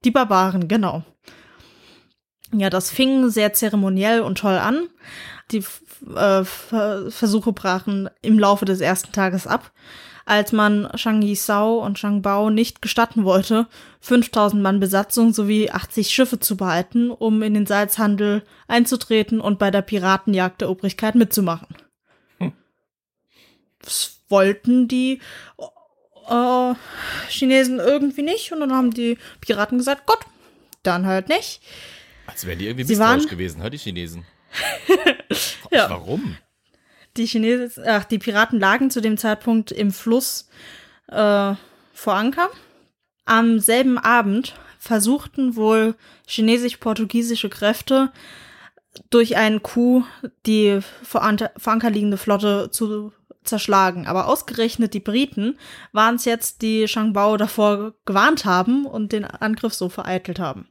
Die 0.04 0.10
Barbaren, 0.10 0.68
genau. 0.68 1.04
Ja, 2.52 2.68
das 2.68 2.90
fing 2.90 3.30
sehr 3.30 3.54
zeremoniell 3.54 4.20
und 4.20 4.38
toll 4.38 4.58
an. 4.58 4.88
Die 5.52 5.64
äh, 6.14 6.44
Ver 6.44 7.10
Versuche 7.10 7.52
brachen 7.52 8.08
im 8.22 8.38
Laufe 8.38 8.64
des 8.64 8.80
ersten 8.80 9.12
Tages 9.12 9.46
ab, 9.46 9.70
als 10.24 10.52
man 10.52 10.88
Shang 10.96 11.22
Yisao 11.22 11.84
und 11.84 11.98
Shang 11.98 12.22
Bao 12.22 12.50
nicht 12.50 12.80
gestatten 12.82 13.24
wollte, 13.24 13.66
5000 14.00 14.62
Mann 14.62 14.80
Besatzung 14.80 15.32
sowie 15.32 15.70
80 15.70 16.10
Schiffe 16.10 16.40
zu 16.40 16.56
behalten, 16.56 17.10
um 17.10 17.42
in 17.42 17.54
den 17.54 17.66
Salzhandel 17.66 18.42
einzutreten 18.68 19.40
und 19.40 19.58
bei 19.58 19.70
der 19.70 19.82
Piratenjagd 19.82 20.60
der 20.60 20.70
Obrigkeit 20.70 21.14
mitzumachen. 21.14 21.68
Das 23.82 24.20
wollten 24.28 24.88
die 24.88 25.20
äh, 26.28 26.74
Chinesen 27.28 27.78
irgendwie 27.78 28.22
nicht 28.22 28.52
und 28.52 28.60
dann 28.60 28.72
haben 28.72 28.92
die 28.92 29.18
Piraten 29.40 29.78
gesagt, 29.78 30.06
Gott, 30.06 30.20
dann 30.82 31.06
halt 31.06 31.28
nicht. 31.28 31.60
Als 32.26 32.46
wären 32.46 32.58
die 32.58 32.66
irgendwie 32.66 32.86
misstrauisch 32.86 33.26
gewesen, 33.26 33.62
hör 33.62 33.70
die 33.70 33.78
Chinesen. 33.78 34.24
Ja. 35.70 35.88
Warum? 35.88 36.36
Die 37.16 37.26
Chinesen, 37.26 37.84
ach, 37.86 38.04
die 38.04 38.18
Piraten 38.18 38.60
lagen 38.60 38.90
zu 38.90 39.00
dem 39.00 39.16
Zeitpunkt 39.16 39.72
im 39.72 39.90
Fluss 39.90 40.48
äh, 41.08 41.54
vor 41.92 42.14
Anker. 42.14 42.50
Am 43.24 43.58
selben 43.58 43.98
Abend 43.98 44.54
versuchten 44.78 45.56
wohl 45.56 45.94
chinesisch-portugiesische 46.26 47.48
Kräfte 47.48 48.12
durch 49.10 49.36
einen 49.36 49.62
Coup 49.62 50.04
die 50.44 50.80
vor, 51.02 51.22
Ante- 51.22 51.52
vor 51.56 51.72
Anker 51.72 51.90
liegende 51.90 52.18
Flotte 52.18 52.70
zu 52.70 53.12
zerschlagen. 53.44 54.06
Aber 54.06 54.26
ausgerechnet 54.26 54.92
die 54.94 55.00
Briten 55.00 55.58
waren 55.92 56.16
es 56.16 56.24
jetzt, 56.26 56.62
die 56.62 56.86
Shangbao 56.88 57.36
davor 57.36 57.94
gewarnt 58.04 58.44
haben 58.44 58.84
und 58.86 59.12
den 59.12 59.24
Angriff 59.24 59.72
so 59.74 59.88
vereitelt 59.88 60.38
haben. 60.38 60.68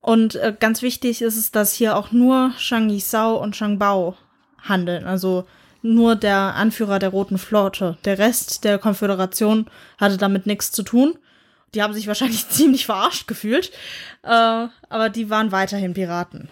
Und 0.00 0.34
äh, 0.36 0.54
ganz 0.58 0.82
wichtig 0.82 1.22
ist 1.22 1.36
es, 1.36 1.50
dass 1.50 1.74
hier 1.74 1.96
auch 1.96 2.12
nur 2.12 2.52
Shang 2.56 2.88
Yisao 2.88 3.36
und 3.36 3.56
Shang 3.56 3.78
Bao 3.78 4.16
handeln. 4.62 5.04
Also 5.04 5.46
nur 5.82 6.16
der 6.16 6.54
Anführer 6.54 6.98
der 6.98 7.10
Roten 7.10 7.38
Flotte. 7.38 7.98
Der 8.04 8.18
Rest 8.18 8.64
der 8.64 8.78
Konföderation 8.78 9.66
hatte 9.98 10.16
damit 10.16 10.46
nichts 10.46 10.72
zu 10.72 10.82
tun. 10.82 11.18
Die 11.74 11.82
haben 11.82 11.94
sich 11.94 12.06
wahrscheinlich 12.06 12.48
ziemlich 12.50 12.86
verarscht 12.86 13.26
gefühlt. 13.26 13.70
Äh, 14.22 14.66
aber 14.88 15.08
die 15.10 15.30
waren 15.30 15.52
weiterhin 15.52 15.94
Piraten. 15.94 16.48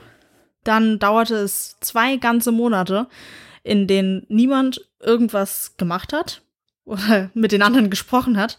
Dann 0.64 0.98
dauerte 0.98 1.36
es 1.36 1.76
zwei 1.80 2.16
ganze 2.16 2.52
Monate, 2.52 3.06
in 3.62 3.86
denen 3.86 4.26
niemand 4.28 4.86
irgendwas 5.00 5.76
gemacht 5.76 6.12
hat 6.12 6.42
oder 6.84 7.30
mit 7.34 7.52
den 7.52 7.62
anderen 7.62 7.90
gesprochen 7.90 8.36
hat, 8.36 8.58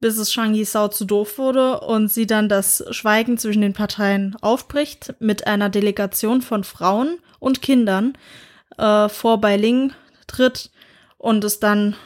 bis 0.00 0.16
es 0.16 0.32
Shang 0.32 0.54
Yisao 0.54 0.88
zu 0.88 1.04
doof 1.04 1.38
wurde 1.38 1.80
und 1.80 2.08
sie 2.08 2.26
dann 2.26 2.48
das 2.48 2.84
Schweigen 2.90 3.38
zwischen 3.38 3.62
den 3.62 3.72
Parteien 3.72 4.36
aufbricht 4.40 5.14
mit 5.18 5.46
einer 5.46 5.68
Delegation 5.68 6.42
von 6.42 6.64
Frauen 6.64 7.18
und 7.40 7.62
Kindern 7.62 8.16
äh, 8.76 9.08
vor 9.08 9.40
Beiling 9.40 9.92
tritt 10.26 10.70
und 11.16 11.42
es 11.44 11.58
dann 11.60 11.96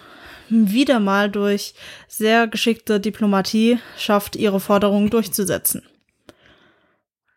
wieder 0.49 1.01
mal 1.01 1.31
durch 1.31 1.75
sehr 2.09 2.47
geschickte 2.47 3.01
Diplomatie 3.01 3.79
schafft, 3.97 4.37
ihre 4.37 4.61
Forderungen 4.61 5.11
durchzusetzen. 5.11 5.83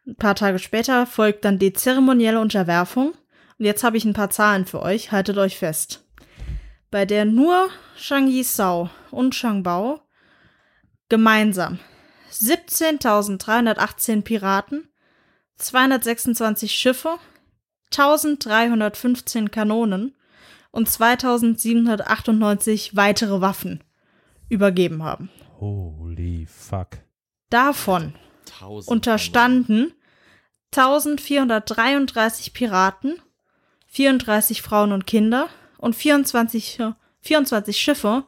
Ein 0.07 0.15
paar 0.15 0.35
Tage 0.35 0.59
später 0.59 1.05
folgt 1.05 1.45
dann 1.45 1.57
die 1.57 1.73
zeremonielle 1.73 2.39
Unterwerfung. 2.39 3.13
Und 3.57 3.65
jetzt 3.65 3.83
habe 3.83 3.97
ich 3.97 4.05
ein 4.05 4.13
paar 4.13 4.29
Zahlen 4.29 4.65
für 4.65 4.81
euch, 4.81 5.11
haltet 5.11 5.37
euch 5.37 5.57
fest. 5.57 6.03
Bei 6.91 7.05
der 7.05 7.25
nur 7.25 7.69
Shang 7.97 8.27
Yisao 8.27 8.89
und 9.11 9.33
Shang 9.33 9.63
Bao 9.63 10.01
gemeinsam 11.09 11.79
17.318 12.31 14.23
Piraten, 14.23 14.87
226 15.57 16.71
Schiffe, 16.73 17.19
1315 17.91 19.51
Kanonen 19.51 20.15
und 20.71 20.89
2798 20.89 22.95
weitere 22.95 23.41
Waffen 23.41 23.83
übergeben 24.49 25.03
haben. 25.03 25.29
Holy 25.59 26.47
fuck. 26.47 26.97
Davon 27.49 28.15
Tausend 28.45 28.91
unterstanden 28.91 29.93
1433 30.71 32.53
Piraten, 32.53 33.21
34 33.87 34.61
Frauen 34.61 34.91
und 34.91 35.07
Kinder 35.07 35.47
und 35.77 35.95
24, 35.95 36.81
äh, 36.81 36.91
24 37.21 37.77
Schiffe 37.77 38.25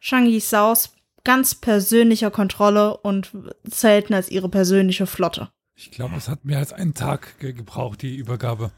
Shang 0.00 0.26
Yisaos 0.26 0.93
ganz 1.24 1.54
persönlicher 1.54 2.30
Kontrolle 2.30 2.96
und 2.98 3.32
zählten 3.68 4.14
als 4.14 4.30
ihre 4.30 4.48
persönliche 4.48 5.06
Flotte. 5.06 5.50
Ich 5.74 5.90
glaube, 5.90 6.14
es 6.16 6.28
hat 6.28 6.44
mehr 6.44 6.58
als 6.58 6.72
einen 6.72 6.94
Tag 6.94 7.38
ge 7.40 7.52
gebraucht, 7.52 8.02
die 8.02 8.16
Übergabe. 8.16 8.70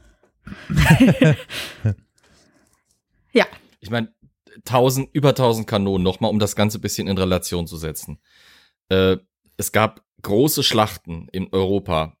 Ja, 3.33 3.45
Ich 3.81 3.91
meine, 3.91 4.11
tausend, 4.65 5.09
über 5.13 5.35
tausend 5.35 5.67
Kanonen 5.67 6.03
nochmal, 6.03 6.31
um 6.31 6.39
das 6.39 6.55
Ganze 6.55 6.79
ein 6.79 6.81
bisschen 6.81 7.07
in 7.07 7.17
Relation 7.17 7.67
zu 7.67 7.77
setzen. 7.77 8.19
Äh, 8.89 9.17
es 9.57 9.71
gab 9.71 10.03
große 10.23 10.63
Schlachten 10.63 11.27
in 11.31 11.49
Europa, 11.51 12.17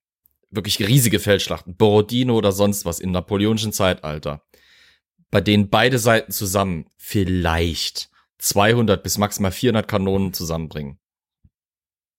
wirklich 0.51 0.79
riesige 0.79 1.19
Feldschlachten, 1.19 1.75
Borodino 1.75 2.35
oder 2.35 2.51
sonst 2.51 2.85
was 2.85 2.99
im 2.99 3.11
napoleonischen 3.11 3.73
Zeitalter, 3.73 4.43
bei 5.31 5.41
denen 5.41 5.69
beide 5.69 5.97
Seiten 5.97 6.31
zusammen 6.31 6.85
vielleicht 6.97 8.09
200 8.39 9.01
bis 9.01 9.17
maximal 9.17 9.51
400 9.51 9.87
Kanonen 9.87 10.33
zusammenbringen. 10.33 10.99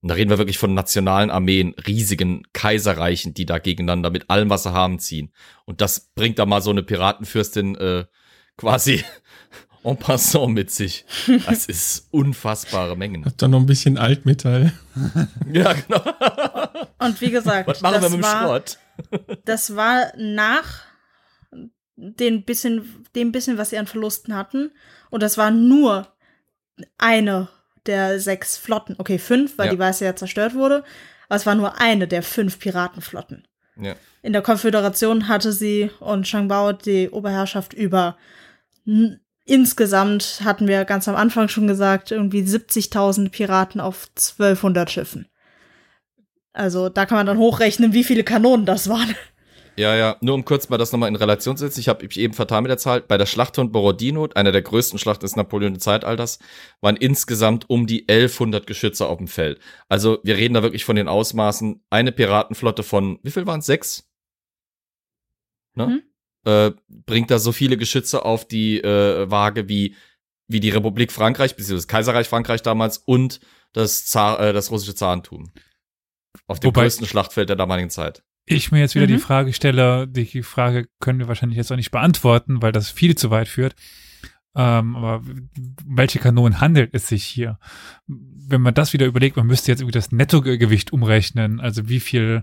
Und 0.00 0.10
da 0.10 0.14
reden 0.14 0.30
wir 0.30 0.38
wirklich 0.38 0.58
von 0.58 0.74
nationalen 0.74 1.30
Armeen, 1.30 1.74
riesigen 1.86 2.44
Kaiserreichen, 2.52 3.34
die 3.34 3.46
da 3.46 3.58
gegeneinander 3.58 4.10
mit 4.10 4.30
allem, 4.30 4.48
was 4.48 4.62
sie 4.62 4.72
haben, 4.72 5.00
ziehen. 5.00 5.32
Und 5.64 5.80
das 5.80 6.10
bringt 6.14 6.38
da 6.38 6.46
mal 6.46 6.62
so 6.62 6.70
eine 6.70 6.84
Piratenfürstin 6.84 7.74
äh, 7.74 8.04
quasi 8.56 9.04
en 9.82 9.96
passant 9.96 10.54
mit 10.54 10.70
sich. 10.70 11.04
Das 11.46 11.66
ist 11.66 12.08
unfassbare 12.12 12.96
Mengen. 12.96 13.24
Hab 13.24 13.38
da 13.38 13.48
noch 13.48 13.60
ein 13.60 13.66
bisschen 13.66 13.98
Altmetall. 13.98 14.72
Ja, 15.52 15.72
genau. 15.72 16.02
Und 16.98 17.20
wie 17.20 17.30
gesagt, 17.30 17.68
Was 17.68 17.80
machen 17.80 17.94
wir 17.94 18.00
das, 18.00 18.10
mit 18.10 18.18
dem 18.18 18.22
war, 18.24 18.42
Schrott? 18.42 18.78
das 19.44 19.76
war 19.76 20.12
nach 20.16 20.82
den 21.96 22.44
bisschen, 22.44 23.04
dem 23.14 23.32
bisschen, 23.32 23.58
was 23.58 23.70
sie 23.70 23.78
an 23.78 23.86
Verlusten 23.86 24.34
hatten. 24.34 24.72
Und 25.10 25.22
das 25.22 25.38
war 25.38 25.50
nur 25.50 26.08
eine 26.98 27.48
der 27.86 28.20
sechs 28.20 28.56
Flotten. 28.56 28.94
Okay, 28.98 29.18
fünf, 29.18 29.56
weil 29.58 29.66
Ja. 29.66 29.72
die 29.72 29.78
weiße 29.78 30.04
ja 30.04 30.14
zerstört 30.14 30.54
wurde. 30.54 30.84
Aber 31.28 31.36
es 31.36 31.46
war 31.46 31.54
nur 31.54 31.80
eine 31.80 32.08
der 32.08 32.22
fünf 32.22 32.58
Piratenflotten. 32.58 33.46
Ja. 33.76 33.94
In 34.22 34.32
der 34.32 34.42
Konföderation 34.42 35.28
hatte 35.28 35.52
sie 35.52 35.90
und 36.00 36.26
Shangbao 36.26 36.72
die 36.72 37.08
Oberherrschaft 37.10 37.72
über 37.72 38.16
insgesamt 39.44 40.40
hatten 40.44 40.66
wir 40.68 40.84
ganz 40.84 41.08
am 41.08 41.16
Anfang 41.16 41.48
schon 41.48 41.66
gesagt, 41.66 42.10
irgendwie 42.10 42.42
70.000 42.42 43.30
Piraten 43.30 43.80
auf 43.80 44.08
1200 44.16 44.90
Schiffen. 44.90 45.28
Also 46.52 46.88
da 46.88 47.06
kann 47.06 47.16
man 47.18 47.26
dann 47.26 47.38
hochrechnen, 47.38 47.92
wie 47.92 48.04
viele 48.04 48.24
Kanonen 48.24 48.66
das 48.66 48.88
waren. 48.88 49.14
Ja, 49.78 49.94
ja, 49.94 50.16
nur 50.20 50.34
um 50.34 50.44
kurz 50.44 50.68
mal 50.68 50.76
das 50.76 50.90
nochmal 50.90 51.08
in 51.08 51.14
Relation 51.14 51.56
zu 51.56 51.64
setzen. 51.64 51.78
Ich 51.78 51.88
habe 51.88 52.04
eben 52.04 52.34
vertan 52.34 52.64
mit 52.64 52.70
der 52.70 52.78
Zahl. 52.78 53.00
Bei 53.00 53.16
der 53.16 53.26
Schlacht 53.26 53.54
von 53.54 53.70
Borodino, 53.70 54.28
einer 54.34 54.50
der 54.50 54.62
größten 54.62 54.98
Schlachten 54.98 55.20
des 55.24 55.36
Napoleon-Zeitalters, 55.36 56.40
waren 56.80 56.96
insgesamt 56.96 57.70
um 57.70 57.86
die 57.86 58.08
1100 58.08 58.66
Geschütze 58.66 59.06
auf 59.06 59.18
dem 59.18 59.28
Feld. 59.28 59.60
Also 59.88 60.18
wir 60.24 60.36
reden 60.36 60.54
da 60.54 60.64
wirklich 60.64 60.84
von 60.84 60.96
den 60.96 61.06
Ausmaßen. 61.06 61.80
Eine 61.90 62.10
Piratenflotte 62.10 62.82
von, 62.82 63.20
wie 63.22 63.30
viel 63.30 63.46
waren 63.46 63.60
es? 63.60 63.66
Sechs? 63.66 64.10
Ne? 65.76 65.86
Mhm. 65.86 66.02
Äh, 66.44 66.72
bringt 66.88 67.30
da 67.30 67.38
so 67.38 67.52
viele 67.52 67.76
Geschütze 67.76 68.24
auf 68.24 68.48
die 68.48 68.80
äh, 68.82 69.30
Waage 69.30 69.68
wie, 69.68 69.94
wie 70.48 70.58
die 70.58 70.70
Republik 70.70 71.12
Frankreich, 71.12 71.52
beziehungsweise 71.52 71.86
das 71.86 71.88
Kaiserreich 71.88 72.28
Frankreich 72.28 72.62
damals 72.62 72.98
und 72.98 73.38
das, 73.74 74.06
Zar, 74.06 74.40
äh, 74.40 74.52
das 74.52 74.72
russische 74.72 74.96
Zarentum. 74.96 75.52
Auf 76.48 76.58
dem 76.58 76.68
Wobei- 76.68 76.80
größten 76.82 77.06
Schlachtfeld 77.06 77.48
der 77.48 77.54
damaligen 77.56 77.90
Zeit. 77.90 78.24
Ich 78.48 78.72
mir 78.72 78.80
jetzt 78.80 78.94
wieder 78.94 79.06
Mhm. 79.06 79.12
die 79.12 79.18
Frage 79.18 79.52
stelle, 79.52 80.06
die 80.08 80.42
Frage 80.42 80.88
können 81.00 81.18
wir 81.18 81.28
wahrscheinlich 81.28 81.56
jetzt 81.56 81.70
auch 81.72 81.76
nicht 81.76 81.90
beantworten, 81.90 82.62
weil 82.62 82.72
das 82.72 82.90
viel 82.90 83.14
zu 83.16 83.30
weit 83.30 83.48
führt. 83.48 83.74
Ähm, 84.56 84.96
aber 84.96 85.22
welche 85.86 86.18
Kanonen 86.18 86.60
handelt 86.60 86.94
es 86.94 87.06
sich 87.08 87.24
hier? 87.24 87.58
Wenn 88.06 88.60
man 88.62 88.74
das 88.74 88.92
wieder 88.92 89.06
überlegt, 89.06 89.36
man 89.36 89.46
müsste 89.46 89.70
jetzt 89.70 89.80
irgendwie 89.80 89.98
das 89.98 90.10
Nettogewicht 90.10 90.92
umrechnen, 90.92 91.60
also 91.60 91.88
wie 91.88 92.00
viel 92.00 92.42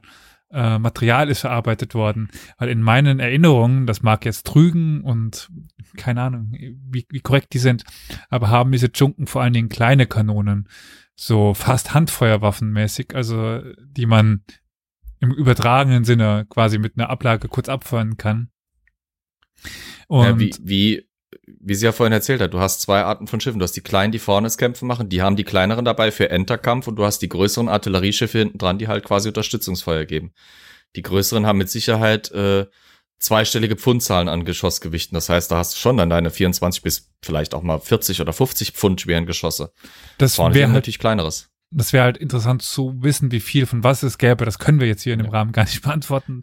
äh, 0.52 0.78
Material 0.78 1.30
ist 1.30 1.42
verarbeitet 1.42 1.94
worden. 1.96 2.30
Weil 2.58 2.70
in 2.70 2.82
meinen 2.82 3.20
Erinnerungen, 3.20 3.88
das 3.88 4.04
mag 4.04 4.24
jetzt 4.24 4.46
trügen 4.46 5.02
und 5.02 5.50
keine 5.98 6.22
Ahnung, 6.22 6.52
wie, 6.54 7.06
wie 7.10 7.20
korrekt 7.20 7.54
die 7.54 7.60
sind, 7.60 7.84
aber 8.30 8.50
haben 8.50 8.72
diese 8.72 8.92
Junken 8.94 9.28
vor 9.28 9.42
allen 9.42 9.54
Dingen 9.54 9.70
kleine 9.70 10.06
Kanonen, 10.06 10.70
so 11.16 11.54
fast 11.54 11.94
Handfeuerwaffenmäßig, 11.94 13.16
also 13.16 13.62
die 13.84 14.06
man 14.06 14.44
im 15.20 15.32
übertragenen 15.32 16.04
Sinne 16.04 16.46
quasi 16.50 16.78
mit 16.78 16.98
einer 16.98 17.10
Ablage 17.10 17.48
kurz 17.48 17.70
abfeuern 17.70 18.18
kann. 18.18 18.50
Und 20.08 20.24
Ja, 20.24 20.40
wie, 20.40 20.56
wie, 20.62 21.10
wie 21.46 21.76
sie 21.76 21.86
ja 21.86 21.92
vorhin 21.92 22.14
erzählt 22.14 22.42
hat, 22.42 22.54
du 22.54 22.60
hast 22.60 22.82
zwei 22.82 23.04
Arten 23.04 23.28
von 23.28 23.40
Schiffen. 23.40 23.60
Du 23.60 23.64
hast 23.64 23.76
die 23.76 23.82
kleinen, 23.82 24.12
die 24.12 24.20
vorne 24.20 24.46
das 24.46 24.58
Kämpfen 24.58 24.88
machen, 24.88 25.10
die 25.10 25.22
haben 25.22 25.36
die 25.36 25.44
kleineren 25.44 25.86
dabei 25.86 26.12
für 26.12 26.30
Enterkampf 26.30 26.88
und 26.88 26.96
du 26.96 27.06
hast 27.06 27.20
die 27.20 27.30
größeren 27.30 27.70
Artillerieschiffe 27.70 28.40
hinten 28.40 28.58
dran, 28.58 28.78
die 28.78 28.88
halt 28.88 29.04
quasi 29.04 29.30
Unterstützungsfeuer 29.30 30.06
geben. 30.06 30.34
Die 30.96 31.02
größeren 31.02 31.46
haben 31.46 31.58
mit 31.58 31.70
Sicherheit 31.70 32.32
äh, 32.32 32.68
zweistellige 33.20 33.76
Pfundzahlen 33.76 34.30
an 34.30 34.46
Geschossgewichten. 34.46 35.16
Das 35.16 35.30
heißt, 35.30 35.52
da 35.52 35.58
hast 35.58 35.74
du 35.74 35.78
schon 35.78 35.98
dann 35.98 36.10
deine 36.10 36.30
24 36.30 36.82
bis 36.84 37.12
vielleicht 37.22 37.54
auch 37.54 37.64
mal 37.64 37.80
40 37.80 38.22
oder 38.22 38.34
50 38.34 38.72
Pfund 38.72 39.02
schweren 39.02 39.26
Geschosse. 39.26 39.72
das 40.18 40.38
wäre 40.56 40.68
halt, 40.68 40.76
natürlich 40.76 41.00
kleineres. 41.00 41.50
Das 41.72 41.94
wäre 41.94 42.06
halt 42.06 42.18
interessant 42.18 42.62
zu 42.62 42.96
wissen, 43.02 43.32
wie 43.32 43.40
viel 43.40 43.66
von 43.66 43.84
was 43.84 44.04
es 44.04 44.18
gäbe. 44.18 44.46
Das 44.46 44.60
können 44.60 44.80
wir 44.80 44.88
jetzt 44.88 45.04
hier 45.04 45.14
in 45.14 45.20
dem 45.20 45.26
Ja. 45.28 45.32
Rahmen 45.34 45.52
gar 45.52 45.64
nicht 45.66 45.82
beantworten, 45.84 46.42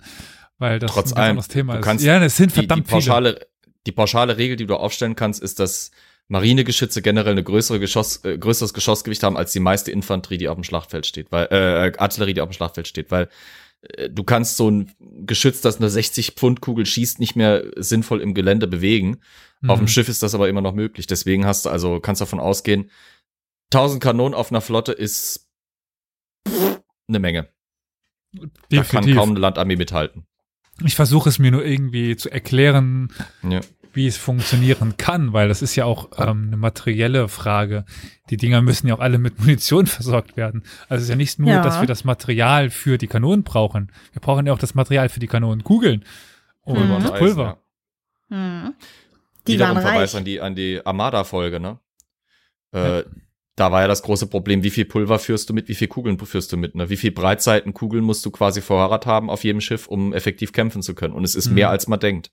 weil 0.58 0.78
das 0.78 0.92
Trotz 0.92 1.12
ein 1.12 1.18
allem, 1.18 1.30
anderes 1.30 1.48
Thema 1.48 1.78
du 1.78 1.90
ist. 1.90 2.02
ja, 2.02 2.22
es 2.22 2.36
sind 2.36 2.50
Die, 2.50 2.60
die, 2.60 2.66
verdammt 2.66 2.88
viele. 2.88 2.96
pauschale, 3.00 3.46
die 3.86 3.92
pauschale 3.92 4.36
Regel, 4.38 4.56
die 4.56 4.66
du 4.66 4.76
aufstellen 4.76 5.16
kannst, 5.16 5.42
ist, 5.42 5.58
dass 5.58 5.90
Marinegeschütze 6.28 7.02
generell 7.02 7.32
eine 7.32 7.42
größere 7.42 7.80
Geschoss, 7.80 8.24
äh, 8.24 8.38
größeres 8.38 8.72
Geschossgewicht 8.74 9.22
haben 9.22 9.36
als 9.36 9.52
die 9.52 9.60
meiste 9.60 9.90
Infanterie, 9.90 10.38
die 10.38 10.48
auf 10.48 10.54
dem 10.56 10.64
Schlachtfeld 10.64 11.06
steht, 11.06 11.30
weil 11.32 11.46
äh, 11.50 11.92
Artillerie, 11.98 12.34
die 12.34 12.40
auf 12.40 12.48
dem 12.48 12.54
Schlachtfeld 12.54 12.88
steht, 12.88 13.10
weil 13.10 13.28
äh, 13.82 14.08
du 14.08 14.22
kannst 14.24 14.56
so 14.56 14.70
ein 14.70 14.92
Geschütz, 15.26 15.60
das 15.60 15.78
eine 15.78 15.90
60 15.90 16.32
Pfund 16.32 16.60
Kugel 16.60 16.86
schießt, 16.86 17.18
nicht 17.20 17.36
mehr 17.36 17.64
sinnvoll 17.76 18.20
im 18.20 18.34
Gelände 18.34 18.66
bewegen. 18.66 19.18
Auf 19.66 19.78
dem 19.78 19.84
Mhm. 19.84 19.88
Schiff 19.88 20.08
ist 20.08 20.22
das 20.22 20.34
aber 20.34 20.48
immer 20.48 20.60
noch 20.60 20.74
möglich. 20.74 21.06
Deswegen 21.06 21.44
hast 21.46 21.64
du 21.66 21.70
also 21.70 22.00
kannst 22.00 22.20
davon 22.20 22.40
ausgehen, 22.40 22.90
1000 23.74 24.02
Kanonen 24.02 24.34
auf 24.34 24.50
einer 24.50 24.60
Flotte 24.60 24.92
ist 24.92 25.48
eine 27.08 27.18
Menge. 27.18 27.48
Da 28.32 28.40
kann 28.40 28.50
Definitiv. 28.70 29.16
kaum 29.16 29.30
eine 29.30 29.40
Landarmee 29.40 29.76
mithalten. 29.76 30.26
Ich 30.84 30.94
versuche 30.94 31.28
es 31.28 31.38
mir 31.38 31.50
nur 31.50 31.64
irgendwie 31.64 32.16
zu 32.16 32.30
erklären, 32.30 33.12
Ja. 33.42 33.60
wie 33.92 34.06
es 34.06 34.16
funktionieren 34.16 34.96
kann, 34.96 35.32
weil 35.34 35.48
das 35.48 35.60
ist 35.60 35.76
ja 35.76 35.84
auch 35.84 36.10
ähm, 36.16 36.44
eine 36.46 36.56
materielle 36.56 37.28
Frage. 37.28 37.84
Die 38.30 38.38
Dinger 38.38 38.62
müssen 38.62 38.88
ja 38.88 38.94
auch 38.94 39.00
alle 39.00 39.18
mit 39.18 39.38
Munition 39.40 39.86
versorgt 39.86 40.36
werden. 40.36 40.62
Also 40.88 40.96
es 40.96 41.02
ist 41.04 41.08
ja 41.10 41.16
nicht 41.16 41.38
nur, 41.38 41.50
Ja. 41.50 41.62
dass 41.62 41.80
wir 41.80 41.86
das 41.86 42.04
Material 42.04 42.70
für 42.70 42.96
die 42.96 43.06
Kanonen 43.06 43.44
brauchen. 43.44 43.92
Wir 44.12 44.20
brauchen 44.22 44.46
ja 44.46 44.52
auch 44.54 44.58
das 44.58 44.74
Material 44.74 45.08
für 45.10 45.20
die 45.20 45.26
Kanonenkugeln 45.26 46.04
und 46.62 46.78
Mhm. 46.88 47.02
das 47.02 47.18
Pulver. 47.18 47.58
ja. 48.30 48.36
Hm. 48.64 48.74
Die 49.46 49.54
Wiederum 49.54 49.74
waren 49.76 49.82
Verweis 49.82 50.14
reich. 50.14 50.18
an 50.18 50.24
die, 50.24 50.40
an 50.40 50.54
die 50.54 50.80
Armada-Folge, 50.86 51.60
ne? 51.60 51.78
Äh, 52.72 53.02
Da 53.62 53.70
war 53.70 53.82
ja 53.82 53.86
das 53.86 54.02
große 54.02 54.26
Problem, 54.26 54.64
wie 54.64 54.70
viel 54.70 54.84
Pulver 54.86 55.20
führst 55.20 55.48
du 55.48 55.54
mit, 55.54 55.68
wie 55.68 55.76
viel 55.76 55.86
Kugeln 55.86 56.18
führst 56.18 56.50
du 56.52 56.56
mit, 56.56 56.74
ne? 56.74 56.90
Wie 56.90 56.96
viel 56.96 57.12
Breitseitenkugeln 57.12 58.02
musst 58.02 58.26
du 58.26 58.32
quasi 58.32 58.60
vorrat 58.60 59.06
haben 59.06 59.30
auf 59.30 59.44
jedem 59.44 59.60
Schiff, 59.60 59.86
um 59.86 60.12
effektiv 60.12 60.52
kämpfen 60.52 60.82
zu 60.82 60.96
können. 60.96 61.14
Und 61.14 61.22
es 61.22 61.36
ist 61.36 61.46
Mhm. 61.46 61.54
mehr, 61.54 61.70
als 61.70 61.86
man 61.86 62.00
denkt. 62.00 62.32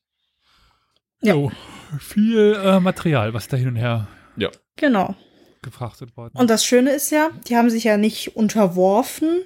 Ja. 1.21 1.35
Jo, 1.35 1.51
viel 1.99 2.57
äh, 2.59 2.79
Material, 2.79 3.35
was 3.35 3.47
da 3.47 3.57
hin 3.57 3.67
und 3.67 3.75
her 3.75 4.07
Genau. 4.75 5.13
gefrachtet 5.61 6.17
worden 6.17 6.35
Und 6.35 6.49
das 6.49 6.65
Schöne 6.65 6.93
ist 6.93 7.11
ja, 7.11 7.29
die 7.47 7.55
haben 7.55 7.69
sich 7.69 7.83
ja 7.83 7.97
nicht 7.97 8.35
unterworfen 8.35 9.43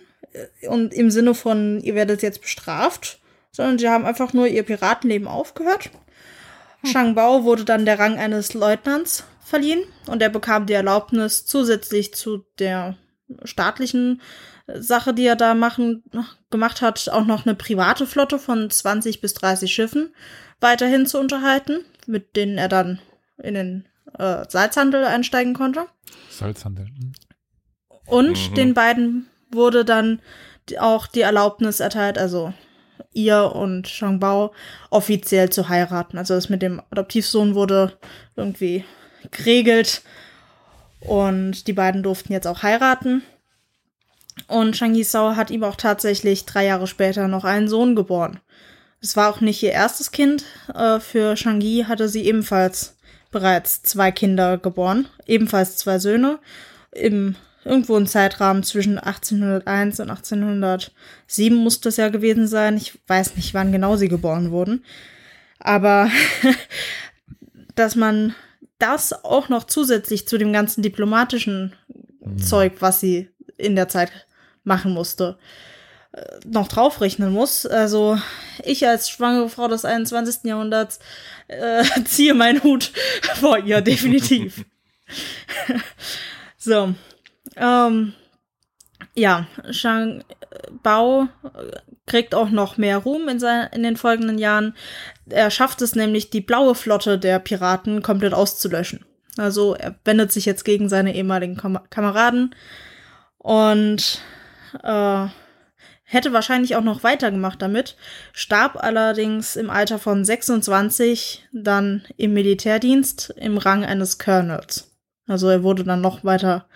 äh, 0.61 0.69
und 0.69 0.93
im 0.93 1.11
Sinne 1.11 1.35
von, 1.35 1.81
ihr 1.81 1.95
werdet 1.95 2.21
jetzt 2.21 2.39
bestraft, 2.39 3.19
sondern 3.51 3.77
sie 3.77 3.89
haben 3.89 4.05
einfach 4.05 4.31
nur 4.31 4.47
ihr 4.47 4.63
Piratenleben 4.63 5.27
aufgehört. 5.27 5.89
Shang 6.85 7.13
Bao 7.13 7.43
wurde 7.43 7.65
dann 7.65 7.83
der 7.83 7.99
Rang 7.99 8.15
eines 8.17 8.53
Leutnants 8.53 9.25
verliehen 9.43 9.83
und 10.07 10.21
er 10.21 10.29
bekam 10.29 10.65
die 10.65 10.73
Erlaubnis, 10.73 11.45
zusätzlich 11.45 12.13
zu 12.13 12.45
der 12.59 12.97
staatlichen 13.43 14.21
äh, 14.67 14.81
Sache, 14.81 15.13
die 15.13 15.25
er 15.25 15.35
da 15.35 15.53
machen, 15.53 16.03
gemacht 16.49 16.81
hat, 16.81 17.09
auch 17.09 17.25
noch 17.25 17.45
eine 17.45 17.55
private 17.55 18.05
Flotte 18.07 18.39
von 18.39 18.69
20 18.69 19.21
bis 19.21 19.33
30 19.33 19.73
Schiffen 19.73 20.13
weiterhin 20.59 21.05
zu 21.05 21.19
unterhalten, 21.19 21.79
mit 22.07 22.35
denen 22.35 22.57
er 22.57 22.69
dann 22.69 22.99
in 23.41 23.53
den 23.55 23.85
äh, 24.17 24.45
Salzhandel 24.47 25.03
einsteigen 25.05 25.53
konnte. 25.53 25.85
Salzhandel. 26.29 26.85
hm. 26.85 27.11
Und 28.05 28.51
Mhm. 28.51 28.55
den 28.55 28.73
beiden 28.73 29.27
wurde 29.51 29.85
dann 29.85 30.21
auch 30.79 31.07
die 31.07 31.21
Erlaubnis 31.21 31.79
erteilt, 31.79 32.17
also 32.17 32.53
ihr 33.11 33.53
und 33.53 33.87
Shangbao 33.87 34.53
offiziell 34.89 35.49
zu 35.49 35.69
heiraten. 35.69 36.17
Also 36.17 36.33
das 36.35 36.49
mit 36.49 36.61
dem 36.61 36.81
Adoptivsohn 36.89 37.55
wurde 37.55 37.97
irgendwie 38.35 38.85
geregelt 39.31 40.01
und 40.99 41.67
die 41.67 41.73
beiden 41.73 42.03
durften 42.03 42.33
jetzt 42.33 42.47
auch 42.47 42.63
heiraten. 42.63 43.23
Und 44.47 44.75
Shang 44.75 44.95
Yisao 44.95 45.35
hat 45.35 45.51
ihm 45.51 45.63
auch 45.63 45.75
tatsächlich 45.75 46.45
drei 46.45 46.65
Jahre 46.65 46.87
später 46.87 47.27
noch 47.27 47.43
einen 47.43 47.67
Sohn 47.67 47.95
geboren. 47.95 48.39
Es 49.01 49.15
war 49.15 49.29
auch 49.29 49.41
nicht 49.41 49.61
ihr 49.61 49.71
erstes 49.71 50.11
Kind. 50.11 50.45
Äh, 50.73 50.99
für 50.99 51.35
Shang 51.35 51.61
Yi 51.61 51.83
hatte 51.83 52.09
sie 52.09 52.25
ebenfalls 52.25 52.95
bereits 53.31 53.83
zwei 53.83 54.11
Kinder 54.11 54.57
geboren, 54.57 55.07
ebenfalls 55.25 55.77
zwei 55.77 55.99
Söhne 55.99 56.39
im 56.91 57.35
irgendwo 57.65 57.97
im 57.97 58.07
Zeitrahmen 58.07 58.63
zwischen 58.63 58.99
1801 58.99 59.99
und 59.99 60.09
1807 60.09 61.57
muss 61.57 61.79
das 61.79 61.97
ja 61.97 62.09
gewesen 62.09 62.47
sein. 62.47 62.77
Ich 62.77 62.99
weiß 63.07 63.35
nicht, 63.35 63.53
wann 63.53 63.71
genau 63.71 63.95
sie 63.95 64.09
geboren 64.09 64.51
wurden. 64.51 64.83
Aber 65.59 66.09
dass 67.75 67.95
man 67.95 68.35
das 68.83 69.23
auch 69.23 69.47
noch 69.47 69.63
zusätzlich 69.63 70.27
zu 70.27 70.37
dem 70.37 70.51
ganzen 70.51 70.81
diplomatischen 70.81 71.73
Zeug, 72.37 72.73
was 72.79 72.99
sie 72.99 73.29
in 73.57 73.77
der 73.77 73.87
Zeit 73.87 74.11
machen 74.65 74.91
musste, 74.93 75.37
äh, 76.11 76.21
noch 76.45 76.67
draufrechnen 76.67 77.31
muss. 77.31 77.65
Also 77.65 78.19
ich 78.63 78.85
als 78.85 79.09
schwangere 79.09 79.47
Frau 79.49 79.69
des 79.69 79.85
21. 79.85 80.43
Jahrhunderts 80.43 80.99
äh, 81.47 81.83
ziehe 82.05 82.33
meinen 82.33 82.61
Hut 82.61 82.91
vor 83.39 83.57
ihr, 83.57 83.79
definitiv. 83.79 84.65
so. 86.57 86.93
Ähm, 87.55 88.13
ja, 89.15 89.47
Shang 89.71 90.25
Bao 90.81 91.29
kriegt 92.05 92.35
auch 92.35 92.49
noch 92.49 92.77
mehr 92.77 92.97
Ruhm 92.97 93.27
in, 93.29 93.39
sein, 93.39 93.69
in 93.73 93.83
den 93.83 93.97
folgenden 93.97 94.37
Jahren. 94.37 94.75
Er 95.29 95.49
schafft 95.51 95.81
es 95.81 95.95
nämlich, 95.95 96.29
die 96.29 96.41
blaue 96.41 96.75
Flotte 96.75 97.17
der 97.17 97.39
Piraten 97.39 98.01
komplett 98.01 98.33
auszulöschen. 98.33 99.05
Also 99.37 99.73
er 99.73 99.95
wendet 100.05 100.31
sich 100.31 100.45
jetzt 100.45 100.63
gegen 100.63 100.89
seine 100.89 101.15
ehemaligen 101.15 101.57
Kam 101.57 101.79
Kameraden 101.89 102.55
und 103.37 104.21
äh, 104.83 105.27
hätte 106.03 106.33
wahrscheinlich 106.33 106.75
auch 106.75 106.83
noch 106.83 107.03
weitergemacht 107.03 107.61
damit, 107.61 107.97
starb 108.31 108.77
allerdings 108.81 109.55
im 109.55 109.69
Alter 109.69 109.97
von 109.97 110.23
26 110.23 111.47
dann 111.51 112.03
im 112.17 112.33
Militärdienst 112.33 113.33
im 113.37 113.57
Rang 113.57 113.83
eines 113.83 114.19
Colonels. 114.19 114.91
Also 115.27 115.49
er 115.49 115.63
wurde 115.63 115.83
dann 115.83 116.01
noch 116.01 116.23
weiter, 116.23 116.67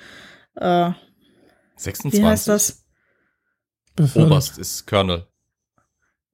äh, 0.55 0.91
26. 1.75 2.19
wie 2.19 2.25
heißt 2.25 2.47
das? 2.47 2.86
Befördert. 3.97 4.31
Oberst 4.31 4.57
ist 4.57 4.87
Colonel. 4.87 5.27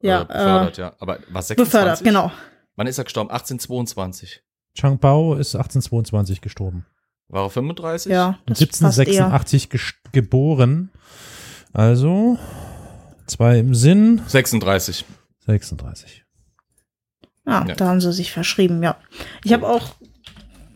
Ja, 0.01 0.22
Äh, 0.22 0.26
befördert, 0.26 0.78
ja. 0.78 0.93
Aber 0.99 1.18
was 1.30 1.47
26? 1.47 1.55
Befördert, 1.57 2.03
genau. 2.03 2.32
Wann 2.76 2.88
ist 2.88 2.97
er 2.97 3.05
gestorben? 3.05 3.32
1822. 3.32 4.43
Chang 4.76 4.99
Bao 4.99 5.36
ist 5.36 5.55
1822 5.55 6.41
gestorben. 6.41 6.86
War 7.30 7.43
er 7.45 7.49
35? 7.49 8.11
Ja, 8.11 8.38
Und 8.47 8.59
das 8.59 8.59
passt 8.59 8.99
eher. 8.99 9.26
1786 9.26 9.68
ges- 9.70 9.93
geboren. 10.11 10.91
Also 11.72 12.38
zwei 13.28 13.59
im 13.59 13.74
Sinn, 13.74 14.22
36. 14.28 15.05
36. 15.45 16.26
Ja, 17.45 17.66
Ja. 17.68 17.76
da 17.76 17.88
haben 17.88 18.01
sie 18.01 18.14
sich 18.14 18.32
verschrieben, 18.32 18.84
ja. 18.84 18.97
Ich 19.43 19.53
habe 19.53 19.68
auch 19.68 19.95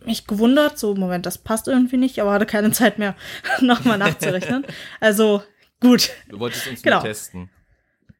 mich 0.04 0.26
gewundert, 0.26 0.78
so, 0.78 0.94
Moment, 0.94 1.26
das 1.26 1.38
passt 1.38 1.68
irgendwie 1.68 1.96
nicht, 1.98 2.18
aber 2.20 2.32
hatte 2.32 2.46
keine 2.46 2.72
Zeit 2.72 2.98
mehr, 2.98 3.14
nochmal 3.60 3.98
nachzurechnen. 3.98 4.64
Also, 5.00 5.42
gut, 5.80 6.10
Du 6.28 6.38
wolltest 6.38 6.66
uns 6.68 6.82
Genau. 6.82 6.96
nur 6.96 7.04
testen. 7.04 7.50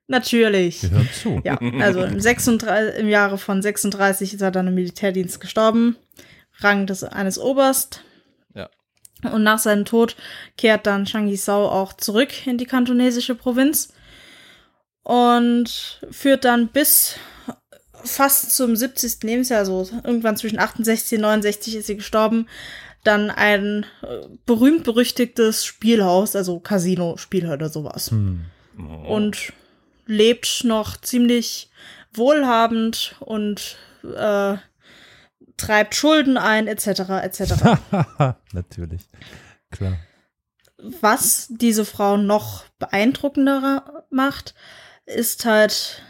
natürlich. 0.07 0.83
Wir 0.83 0.91
hören 0.91 1.09
zu. 1.13 1.41
Ja, 1.45 1.59
also 1.81 2.03
im, 2.05 2.21
36, 2.21 2.99
im 3.01 3.09
Jahre 3.09 3.39
von 3.39 3.61
36 3.63 4.35
ist 4.35 4.41
er 4.41 4.51
dann 4.51 4.67
im 4.69 4.75
Militärdienst 4.75 5.41
gestorben. 5.41 5.97
Rang 6.61 6.87
des 6.87 7.05
eines 7.05 7.39
Oberst. 7.39 8.03
Ja. 8.55 8.69
Und 9.33 9.43
nach 9.45 9.59
seinem 9.59 9.85
Tod 9.85 10.17
kehrt 10.57 10.87
dann 10.87 11.07
Shang 11.07 11.29
Yisao 11.29 11.69
auch 11.69 11.93
zurück 11.93 12.47
in 12.47 12.59
die 12.59 12.67
kantonesische 12.67 13.35
Provinz 13.35 13.93
und 15.03 16.01
führt 16.11 16.45
dann 16.45 16.69
bis 16.69 17.17
fast 18.05 18.55
zum 18.55 18.77
70. 18.77 19.23
Lebensjahr, 19.23 19.61
also 19.61 19.89
irgendwann 20.05 20.37
zwischen 20.37 20.59
68 20.59 21.19
und 21.19 21.23
69 21.23 21.77
ist 21.77 21.87
sie 21.87 21.97
gestorben, 21.97 22.47
dann 23.09 23.31
ein 23.31 23.87
äh, 24.03 24.29
berühmt-berüchtigtes 24.47 25.65
Spielhaus, 25.65 26.37
also 26.37 26.61
Casino-Spiel 26.61 27.51
oder 27.51 27.69
sowas 27.69 28.11
Hm. 28.11 28.45
Oh. 28.79 29.15
und 29.17 29.53
lebt 30.07 30.63
noch 30.65 30.97
ziemlich 30.97 31.71
wohlhabend 32.13 33.17
und 33.21 33.77
äh, 34.05 34.57
treibt 35.57 35.95
Schulden 35.95 36.37
ein, 36.39 36.69
etc. 36.69 36.87
etc. 37.23 37.53
Natürlich. 38.53 39.03
Klar. 39.71 39.99
Was 41.01 41.49
diese 41.51 41.85
Frau 41.85 42.17
noch 42.17 42.65
beeindruckender 42.79 44.05
macht, 44.11 44.55
ist 45.07 45.45
halt 45.45 46.03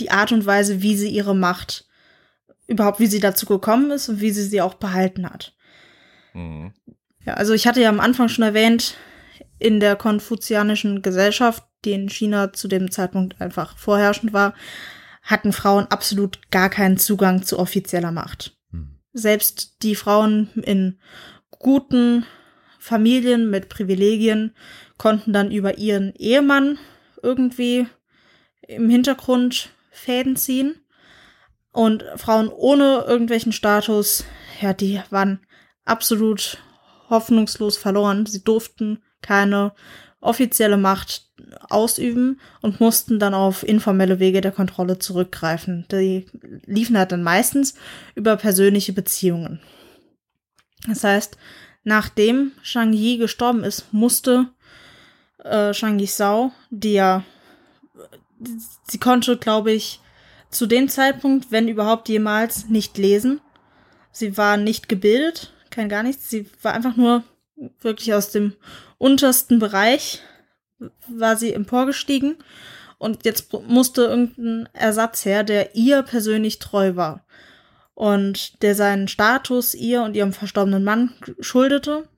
die 0.00 0.10
Art 0.10 0.32
und 0.32 0.46
Weise, 0.46 0.80
wie 0.80 0.96
sie 0.96 1.10
ihre 1.10 1.34
Macht 1.36 1.86
überhaupt, 2.66 3.00
wie 3.00 3.06
sie 3.06 3.20
dazu 3.20 3.44
gekommen 3.44 3.90
ist 3.90 4.08
und 4.08 4.20
wie 4.20 4.30
sie 4.30 4.44
sie 4.44 4.62
auch 4.62 4.74
behalten 4.74 5.28
hat. 5.28 5.53
Mhm. 6.34 6.72
Ja, 7.24 7.34
also 7.34 7.54
ich 7.54 7.66
hatte 7.66 7.80
ja 7.80 7.88
am 7.88 8.00
Anfang 8.00 8.28
schon 8.28 8.44
erwähnt, 8.44 8.96
in 9.58 9.80
der 9.80 9.96
konfuzianischen 9.96 11.00
Gesellschaft, 11.00 11.64
die 11.84 11.92
in 11.92 12.08
China 12.08 12.52
zu 12.52 12.68
dem 12.68 12.90
Zeitpunkt 12.90 13.40
einfach 13.40 13.78
vorherrschend 13.78 14.32
war, 14.32 14.54
hatten 15.22 15.52
Frauen 15.52 15.86
absolut 15.86 16.50
gar 16.50 16.68
keinen 16.68 16.98
Zugang 16.98 17.42
zu 17.42 17.58
offizieller 17.58 18.12
Macht. 18.12 18.56
Hm. 18.70 18.98
Selbst 19.12 19.82
die 19.82 19.94
Frauen 19.94 20.50
in 20.62 20.98
guten 21.50 22.26
Familien 22.78 23.48
mit 23.48 23.70
Privilegien 23.70 24.54
konnten 24.98 25.32
dann 25.32 25.50
über 25.50 25.78
ihren 25.78 26.14
Ehemann 26.14 26.78
irgendwie 27.22 27.86
im 28.68 28.90
Hintergrund 28.90 29.70
Fäden 29.90 30.36
ziehen. 30.36 30.74
Und 31.72 32.04
Frauen 32.16 32.48
ohne 32.48 33.04
irgendwelchen 33.08 33.52
Status, 33.52 34.24
ja, 34.60 34.74
die 34.74 35.00
waren 35.10 35.40
absolut 35.84 36.58
hoffnungslos 37.10 37.76
verloren. 37.76 38.26
Sie 38.26 38.42
durften 38.42 39.02
keine 39.22 39.72
offizielle 40.20 40.76
Macht 40.76 41.28
ausüben 41.68 42.40
und 42.62 42.80
mussten 42.80 43.18
dann 43.18 43.34
auf 43.34 43.62
informelle 43.66 44.18
Wege 44.18 44.40
der 44.40 44.52
Kontrolle 44.52 44.98
zurückgreifen. 44.98 45.86
Die 45.90 46.26
liefen 46.64 46.96
halt 46.96 47.12
dann 47.12 47.22
meistens 47.22 47.74
über 48.14 48.36
persönliche 48.36 48.92
Beziehungen. 48.92 49.60
Das 50.86 51.04
heißt, 51.04 51.36
nachdem 51.84 52.52
Shang 52.62 52.92
Yi 52.92 53.18
gestorben 53.18 53.64
ist, 53.64 53.92
musste 53.92 54.48
äh, 55.42 55.72
Shang 55.72 55.98
Yisao, 55.98 56.52
die 56.70 56.94
ja, 56.94 57.22
sie 58.88 58.98
konnte, 58.98 59.36
glaube 59.36 59.72
ich, 59.72 60.00
zu 60.50 60.66
dem 60.66 60.88
Zeitpunkt, 60.88 61.50
wenn 61.50 61.68
überhaupt 61.68 62.08
jemals, 62.08 62.68
nicht 62.68 62.96
lesen. 62.96 63.40
Sie 64.12 64.36
war 64.36 64.56
nicht 64.56 64.88
gebildet, 64.88 65.52
kein 65.74 65.88
gar 65.88 66.02
nichts. 66.02 66.30
Sie 66.30 66.48
war 66.62 66.72
einfach 66.72 66.96
nur 66.96 67.24
wirklich 67.80 68.14
aus 68.14 68.30
dem 68.30 68.54
untersten 68.98 69.58
Bereich 69.58 70.22
war 71.08 71.36
sie 71.36 71.52
emporgestiegen 71.52 72.36
und 72.98 73.24
jetzt 73.24 73.52
musste 73.52 74.02
irgendein 74.02 74.68
Ersatz 74.72 75.24
her, 75.24 75.44
der 75.44 75.74
ihr 75.74 76.02
persönlich 76.02 76.58
treu 76.58 76.96
war 76.96 77.24
und 77.94 78.62
der 78.62 78.74
seinen 78.74 79.08
Status 79.08 79.74
ihr 79.74 80.02
und 80.02 80.16
ihrem 80.16 80.32
verstorbenen 80.32 80.84
Mann 80.84 81.12
schuldete 81.40 82.08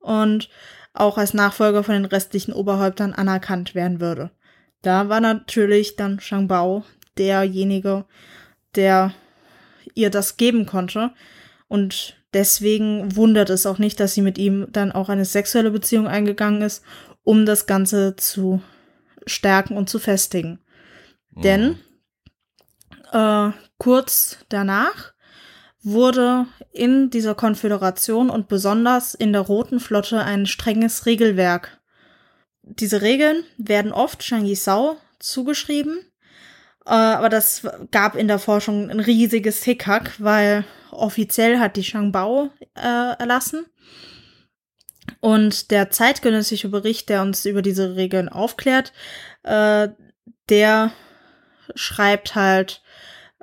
und 0.00 0.50
auch 0.92 1.18
als 1.18 1.34
Nachfolger 1.34 1.82
von 1.82 1.94
den 1.94 2.04
restlichen 2.04 2.52
Oberhäuptern 2.52 3.14
anerkannt 3.14 3.74
werden 3.74 4.00
würde. 4.00 4.30
Da 4.82 5.08
war 5.08 5.20
natürlich 5.20 5.96
dann 5.96 6.20
Shang 6.20 6.46
Bao 6.46 6.84
derjenige, 7.16 8.04
der 8.74 9.14
ihr 9.94 10.10
das 10.10 10.36
geben 10.36 10.66
konnte 10.66 11.12
und 11.68 12.16
deswegen 12.34 13.16
wundert 13.16 13.50
es 13.50 13.66
auch 13.66 13.78
nicht, 13.78 13.98
dass 14.00 14.14
sie 14.14 14.22
mit 14.22 14.36
ihm 14.38 14.66
dann 14.70 14.92
auch 14.92 15.08
eine 15.08 15.24
sexuelle 15.24 15.70
Beziehung 15.70 16.06
eingegangen 16.06 16.62
ist, 16.62 16.82
um 17.22 17.46
das 17.46 17.66
Ganze 17.66 18.16
zu 18.16 18.60
stärken 19.26 19.76
und 19.76 19.88
zu 19.88 19.98
festigen. 19.98 20.58
Denn 21.30 21.78
äh, 23.12 23.50
kurz 23.78 24.38
danach 24.48 25.14
wurde 25.82 26.46
in 26.72 27.10
dieser 27.10 27.34
Konföderation 27.34 28.30
und 28.30 28.48
besonders 28.48 29.14
in 29.14 29.32
der 29.32 29.42
Roten 29.42 29.80
Flotte 29.80 30.22
ein 30.22 30.46
strenges 30.46 31.06
Regelwerk. 31.06 31.80
Diese 32.62 33.02
Regeln 33.02 33.44
werden 33.58 33.92
oft 33.92 34.22
Shang 34.22 34.46
Yisao 34.46 34.96
zugeschrieben, 35.18 35.98
äh, 36.86 36.90
aber 36.90 37.28
das 37.28 37.66
gab 37.90 38.16
in 38.16 38.28
der 38.28 38.38
Forschung 38.38 38.90
ein 38.90 39.00
riesiges 39.00 39.62
Hickhack, 39.62 40.12
weil 40.18 40.64
offiziell 40.94 41.58
hat 41.58 41.76
die 41.76 41.84
Shang 41.84 42.12
Bao 42.12 42.50
äh, 42.74 43.16
erlassen. 43.18 43.66
Und 45.20 45.70
der 45.70 45.90
zeitgenössische 45.90 46.68
Bericht, 46.68 47.08
der 47.08 47.22
uns 47.22 47.44
über 47.44 47.62
diese 47.62 47.96
Regeln 47.96 48.28
aufklärt, 48.28 48.92
äh, 49.42 49.88
der 50.48 50.92
schreibt 51.74 52.34
halt, 52.34 52.82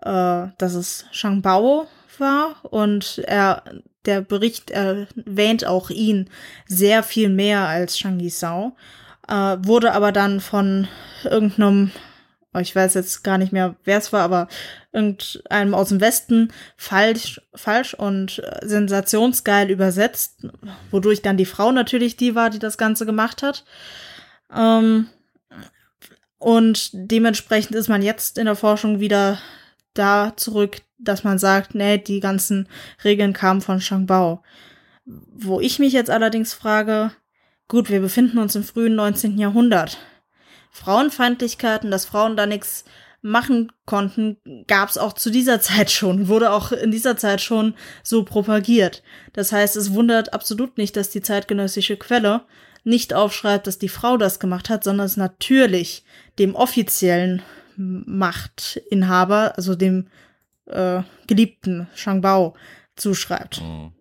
äh, 0.02 0.47
dass 0.58 0.74
es 0.74 1.06
Shang 1.12 1.41
Bao 1.41 1.88
war 2.18 2.64
und 2.64 3.20
er, 3.26 3.64
der 4.06 4.22
Bericht 4.22 4.72
erwähnt 4.72 5.66
auch 5.66 5.89
ihn 5.89 6.30
sehr 6.68 7.04
viel 7.04 7.30
mehr 7.30 7.68
als 7.68 7.97
Shang 7.97 8.20
Yisao, 8.20 8.76
äh, 9.28 9.58
wurde 9.60 9.93
aber 9.93 10.12
dann 10.12 10.39
von 10.39 10.88
irgendeinem 11.24 11.91
ich 12.60 12.76
weiß 12.76 12.95
jetzt 12.95 13.24
gar 13.24 13.38
nicht 13.38 13.54
mehr, 13.54 13.76
wer 13.86 13.97
es 13.97 14.12
war, 14.12 14.24
aber 14.24 14.47
irgendeinem 14.91 15.74
aus 15.74 15.89
dem 15.89 16.02
Westen 16.02 16.52
falsch, 16.76 17.41
falsch 17.56 17.93
und 17.93 18.39
äh, 18.39 18.68
sensationsgeil 18.68 19.70
übersetzt, 19.70 20.47
wodurch 20.91 21.22
dann 21.22 21.38
die 21.38 21.45
Frau 21.45 21.72
natürlich 21.72 22.18
die 22.18 22.36
war, 22.36 22.49
die 22.49 22.60
das 22.60 22.78
Ganze 22.78 23.06
gemacht 23.06 23.41
hat. 23.41 23.64
Ähm, 24.54 25.08
und 26.39 26.89
dementsprechend 26.93 27.76
ist 27.76 27.88
man 27.88 28.02
jetzt 28.02 28.38
in 28.38 28.45
der 28.45 28.56
Forschung 28.56 28.99
wieder 28.99 29.38
da 29.93 30.34
zurück, 30.36 30.82
dass 30.97 31.24
man 31.24 31.39
sagt, 31.39 31.76
nee, 31.76 31.97
die 31.97 32.20
ganzen 32.20 32.68
Regeln 33.04 33.34
kamen 33.34 33.62
von 33.62 33.80
Shang 33.80 34.08
Bao. 34.08 34.43
Wo 35.06 35.60
ich 35.62 35.80
mich 35.80 35.93
jetzt 35.93 36.10
allerdings 36.10 36.54
frage, 36.54 37.12
gut, 37.68 37.89
wir 37.89 38.02
befinden 38.02 38.39
uns 38.39 38.56
im 38.56 38.64
frühen 38.64 38.95
19. 38.95 39.38
Jahrhundert. 39.38 39.97
Frauenfeindlichkeiten, 40.72 41.91
dass 41.91 42.05
Frauen 42.05 42.36
da 42.36 42.45
nichts 42.45 42.86
machen 43.22 43.72
konnten, 43.86 44.38
gab 44.67 44.89
es 44.89 44.97
auch 44.97 45.13
zu 45.13 45.30
dieser 45.30 45.61
Zeit 45.61 45.91
schon, 45.91 46.28
wurde 46.28 46.51
auch 46.51 46.72
in 46.72 46.91
dieser 46.91 47.17
Zeit 47.17 47.41
schon 47.41 47.76
so 48.03 48.24
propagiert. 48.24 49.03
Das 49.34 49.51
heißt, 49.51 49.76
es 49.76 49.93
wundert 49.93 50.34
absolut 50.34 50.78
nicht, 50.78 50.97
dass 50.97 51.09
die 51.09 51.22
zeitgenössische 51.22 51.97
Quelle 51.97 52.41
nicht 52.84 53.13
aufschreibt, 53.13 53.67
dass 53.67 53.78
die 53.78 53.89
Frau 53.89 54.17
das 54.17 54.39
gemacht 54.39 54.69
hat, 54.69 54.84
sondern 54.84 55.05
es 55.05 55.17
natürlich 55.17 56.03
dem 56.39 56.55
offiziellen 56.55 57.43
Machtinhaber, 57.78 59.53
also 59.55 59.76
dem 59.76 60.07
äh, 60.65 61.03
geliebten 61.28 61.88
Shangbao, 61.93 62.55
zuschreibt. 62.95 63.61
Mhm. 63.61 63.91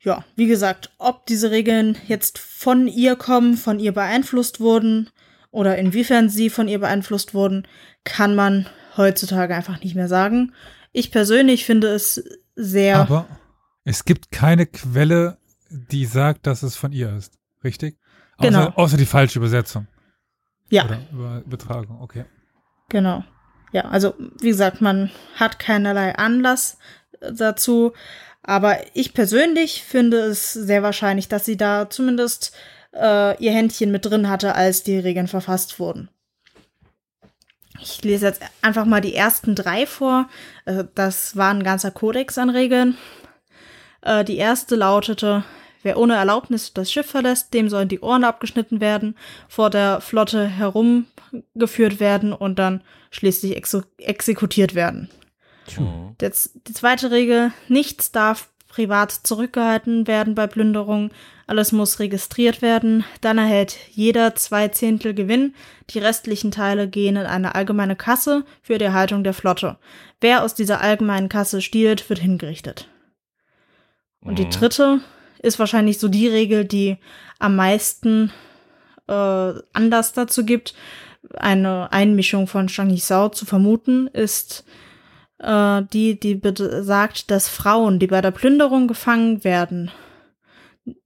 Ja, 0.00 0.24
wie 0.36 0.46
gesagt, 0.46 0.92
ob 0.98 1.26
diese 1.26 1.50
Regeln 1.50 1.98
jetzt 2.06 2.38
von 2.38 2.86
ihr 2.86 3.16
kommen, 3.16 3.56
von 3.56 3.80
ihr 3.80 3.92
beeinflusst 3.92 4.60
wurden 4.60 5.10
oder 5.50 5.78
inwiefern 5.78 6.28
sie 6.28 6.50
von 6.50 6.68
ihr 6.68 6.78
beeinflusst 6.78 7.34
wurden, 7.34 7.66
kann 8.04 8.34
man 8.34 8.66
heutzutage 8.96 9.54
einfach 9.54 9.80
nicht 9.80 9.94
mehr 9.94 10.08
sagen. 10.08 10.52
Ich 10.92 11.10
persönlich 11.10 11.64
finde 11.64 11.88
es 11.88 12.22
sehr. 12.56 12.98
Aber 12.98 13.26
es 13.84 14.04
gibt 14.04 14.30
keine 14.30 14.66
Quelle, 14.66 15.38
die 15.70 16.04
sagt, 16.04 16.46
dass 16.46 16.62
es 16.62 16.76
von 16.76 16.92
ihr 16.92 17.14
ist. 17.16 17.38
Richtig? 17.64 17.98
Genau. 18.40 18.66
Außer, 18.66 18.78
außer 18.78 18.96
die 18.96 19.06
falsche 19.06 19.38
Übersetzung. 19.38 19.86
ja, 20.70 20.84
Oder 20.84 21.00
Über 21.12 21.42
Übertragung, 21.44 22.00
okay. 22.00 22.24
genau. 22.88 23.24
Ja, 23.72 23.82
also 23.82 24.14
wie 24.40 24.48
gesagt, 24.48 24.80
man 24.80 25.10
hat 25.34 25.58
keinerlei 25.58 26.14
Anlass 26.14 26.78
dazu. 27.20 27.92
Aber 28.42 28.78
ich 28.94 29.12
persönlich 29.12 29.82
finde 29.82 30.18
es 30.20 30.52
sehr 30.54 30.82
wahrscheinlich, 30.82 31.28
dass 31.28 31.44
sie 31.44 31.56
da 31.56 31.90
zumindest 31.90 32.56
äh, 32.94 33.42
ihr 33.42 33.52
Händchen 33.52 33.90
mit 33.90 34.04
drin 34.04 34.28
hatte, 34.28 34.54
als 34.54 34.82
die 34.82 34.98
Regeln 34.98 35.28
verfasst 35.28 35.78
wurden. 35.78 36.08
Ich 37.80 38.02
lese 38.02 38.26
jetzt 38.26 38.42
einfach 38.62 38.84
mal 38.84 39.00
die 39.00 39.14
ersten 39.14 39.54
drei 39.54 39.86
vor. 39.86 40.28
Äh, 40.64 40.84
das 40.94 41.36
war 41.36 41.50
ein 41.52 41.62
ganzer 41.62 41.90
Kodex 41.90 42.38
an 42.38 42.50
Regeln. 42.50 42.96
Äh, 44.02 44.24
die 44.24 44.36
erste 44.36 44.76
lautete, 44.76 45.44
wer 45.82 45.98
ohne 45.98 46.16
Erlaubnis 46.16 46.72
das 46.74 46.90
Schiff 46.90 47.06
verlässt, 47.06 47.54
dem 47.54 47.68
sollen 47.68 47.88
die 47.88 48.00
Ohren 48.00 48.24
abgeschnitten 48.24 48.80
werden, 48.80 49.16
vor 49.48 49.70
der 49.70 50.00
Flotte 50.00 50.46
herumgeführt 50.46 52.00
werden 52.00 52.32
und 52.32 52.58
dann 52.58 52.82
schließlich 53.10 53.56
exekutiert 53.98 54.74
werden. 54.74 55.08
Mhm. 55.78 56.16
Die 56.20 56.72
zweite 56.72 57.10
Regel, 57.10 57.52
nichts 57.68 58.10
darf 58.10 58.48
privat 58.78 59.10
zurückgehalten 59.10 60.06
werden 60.06 60.36
bei 60.36 60.46
Plünderung, 60.46 61.10
alles 61.48 61.72
muss 61.72 61.98
registriert 61.98 62.62
werden, 62.62 63.04
dann 63.20 63.36
erhält 63.36 63.76
jeder 63.90 64.36
zwei 64.36 64.68
Zehntel 64.68 65.14
Gewinn, 65.14 65.52
die 65.90 65.98
restlichen 65.98 66.52
Teile 66.52 66.86
gehen 66.86 67.16
in 67.16 67.26
eine 67.26 67.56
allgemeine 67.56 67.96
Kasse 67.96 68.44
für 68.62 68.78
die 68.78 68.84
Erhaltung 68.84 69.24
der 69.24 69.34
Flotte. 69.34 69.78
Wer 70.20 70.44
aus 70.44 70.54
dieser 70.54 70.80
allgemeinen 70.80 71.28
Kasse 71.28 71.60
stiehlt, 71.60 72.08
wird 72.08 72.20
hingerichtet. 72.20 72.86
Und 74.20 74.38
die 74.38 74.44
Mhm. 74.44 74.50
dritte 74.50 75.00
ist 75.42 75.58
wahrscheinlich 75.58 75.98
so 75.98 76.06
die 76.06 76.28
Regel, 76.28 76.64
die 76.64 76.98
am 77.40 77.56
meisten 77.56 78.30
äh, 79.08 79.54
Anlass 79.72 80.12
dazu 80.12 80.44
gibt, 80.44 80.74
eine 81.34 81.90
Einmischung 81.90 82.46
von 82.46 82.68
Shang 82.68 82.90
Yisao 82.90 83.30
zu 83.30 83.44
vermuten, 83.44 84.06
ist 84.06 84.64
äh, 85.38 85.82
die, 85.92 86.18
die 86.18 86.34
besagt, 86.34 87.30
dass 87.30 87.48
Frauen, 87.48 87.98
die 87.98 88.06
bei 88.06 88.20
der 88.20 88.30
Plünderung 88.30 88.88
gefangen 88.88 89.44
werden, 89.44 89.90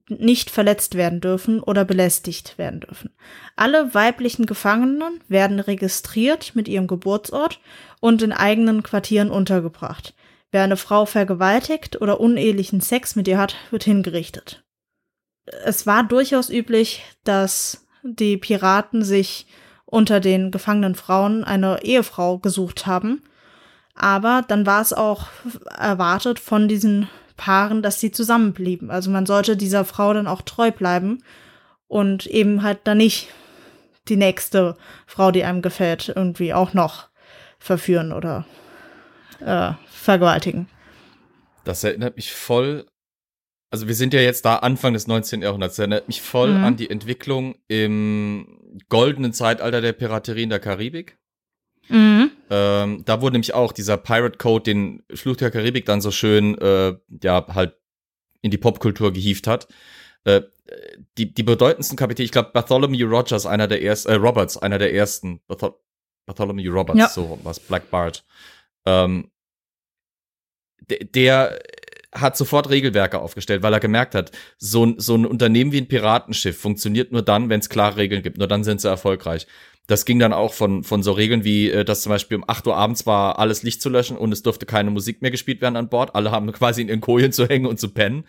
nicht 0.08 0.50
verletzt 0.50 0.94
werden 0.94 1.20
dürfen 1.20 1.60
oder 1.60 1.84
belästigt 1.84 2.58
werden 2.58 2.80
dürfen. 2.80 3.10
Alle 3.56 3.94
weiblichen 3.94 4.46
Gefangenen 4.46 5.20
werden 5.28 5.60
registriert 5.60 6.54
mit 6.54 6.68
ihrem 6.68 6.86
Geburtsort 6.86 7.60
und 8.00 8.22
in 8.22 8.32
eigenen 8.32 8.82
Quartieren 8.82 9.30
untergebracht. 9.30 10.14
Wer 10.50 10.64
eine 10.64 10.76
Frau 10.76 11.06
vergewaltigt 11.06 12.00
oder 12.00 12.20
unehelichen 12.20 12.80
Sex 12.80 13.16
mit 13.16 13.26
ihr 13.26 13.38
hat, 13.38 13.56
wird 13.70 13.84
hingerichtet. 13.84 14.62
Es 15.64 15.86
war 15.86 16.04
durchaus 16.04 16.50
üblich, 16.50 17.02
dass 17.24 17.86
die 18.02 18.36
Piraten 18.36 19.02
sich 19.02 19.46
unter 19.86 20.20
den 20.20 20.50
gefangenen 20.50 20.94
Frauen 20.94 21.44
eine 21.44 21.82
Ehefrau 21.82 22.38
gesucht 22.38 22.86
haben. 22.86 23.22
Aber 23.94 24.42
dann 24.46 24.64
war 24.66 24.80
es 24.80 24.92
auch 24.92 25.26
erwartet 25.78 26.38
von 26.38 26.66
diesen 26.68 27.08
Paaren, 27.36 27.82
dass 27.82 28.00
sie 28.00 28.10
zusammenblieben. 28.10 28.90
Also 28.90 29.10
man 29.10 29.26
sollte 29.26 29.56
dieser 29.56 29.84
Frau 29.84 30.12
dann 30.14 30.26
auch 30.26 30.42
treu 30.42 30.70
bleiben 30.70 31.22
und 31.88 32.26
eben 32.26 32.62
halt 32.62 32.80
dann 32.84 32.98
nicht 32.98 33.28
die 34.08 34.16
nächste 34.16 34.76
Frau, 35.06 35.30
die 35.30 35.44
einem 35.44 35.62
gefällt, 35.62 36.12
irgendwie 36.14 36.52
auch 36.54 36.74
noch 36.74 37.08
verführen 37.58 38.12
oder 38.12 38.44
äh, 39.40 39.72
vergewaltigen. 39.90 40.68
Das 41.64 41.84
erinnert 41.84 42.16
mich 42.16 42.32
voll. 42.32 42.86
Also 43.70 43.86
wir 43.86 43.94
sind 43.94 44.12
ja 44.12 44.20
jetzt 44.20 44.44
da 44.44 44.56
Anfang 44.56 44.92
des 44.94 45.06
19. 45.06 45.42
Jahrhunderts. 45.42 45.76
Das 45.76 45.80
erinnert 45.80 46.08
mich 46.08 46.20
voll 46.20 46.50
Mhm. 46.54 46.64
an 46.64 46.76
die 46.76 46.90
Entwicklung 46.90 47.54
im 47.68 48.58
goldenen 48.88 49.32
Zeitalter 49.32 49.80
der 49.80 49.92
Piraterie 49.92 50.42
in 50.42 50.50
der 50.50 50.58
Karibik. 50.60 51.18
Mhm. 51.88 52.31
Ähm, 52.54 53.02
da 53.06 53.22
wurde 53.22 53.32
nämlich 53.32 53.54
auch 53.54 53.72
dieser 53.72 53.96
Pirate 53.96 54.36
Code, 54.36 54.64
den 54.64 55.02
Fluch 55.14 55.36
der 55.36 55.50
Karibik 55.50 55.86
dann 55.86 56.02
so 56.02 56.10
schön, 56.10 56.58
äh, 56.58 56.94
ja, 57.22 57.46
halt 57.54 57.76
in 58.42 58.50
die 58.50 58.58
Popkultur 58.58 59.10
gehievt 59.10 59.46
hat. 59.46 59.68
Äh, 60.24 60.42
die, 61.16 61.32
die 61.32 61.42
bedeutendsten 61.42 61.96
Kapitäne, 61.96 62.26
ich 62.26 62.30
glaube, 62.30 62.50
Bartholomew 62.52 63.06
Rogers, 63.06 63.46
einer 63.46 63.68
der 63.68 63.82
ersten, 63.82 64.10
äh, 64.10 64.16
Roberts, 64.16 64.58
einer 64.58 64.78
der 64.78 64.92
ersten, 64.92 65.40
Barthol 65.46 65.74
Bartholomew 66.26 66.70
Roberts, 66.70 66.98
Ja. 66.98 67.08
so 67.08 67.38
was, 67.42 67.58
Black 67.58 67.90
Bart. 67.90 68.22
Ähm, 68.84 69.30
der, 71.14 71.58
hat 72.14 72.36
sofort 72.36 72.68
Regelwerke 72.68 73.18
aufgestellt, 73.18 73.62
weil 73.62 73.72
er 73.72 73.80
gemerkt 73.80 74.14
hat, 74.14 74.32
so 74.58 74.84
ein, 74.84 74.96
so 74.98 75.14
ein 75.14 75.24
Unternehmen 75.24 75.72
wie 75.72 75.80
ein 75.80 75.88
Piratenschiff 75.88 76.58
funktioniert 76.58 77.10
nur 77.10 77.22
dann, 77.22 77.48
wenn 77.48 77.60
es 77.60 77.70
klare 77.70 77.96
Regeln 77.96 78.22
gibt. 78.22 78.36
Nur 78.38 78.48
dann 78.48 78.64
sind 78.64 78.80
sie 78.80 78.88
erfolgreich. 78.88 79.46
Das 79.92 80.06
ging 80.06 80.18
dann 80.18 80.32
auch 80.32 80.54
von, 80.54 80.84
von 80.84 81.02
so 81.02 81.12
Regeln 81.12 81.44
wie, 81.44 81.70
äh, 81.70 81.84
dass 81.84 82.00
zum 82.00 82.08
Beispiel 82.08 82.38
um 82.38 82.44
8 82.46 82.66
Uhr 82.66 82.74
abends 82.74 83.04
war, 83.04 83.38
alles 83.38 83.62
Licht 83.62 83.82
zu 83.82 83.90
löschen 83.90 84.16
und 84.16 84.32
es 84.32 84.42
durfte 84.42 84.64
keine 84.64 84.90
Musik 84.90 85.20
mehr 85.20 85.30
gespielt 85.30 85.60
werden 85.60 85.76
an 85.76 85.90
Bord. 85.90 86.14
Alle 86.14 86.30
haben 86.30 86.50
quasi 86.52 86.80
in 86.80 86.88
ihren 86.88 87.02
Kojen 87.02 87.30
zu 87.30 87.46
hängen 87.46 87.66
und 87.66 87.78
zu 87.78 87.90
pennen. 87.90 88.24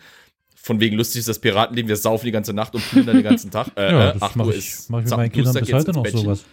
Von 0.54 0.78
wegen 0.80 0.94
lustig 0.94 1.20
ist 1.20 1.28
das 1.28 1.38
Piratenleben, 1.38 1.88
wir 1.88 1.96
saufen 1.96 2.26
die 2.26 2.32
ganze 2.32 2.52
Nacht 2.52 2.74
und 2.74 2.86
plündern 2.90 3.16
den 3.16 3.24
ganzen 3.24 3.50
Tag. 3.50 3.68
Äh, 3.76 3.92
Ja, 3.92 4.10
äh, 4.10 4.12
das 4.12 4.20
8 4.20 4.36
mache 4.36 4.48
Uhr 4.48 4.54
ich, 4.54 4.68
ist 4.68 4.90
mach 4.90 4.98
ich 4.98 5.04
mit 5.06 5.16
meinen 5.16 5.32
Kindern 5.32 5.54
bis 5.54 5.72
heute 5.72 5.92
noch 5.92 6.02
Bettchen. 6.02 6.20
sowas. 6.20 6.44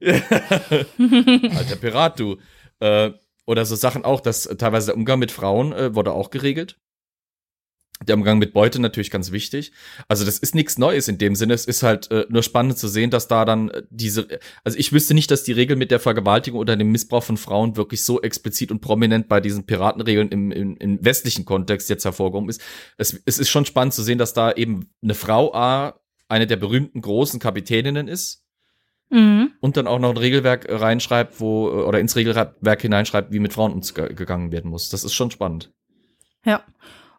Alter 0.04 1.76
Pirat, 1.80 2.20
du. 2.20 2.36
Äh, 2.80 3.12
oder 3.46 3.64
so 3.64 3.76
Sachen 3.76 4.04
auch, 4.04 4.20
dass 4.20 4.42
teilweise 4.58 4.88
der 4.88 4.96
Umgang 4.96 5.20
mit 5.20 5.30
Frauen 5.32 5.72
äh, 5.72 5.94
wurde 5.94 6.12
auch 6.12 6.28
geregelt. 6.28 6.76
Der 8.02 8.16
Umgang 8.16 8.38
mit 8.38 8.52
Beute 8.52 8.80
natürlich 8.80 9.10
ganz 9.10 9.30
wichtig. 9.30 9.72
Also 10.08 10.24
das 10.24 10.38
ist 10.38 10.54
nichts 10.54 10.78
Neues 10.78 11.06
in 11.06 11.16
dem 11.16 11.36
Sinne. 11.36 11.54
Es 11.54 11.64
ist 11.64 11.82
halt 11.82 12.10
äh, 12.10 12.26
nur 12.28 12.42
spannend 12.42 12.76
zu 12.76 12.88
sehen, 12.88 13.10
dass 13.10 13.28
da 13.28 13.44
dann 13.44 13.70
äh, 13.70 13.82
diese, 13.88 14.26
also 14.64 14.76
ich 14.76 14.92
wüsste 14.92 15.14
nicht, 15.14 15.30
dass 15.30 15.44
die 15.44 15.52
Regel 15.52 15.76
mit 15.76 15.90
der 15.90 16.00
Vergewaltigung 16.00 16.58
oder 16.58 16.76
dem 16.76 16.90
Missbrauch 16.90 17.22
von 17.22 17.36
Frauen 17.36 17.76
wirklich 17.76 18.04
so 18.04 18.20
explizit 18.20 18.72
und 18.72 18.80
prominent 18.80 19.28
bei 19.28 19.40
diesen 19.40 19.64
Piratenregeln 19.64 20.28
im, 20.30 20.50
im, 20.50 20.76
im 20.76 21.04
westlichen 21.04 21.44
Kontext 21.44 21.88
jetzt 21.88 22.04
hervorgehoben 22.04 22.50
ist. 22.50 22.60
Es, 22.98 23.22
es 23.24 23.38
ist 23.38 23.48
schon 23.48 23.64
spannend 23.64 23.94
zu 23.94 24.02
sehen, 24.02 24.18
dass 24.18 24.34
da 24.34 24.52
eben 24.52 24.90
eine 25.02 25.14
Frau 25.14 25.54
A 25.54 26.00
eine 26.28 26.46
der 26.46 26.56
berühmten 26.56 27.00
großen 27.00 27.38
Kapitäninnen 27.38 28.08
ist 28.08 28.44
Mhm. 29.10 29.52
und 29.60 29.76
dann 29.76 29.86
auch 29.86 29.98
noch 29.98 30.10
ein 30.10 30.16
Regelwerk 30.16 30.66
reinschreibt, 30.68 31.38
wo, 31.38 31.68
äh, 31.68 31.84
oder 31.84 32.00
ins 32.00 32.16
Regelwerk 32.16 32.82
hineinschreibt, 32.82 33.32
wie 33.32 33.38
mit 33.38 33.52
Frauen 33.52 33.72
umgegangen 33.72 34.50
werden 34.50 34.70
muss. 34.70 34.88
Das 34.88 35.04
ist 35.04 35.14
schon 35.14 35.30
spannend. 35.30 35.72
Ja. 36.44 36.64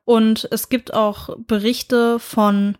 Und 0.05 0.47
es 0.51 0.69
gibt 0.69 0.93
auch 0.93 1.35
Berichte 1.47 2.19
von 2.19 2.77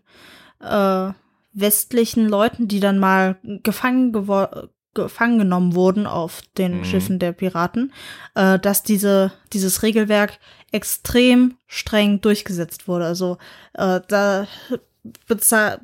äh, 0.60 1.10
westlichen 1.52 2.28
Leuten, 2.28 2.68
die 2.68 2.80
dann 2.80 2.98
mal 2.98 3.36
gefangen, 3.62 4.14
gewo- 4.14 4.68
gefangen 4.94 5.38
genommen 5.38 5.74
wurden 5.74 6.06
auf 6.06 6.40
den 6.56 6.78
Mhm. 6.78 6.84
Schiffen 6.84 7.18
der 7.18 7.32
Piraten, 7.32 7.92
äh, 8.34 8.58
dass 8.58 8.82
diese, 8.82 9.32
dieses 9.52 9.82
Regelwerk 9.82 10.38
extrem 10.72 11.56
streng 11.66 12.20
durchgesetzt 12.20 12.88
wurde. 12.88 13.04
Also 13.04 13.36
äh, 13.74 14.00
da 14.08 14.46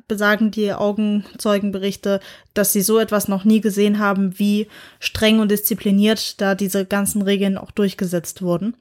besagen 0.07 0.51
die 0.51 0.73
Augenzeugenberichte, 0.73 2.19
dass 2.53 2.73
sie 2.73 2.81
so 2.81 2.99
etwas 2.99 3.27
noch 3.27 3.43
nie 3.45 3.61
gesehen 3.61 3.99
haben, 3.99 4.37
wie 4.39 4.67
streng 4.99 5.39
und 5.39 5.49
diszipliniert 5.49 6.41
da 6.41 6.55
diese 6.55 6.85
ganzen 6.85 7.21
Regeln 7.21 7.57
auch 7.57 7.71
durchgesetzt 7.71 8.41
wurden. 8.41 8.75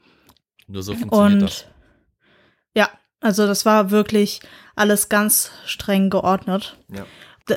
Nur 0.66 0.82
so 0.82 0.94
funktioniert 0.94 1.32
Und 1.32 1.43
das. 1.43 1.66
Ja, 2.74 2.89
also 3.20 3.47
das 3.47 3.65
war 3.65 3.90
wirklich 3.90 4.40
alles 4.74 5.09
ganz 5.09 5.51
streng 5.66 6.11
geordnet. 6.11 6.77
Ja. 6.89 7.07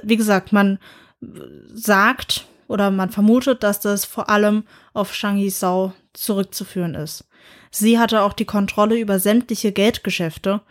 Wie 0.04 0.18
gesagt, 0.18 0.52
man 0.54 0.80
äh, 1.22 1.28
sagt 1.74 2.46
oder 2.68 2.92
man 2.92 3.12
vermutet, 3.12 3.64
dass 3.64 3.80
das 3.80 4.06
vor 4.06 4.30
allem 4.30 4.64
auf 4.94 5.14
Shang 5.14 5.38
Yisao 5.38 5.94
zurückzuführen 6.14 6.96
ist. 6.96 7.26
Sie 7.72 8.00
hatte 8.00 8.22
auch 8.22 8.34
die 8.34 8.46
Kontrolle 8.46 8.98
über 8.98 9.20
sämtliche 9.20 9.72
Geldgeschäfte 9.72 10.62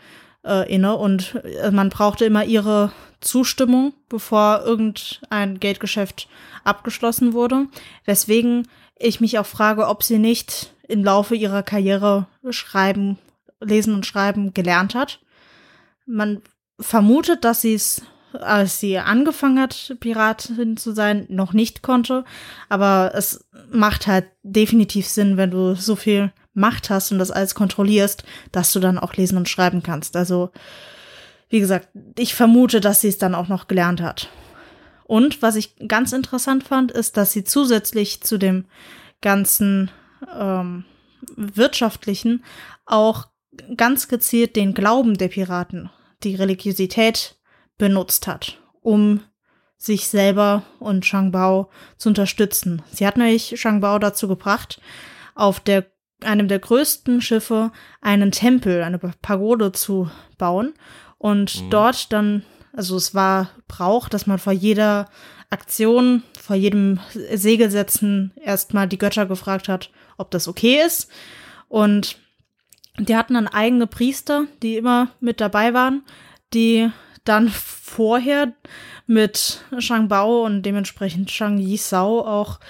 äh, 0.44 0.72
inne 0.72 0.96
und 0.96 1.34
äh, 1.44 1.70
man 1.70 1.90
brauchte 1.90 2.24
immer 2.24 2.44
ihre 2.44 2.92
Zustimmung, 3.20 3.94
bevor 4.08 4.62
irgendein 4.64 5.60
Geldgeschäft 5.60 6.28
abgeschlossen 6.64 7.32
wurde. 7.32 7.66
Weswegen 8.04 8.68
ich 8.96 9.20
mich 9.20 9.38
auch 9.38 9.46
frage, 9.46 9.88
ob 9.88 10.02
sie 10.02 10.18
nicht 10.18 10.72
im 10.86 11.04
Laufe 11.04 11.34
ihrer 11.34 11.62
Karriere 11.62 12.26
schreiben, 12.50 13.18
lesen 13.60 13.94
und 13.94 14.06
schreiben 14.06 14.54
gelernt 14.54 14.94
hat. 14.94 15.20
Man 16.06 16.42
vermutet, 16.78 17.44
dass 17.44 17.60
sie 17.60 17.74
es, 17.74 18.02
als 18.32 18.80
sie 18.80 18.98
angefangen 18.98 19.60
hat, 19.60 19.96
Piratin 20.00 20.76
zu 20.76 20.92
sein, 20.92 21.26
noch 21.28 21.52
nicht 21.52 21.82
konnte. 21.82 22.24
Aber 22.68 23.12
es 23.14 23.46
macht 23.70 24.06
halt 24.06 24.26
definitiv 24.42 25.06
Sinn, 25.06 25.36
wenn 25.36 25.50
du 25.50 25.74
so 25.74 25.96
viel 25.96 26.32
Macht 26.52 26.88
hast 26.88 27.10
und 27.10 27.18
das 27.18 27.32
alles 27.32 27.54
kontrollierst, 27.54 28.24
dass 28.52 28.72
du 28.72 28.80
dann 28.80 28.98
auch 28.98 29.14
lesen 29.14 29.36
und 29.36 29.48
schreiben 29.48 29.82
kannst. 29.82 30.16
Also, 30.16 30.50
wie 31.48 31.60
gesagt, 31.60 31.88
ich 32.16 32.34
vermute, 32.34 32.80
dass 32.80 33.00
sie 33.00 33.08
es 33.08 33.18
dann 33.18 33.34
auch 33.34 33.48
noch 33.48 33.66
gelernt 33.66 34.00
hat. 34.00 34.28
Und 35.04 35.42
was 35.42 35.56
ich 35.56 35.76
ganz 35.88 36.12
interessant 36.12 36.64
fand, 36.64 36.90
ist, 36.90 37.16
dass 37.16 37.32
sie 37.32 37.44
zusätzlich 37.44 38.22
zu 38.22 38.38
dem 38.38 38.64
ganzen 39.20 39.90
ähm, 40.34 40.84
wirtschaftlichen 41.36 42.44
auch 42.86 43.26
ganz 43.76 44.08
gezielt 44.08 44.56
den 44.56 44.74
Glauben 44.74 45.16
der 45.16 45.28
Piraten, 45.28 45.90
die 46.22 46.34
Religiosität 46.34 47.36
benutzt 47.78 48.26
hat, 48.26 48.58
um 48.80 49.20
sich 49.76 50.08
selber 50.08 50.62
und 50.78 51.04
Shangbao 51.04 51.70
zu 51.96 52.08
unterstützen. 52.08 52.82
Sie 52.90 53.06
hat 53.06 53.16
nämlich 53.16 53.60
Shangbao 53.60 53.98
dazu 53.98 54.28
gebracht, 54.28 54.80
auf 55.34 55.60
der, 55.60 55.86
einem 56.22 56.48
der 56.48 56.58
größten 56.58 57.20
Schiffe 57.20 57.70
einen 58.00 58.30
Tempel, 58.30 58.82
eine 58.82 58.98
Pagode 58.98 59.72
zu 59.72 60.10
bauen 60.38 60.74
und 61.18 61.62
mhm. 61.62 61.70
dort 61.70 62.12
dann, 62.12 62.44
also 62.72 62.96
es 62.96 63.14
war 63.14 63.50
Brauch, 63.68 64.08
dass 64.08 64.26
man 64.26 64.38
vor 64.38 64.52
jeder 64.52 65.08
Aktion, 65.50 66.22
vor 66.40 66.56
jedem 66.56 67.00
Segelsetzen 67.12 68.32
erstmal 68.42 68.88
die 68.88 68.98
Götter 68.98 69.26
gefragt 69.26 69.68
hat, 69.68 69.90
ob 70.16 70.30
das 70.30 70.48
okay 70.48 70.82
ist. 70.84 71.08
Und 71.68 72.18
die 72.98 73.16
hatten 73.16 73.34
dann 73.34 73.48
eigene 73.48 73.86
Priester, 73.86 74.46
die 74.62 74.76
immer 74.76 75.08
mit 75.20 75.40
dabei 75.40 75.74
waren, 75.74 76.02
die 76.52 76.90
dann 77.24 77.48
vorher 77.48 78.52
mit 79.06 79.64
Shang 79.78 80.08
Bao 80.08 80.44
und 80.44 80.62
dementsprechend 80.62 81.30
Shang 81.30 81.58
Yisao 81.58 82.20
auch 82.20 82.60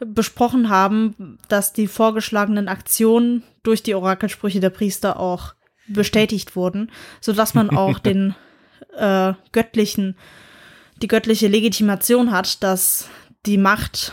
besprochen 0.00 0.68
haben, 0.68 1.38
dass 1.48 1.72
die 1.72 1.86
vorgeschlagenen 1.86 2.68
Aktionen 2.68 3.42
durch 3.62 3.82
die 3.82 3.94
Orakelsprüche 3.94 4.60
der 4.60 4.70
Priester 4.70 5.20
auch 5.20 5.54
bestätigt 5.86 6.56
wurden, 6.56 6.90
so 7.20 7.32
dass 7.32 7.54
man 7.54 7.70
auch 7.70 7.98
den 8.00 8.34
äh, 8.96 9.34
göttlichen, 9.52 10.16
die 11.02 11.08
göttliche 11.08 11.48
Legitimation 11.48 12.30
hat, 12.30 12.62
dass 12.62 13.08
die 13.46 13.58
Macht 13.58 14.12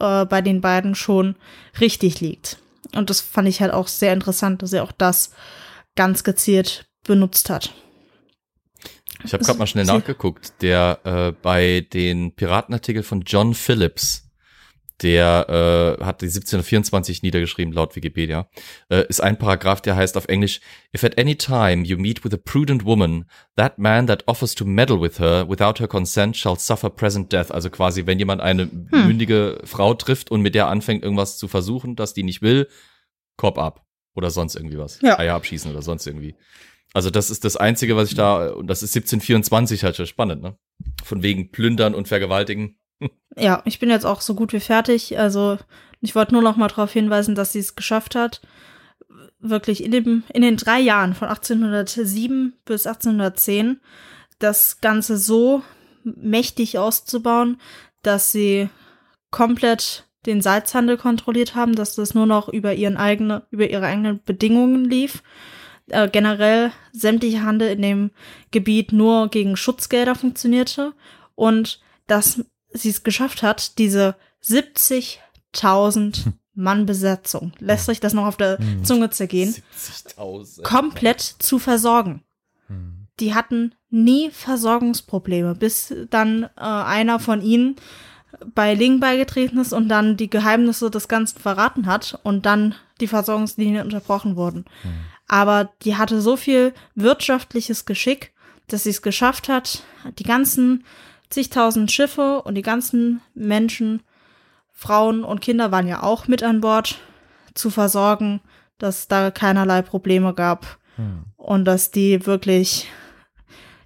äh, 0.00 0.24
bei 0.24 0.40
den 0.40 0.60
beiden 0.60 0.94
schon 0.94 1.36
richtig 1.80 2.20
liegt. 2.20 2.58
Und 2.94 3.10
das 3.10 3.20
fand 3.20 3.48
ich 3.48 3.60
halt 3.60 3.72
auch 3.72 3.88
sehr 3.88 4.12
interessant, 4.12 4.62
dass 4.62 4.72
er 4.72 4.82
auch 4.82 4.92
das 4.92 5.32
ganz 5.94 6.24
gezielt 6.24 6.86
benutzt 7.04 7.50
hat. 7.50 7.72
Ich 9.24 9.32
habe 9.32 9.44
gerade 9.44 9.58
mal 9.58 9.66
schnell 9.66 9.84
nachgeguckt. 9.84 10.62
Der 10.62 11.00
äh, 11.04 11.32
bei 11.42 11.86
den 11.92 12.32
Piratenartikel 12.32 13.02
von 13.02 13.22
John 13.22 13.54
Phillips, 13.54 14.27
der 15.02 15.98
äh, 16.00 16.04
hat 16.04 16.22
die 16.22 16.26
1724 16.26 17.22
niedergeschrieben 17.22 17.72
laut 17.72 17.94
Wikipedia, 17.96 18.48
äh, 18.88 19.04
ist 19.08 19.20
ein 19.20 19.38
Paragraph, 19.38 19.80
der 19.80 19.96
heißt 19.96 20.16
auf 20.16 20.28
Englisch: 20.28 20.60
If 20.94 21.04
at 21.04 21.18
any 21.18 21.36
time 21.36 21.84
you 21.84 21.96
meet 21.96 22.24
with 22.24 22.32
a 22.34 22.36
prudent 22.36 22.84
woman, 22.84 23.26
that 23.56 23.78
man 23.78 24.06
that 24.06 24.26
offers 24.26 24.54
to 24.54 24.64
meddle 24.64 25.00
with 25.00 25.18
her 25.18 25.48
without 25.48 25.80
her 25.80 25.88
consent 25.88 26.36
shall 26.36 26.58
suffer 26.58 26.90
present 26.90 27.32
death. 27.32 27.50
Also 27.50 27.70
quasi, 27.70 28.06
wenn 28.06 28.18
jemand 28.18 28.40
eine 28.40 28.64
hm. 28.64 29.06
mündige 29.06 29.60
Frau 29.64 29.94
trifft 29.94 30.30
und 30.30 30.42
mit 30.42 30.54
der 30.54 30.68
anfängt 30.68 31.02
irgendwas 31.02 31.38
zu 31.38 31.48
versuchen, 31.48 31.96
dass 31.96 32.14
die 32.14 32.22
nicht 32.22 32.42
will, 32.42 32.68
Korb 33.36 33.58
ab 33.58 33.84
oder 34.14 34.30
sonst 34.30 34.56
irgendwie 34.56 34.78
was, 34.78 35.00
ja. 35.00 35.18
Eier 35.18 35.34
abschießen 35.34 35.70
oder 35.70 35.82
sonst 35.82 36.06
irgendwie. 36.06 36.34
Also 36.92 37.10
das 37.10 37.30
ist 37.30 37.44
das 37.44 37.56
Einzige, 37.56 37.96
was 37.96 38.08
ich 38.08 38.14
da, 38.14 38.48
und 38.48 38.66
das 38.66 38.82
ist 38.82 38.96
1724 38.96 39.84
halt 39.84 39.96
schon 39.96 40.06
spannend, 40.06 40.42
ne? 40.42 40.58
Von 41.04 41.22
wegen 41.22 41.50
Plündern 41.50 41.94
und 41.94 42.08
Vergewaltigen. 42.08 42.78
Ja, 43.36 43.62
ich 43.64 43.78
bin 43.78 43.90
jetzt 43.90 44.06
auch 44.06 44.20
so 44.20 44.34
gut 44.34 44.52
wie 44.52 44.60
fertig. 44.60 45.18
Also 45.18 45.58
ich 46.00 46.14
wollte 46.14 46.32
nur 46.32 46.42
noch 46.42 46.56
mal 46.56 46.68
darauf 46.68 46.92
hinweisen, 46.92 47.34
dass 47.34 47.52
sie 47.52 47.60
es 47.60 47.76
geschafft 47.76 48.14
hat, 48.14 48.40
wirklich 49.38 49.84
in, 49.84 49.92
dem, 49.92 50.24
in 50.32 50.42
den 50.42 50.56
drei 50.56 50.80
Jahren 50.80 51.14
von 51.14 51.28
1807 51.28 52.54
bis 52.64 52.86
1810 52.86 53.80
das 54.38 54.80
Ganze 54.80 55.16
so 55.16 55.62
mächtig 56.02 56.78
auszubauen, 56.78 57.60
dass 58.02 58.32
sie 58.32 58.68
komplett 59.30 60.04
den 60.26 60.40
Salzhandel 60.42 60.96
kontrolliert 60.96 61.54
haben, 61.54 61.74
dass 61.74 61.94
das 61.94 62.14
nur 62.14 62.26
noch 62.26 62.48
über 62.48 62.74
ihren 62.74 62.96
eigene, 62.96 63.46
über 63.50 63.70
ihre 63.70 63.86
eigenen 63.86 64.20
Bedingungen 64.24 64.84
lief 64.84 65.22
äh, 65.90 66.08
generell 66.08 66.72
sämtliche 66.92 67.42
Handel 67.42 67.70
in 67.70 67.82
dem 67.82 68.10
Gebiet 68.50 68.92
nur 68.92 69.28
gegen 69.28 69.56
Schutzgelder 69.56 70.14
funktionierte 70.14 70.92
und 71.34 71.80
dass 72.06 72.44
sie 72.70 72.90
es 72.90 73.02
geschafft 73.02 73.42
hat, 73.42 73.78
diese 73.78 74.16
70.000 74.44 76.32
Mann 76.54 76.86
Besetzung, 76.86 77.52
lässt 77.60 77.86
sich 77.86 78.00
das 78.00 78.14
noch 78.14 78.26
auf 78.26 78.36
der 78.36 78.58
hm. 78.58 78.84
Zunge 78.84 79.10
zergehen, 79.10 79.54
komplett 80.64 81.20
zu 81.20 81.58
versorgen. 81.58 82.24
Hm. 82.66 83.06
Die 83.20 83.34
hatten 83.34 83.74
nie 83.90 84.30
Versorgungsprobleme, 84.30 85.54
bis 85.54 85.94
dann 86.10 86.44
äh, 86.44 86.60
einer 86.60 87.20
von 87.20 87.42
ihnen 87.42 87.76
bei 88.54 88.74
Ling 88.74 89.00
beigetreten 89.00 89.58
ist 89.58 89.72
und 89.72 89.88
dann 89.88 90.16
die 90.16 90.30
Geheimnisse 90.30 90.90
des 90.90 91.08
Ganzen 91.08 91.38
verraten 91.38 91.86
hat 91.86 92.18
und 92.24 92.44
dann 92.44 92.74
die 93.00 93.06
Versorgungslinien 93.06 93.84
unterbrochen 93.84 94.36
wurden. 94.36 94.64
Hm 94.82 94.90
aber 95.28 95.70
die 95.82 95.96
hatte 95.96 96.20
so 96.20 96.36
viel 96.36 96.72
wirtschaftliches 96.94 97.84
Geschick, 97.84 98.32
dass 98.66 98.84
sie 98.84 98.90
es 98.90 99.02
geschafft 99.02 99.48
hat, 99.48 99.82
die 100.18 100.24
ganzen 100.24 100.84
zigtausend 101.30 101.92
Schiffe 101.92 102.42
und 102.42 102.54
die 102.54 102.62
ganzen 102.62 103.20
Menschen, 103.34 104.02
Frauen 104.72 105.24
und 105.24 105.40
Kinder 105.40 105.72
waren 105.72 105.88
ja 105.88 106.02
auch 106.02 106.28
mit 106.28 106.42
an 106.42 106.60
Bord, 106.60 106.98
zu 107.54 107.70
versorgen, 107.70 108.40
dass 108.78 109.08
da 109.08 109.30
keinerlei 109.30 109.82
Probleme 109.82 110.32
gab 110.34 110.78
hm. 110.96 111.24
und 111.36 111.64
dass 111.64 111.90
die 111.90 112.24
wirklich, 112.26 112.88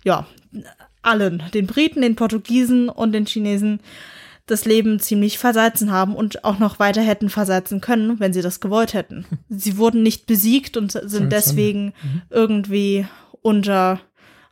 ja, 0.04 0.26
allen, 1.00 1.42
den 1.54 1.66
Briten, 1.66 2.02
den 2.02 2.16
Portugiesen 2.16 2.88
und 2.88 3.12
den 3.12 3.26
Chinesen, 3.26 3.80
das 4.46 4.64
Leben 4.64 4.98
ziemlich 4.98 5.38
versalzen 5.38 5.92
haben 5.92 6.14
und 6.14 6.44
auch 6.44 6.58
noch 6.58 6.78
weiter 6.78 7.00
hätten 7.00 7.30
versalzen 7.30 7.80
können, 7.80 8.18
wenn 8.20 8.32
sie 8.32 8.42
das 8.42 8.60
gewollt 8.60 8.92
hätten. 8.92 9.24
Sie 9.48 9.78
wurden 9.78 10.02
nicht 10.02 10.26
besiegt 10.26 10.76
und 10.76 10.92
sind 10.92 11.30
deswegen 11.30 11.86
mhm. 12.02 12.22
irgendwie 12.28 13.06
unter, 13.40 14.00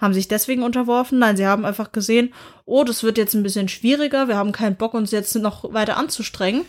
haben 0.01 0.15
sich 0.15 0.29
deswegen 0.29 0.63
unterworfen. 0.63 1.19
Nein, 1.19 1.37
sie 1.37 1.47
haben 1.47 1.65
einfach 1.65 1.93
gesehen, 1.93 2.33
oh, 2.65 2.85
das 2.85 3.03
wird 3.03 3.19
jetzt 3.19 3.35
ein 3.35 3.43
bisschen 3.43 3.69
schwieriger, 3.69 4.29
wir 4.29 4.37
haben 4.37 4.53
keinen 4.53 4.77
Bock, 4.77 4.95
uns 4.95 5.11
jetzt 5.11 5.35
noch 5.37 5.73
weiter 5.73 5.97
anzustrengen. 5.97 6.65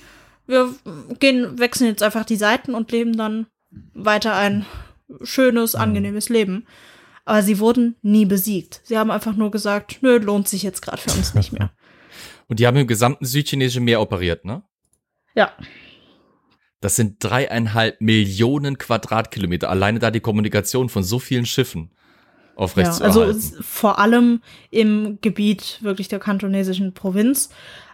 Wir 0.48 0.74
gehen, 1.20 1.58
wechseln 1.60 1.88
jetzt 1.88 2.04
einfach 2.04 2.26
die 2.26 2.36
Seiten 2.36 2.74
und 2.74 2.92
leben 2.92 3.16
dann 3.16 3.48
weiter 3.94 4.36
ein 4.36 4.66
schönes, 5.24 5.74
mhm. 5.74 5.82
angenehmes 5.82 6.30
Leben. 6.30 6.66
Aber 7.24 7.44
sie 7.44 7.60
wurden 7.60 7.96
nie 8.02 8.26
besiegt. 8.26 8.82
Sie 8.84 8.98
haben 8.98 9.12
einfach 9.12 9.36
nur 9.36 9.52
gesagt, 9.52 10.00
nö, 10.02 10.18
lohnt 10.18 10.48
sich 10.48 10.64
jetzt 10.64 10.82
gerade 10.82 10.98
für 10.98 11.12
uns 11.12 11.34
nicht 11.36 11.54
mehr. 11.54 11.72
Und 12.48 12.60
die 12.60 12.68
haben 12.68 12.76
im 12.76 12.88
gesamten 12.88 13.26
südchinesischen 13.26 13.86
Meer 13.86 14.02
operiert, 14.02 14.44
ne? 14.44 14.64
Ja. 15.36 15.54
Das 16.82 16.96
sind 16.96 17.24
dreieinhalb 17.24 18.02
Millionen 18.02 18.78
Quadratkilometer. 18.78 19.70
Alleine 19.70 20.00
da 20.00 20.12
die 20.12 20.20
Kommunikation 20.20 20.90
von 20.90 21.04
so 21.04 21.20
vielen 21.20 21.46
Schiffen 21.46 21.92
aufrechtzuerhalten. 22.56 23.20
Ja, 23.20 23.26
also 23.28 23.62
vor 23.62 24.00
allem 24.00 24.42
im 24.70 25.20
Gebiet 25.22 25.80
wirklich 25.82 26.08
der 26.08 26.20
kantonesischen 26.20 26.94
Provinz. 26.94 27.50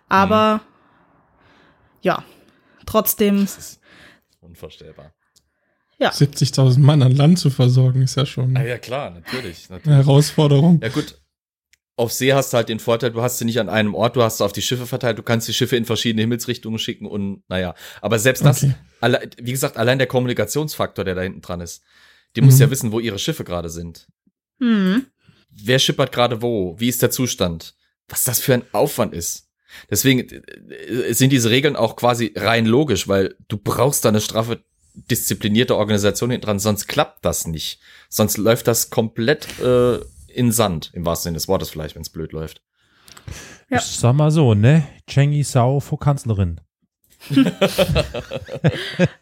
Aber 0.09 0.55
mhm. 0.55 0.61
ja, 2.01 2.23
trotzdem. 2.85 3.41
Das 3.41 3.57
ist 3.57 3.81
unvorstellbar. 4.39 5.13
Ja. 5.99 6.11
70.000 6.11 6.79
Mann 6.79 7.01
an 7.01 7.11
Land 7.11 7.39
zu 7.39 7.49
versorgen, 7.49 8.03
ist 8.03 8.15
ja 8.15 8.25
schon. 8.25 8.55
Ah, 8.55 8.63
ja, 8.63 8.77
klar, 8.77 9.09
natürlich, 9.09 9.67
natürlich. 9.69 9.87
Eine 9.87 9.95
Herausforderung. 9.95 10.79
Ja, 10.81 10.89
gut 10.89 11.19
auf 11.97 12.13
See 12.13 12.31
hast 12.31 12.53
du 12.53 12.57
halt 12.57 12.69
den 12.69 12.79
Vorteil, 12.79 13.11
du 13.11 13.21
hast 13.21 13.39
sie 13.39 13.45
nicht 13.45 13.59
an 13.59 13.69
einem 13.69 13.95
Ort, 13.95 14.15
du 14.15 14.21
hast 14.21 14.37
sie 14.37 14.45
auf 14.45 14.53
die 14.53 14.61
Schiffe 14.61 14.85
verteilt, 14.85 15.17
du 15.17 15.23
kannst 15.23 15.47
die 15.47 15.53
Schiffe 15.53 15.75
in 15.75 15.83
verschiedene 15.83 16.21
Himmelsrichtungen 16.21 16.77
schicken 16.77 17.07
und 17.07 17.43
naja. 17.49 17.73
Aber 18.01 18.19
selbst 18.19 18.45
das, 18.45 18.63
okay. 18.63 18.75
alle, 19.01 19.29
wie 19.41 19.51
gesagt, 19.51 19.77
allein 19.77 19.97
der 19.97 20.07
Kommunikationsfaktor, 20.07 21.03
der 21.03 21.15
da 21.15 21.21
hinten 21.21 21.41
dran 21.41 21.59
ist, 21.59 21.83
die 22.35 22.41
mhm. 22.41 22.47
muss 22.47 22.59
ja 22.59 22.69
wissen, 22.69 22.91
wo 22.91 22.99
ihre 22.99 23.17
Schiffe 23.17 23.43
gerade 23.43 23.69
sind. 23.69 24.07
Mhm. 24.59 25.07
Wer 25.49 25.79
schippert 25.79 26.11
gerade 26.11 26.41
wo? 26.41 26.75
Wie 26.79 26.89
ist 26.89 27.01
der 27.01 27.11
Zustand? 27.11 27.75
Was 28.07 28.23
das 28.23 28.39
für 28.39 28.53
ein 28.53 28.63
Aufwand 28.71 29.13
ist. 29.13 29.49
Deswegen 29.89 30.19
äh, 30.21 31.13
sind 31.13 31.31
diese 31.31 31.49
Regeln 31.49 31.75
auch 31.75 31.95
quasi 31.95 32.33
rein 32.35 32.65
logisch, 32.65 33.07
weil 33.07 33.35
du 33.47 33.57
brauchst 33.57 34.05
da 34.05 34.09
eine 34.09 34.21
straffe, 34.21 34.63
disziplinierte 34.93 35.75
Organisation 35.75 36.31
hinten 36.31 36.45
dran, 36.45 36.59
sonst 36.59 36.87
klappt 36.87 37.23
das 37.25 37.47
nicht. 37.47 37.79
Sonst 38.09 38.37
läuft 38.37 38.67
das 38.67 38.89
komplett 38.89 39.59
äh, 39.59 39.99
in 40.27 40.51
Sand, 40.51 40.91
im 40.93 41.05
wahrsten 41.05 41.29
Sinne 41.29 41.37
des 41.37 41.47
Wortes 41.47 41.69
vielleicht, 41.69 41.95
wenn 41.95 42.01
es 42.01 42.09
blöd 42.09 42.31
läuft. 42.31 42.61
Ja. 43.69 43.77
Ich 43.79 43.83
sag 43.83 44.13
mal 44.13 44.31
so, 44.31 44.53
ne? 44.53 44.87
Chengi 45.07 45.43
Sao 45.43 45.79
vor 45.79 45.99
Kanzlerin. 45.99 46.61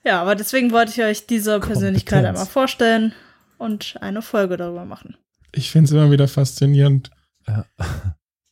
Ja, 0.03 0.21
aber 0.21 0.35
deswegen 0.35 0.71
wollte 0.71 0.91
ich 0.91 1.01
euch 1.01 1.25
diese 1.27 1.59
Persönlichkeit 1.59 2.19
Kompetenz. 2.19 2.39
einmal 2.39 2.51
vorstellen 2.51 3.13
und 3.57 3.95
eine 4.01 4.21
Folge 4.21 4.57
darüber 4.57 4.85
machen. 4.85 5.17
Ich 5.55 5.71
finde 5.71 5.85
es 5.85 5.91
immer 5.91 6.11
wieder 6.11 6.27
faszinierend, 6.27 7.11
Ja. 7.47 7.65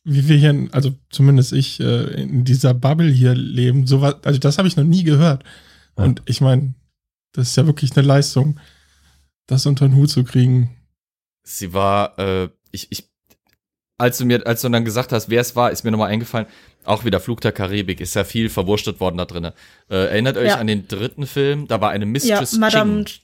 wie 0.04 0.28
wir 0.28 0.36
hier, 0.36 0.68
also 0.72 0.94
zumindest 1.10 1.52
ich, 1.52 1.80
äh, 1.80 2.22
in 2.22 2.44
dieser 2.44 2.74
Bubble 2.74 3.10
hier 3.10 3.34
leben. 3.34 3.86
So 3.86 4.00
was, 4.00 4.16
also 4.24 4.38
das 4.38 4.58
habe 4.58 4.68
ich 4.68 4.76
noch 4.76 4.84
nie 4.84 5.02
gehört. 5.04 5.44
Ja. 5.98 6.04
Und 6.04 6.22
ich 6.26 6.40
meine, 6.40 6.74
das 7.32 7.48
ist 7.48 7.56
ja 7.56 7.66
wirklich 7.66 7.96
eine 7.96 8.06
Leistung, 8.06 8.58
das 9.46 9.66
unter 9.66 9.86
den 9.88 9.96
Hut 9.96 10.10
zu 10.10 10.24
kriegen. 10.24 10.70
Sie 11.42 11.72
war, 11.72 12.18
äh, 12.18 12.48
ich, 12.70 12.86
ich, 12.90 13.08
als 13.98 14.18
du 14.18 14.24
mir, 14.24 14.46
als 14.46 14.62
du 14.62 14.68
dann 14.68 14.84
gesagt 14.84 15.12
hast, 15.12 15.28
wer 15.28 15.40
es 15.40 15.54
war, 15.56 15.70
ist 15.70 15.84
mir 15.84 15.90
nochmal 15.90 16.10
eingefallen, 16.10 16.46
auch 16.84 17.04
wieder 17.04 17.20
Flug 17.20 17.40
der 17.40 17.52
Karibik, 17.52 18.00
ist 18.00 18.14
ja 18.14 18.24
viel 18.24 18.48
verwurstet 18.48 19.00
worden 19.00 19.16
da 19.18 19.24
drinne. 19.24 19.54
Äh, 19.88 20.06
erinnert 20.08 20.36
euch 20.36 20.48
Ja. 20.48 20.58
an 20.58 20.66
den 20.66 20.86
dritten 20.88 21.26
Film? 21.26 21.66
Da 21.66 21.80
war 21.80 21.90
eine 21.90 22.04
Ja, 22.04 22.10
Mistress 22.10 22.56
Madame, 22.58 23.04
Ching. 23.04 23.20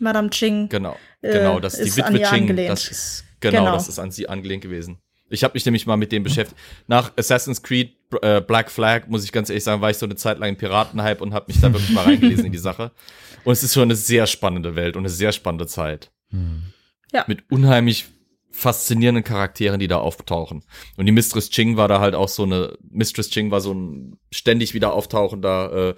Madame 0.00 0.30
Ching. 0.30 0.68
Genau, 0.68 0.96
äh, 1.22 1.32
genau, 1.32 1.60
das 1.60 1.74
ist 1.78 1.96
die 1.96 2.00
Witwe 2.02 2.22
Ching. 2.22 2.42
angelehnt. 2.42 2.70
Das 2.70 2.88
ist, 2.88 3.24
genau, 3.40 3.58
Genau. 3.64 3.72
das 3.72 3.88
ist 3.88 3.98
an 3.98 4.10
sie 4.10 4.28
angelehnt 4.28 4.62
gewesen. 4.62 4.98
Ich 5.30 5.44
habe 5.44 5.52
mich 5.54 5.64
nämlich 5.66 5.86
mal 5.86 5.96
mit 5.96 6.10
dem 6.10 6.22
beschäftigt. 6.22 6.58
Nach 6.86 7.12
Assassin's 7.16 7.62
Creed 7.62 7.92
äh, 8.22 8.40
Black 8.40 8.70
Flag, 8.70 9.08
muss 9.08 9.24
ich 9.24 9.32
ganz 9.32 9.50
ehrlich 9.50 9.64
sagen, 9.64 9.82
war 9.82 9.90
ich 9.90 9.98
so 9.98 10.06
eine 10.06 10.16
Zeit 10.16 10.38
lang 10.38 10.50
im 10.50 10.56
Piratenhype 10.56 11.22
und 11.22 11.34
habe 11.34 11.46
mich 11.48 11.60
da 11.60 11.70
wirklich 11.72 11.90
mal 11.90 12.04
reingelesen 12.04 12.46
in 12.46 12.52
die 12.52 12.58
Sache. 12.58 12.92
Und 13.44 13.52
es 13.52 13.62
ist 13.62 13.72
schon 13.74 13.84
eine 13.84 13.94
sehr 13.94 14.26
spannende 14.26 14.74
Welt 14.74 14.96
und 14.96 15.02
eine 15.02 15.08
sehr 15.08 15.30
spannende 15.32 15.66
Zeit. 15.66 16.10
Hm. 16.30 16.64
Mit 17.28 17.50
unheimlich 17.50 18.06
faszinierenden 18.50 19.22
Charakteren, 19.24 19.78
die 19.78 19.86
da 19.86 19.98
auftauchen. 19.98 20.64
Und 20.96 21.06
die 21.06 21.12
Mistress 21.12 21.48
Ching 21.48 21.76
war 21.76 21.86
da 21.88 22.00
halt 22.00 22.14
auch 22.14 22.28
so 22.28 22.42
eine, 22.42 22.76
Mistress 22.90 23.30
Ching 23.30 23.50
war 23.50 23.60
so 23.60 23.72
ein 23.72 24.18
ständig 24.32 24.74
wieder 24.74 24.92
auftauchender, 24.92 25.90
äh, 25.90 25.94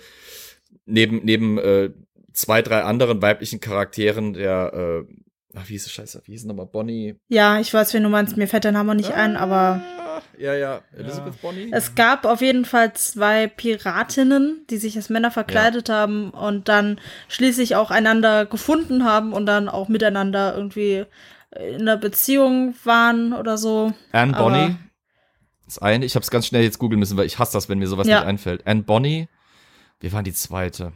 neben, 0.85 1.25
neben 1.25 1.59
äh, 1.59 1.91
zwei, 2.33 2.63
drei 2.63 2.83
anderen 2.83 3.21
weiblichen 3.23 3.61
Charakteren, 3.61 4.33
der, 4.35 4.73
äh, 5.07 5.13
ach, 5.57 5.69
wie 5.69 5.73
hieß 5.73 5.87
es, 5.87 5.93
scheiße, 5.93 6.23
wie 6.25 6.33
hieß 6.33 6.43
es 6.43 6.47
nochmal, 6.47 6.67
Bonnie? 6.67 7.17
Ja, 7.29 7.59
ich 7.61 7.73
weiß, 7.73 7.93
wen 7.95 8.03
du 8.03 8.09
meinst. 8.09 8.37
Mir 8.37 8.47
fällt 8.49 8.65
der 8.65 8.73
Name 8.73 8.95
nicht 8.95 9.13
ein, 9.13 9.37
aber 9.37 9.83
Ah, 9.99 10.23
Ja, 10.39 10.55
ja, 10.55 10.81
Elizabeth 10.97 11.41
Bonnie? 11.41 11.69
es 11.73 11.95
gab 11.95 12.25
auf 12.25 12.41
jeden 12.41 12.65
Fall 12.65 12.93
zwei 12.95 13.47
Piratinnen, 13.47 14.65
die 14.71 14.77
sich 14.79 14.97
als 14.97 15.09
Männer 15.09 15.31
verkleidet 15.31 15.89
haben 15.89 16.31
und 16.31 16.69
dann 16.69 17.01
schließlich 17.29 17.77
auch 17.77 17.91
einander 17.91 18.47
gefunden 18.47 19.05
haben 19.05 19.33
und 19.33 19.47
dann 19.47 19.69
auch 19.69 19.89
miteinander 19.89 20.55
irgendwie 20.57 21.05
in 21.57 21.81
einer 21.83 21.97
Beziehung 21.97 22.75
waren 22.85 23.33
oder 23.33 23.59
so. 23.59 23.93
Anne 24.13 24.37
aber- 24.37 24.51
Bonny. 24.51 24.77
Das 25.67 25.79
eine, 25.79 26.05
ich 26.05 26.15
habe 26.17 26.23
es 26.25 26.31
ganz 26.31 26.47
schnell 26.47 26.63
jetzt 26.65 26.79
googeln 26.81 26.99
müssen, 26.99 27.17
weil 27.17 27.27
ich 27.27 27.39
hasse 27.39 27.53
das, 27.53 27.69
wenn 27.69 27.79
mir 27.79 27.87
sowas 27.87 28.07
Ja. 28.09 28.19
nicht 28.21 28.27
einfällt. 28.29 28.67
Anne 28.67 28.83
Bonny. 28.83 29.29
Wir 30.01 30.13
waren 30.13 30.25
die 30.25 30.33
zweite. 30.33 30.93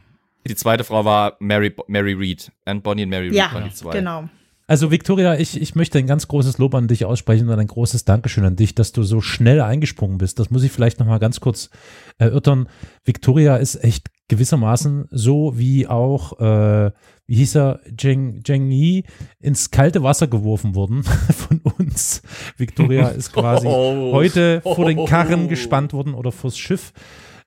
Die 0.47 0.55
zweite 0.55 0.83
Frau 0.83 1.05
war 1.05 1.35
Mary, 1.39 1.73
Mary 1.87 2.13
Reed. 2.13 2.51
Anne 2.65 2.81
Bonny 2.81 3.03
und 3.03 3.09
Mary 3.09 3.27
Reed 3.27 3.35
Ja, 3.35 3.51
waren 3.53 3.65
die 3.65 3.73
zwei. 3.73 3.91
genau. 3.93 4.29
Also 4.67 4.89
Victoria, 4.89 5.35
ich, 5.37 5.61
ich 5.61 5.75
möchte 5.75 5.99
ein 5.99 6.07
ganz 6.07 6.27
großes 6.27 6.57
Lob 6.57 6.73
an 6.73 6.87
dich 6.87 7.05
aussprechen 7.05 7.49
und 7.49 7.59
ein 7.59 7.67
großes 7.67 8.03
Dankeschön 8.03 8.45
an 8.45 8.55
dich, 8.55 8.73
dass 8.73 8.91
du 8.91 9.03
so 9.03 9.21
schnell 9.21 9.61
eingesprungen 9.61 10.17
bist. 10.17 10.39
Das 10.39 10.49
muss 10.49 10.63
ich 10.63 10.71
vielleicht 10.71 10.99
noch 10.99 11.05
mal 11.05 11.19
ganz 11.19 11.39
kurz 11.39 11.69
erörtern. 12.17 12.67
Victoria 13.03 13.57
ist 13.57 13.75
echt 13.83 14.07
gewissermaßen 14.27 15.05
so 15.11 15.53
wie 15.55 15.85
auch, 15.87 16.39
äh, 16.39 16.91
wie 17.27 17.35
hieß 17.35 17.55
er, 17.57 17.79
Zheng, 17.95 18.41
Zheng 18.43 18.71
Yi, 18.71 19.03
ins 19.39 19.69
kalte 19.69 20.01
Wasser 20.01 20.25
geworfen 20.25 20.73
worden 20.73 21.03
von 21.29 21.59
uns. 21.77 22.23
Victoria 22.57 23.09
ist 23.09 23.33
quasi 23.33 23.67
Oh. 23.69 24.13
heute 24.13 24.61
vor 24.61 24.87
den 24.87 25.05
Karren 25.05 25.47
gespannt 25.47 25.93
worden 25.93 26.15
oder 26.15 26.31
vors 26.31 26.57
Schiff 26.57 26.91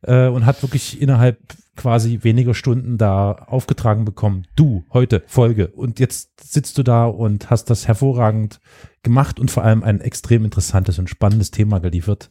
äh, 0.02 0.26
und 0.28 0.46
hat 0.46 0.62
wirklich 0.62 1.00
innerhalb 1.00 1.38
quasi 1.76 2.20
weniger 2.22 2.54
Stunden 2.54 2.98
da 2.98 3.32
aufgetragen 3.32 4.04
bekommen. 4.04 4.46
Du, 4.56 4.84
heute, 4.92 5.22
Folge. 5.26 5.68
Und 5.68 6.00
jetzt 6.00 6.30
sitzt 6.52 6.76
du 6.78 6.82
da 6.82 7.06
und 7.06 7.50
hast 7.50 7.66
das 7.70 7.86
hervorragend 7.86 8.60
gemacht 9.02 9.38
und 9.38 9.50
vor 9.50 9.62
allem 9.64 9.84
ein 9.84 10.00
extrem 10.00 10.44
interessantes 10.44 10.98
und 10.98 11.08
spannendes 11.08 11.52
Thema 11.52 11.78
geliefert. 11.78 12.28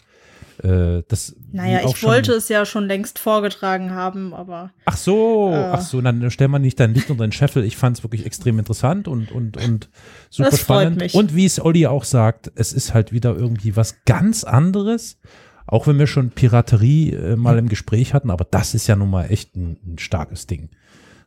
Äh, 0.64 1.04
das 1.08 1.36
Naja, 1.52 1.82
ich 1.86 2.04
wollte 2.04 2.34
es 2.34 2.50
ja 2.50 2.66
schon 2.66 2.88
längst 2.88 3.20
vorgetragen 3.20 3.92
haben, 3.92 4.34
aber 4.34 4.72
Ach 4.86 4.98
so, 4.98 5.52
Äh. 5.54 5.70
ach 5.72 5.82
so, 5.82 6.02
dann 6.02 6.30
stell 6.32 6.48
mal 6.48 6.60
nicht 6.60 6.80
dein 6.80 6.94
Licht 6.94 7.10
unter 7.10 7.26
den 7.26 7.32
Scheffel. 7.32 7.64
Ich 7.64 7.78
fand 7.78 7.98
es 7.98 8.04
wirklich 8.04 8.26
extrem 8.26 8.58
interessant 8.60 9.08
und, 9.08 9.32
und, 9.32 9.56
und 9.58 9.90
super 10.30 10.58
spannend. 10.58 10.98
mich. 11.00 11.14
Und 11.14 11.36
wie 11.36 11.46
es 11.46 11.64
Olli 11.64 11.86
auch 11.88 12.04
sagt, 12.04 12.52
es 12.56 12.74
ist 12.74 12.94
halt 12.94 13.12
wieder 13.14 13.36
irgendwie 13.36 13.76
was 13.76 14.04
ganz 14.06 14.44
anderes. 14.44 15.20
Auch 15.68 15.86
wenn 15.86 16.00
wir 16.00 16.08
schon 16.08 16.32
Piraterie 16.32 17.12
äh, 17.14 17.36
mal 17.36 17.58
im 17.58 17.68
Gespräch 17.70 18.14
hatten, 18.14 18.32
aber 18.32 18.46
das 18.46 18.74
ist 18.74 18.88
ja 18.88 18.96
nun 18.96 19.10
mal 19.10 19.30
echt 19.30 19.56
ein, 19.56 19.78
ein 19.86 20.00
starkes 20.00 20.48
Ding. 20.48 20.70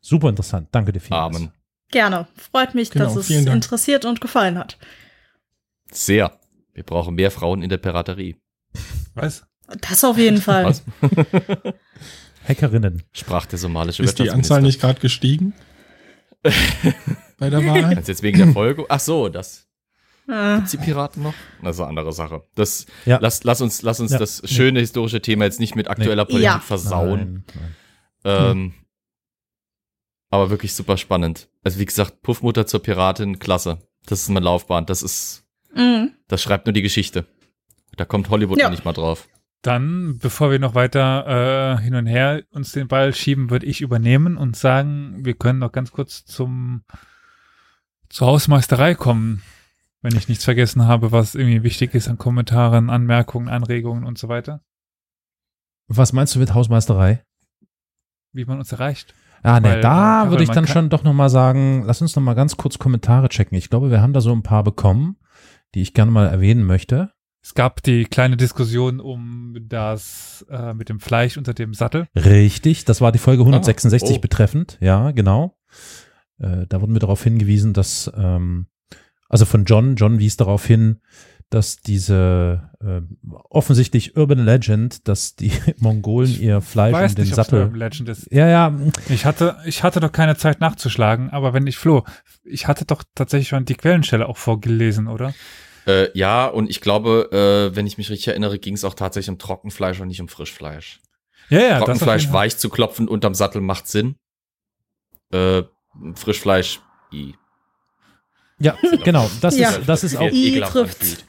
Super 0.01 0.31
interessant. 0.31 0.69
Danke 0.73 0.93
dir 0.93 1.01
vielmals. 1.01 1.37
Amen. 1.37 1.53
gerne. 1.91 2.27
Freut 2.37 2.75
mich, 2.75 2.91
Genau, 2.91 3.05
dass 3.05 3.17
es 3.17 3.31
interessiert 3.31 4.05
und 4.07 4.21
gefallen 4.21 4.59
hat. 4.59 4.79
Sehr. 5.93 6.33
Wir 6.73 6.85
brauchen 6.85 7.15
mehr 7.15 7.31
Frauen 7.31 7.63
in 7.63 7.69
der 7.69 7.77
Piraterie. 7.79 8.37
Was? 9.15 9.45
Das 9.83 10.03
auf 10.05 10.17
jeden 10.17 10.41
Fall. 10.41 10.65
Was? 10.65 10.83
Hackerinnen. 12.49 13.03
Sprach 13.13 13.47
der 13.47 13.59
somalische 13.59 14.03
Ist 14.03 14.19
die. 14.19 14.31
Anzahl 14.31 14.63
nicht 14.63 14.81
gerade 14.81 15.01
gestiegen? 15.01 15.53
Bei 17.39 17.51
der 17.51 17.65
Wahl? 17.67 17.93
Jetzt 18.07 18.23
wegen 18.23 18.39
der 18.39 18.53
Folge? 18.53 18.87
Ach 18.89 19.01
so, 19.01 19.29
das. 19.29 19.69
Äh, 20.31 20.57
Gibt's 20.57 20.71
die 20.71 20.77
Piraten 20.77 21.23
noch? 21.23 21.35
Das 21.63 21.77
ist 21.77 21.81
eine 21.81 21.89
andere 21.89 22.13
Sache. 22.13 22.43
Das, 22.55 22.87
Ja. 23.05 23.19
lass, 23.21 23.43
lass 23.45 23.61
uns, 23.61 23.83
lass 23.83 24.01
uns 24.01 24.13
Ja. 24.13 24.19
das 24.19 24.43
schöne 24.45 24.81
historische 24.81 25.21
Thema 25.21 25.45
jetzt 25.45 25.61
nicht 25.61 25.75
mit 25.77 25.89
aktueller 25.89 26.25
Politik 26.25 26.45
Ja. 26.45 26.59
versauen. 26.61 27.19
Nein, 27.19 27.45
nein. 27.55 27.75
Ähm, 28.25 28.75
aber 30.31 30.51
wirklich 30.51 30.75
super 30.75 30.97
spannend. 30.97 31.49
Also 31.65 31.79
wie 31.81 31.87
gesagt, 31.87 32.23
Puffmutter 32.23 32.67
zur 32.67 32.83
Piratin, 32.83 33.39
klasse. 33.39 33.79
Das 34.07 34.23
ist 34.23 34.29
meine 34.29 34.45
Laufbahn. 34.45 34.87
Das 34.87 35.03
ist, 35.03 35.45
mhm. 35.75 36.13
das 36.29 36.43
schreibt 36.43 36.67
nur 36.67 36.73
die 36.73 36.83
Geschichte. 36.83 37.27
Da 37.97 38.05
kommt 38.05 38.31
Hollywood 38.31 38.59
Ja. 38.59 38.67
noch 38.67 38.71
nicht 38.71 38.85
mal 38.85 38.93
drauf. 38.93 39.29
Dann, 39.63 40.19
bevor 40.19 40.51
wir 40.51 40.59
noch 40.59 40.75
weiter 40.75 41.77
äh, 41.79 41.83
hin 41.83 41.95
und 41.95 42.07
her 42.07 42.45
uns 42.51 42.73
den 42.73 42.89
Ball 42.89 43.13
schieben, 43.15 43.51
würde 43.51 43.67
ich 43.67 43.83
übernehmen 43.83 44.39
und 44.39 44.57
sagen, 44.57 45.17
wir 45.19 45.35
können 45.35 45.59
noch 45.59 45.73
ganz 45.73 45.91
kurz 45.93 46.25
zum 46.25 46.83
zur 48.09 48.27
Hausmeisterei 48.29 48.95
kommen, 48.95 49.43
wenn 50.03 50.17
ich 50.17 50.29
nichts 50.29 50.45
vergessen 50.45 50.87
habe, 50.87 51.13
was 51.13 51.35
irgendwie 51.35 51.63
wichtig 51.63 51.95
ist 51.95 52.09
an 52.09 52.19
Kommentaren, 52.19 52.91
Anmerkungen, 52.91 53.49
Anregungen 53.49 54.05
und 54.05 54.19
so 54.19 54.29
weiter, 54.29 54.63
Was 55.89 56.13
meinst 56.13 56.35
du 56.35 56.39
mit 56.39 56.55
Hausmeisterei? 56.55 57.25
wie 58.33 58.45
man 58.45 58.59
uns 58.59 58.73
erreicht. 58.73 59.15
Ah, 59.43 59.61
ne, 59.61 59.81
da 59.81 60.31
würde 60.31 60.43
ich 60.43 60.51
dann 60.51 60.67
schon 60.67 60.91
doch 60.91 61.03
noch 61.03 61.15
mal 61.15 61.31
sagen, 61.31 61.83
lass 61.87 62.03
uns 62.03 62.15
noch 62.15 62.23
mal 62.23 62.35
ganz 62.35 62.57
kurz 62.57 62.79
Kommentare 62.79 63.29
checken. 63.29 63.57
Ich 63.57 63.71
glaube, 63.71 63.91
wir 63.91 64.03
haben 64.03 64.13
da 64.13 64.21
so 64.21 64.33
ein 64.33 64.43
paar 64.43 64.63
bekommen, 64.63 65.17
die 65.75 65.83
ich 65.83 65.95
gerne 65.95 66.11
mal 66.11 66.27
erwähnen 66.27 66.65
möchte. 66.65 67.13
Es 67.43 67.55
gab 67.55 67.83
die 67.83 68.05
kleine 68.05 68.37
Diskussion 68.37 69.01
um 69.01 69.57
das 69.63 70.45
äh, 70.51 70.75
mit 70.75 70.91
dem 70.91 71.01
Fleisch 71.01 71.39
unter 71.39 71.55
dem 71.55 71.73
Sattel. 71.73 72.07
Richtig, 72.15 72.85
das 72.85 73.01
war 73.01 73.13
die 73.13 73.19
Folge 73.19 73.43
166 73.43 74.19
oh. 74.19 74.21
betreffend, 74.21 74.77
ja, 74.81 75.11
genau. 75.13 75.57
Äh, 76.39 76.67
da 76.69 76.83
wurden 76.83 76.93
wir 76.93 77.01
darauf 77.01 77.25
hingewiesen, 77.25 77.73
dass, 77.73 78.13
ähm, 78.15 78.67
also 79.31 79.47
von 79.47 79.65
John, 79.65 79.97
John 79.97 80.19
wies 80.19 80.37
darauf 80.37 80.67
hin, 80.67 81.01
dass 81.49 81.79
diese 81.79 82.71
äh, 82.81 83.01
offensichtlich 83.49 84.17
Urban 84.17 84.45
Legend, 84.45 85.09
dass 85.09 85.35
die 85.35 85.53
Mongolen 85.79 86.39
ihr 86.41 86.61
Fleisch 86.61 86.93
Weiß 86.93 87.13
und 87.13 87.19
den 87.19 87.25
nicht, 87.25 87.35
Sattel. 87.35 87.63
Urban 87.63 87.79
Legend 87.79 88.09
ist. 88.09 88.31
Ja, 88.31 88.47
ja, 88.47 88.79
Ich 89.09 89.25
hatte, 89.25 89.57
ich 89.65 89.83
hatte 89.83 90.01
doch 90.01 90.13
keine 90.13 90.37
Zeit 90.37 90.61
nachzuschlagen, 90.61 91.31
aber 91.31 91.53
wenn 91.53 91.67
ich 91.67 91.77
floh, 91.77 92.05
ich 92.45 92.69
hatte 92.69 92.85
doch 92.85 93.03
tatsächlich 93.15 93.49
schon 93.49 93.65
die 93.65 93.75
Quellenstelle 93.75 94.29
auch 94.29 94.37
vorgelesen, 94.37 95.09
oder? 95.09 95.35
Äh, 95.87 96.17
ja, 96.17 96.47
und 96.47 96.71
ich 96.71 96.81
glaube, 96.81 97.31
äh, 97.33 97.75
wenn 97.75 97.87
ich 97.87 97.99
mich 97.99 98.11
richtig 98.11 98.29
erinnere, 98.29 98.59
ging 98.59 98.75
es 98.75 98.85
auch 98.85 98.95
tatsächlich 98.95 99.31
um 99.31 99.39
Trockenfleisch 99.39 100.01
und 100.01 100.09
nicht 100.09 100.21
um 100.21 100.29
Frischfleisch. 100.29 101.01
Ja, 101.49 101.61
ja, 101.61 101.79
Trockenfleisch 101.79 102.33
weich 102.33 102.59
zu 102.59 102.69
klopfen 102.69 103.09
unterm 103.09 103.35
Sattel 103.35 103.61
macht 103.61 103.89
Sinn. 103.89 104.15
Äh, 105.33 105.63
Frischfleisch, 106.15 106.81
i. 107.13 107.35
ja, 108.61 108.77
genau. 109.05 109.29
Das 109.41 109.59
Ja. 109.59 109.71
ist, 109.71 109.81
das 109.89 110.05
ist 110.05 110.17
auch, 110.17 110.31
I 110.31 110.63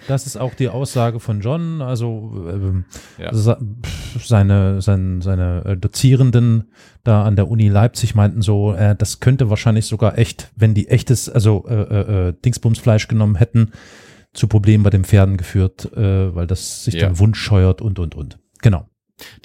das 0.07 0.25
ist 0.27 0.37
auch 0.37 0.53
die 0.53 0.69
Aussage 0.69 1.19
von 1.19 1.41
John. 1.41 1.81
Also 1.81 2.45
ähm, 2.49 2.85
Ja. 3.17 3.33
sa- 3.33 3.57
pf, 3.59 4.25
seine, 4.25 4.81
seine, 4.81 5.21
seine 5.21 5.63
äh, 5.65 5.77
Dozierenden 5.77 6.71
da 7.03 7.23
an 7.23 7.35
der 7.35 7.49
Uni 7.49 7.67
Leipzig 7.69 8.13
meinten 8.15 8.41
so, 8.41 8.73
äh, 8.73 8.95
das 8.95 9.19
könnte 9.19 9.49
wahrscheinlich 9.49 9.85
sogar 9.87 10.17
echt, 10.17 10.51
wenn 10.55 10.73
die 10.73 10.87
echtes, 10.89 11.29
also 11.29 11.65
äh, 11.67 11.73
äh, 11.73 12.27
äh, 12.29 12.33
Dingsbumsfleisch 12.45 13.07
genommen 13.07 13.35
hätten, 13.35 13.71
zu 14.33 14.47
Problemen 14.47 14.83
bei 14.83 14.89
den 14.91 15.03
Pferden 15.03 15.37
geführt, 15.37 15.91
äh, 15.95 16.35
weil 16.35 16.47
das 16.47 16.83
sich 16.85 16.93
Ja. 16.95 17.01
dann 17.07 17.19
wund 17.19 17.35
scheuert 17.37 17.81
und 17.81 17.97
und 17.99 18.15
und. 18.15 18.37
Genau. 18.61 18.87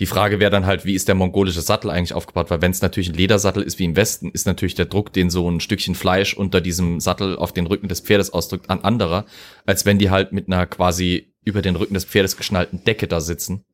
Die 0.01 0.07
Frage 0.07 0.40
wäre 0.40 0.51
dann 0.51 0.66
halt, 0.66 0.85
wie 0.85 0.94
ist 0.94 1.09
der 1.09 1.15
mongolische 1.15 1.61
Sattel 1.61 1.90
eigentlich 1.90 2.12
aufgebaut? 2.15 2.51
Weil 2.51 2.62
wenn 2.62 2.70
es 2.70 2.82
natürlich 2.82 3.09
ein 3.09 3.15
Ledersattel 3.15 3.62
ist 3.62 3.78
wie 3.78 3.85
im 3.85 3.97
Westen, 3.97 4.31
ist 4.31 4.47
natürlich 4.47 4.74
der 4.74 4.86
Druck, 4.86 5.12
den 5.12 5.31
so 5.31 5.51
ein 5.51 5.61
Stückchen 5.61 5.94
Fleisch 5.94 6.35
unter 6.35 6.61
diesem 6.61 7.01
Sattel 7.01 7.36
auf 7.36 7.53
den 7.53 7.66
Rücken 7.66 7.89
des 7.89 8.01
Pferdes 8.01 8.32
ausdrückt, 8.32 8.70
an 8.70 8.81
anderer, 8.82 9.27
als 9.66 9.85
wenn 9.86 9.98
die 9.98 10.11
halt 10.11 10.32
mit 10.32 10.47
einer 10.48 10.66
quasi 10.66 11.32
über 11.44 11.62
den 11.62 11.77
Rücken 11.77 11.94
des 11.94 12.05
Pferdes 12.05 12.36
geschnallten 12.36 12.85
Decke 12.85 13.07
da 13.07 13.20
sitzen. 13.20 13.65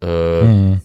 Äh, 0.00 0.40
Hm. 0.42 0.80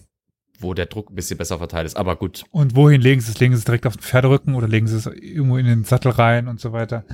wo 0.60 0.74
der 0.74 0.86
Druck 0.86 1.10
ein 1.10 1.14
bisschen 1.14 1.38
besser 1.38 1.58
verteilt 1.58 1.86
ist. 1.86 1.96
Aber 1.96 2.16
gut, 2.16 2.44
Und 2.50 2.74
wohin 2.74 3.00
legen 3.00 3.20
sie 3.20 3.30
es? 3.32 3.38
Legen 3.40 3.54
sie 3.54 3.58
es 3.58 3.64
direkt 3.64 3.86
auf 3.86 3.96
den 3.96 4.02
Pferderücken 4.02 4.54
oder 4.56 4.66
legen 4.68 4.86
sie 4.88 4.96
es 4.96 5.06
irgendwo 5.06 5.56
in 5.56 5.66
den 5.66 5.84
Sattel 5.84 6.10
rein 6.12 6.48
und 6.48 6.60
so 6.60 6.72
weiter? 6.72 7.04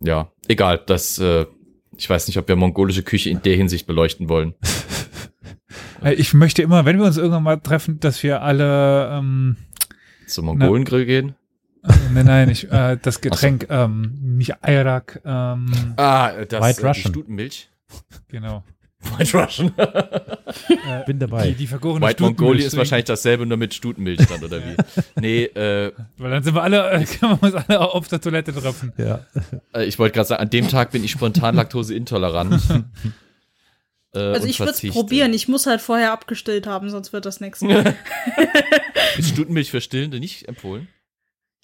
ja, 0.00 0.30
egal. 0.46 0.80
Das, 0.86 1.18
äh, 1.18 1.46
ich 1.96 2.08
weiß 2.08 2.26
nicht, 2.28 2.36
ob 2.38 2.46
wir 2.48 2.56
mongolische 2.56 3.02
Küche 3.02 3.28
in 3.30 3.42
der 3.42 3.56
Hinsicht 3.56 3.86
beleuchten 3.86 4.28
wollen. 4.28 4.54
Äh, 6.02 6.14
Ich 6.14 6.34
möchte 6.34 6.62
immer, 6.62 6.84
wenn 6.84 6.98
wir 6.98 7.04
uns 7.06 7.16
irgendwann 7.16 7.42
mal 7.42 7.56
treffen, 7.58 8.00
dass 8.00 8.22
wir 8.22 8.42
alle, 8.42 9.10
ähm, 9.12 9.56
Zum 10.26 10.46
Mongolengrill 10.46 11.06
gehen. 11.06 11.34
äh, 11.84 11.92
nein, 12.12 12.26
nein, 12.26 12.50
ich, 12.50 12.70
äh, 12.70 12.96
das 13.00 13.20
Getränk, 13.20 13.66
ähm, 13.70 14.18
nicht 14.20 14.62
Ayrak, 14.64 15.20
ähm, 15.24 15.66
Ah, 15.96 16.32
das 16.48 16.62
White 16.62 16.82
äh, 16.82 16.86
Russian. 16.88 17.12
Stutenmilch. 17.12 17.68
genau. 18.28 18.64
White 19.16 19.38
Russian. 19.38 19.72
Äh, 19.78 21.04
Bin 21.06 21.20
dabei. 21.20 21.48
Die, 21.50 21.54
die 21.54 21.66
vergorene 21.68 22.04
White 22.04 22.14
Stutenmilch 22.24 22.40
Mongoli 22.40 22.64
ist 22.64 22.76
wahrscheinlich 22.76 23.04
dasselbe, 23.04 23.46
nur 23.46 23.56
mit 23.56 23.72
Stutenmilch 23.72 24.26
dann, 24.26 24.42
oder 24.42 24.58
wie? 24.58 24.74
Nee, 25.20 25.44
äh, 25.44 25.92
Weil 26.16 26.30
dann 26.32 26.42
sind 26.42 26.54
wir 26.56 26.62
alle, 26.64 26.90
äh, 26.90 27.04
können 27.20 27.38
wir 27.40 27.42
uns 27.44 27.54
alle 27.54 27.80
auf 27.80 28.08
der 28.08 28.20
Toilette 28.20 28.52
treffen. 28.52 28.92
Ja. 28.96 29.20
äh, 29.72 29.84
ich 29.84 30.00
wollte 30.00 30.14
gerade 30.14 30.26
sagen, 30.28 30.42
an 30.42 30.50
dem 30.50 30.66
Tag 30.68 30.90
bin 30.90 31.04
ich 31.04 31.12
spontan 31.12 31.54
laktoseintolerant. 31.54 32.60
Äh, 34.18 34.34
Also 34.34 34.46
ich 34.46 34.58
würde 34.60 34.72
es 34.72 34.80
probieren. 34.92 35.32
Ich 35.32 35.48
muss 35.48 35.66
halt 35.66 35.80
vorher 35.80 36.12
abgestillt 36.12 36.66
haben, 36.66 36.90
sonst 36.90 37.12
wird 37.12 37.26
das 37.26 37.40
nichts. 37.40 37.62
Ist 39.18 39.30
Stutenmilch 39.30 39.70
für 39.70 39.80
Stillende 39.80 40.20
nicht 40.20 40.48
empfohlen? 40.48 40.88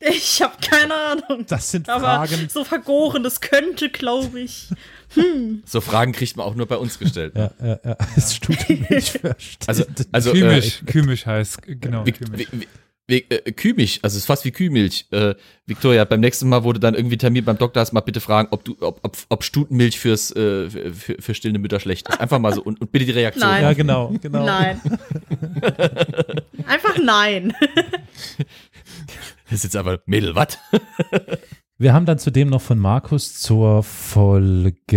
Ich 0.00 0.42
habe 0.42 0.54
keine 0.60 0.92
Ahnung. 0.94 1.46
Das 1.48 1.70
sind 1.70 1.88
Aber 1.88 2.04
Fragen. 2.04 2.48
so 2.50 2.64
vergoren, 2.64 3.22
das 3.22 3.40
könnte, 3.40 3.88
glaube 3.88 4.40
ich. 4.40 4.68
So 5.64 5.80
Fragen 5.80 6.12
kriegt 6.12 6.36
man 6.36 6.44
auch 6.44 6.56
nur 6.56 6.66
bei 6.66 6.76
uns 6.76 6.98
gestellt. 6.98 7.34
Ja, 7.36 7.52
ja, 7.62 7.78
ja. 7.84 7.96
Es 8.16 8.34
Studienmilch 8.34 9.12
versteht. 9.12 9.68
Also, 9.68 9.84
also 10.10 10.30
äh, 10.32 10.40
Kümisch, 10.40 10.82
Kümisch 10.86 11.24
heißt, 11.26 11.62
genau, 11.62 12.04
wie, 12.04 12.12
Kümisch. 12.12 12.48
wie, 12.50 12.60
wie, 12.62 12.68
wie, 13.06 13.24
äh, 13.28 13.52
Kühmilch, 13.52 14.00
also 14.02 14.14
es 14.14 14.22
ist 14.22 14.26
fast 14.26 14.44
wie 14.44 14.50
Kühmilch. 14.50 15.06
Äh, 15.10 15.34
Victoria, 15.66 16.04
beim 16.04 16.20
nächsten 16.20 16.48
Mal 16.48 16.64
wurde 16.64 16.80
dann 16.80 16.94
irgendwie 16.94 17.18
Termin 17.18 17.44
beim 17.44 17.58
Doktor, 17.58 17.80
hast 17.80 17.92
mal 17.92 18.00
bitte 18.00 18.20
fragen, 18.20 18.48
ob 18.50 18.64
du, 18.64 18.76
ob, 18.80 19.00
ob, 19.02 19.16
ob 19.28 19.44
Stutenmilch 19.44 19.98
fürs 19.98 20.34
äh, 20.34 20.70
für, 20.70 21.16
für 21.20 21.34
stillende 21.34 21.60
Mütter 21.60 21.80
schlecht 21.80 22.08
ist. 22.08 22.20
Einfach 22.20 22.38
mal 22.38 22.54
so 22.54 22.62
und, 22.62 22.80
und 22.80 22.92
bitte 22.92 23.04
die 23.04 23.12
Reaktion. 23.12 23.48
Nein. 23.48 23.62
ja, 23.62 23.72
genau, 23.74 24.14
genau. 24.20 24.44
Nein. 24.44 24.80
Einfach 26.66 26.96
nein. 27.02 27.54
Das 29.44 29.58
ist 29.58 29.64
jetzt 29.64 29.76
aber 29.76 30.00
Mädel, 30.06 30.34
was? 30.34 30.58
Wir 31.76 31.92
haben 31.92 32.06
dann 32.06 32.18
zudem 32.18 32.48
noch 32.48 32.62
von 32.62 32.78
Markus 32.78 33.40
zur 33.40 33.82
Folge 33.82 34.96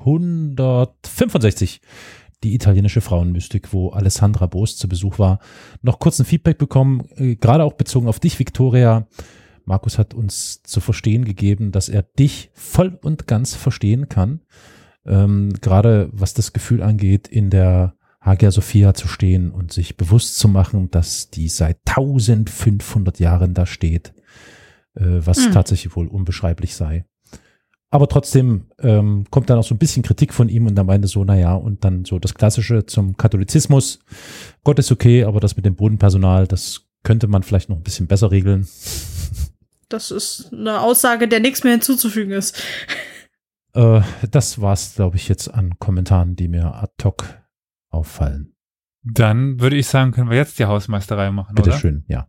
165, 0.00 1.80
die 2.44 2.54
italienische 2.54 3.00
Frauenmystik, 3.00 3.72
wo 3.72 3.90
Alessandra 3.90 4.46
Boos 4.46 4.76
zu 4.76 4.88
Besuch 4.88 5.18
war, 5.18 5.40
noch 5.82 5.98
kurz 5.98 6.18
ein 6.18 6.24
Feedback 6.24 6.58
bekommen, 6.58 7.08
äh, 7.16 7.36
gerade 7.36 7.64
auch 7.64 7.74
bezogen 7.74 8.08
auf 8.08 8.20
dich, 8.20 8.38
Victoria. 8.38 9.06
Markus 9.64 9.98
hat 9.98 10.14
uns 10.14 10.62
zu 10.62 10.80
verstehen 10.80 11.24
gegeben, 11.24 11.72
dass 11.72 11.88
er 11.88 12.02
dich 12.02 12.50
voll 12.54 12.98
und 13.02 13.26
ganz 13.26 13.54
verstehen 13.54 14.08
kann. 14.08 14.40
Ähm, 15.04 15.52
gerade 15.60 16.08
was 16.12 16.34
das 16.34 16.52
Gefühl 16.52 16.82
angeht, 16.82 17.28
in 17.28 17.50
der 17.50 17.94
Hagia 18.20 18.50
Sophia 18.50 18.94
zu 18.94 19.08
stehen 19.08 19.50
und 19.50 19.72
sich 19.72 19.96
bewusst 19.96 20.38
zu 20.38 20.48
machen, 20.48 20.90
dass 20.90 21.30
die 21.30 21.48
seit 21.48 21.78
1500 21.86 23.20
Jahren 23.20 23.54
da 23.54 23.66
steht, 23.66 24.12
äh, 24.94 25.04
was 25.04 25.46
Hm. 25.46 25.52
tatsächlich 25.52 25.94
wohl 25.96 26.08
unbeschreiblich 26.08 26.74
sei. 26.74 27.04
Aber 27.90 28.08
trotzdem 28.08 28.66
ähm, 28.80 29.24
kommt 29.30 29.48
dann 29.48 29.58
auch 29.58 29.64
so 29.64 29.74
ein 29.74 29.78
bisschen 29.78 30.02
Kritik 30.02 30.34
von 30.34 30.48
ihm 30.48 30.66
und 30.66 30.76
er 30.76 30.84
meinte 30.84 31.08
so, 31.08 31.24
naja, 31.24 31.54
und 31.54 31.84
dann 31.84 32.04
so 32.04 32.18
das 32.18 32.34
Klassische 32.34 32.84
zum 32.84 33.16
Katholizismus. 33.16 34.00
Gott 34.62 34.78
ist 34.78 34.92
okay, 34.92 35.24
aber 35.24 35.40
das 35.40 35.56
mit 35.56 35.64
dem 35.64 35.74
Bodenpersonal, 35.74 36.46
das 36.46 36.82
könnte 37.02 37.28
man 37.28 37.42
vielleicht 37.42 37.70
noch 37.70 37.76
ein 37.76 37.82
bisschen 37.82 38.06
besser 38.06 38.30
regeln. 38.30 38.68
Das 39.88 40.10
ist 40.10 40.52
eine 40.52 40.80
Aussage, 40.80 41.28
der 41.28 41.40
nichts 41.40 41.64
mehr 41.64 41.72
hinzuzufügen 41.72 42.32
ist. 42.32 42.62
Äh, 43.72 44.02
das 44.30 44.60
war's, 44.60 44.94
glaube 44.96 45.16
ich, 45.16 45.28
jetzt 45.28 45.48
an 45.48 45.78
Kommentaren, 45.78 46.36
die 46.36 46.48
mir 46.48 46.74
ad 46.74 46.92
hoc 47.02 47.24
auffallen. 47.90 48.54
Dann 49.02 49.60
würde 49.60 49.76
ich 49.76 49.86
sagen, 49.86 50.12
können 50.12 50.28
wir 50.28 50.36
jetzt 50.36 50.58
die 50.58 50.66
Hausmeisterei 50.66 51.30
machen, 51.30 51.54
Bitte 51.54 51.70
oder? 51.70 51.78
schön, 51.78 52.04
ja. 52.08 52.28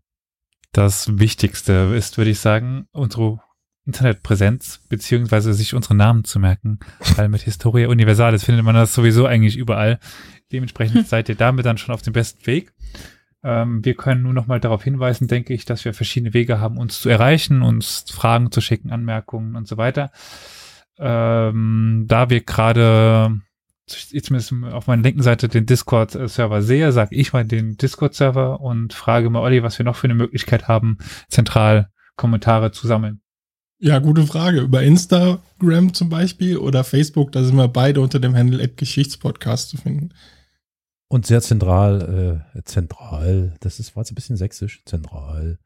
Das 0.72 1.19
Wichtigste 1.19 1.94
ist, 1.95 2.18
würde 2.18 2.31
ich 2.31 2.40
sagen, 2.40 2.88
unsere 2.91 3.41
Internetpräsenz, 3.85 4.81
beziehungsweise 4.89 5.53
sich 5.53 5.73
unsere 5.73 5.95
Namen 5.95 6.23
zu 6.23 6.39
merken, 6.39 6.80
weil 7.15 7.30
mit 7.30 7.41
Historia 7.41 7.88
Universalis 7.88 8.43
findet 8.43 8.64
man 8.64 8.76
das 8.76 8.93
sowieso 8.93 9.26
eigentlich 9.26 9.57
überall. 9.57 9.99
Dementsprechend 10.51 11.07
seid 11.10 11.30
ihr 11.30 11.35
damit 11.35 11.65
dann 11.65 11.77
schon 11.77 11.93
auf 11.93 12.01
dem 12.01 12.14
besten 12.14 12.45
Weg. 12.45 12.73
Ähm, 13.43 13.84
wir 13.84 13.95
können 13.95 14.23
nur 14.23 14.34
noch 14.34 14.47
mal 14.47 14.60
darauf 14.60 14.84
hinweisen, 14.84 15.27
denke 15.27 15.53
ich, 15.53 15.65
dass 15.65 15.85
wir 15.85 15.93
verschiedene 15.93 16.34
Wege 16.34 16.60
haben, 16.60 16.77
uns 16.77 17.01
zu 17.01 17.10
erreichen, 17.10 17.61
uns 17.61 18.06
Fragen 18.11 18.51
zu 18.51 18.61
schicken, 18.61 18.91
Anmerkungen 18.91 19.56
und 19.56 19.68
so 19.68 19.77
weiter. 19.77 20.11
Ähm, 20.97 22.06
da 22.07 22.30
wir 22.30 22.41
gerade 22.41 23.39
jetzt 24.11 24.26
zumindest 24.26 24.53
auf 24.73 24.88
meiner 24.88 25.01
linken 25.01 25.23
Seite 25.23 25.47
den 25.47 25.65
Discord-Server 25.65 26.61
sehe, 26.61 26.91
sage 26.91 27.15
ich 27.15 27.34
mal 27.34 27.45
den 27.45 27.77
Discord-Server 27.77 28.60
und 28.60 28.93
frage 28.93 29.30
mal 29.30 29.39
Olli, 29.39 29.64
was 29.64 29.80
wir 29.80 29.85
noch 29.85 29.95
für 29.95 30.06
eine 30.06 30.15
Möglichkeit 30.15 30.68
haben, 30.68 30.97
zentral 31.30 31.89
Kommentare 32.15 32.72
zu 32.72 32.85
sammeln. 32.85 33.22
Ja, 33.81 33.99
gute 33.99 34.27
Frage. 34.27 34.60
Über 34.60 34.84
Instagram 34.84 35.93
zum 35.93 36.10
Beispiel 36.10 36.57
oder 36.57 36.84
Facebook, 36.84 37.31
da 37.31 37.43
sind 37.43 37.56
wir 37.56 37.69
beide 37.69 38.01
unter 38.01 38.19
dem 38.19 38.35
Handle 38.35 38.68
Geschichtspodcast 38.68 39.69
zu 39.69 39.77
finden. 39.77 40.10
Und 41.07 41.26
sehr 41.26 41.41
zentral, 41.41 42.43
äh, 42.56 42.64
zentral, 42.65 43.56
das 43.61 43.80
ist, 43.80 43.95
war 43.95 44.03
jetzt 44.03 44.11
ein 44.11 44.15
bisschen 44.15 44.38
sächsisch, 44.38 44.84
zentral. 44.85 45.57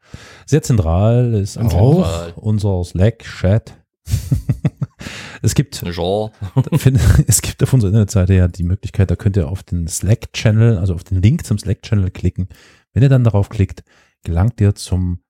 Sehr 0.45 0.61
zentral 0.61 1.33
ist 1.33 1.53
Zentral. 1.53 1.79
auch 1.81 2.37
unser 2.37 2.83
Slack-Chat. 2.83 3.73
es 5.41 5.55
gibt 5.55 5.75
finde, 6.77 7.01
es 7.27 7.41
gibt 7.41 7.63
auf 7.63 7.73
unserer 7.73 7.89
Internetseite 7.89 8.35
ja 8.35 8.47
die 8.47 8.63
Möglichkeit, 8.63 9.11
da 9.11 9.15
könnt 9.17 9.35
ihr 9.35 9.49
auf 9.49 9.63
den 9.63 9.87
Slack-Channel, 9.87 10.77
also 10.77 10.93
auf 10.93 11.03
den 11.03 11.21
Link 11.21 11.45
zum 11.45 11.57
Slack-Channel 11.57 12.11
klicken. 12.11 12.47
Wenn 12.93 13.03
ihr 13.03 13.09
dann 13.09 13.23
darauf 13.23 13.49
klickt, 13.49 13.83
gelangt 14.23 14.61
ihr 14.61 14.75
zum 14.75 15.23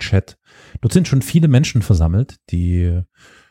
Slack-Chat. 0.00 0.38
Dort 0.80 0.92
sind 0.92 1.08
schon 1.08 1.22
viele 1.22 1.48
Menschen 1.48 1.82
versammelt, 1.82 2.36
die 2.50 3.02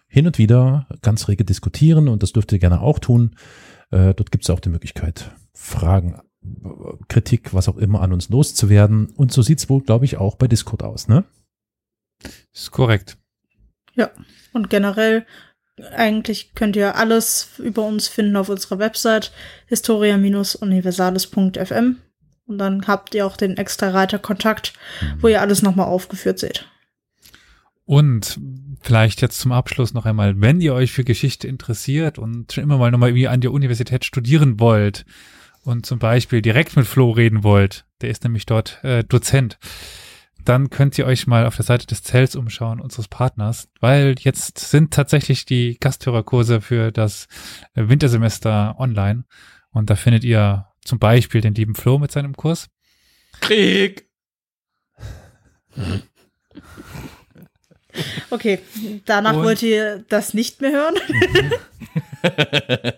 hin 0.07 0.27
und 0.27 0.37
wieder 0.37 0.87
ganz 1.01 1.27
rege 1.27 1.43
diskutieren 1.45 2.07
und 2.07 2.23
das 2.23 2.33
dürft 2.33 2.51
ihr 2.51 2.59
gerne 2.59 2.81
auch 2.81 2.99
tun. 2.99 3.35
Äh, 3.91 4.13
dort 4.13 4.31
gibt 4.31 4.43
es 4.43 4.49
auch 4.49 4.59
die 4.59 4.69
Möglichkeit, 4.69 5.31
Fragen, 5.53 6.19
Kritik, 7.07 7.53
was 7.53 7.69
auch 7.69 7.77
immer 7.77 8.01
an 8.01 8.13
uns 8.13 8.29
loszuwerden. 8.29 9.07
Und 9.15 9.31
so 9.31 9.41
sieht's 9.41 9.69
wohl, 9.69 9.81
glaube 9.81 10.05
ich, 10.05 10.17
auch 10.17 10.35
bei 10.35 10.47
Discord 10.47 10.83
aus, 10.83 11.07
ne? 11.07 11.23
Ist 12.53 12.71
korrekt. 12.71 13.17
Und 14.53 14.69
generell, 14.69 15.25
eigentlich 15.95 16.53
könnt 16.55 16.75
ihr 16.75 16.95
alles 16.95 17.49
über 17.59 17.85
uns 17.85 18.07
finden 18.07 18.35
auf 18.35 18.49
unserer 18.49 18.79
Website 18.79 19.31
historia-universales.fm. 19.67 21.97
Und 22.49 22.57
dann 22.57 22.87
habt 22.87 23.13
ihr 23.13 23.27
auch 23.27 23.37
den 23.37 23.57
extra 23.57 23.89
Reiter 23.91 24.17
Kontakt, 24.17 24.73
wo 25.19 25.27
ihr 25.27 25.39
alles 25.39 25.61
nochmal 25.61 25.85
aufgeführt 25.85 26.39
seht. 26.39 26.67
Und 27.85 28.39
vielleicht 28.81 29.21
jetzt 29.21 29.39
zum 29.39 29.51
Abschluss 29.51 29.93
noch 29.93 30.05
einmal, 30.05 30.41
wenn 30.41 30.59
ihr 30.59 30.73
euch 30.73 30.91
für 30.91 31.03
Geschichte 31.03 31.47
interessiert 31.47 32.17
und 32.17 32.51
schon 32.51 32.63
immer 32.63 32.79
mal 32.79 32.89
nochmal 32.89 33.09
irgendwie 33.09 33.27
an 33.27 33.41
der 33.41 33.51
Universität 33.51 34.03
studieren 34.03 34.59
wollt 34.59 35.05
und 35.63 35.85
zum 35.85 35.99
Beispiel 35.99 36.41
direkt 36.41 36.75
mit 36.75 36.87
Flo 36.87 37.11
reden 37.11 37.43
wollt, 37.43 37.85
der 38.01 38.09
ist 38.09 38.23
nämlich 38.23 38.47
dort 38.47 38.83
äh, 38.83 39.03
Dozent, 39.03 39.59
dann 40.43 40.71
könnt 40.71 40.97
ihr 40.97 41.05
euch 41.05 41.27
mal 41.27 41.45
auf 41.45 41.55
der 41.55 41.65
Seite 41.65 41.85
des 41.85 42.01
Zells 42.01 42.35
umschauen, 42.35 42.79
unseres 42.79 43.07
Partners, 43.07 43.69
weil 43.79 44.15
jetzt 44.19 44.57
sind 44.57 44.91
tatsächlich 44.91 45.45
die 45.45 45.77
Gasthörerkurse 45.79 46.61
für 46.61 46.91
das 46.91 47.27
Wintersemester 47.75 48.79
online 48.79 49.25
und 49.71 49.89
da 49.91 49.95
findet 49.95 50.23
ihr 50.23 50.68
zum 50.89 50.99
Beispiel 50.99 51.39
den 51.39 51.53
lieben 51.53 51.75
Flo 51.75 51.99
mit 51.99 52.11
seinem 52.11 52.35
Kurs. 52.35 52.67
Krieg! 53.39 54.09
Okay, 58.29 58.59
danach 59.05 59.35
Und- 59.35 59.43
wollt 59.43 59.61
ihr 59.61 60.03
das 60.09 60.33
nicht 60.33 60.61
mehr 60.61 60.71
hören? 60.71 60.95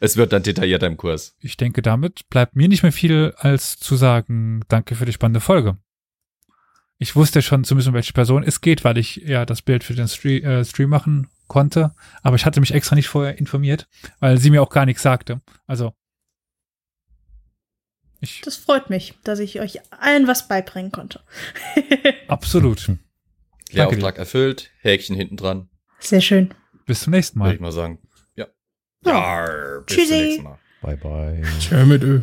es 0.00 0.16
wird 0.16 0.32
dann 0.32 0.42
detaillierter 0.42 0.86
im 0.86 0.96
Kurs. 0.96 1.36
Ich 1.40 1.56
denke, 1.56 1.82
damit 1.82 2.28
bleibt 2.30 2.54
mir 2.54 2.68
nicht 2.68 2.82
mehr 2.82 2.92
viel 2.92 3.34
als 3.36 3.76
zu 3.76 3.96
sagen, 3.96 4.62
danke 4.68 4.94
für 4.94 5.04
die 5.04 5.12
spannende 5.12 5.40
Folge. 5.40 5.78
Ich 6.98 7.16
wusste 7.16 7.42
schon 7.42 7.64
zumindest, 7.64 7.88
um 7.88 7.94
welche 7.94 8.12
Person 8.12 8.44
es 8.44 8.60
geht, 8.60 8.84
weil 8.84 8.98
ich 8.98 9.16
ja 9.16 9.44
das 9.44 9.62
Bild 9.62 9.82
für 9.82 9.94
den 9.94 10.06
Stream, 10.06 10.44
äh, 10.44 10.64
Stream 10.64 10.90
machen 10.90 11.28
konnte. 11.48 11.92
Aber 12.22 12.36
ich 12.36 12.46
hatte 12.46 12.60
mich 12.60 12.72
extra 12.72 12.94
nicht 12.94 13.08
vorher 13.08 13.36
informiert, 13.38 13.88
weil 14.20 14.38
sie 14.38 14.50
mir 14.50 14.62
auch 14.62 14.70
gar 14.70 14.86
nichts 14.86 15.02
sagte. 15.02 15.40
Also. 15.66 15.92
Ich, 18.24 18.40
Das 18.40 18.56
freut 18.56 18.90
mich, 18.90 19.14
dass 19.22 19.38
ich 19.38 19.60
euch 19.60 19.78
allen 19.92 20.26
was 20.26 20.48
beibringen 20.48 20.90
konnte. 20.92 21.20
absolut. 22.28 22.90
Lehrauftrag 23.70 24.18
erfüllt, 24.18 24.70
Häkchen 24.80 25.14
hinten 25.16 25.36
dran, 25.36 25.68
Sehr 25.98 26.20
schön. 26.20 26.54
Bis 26.86 27.02
zum 27.02 27.12
nächsten 27.12 27.38
würde 27.38 27.48
Mal. 27.48 27.54
ich 27.54 27.60
mal 27.60 27.72
sagen. 27.72 27.98
Ja. 28.36 28.46
Ja. 29.04 29.12
Ja, 29.46 29.80
bis 29.86 29.96
Tschüssi. 29.96 30.08
zum 30.08 30.18
nächsten 30.18 30.42
Mal. 30.44 30.58
Bye 30.82 30.96
bye. 30.96 31.42
Tschö 31.60 31.84
mit 31.84 32.02
Ö. 32.02 32.20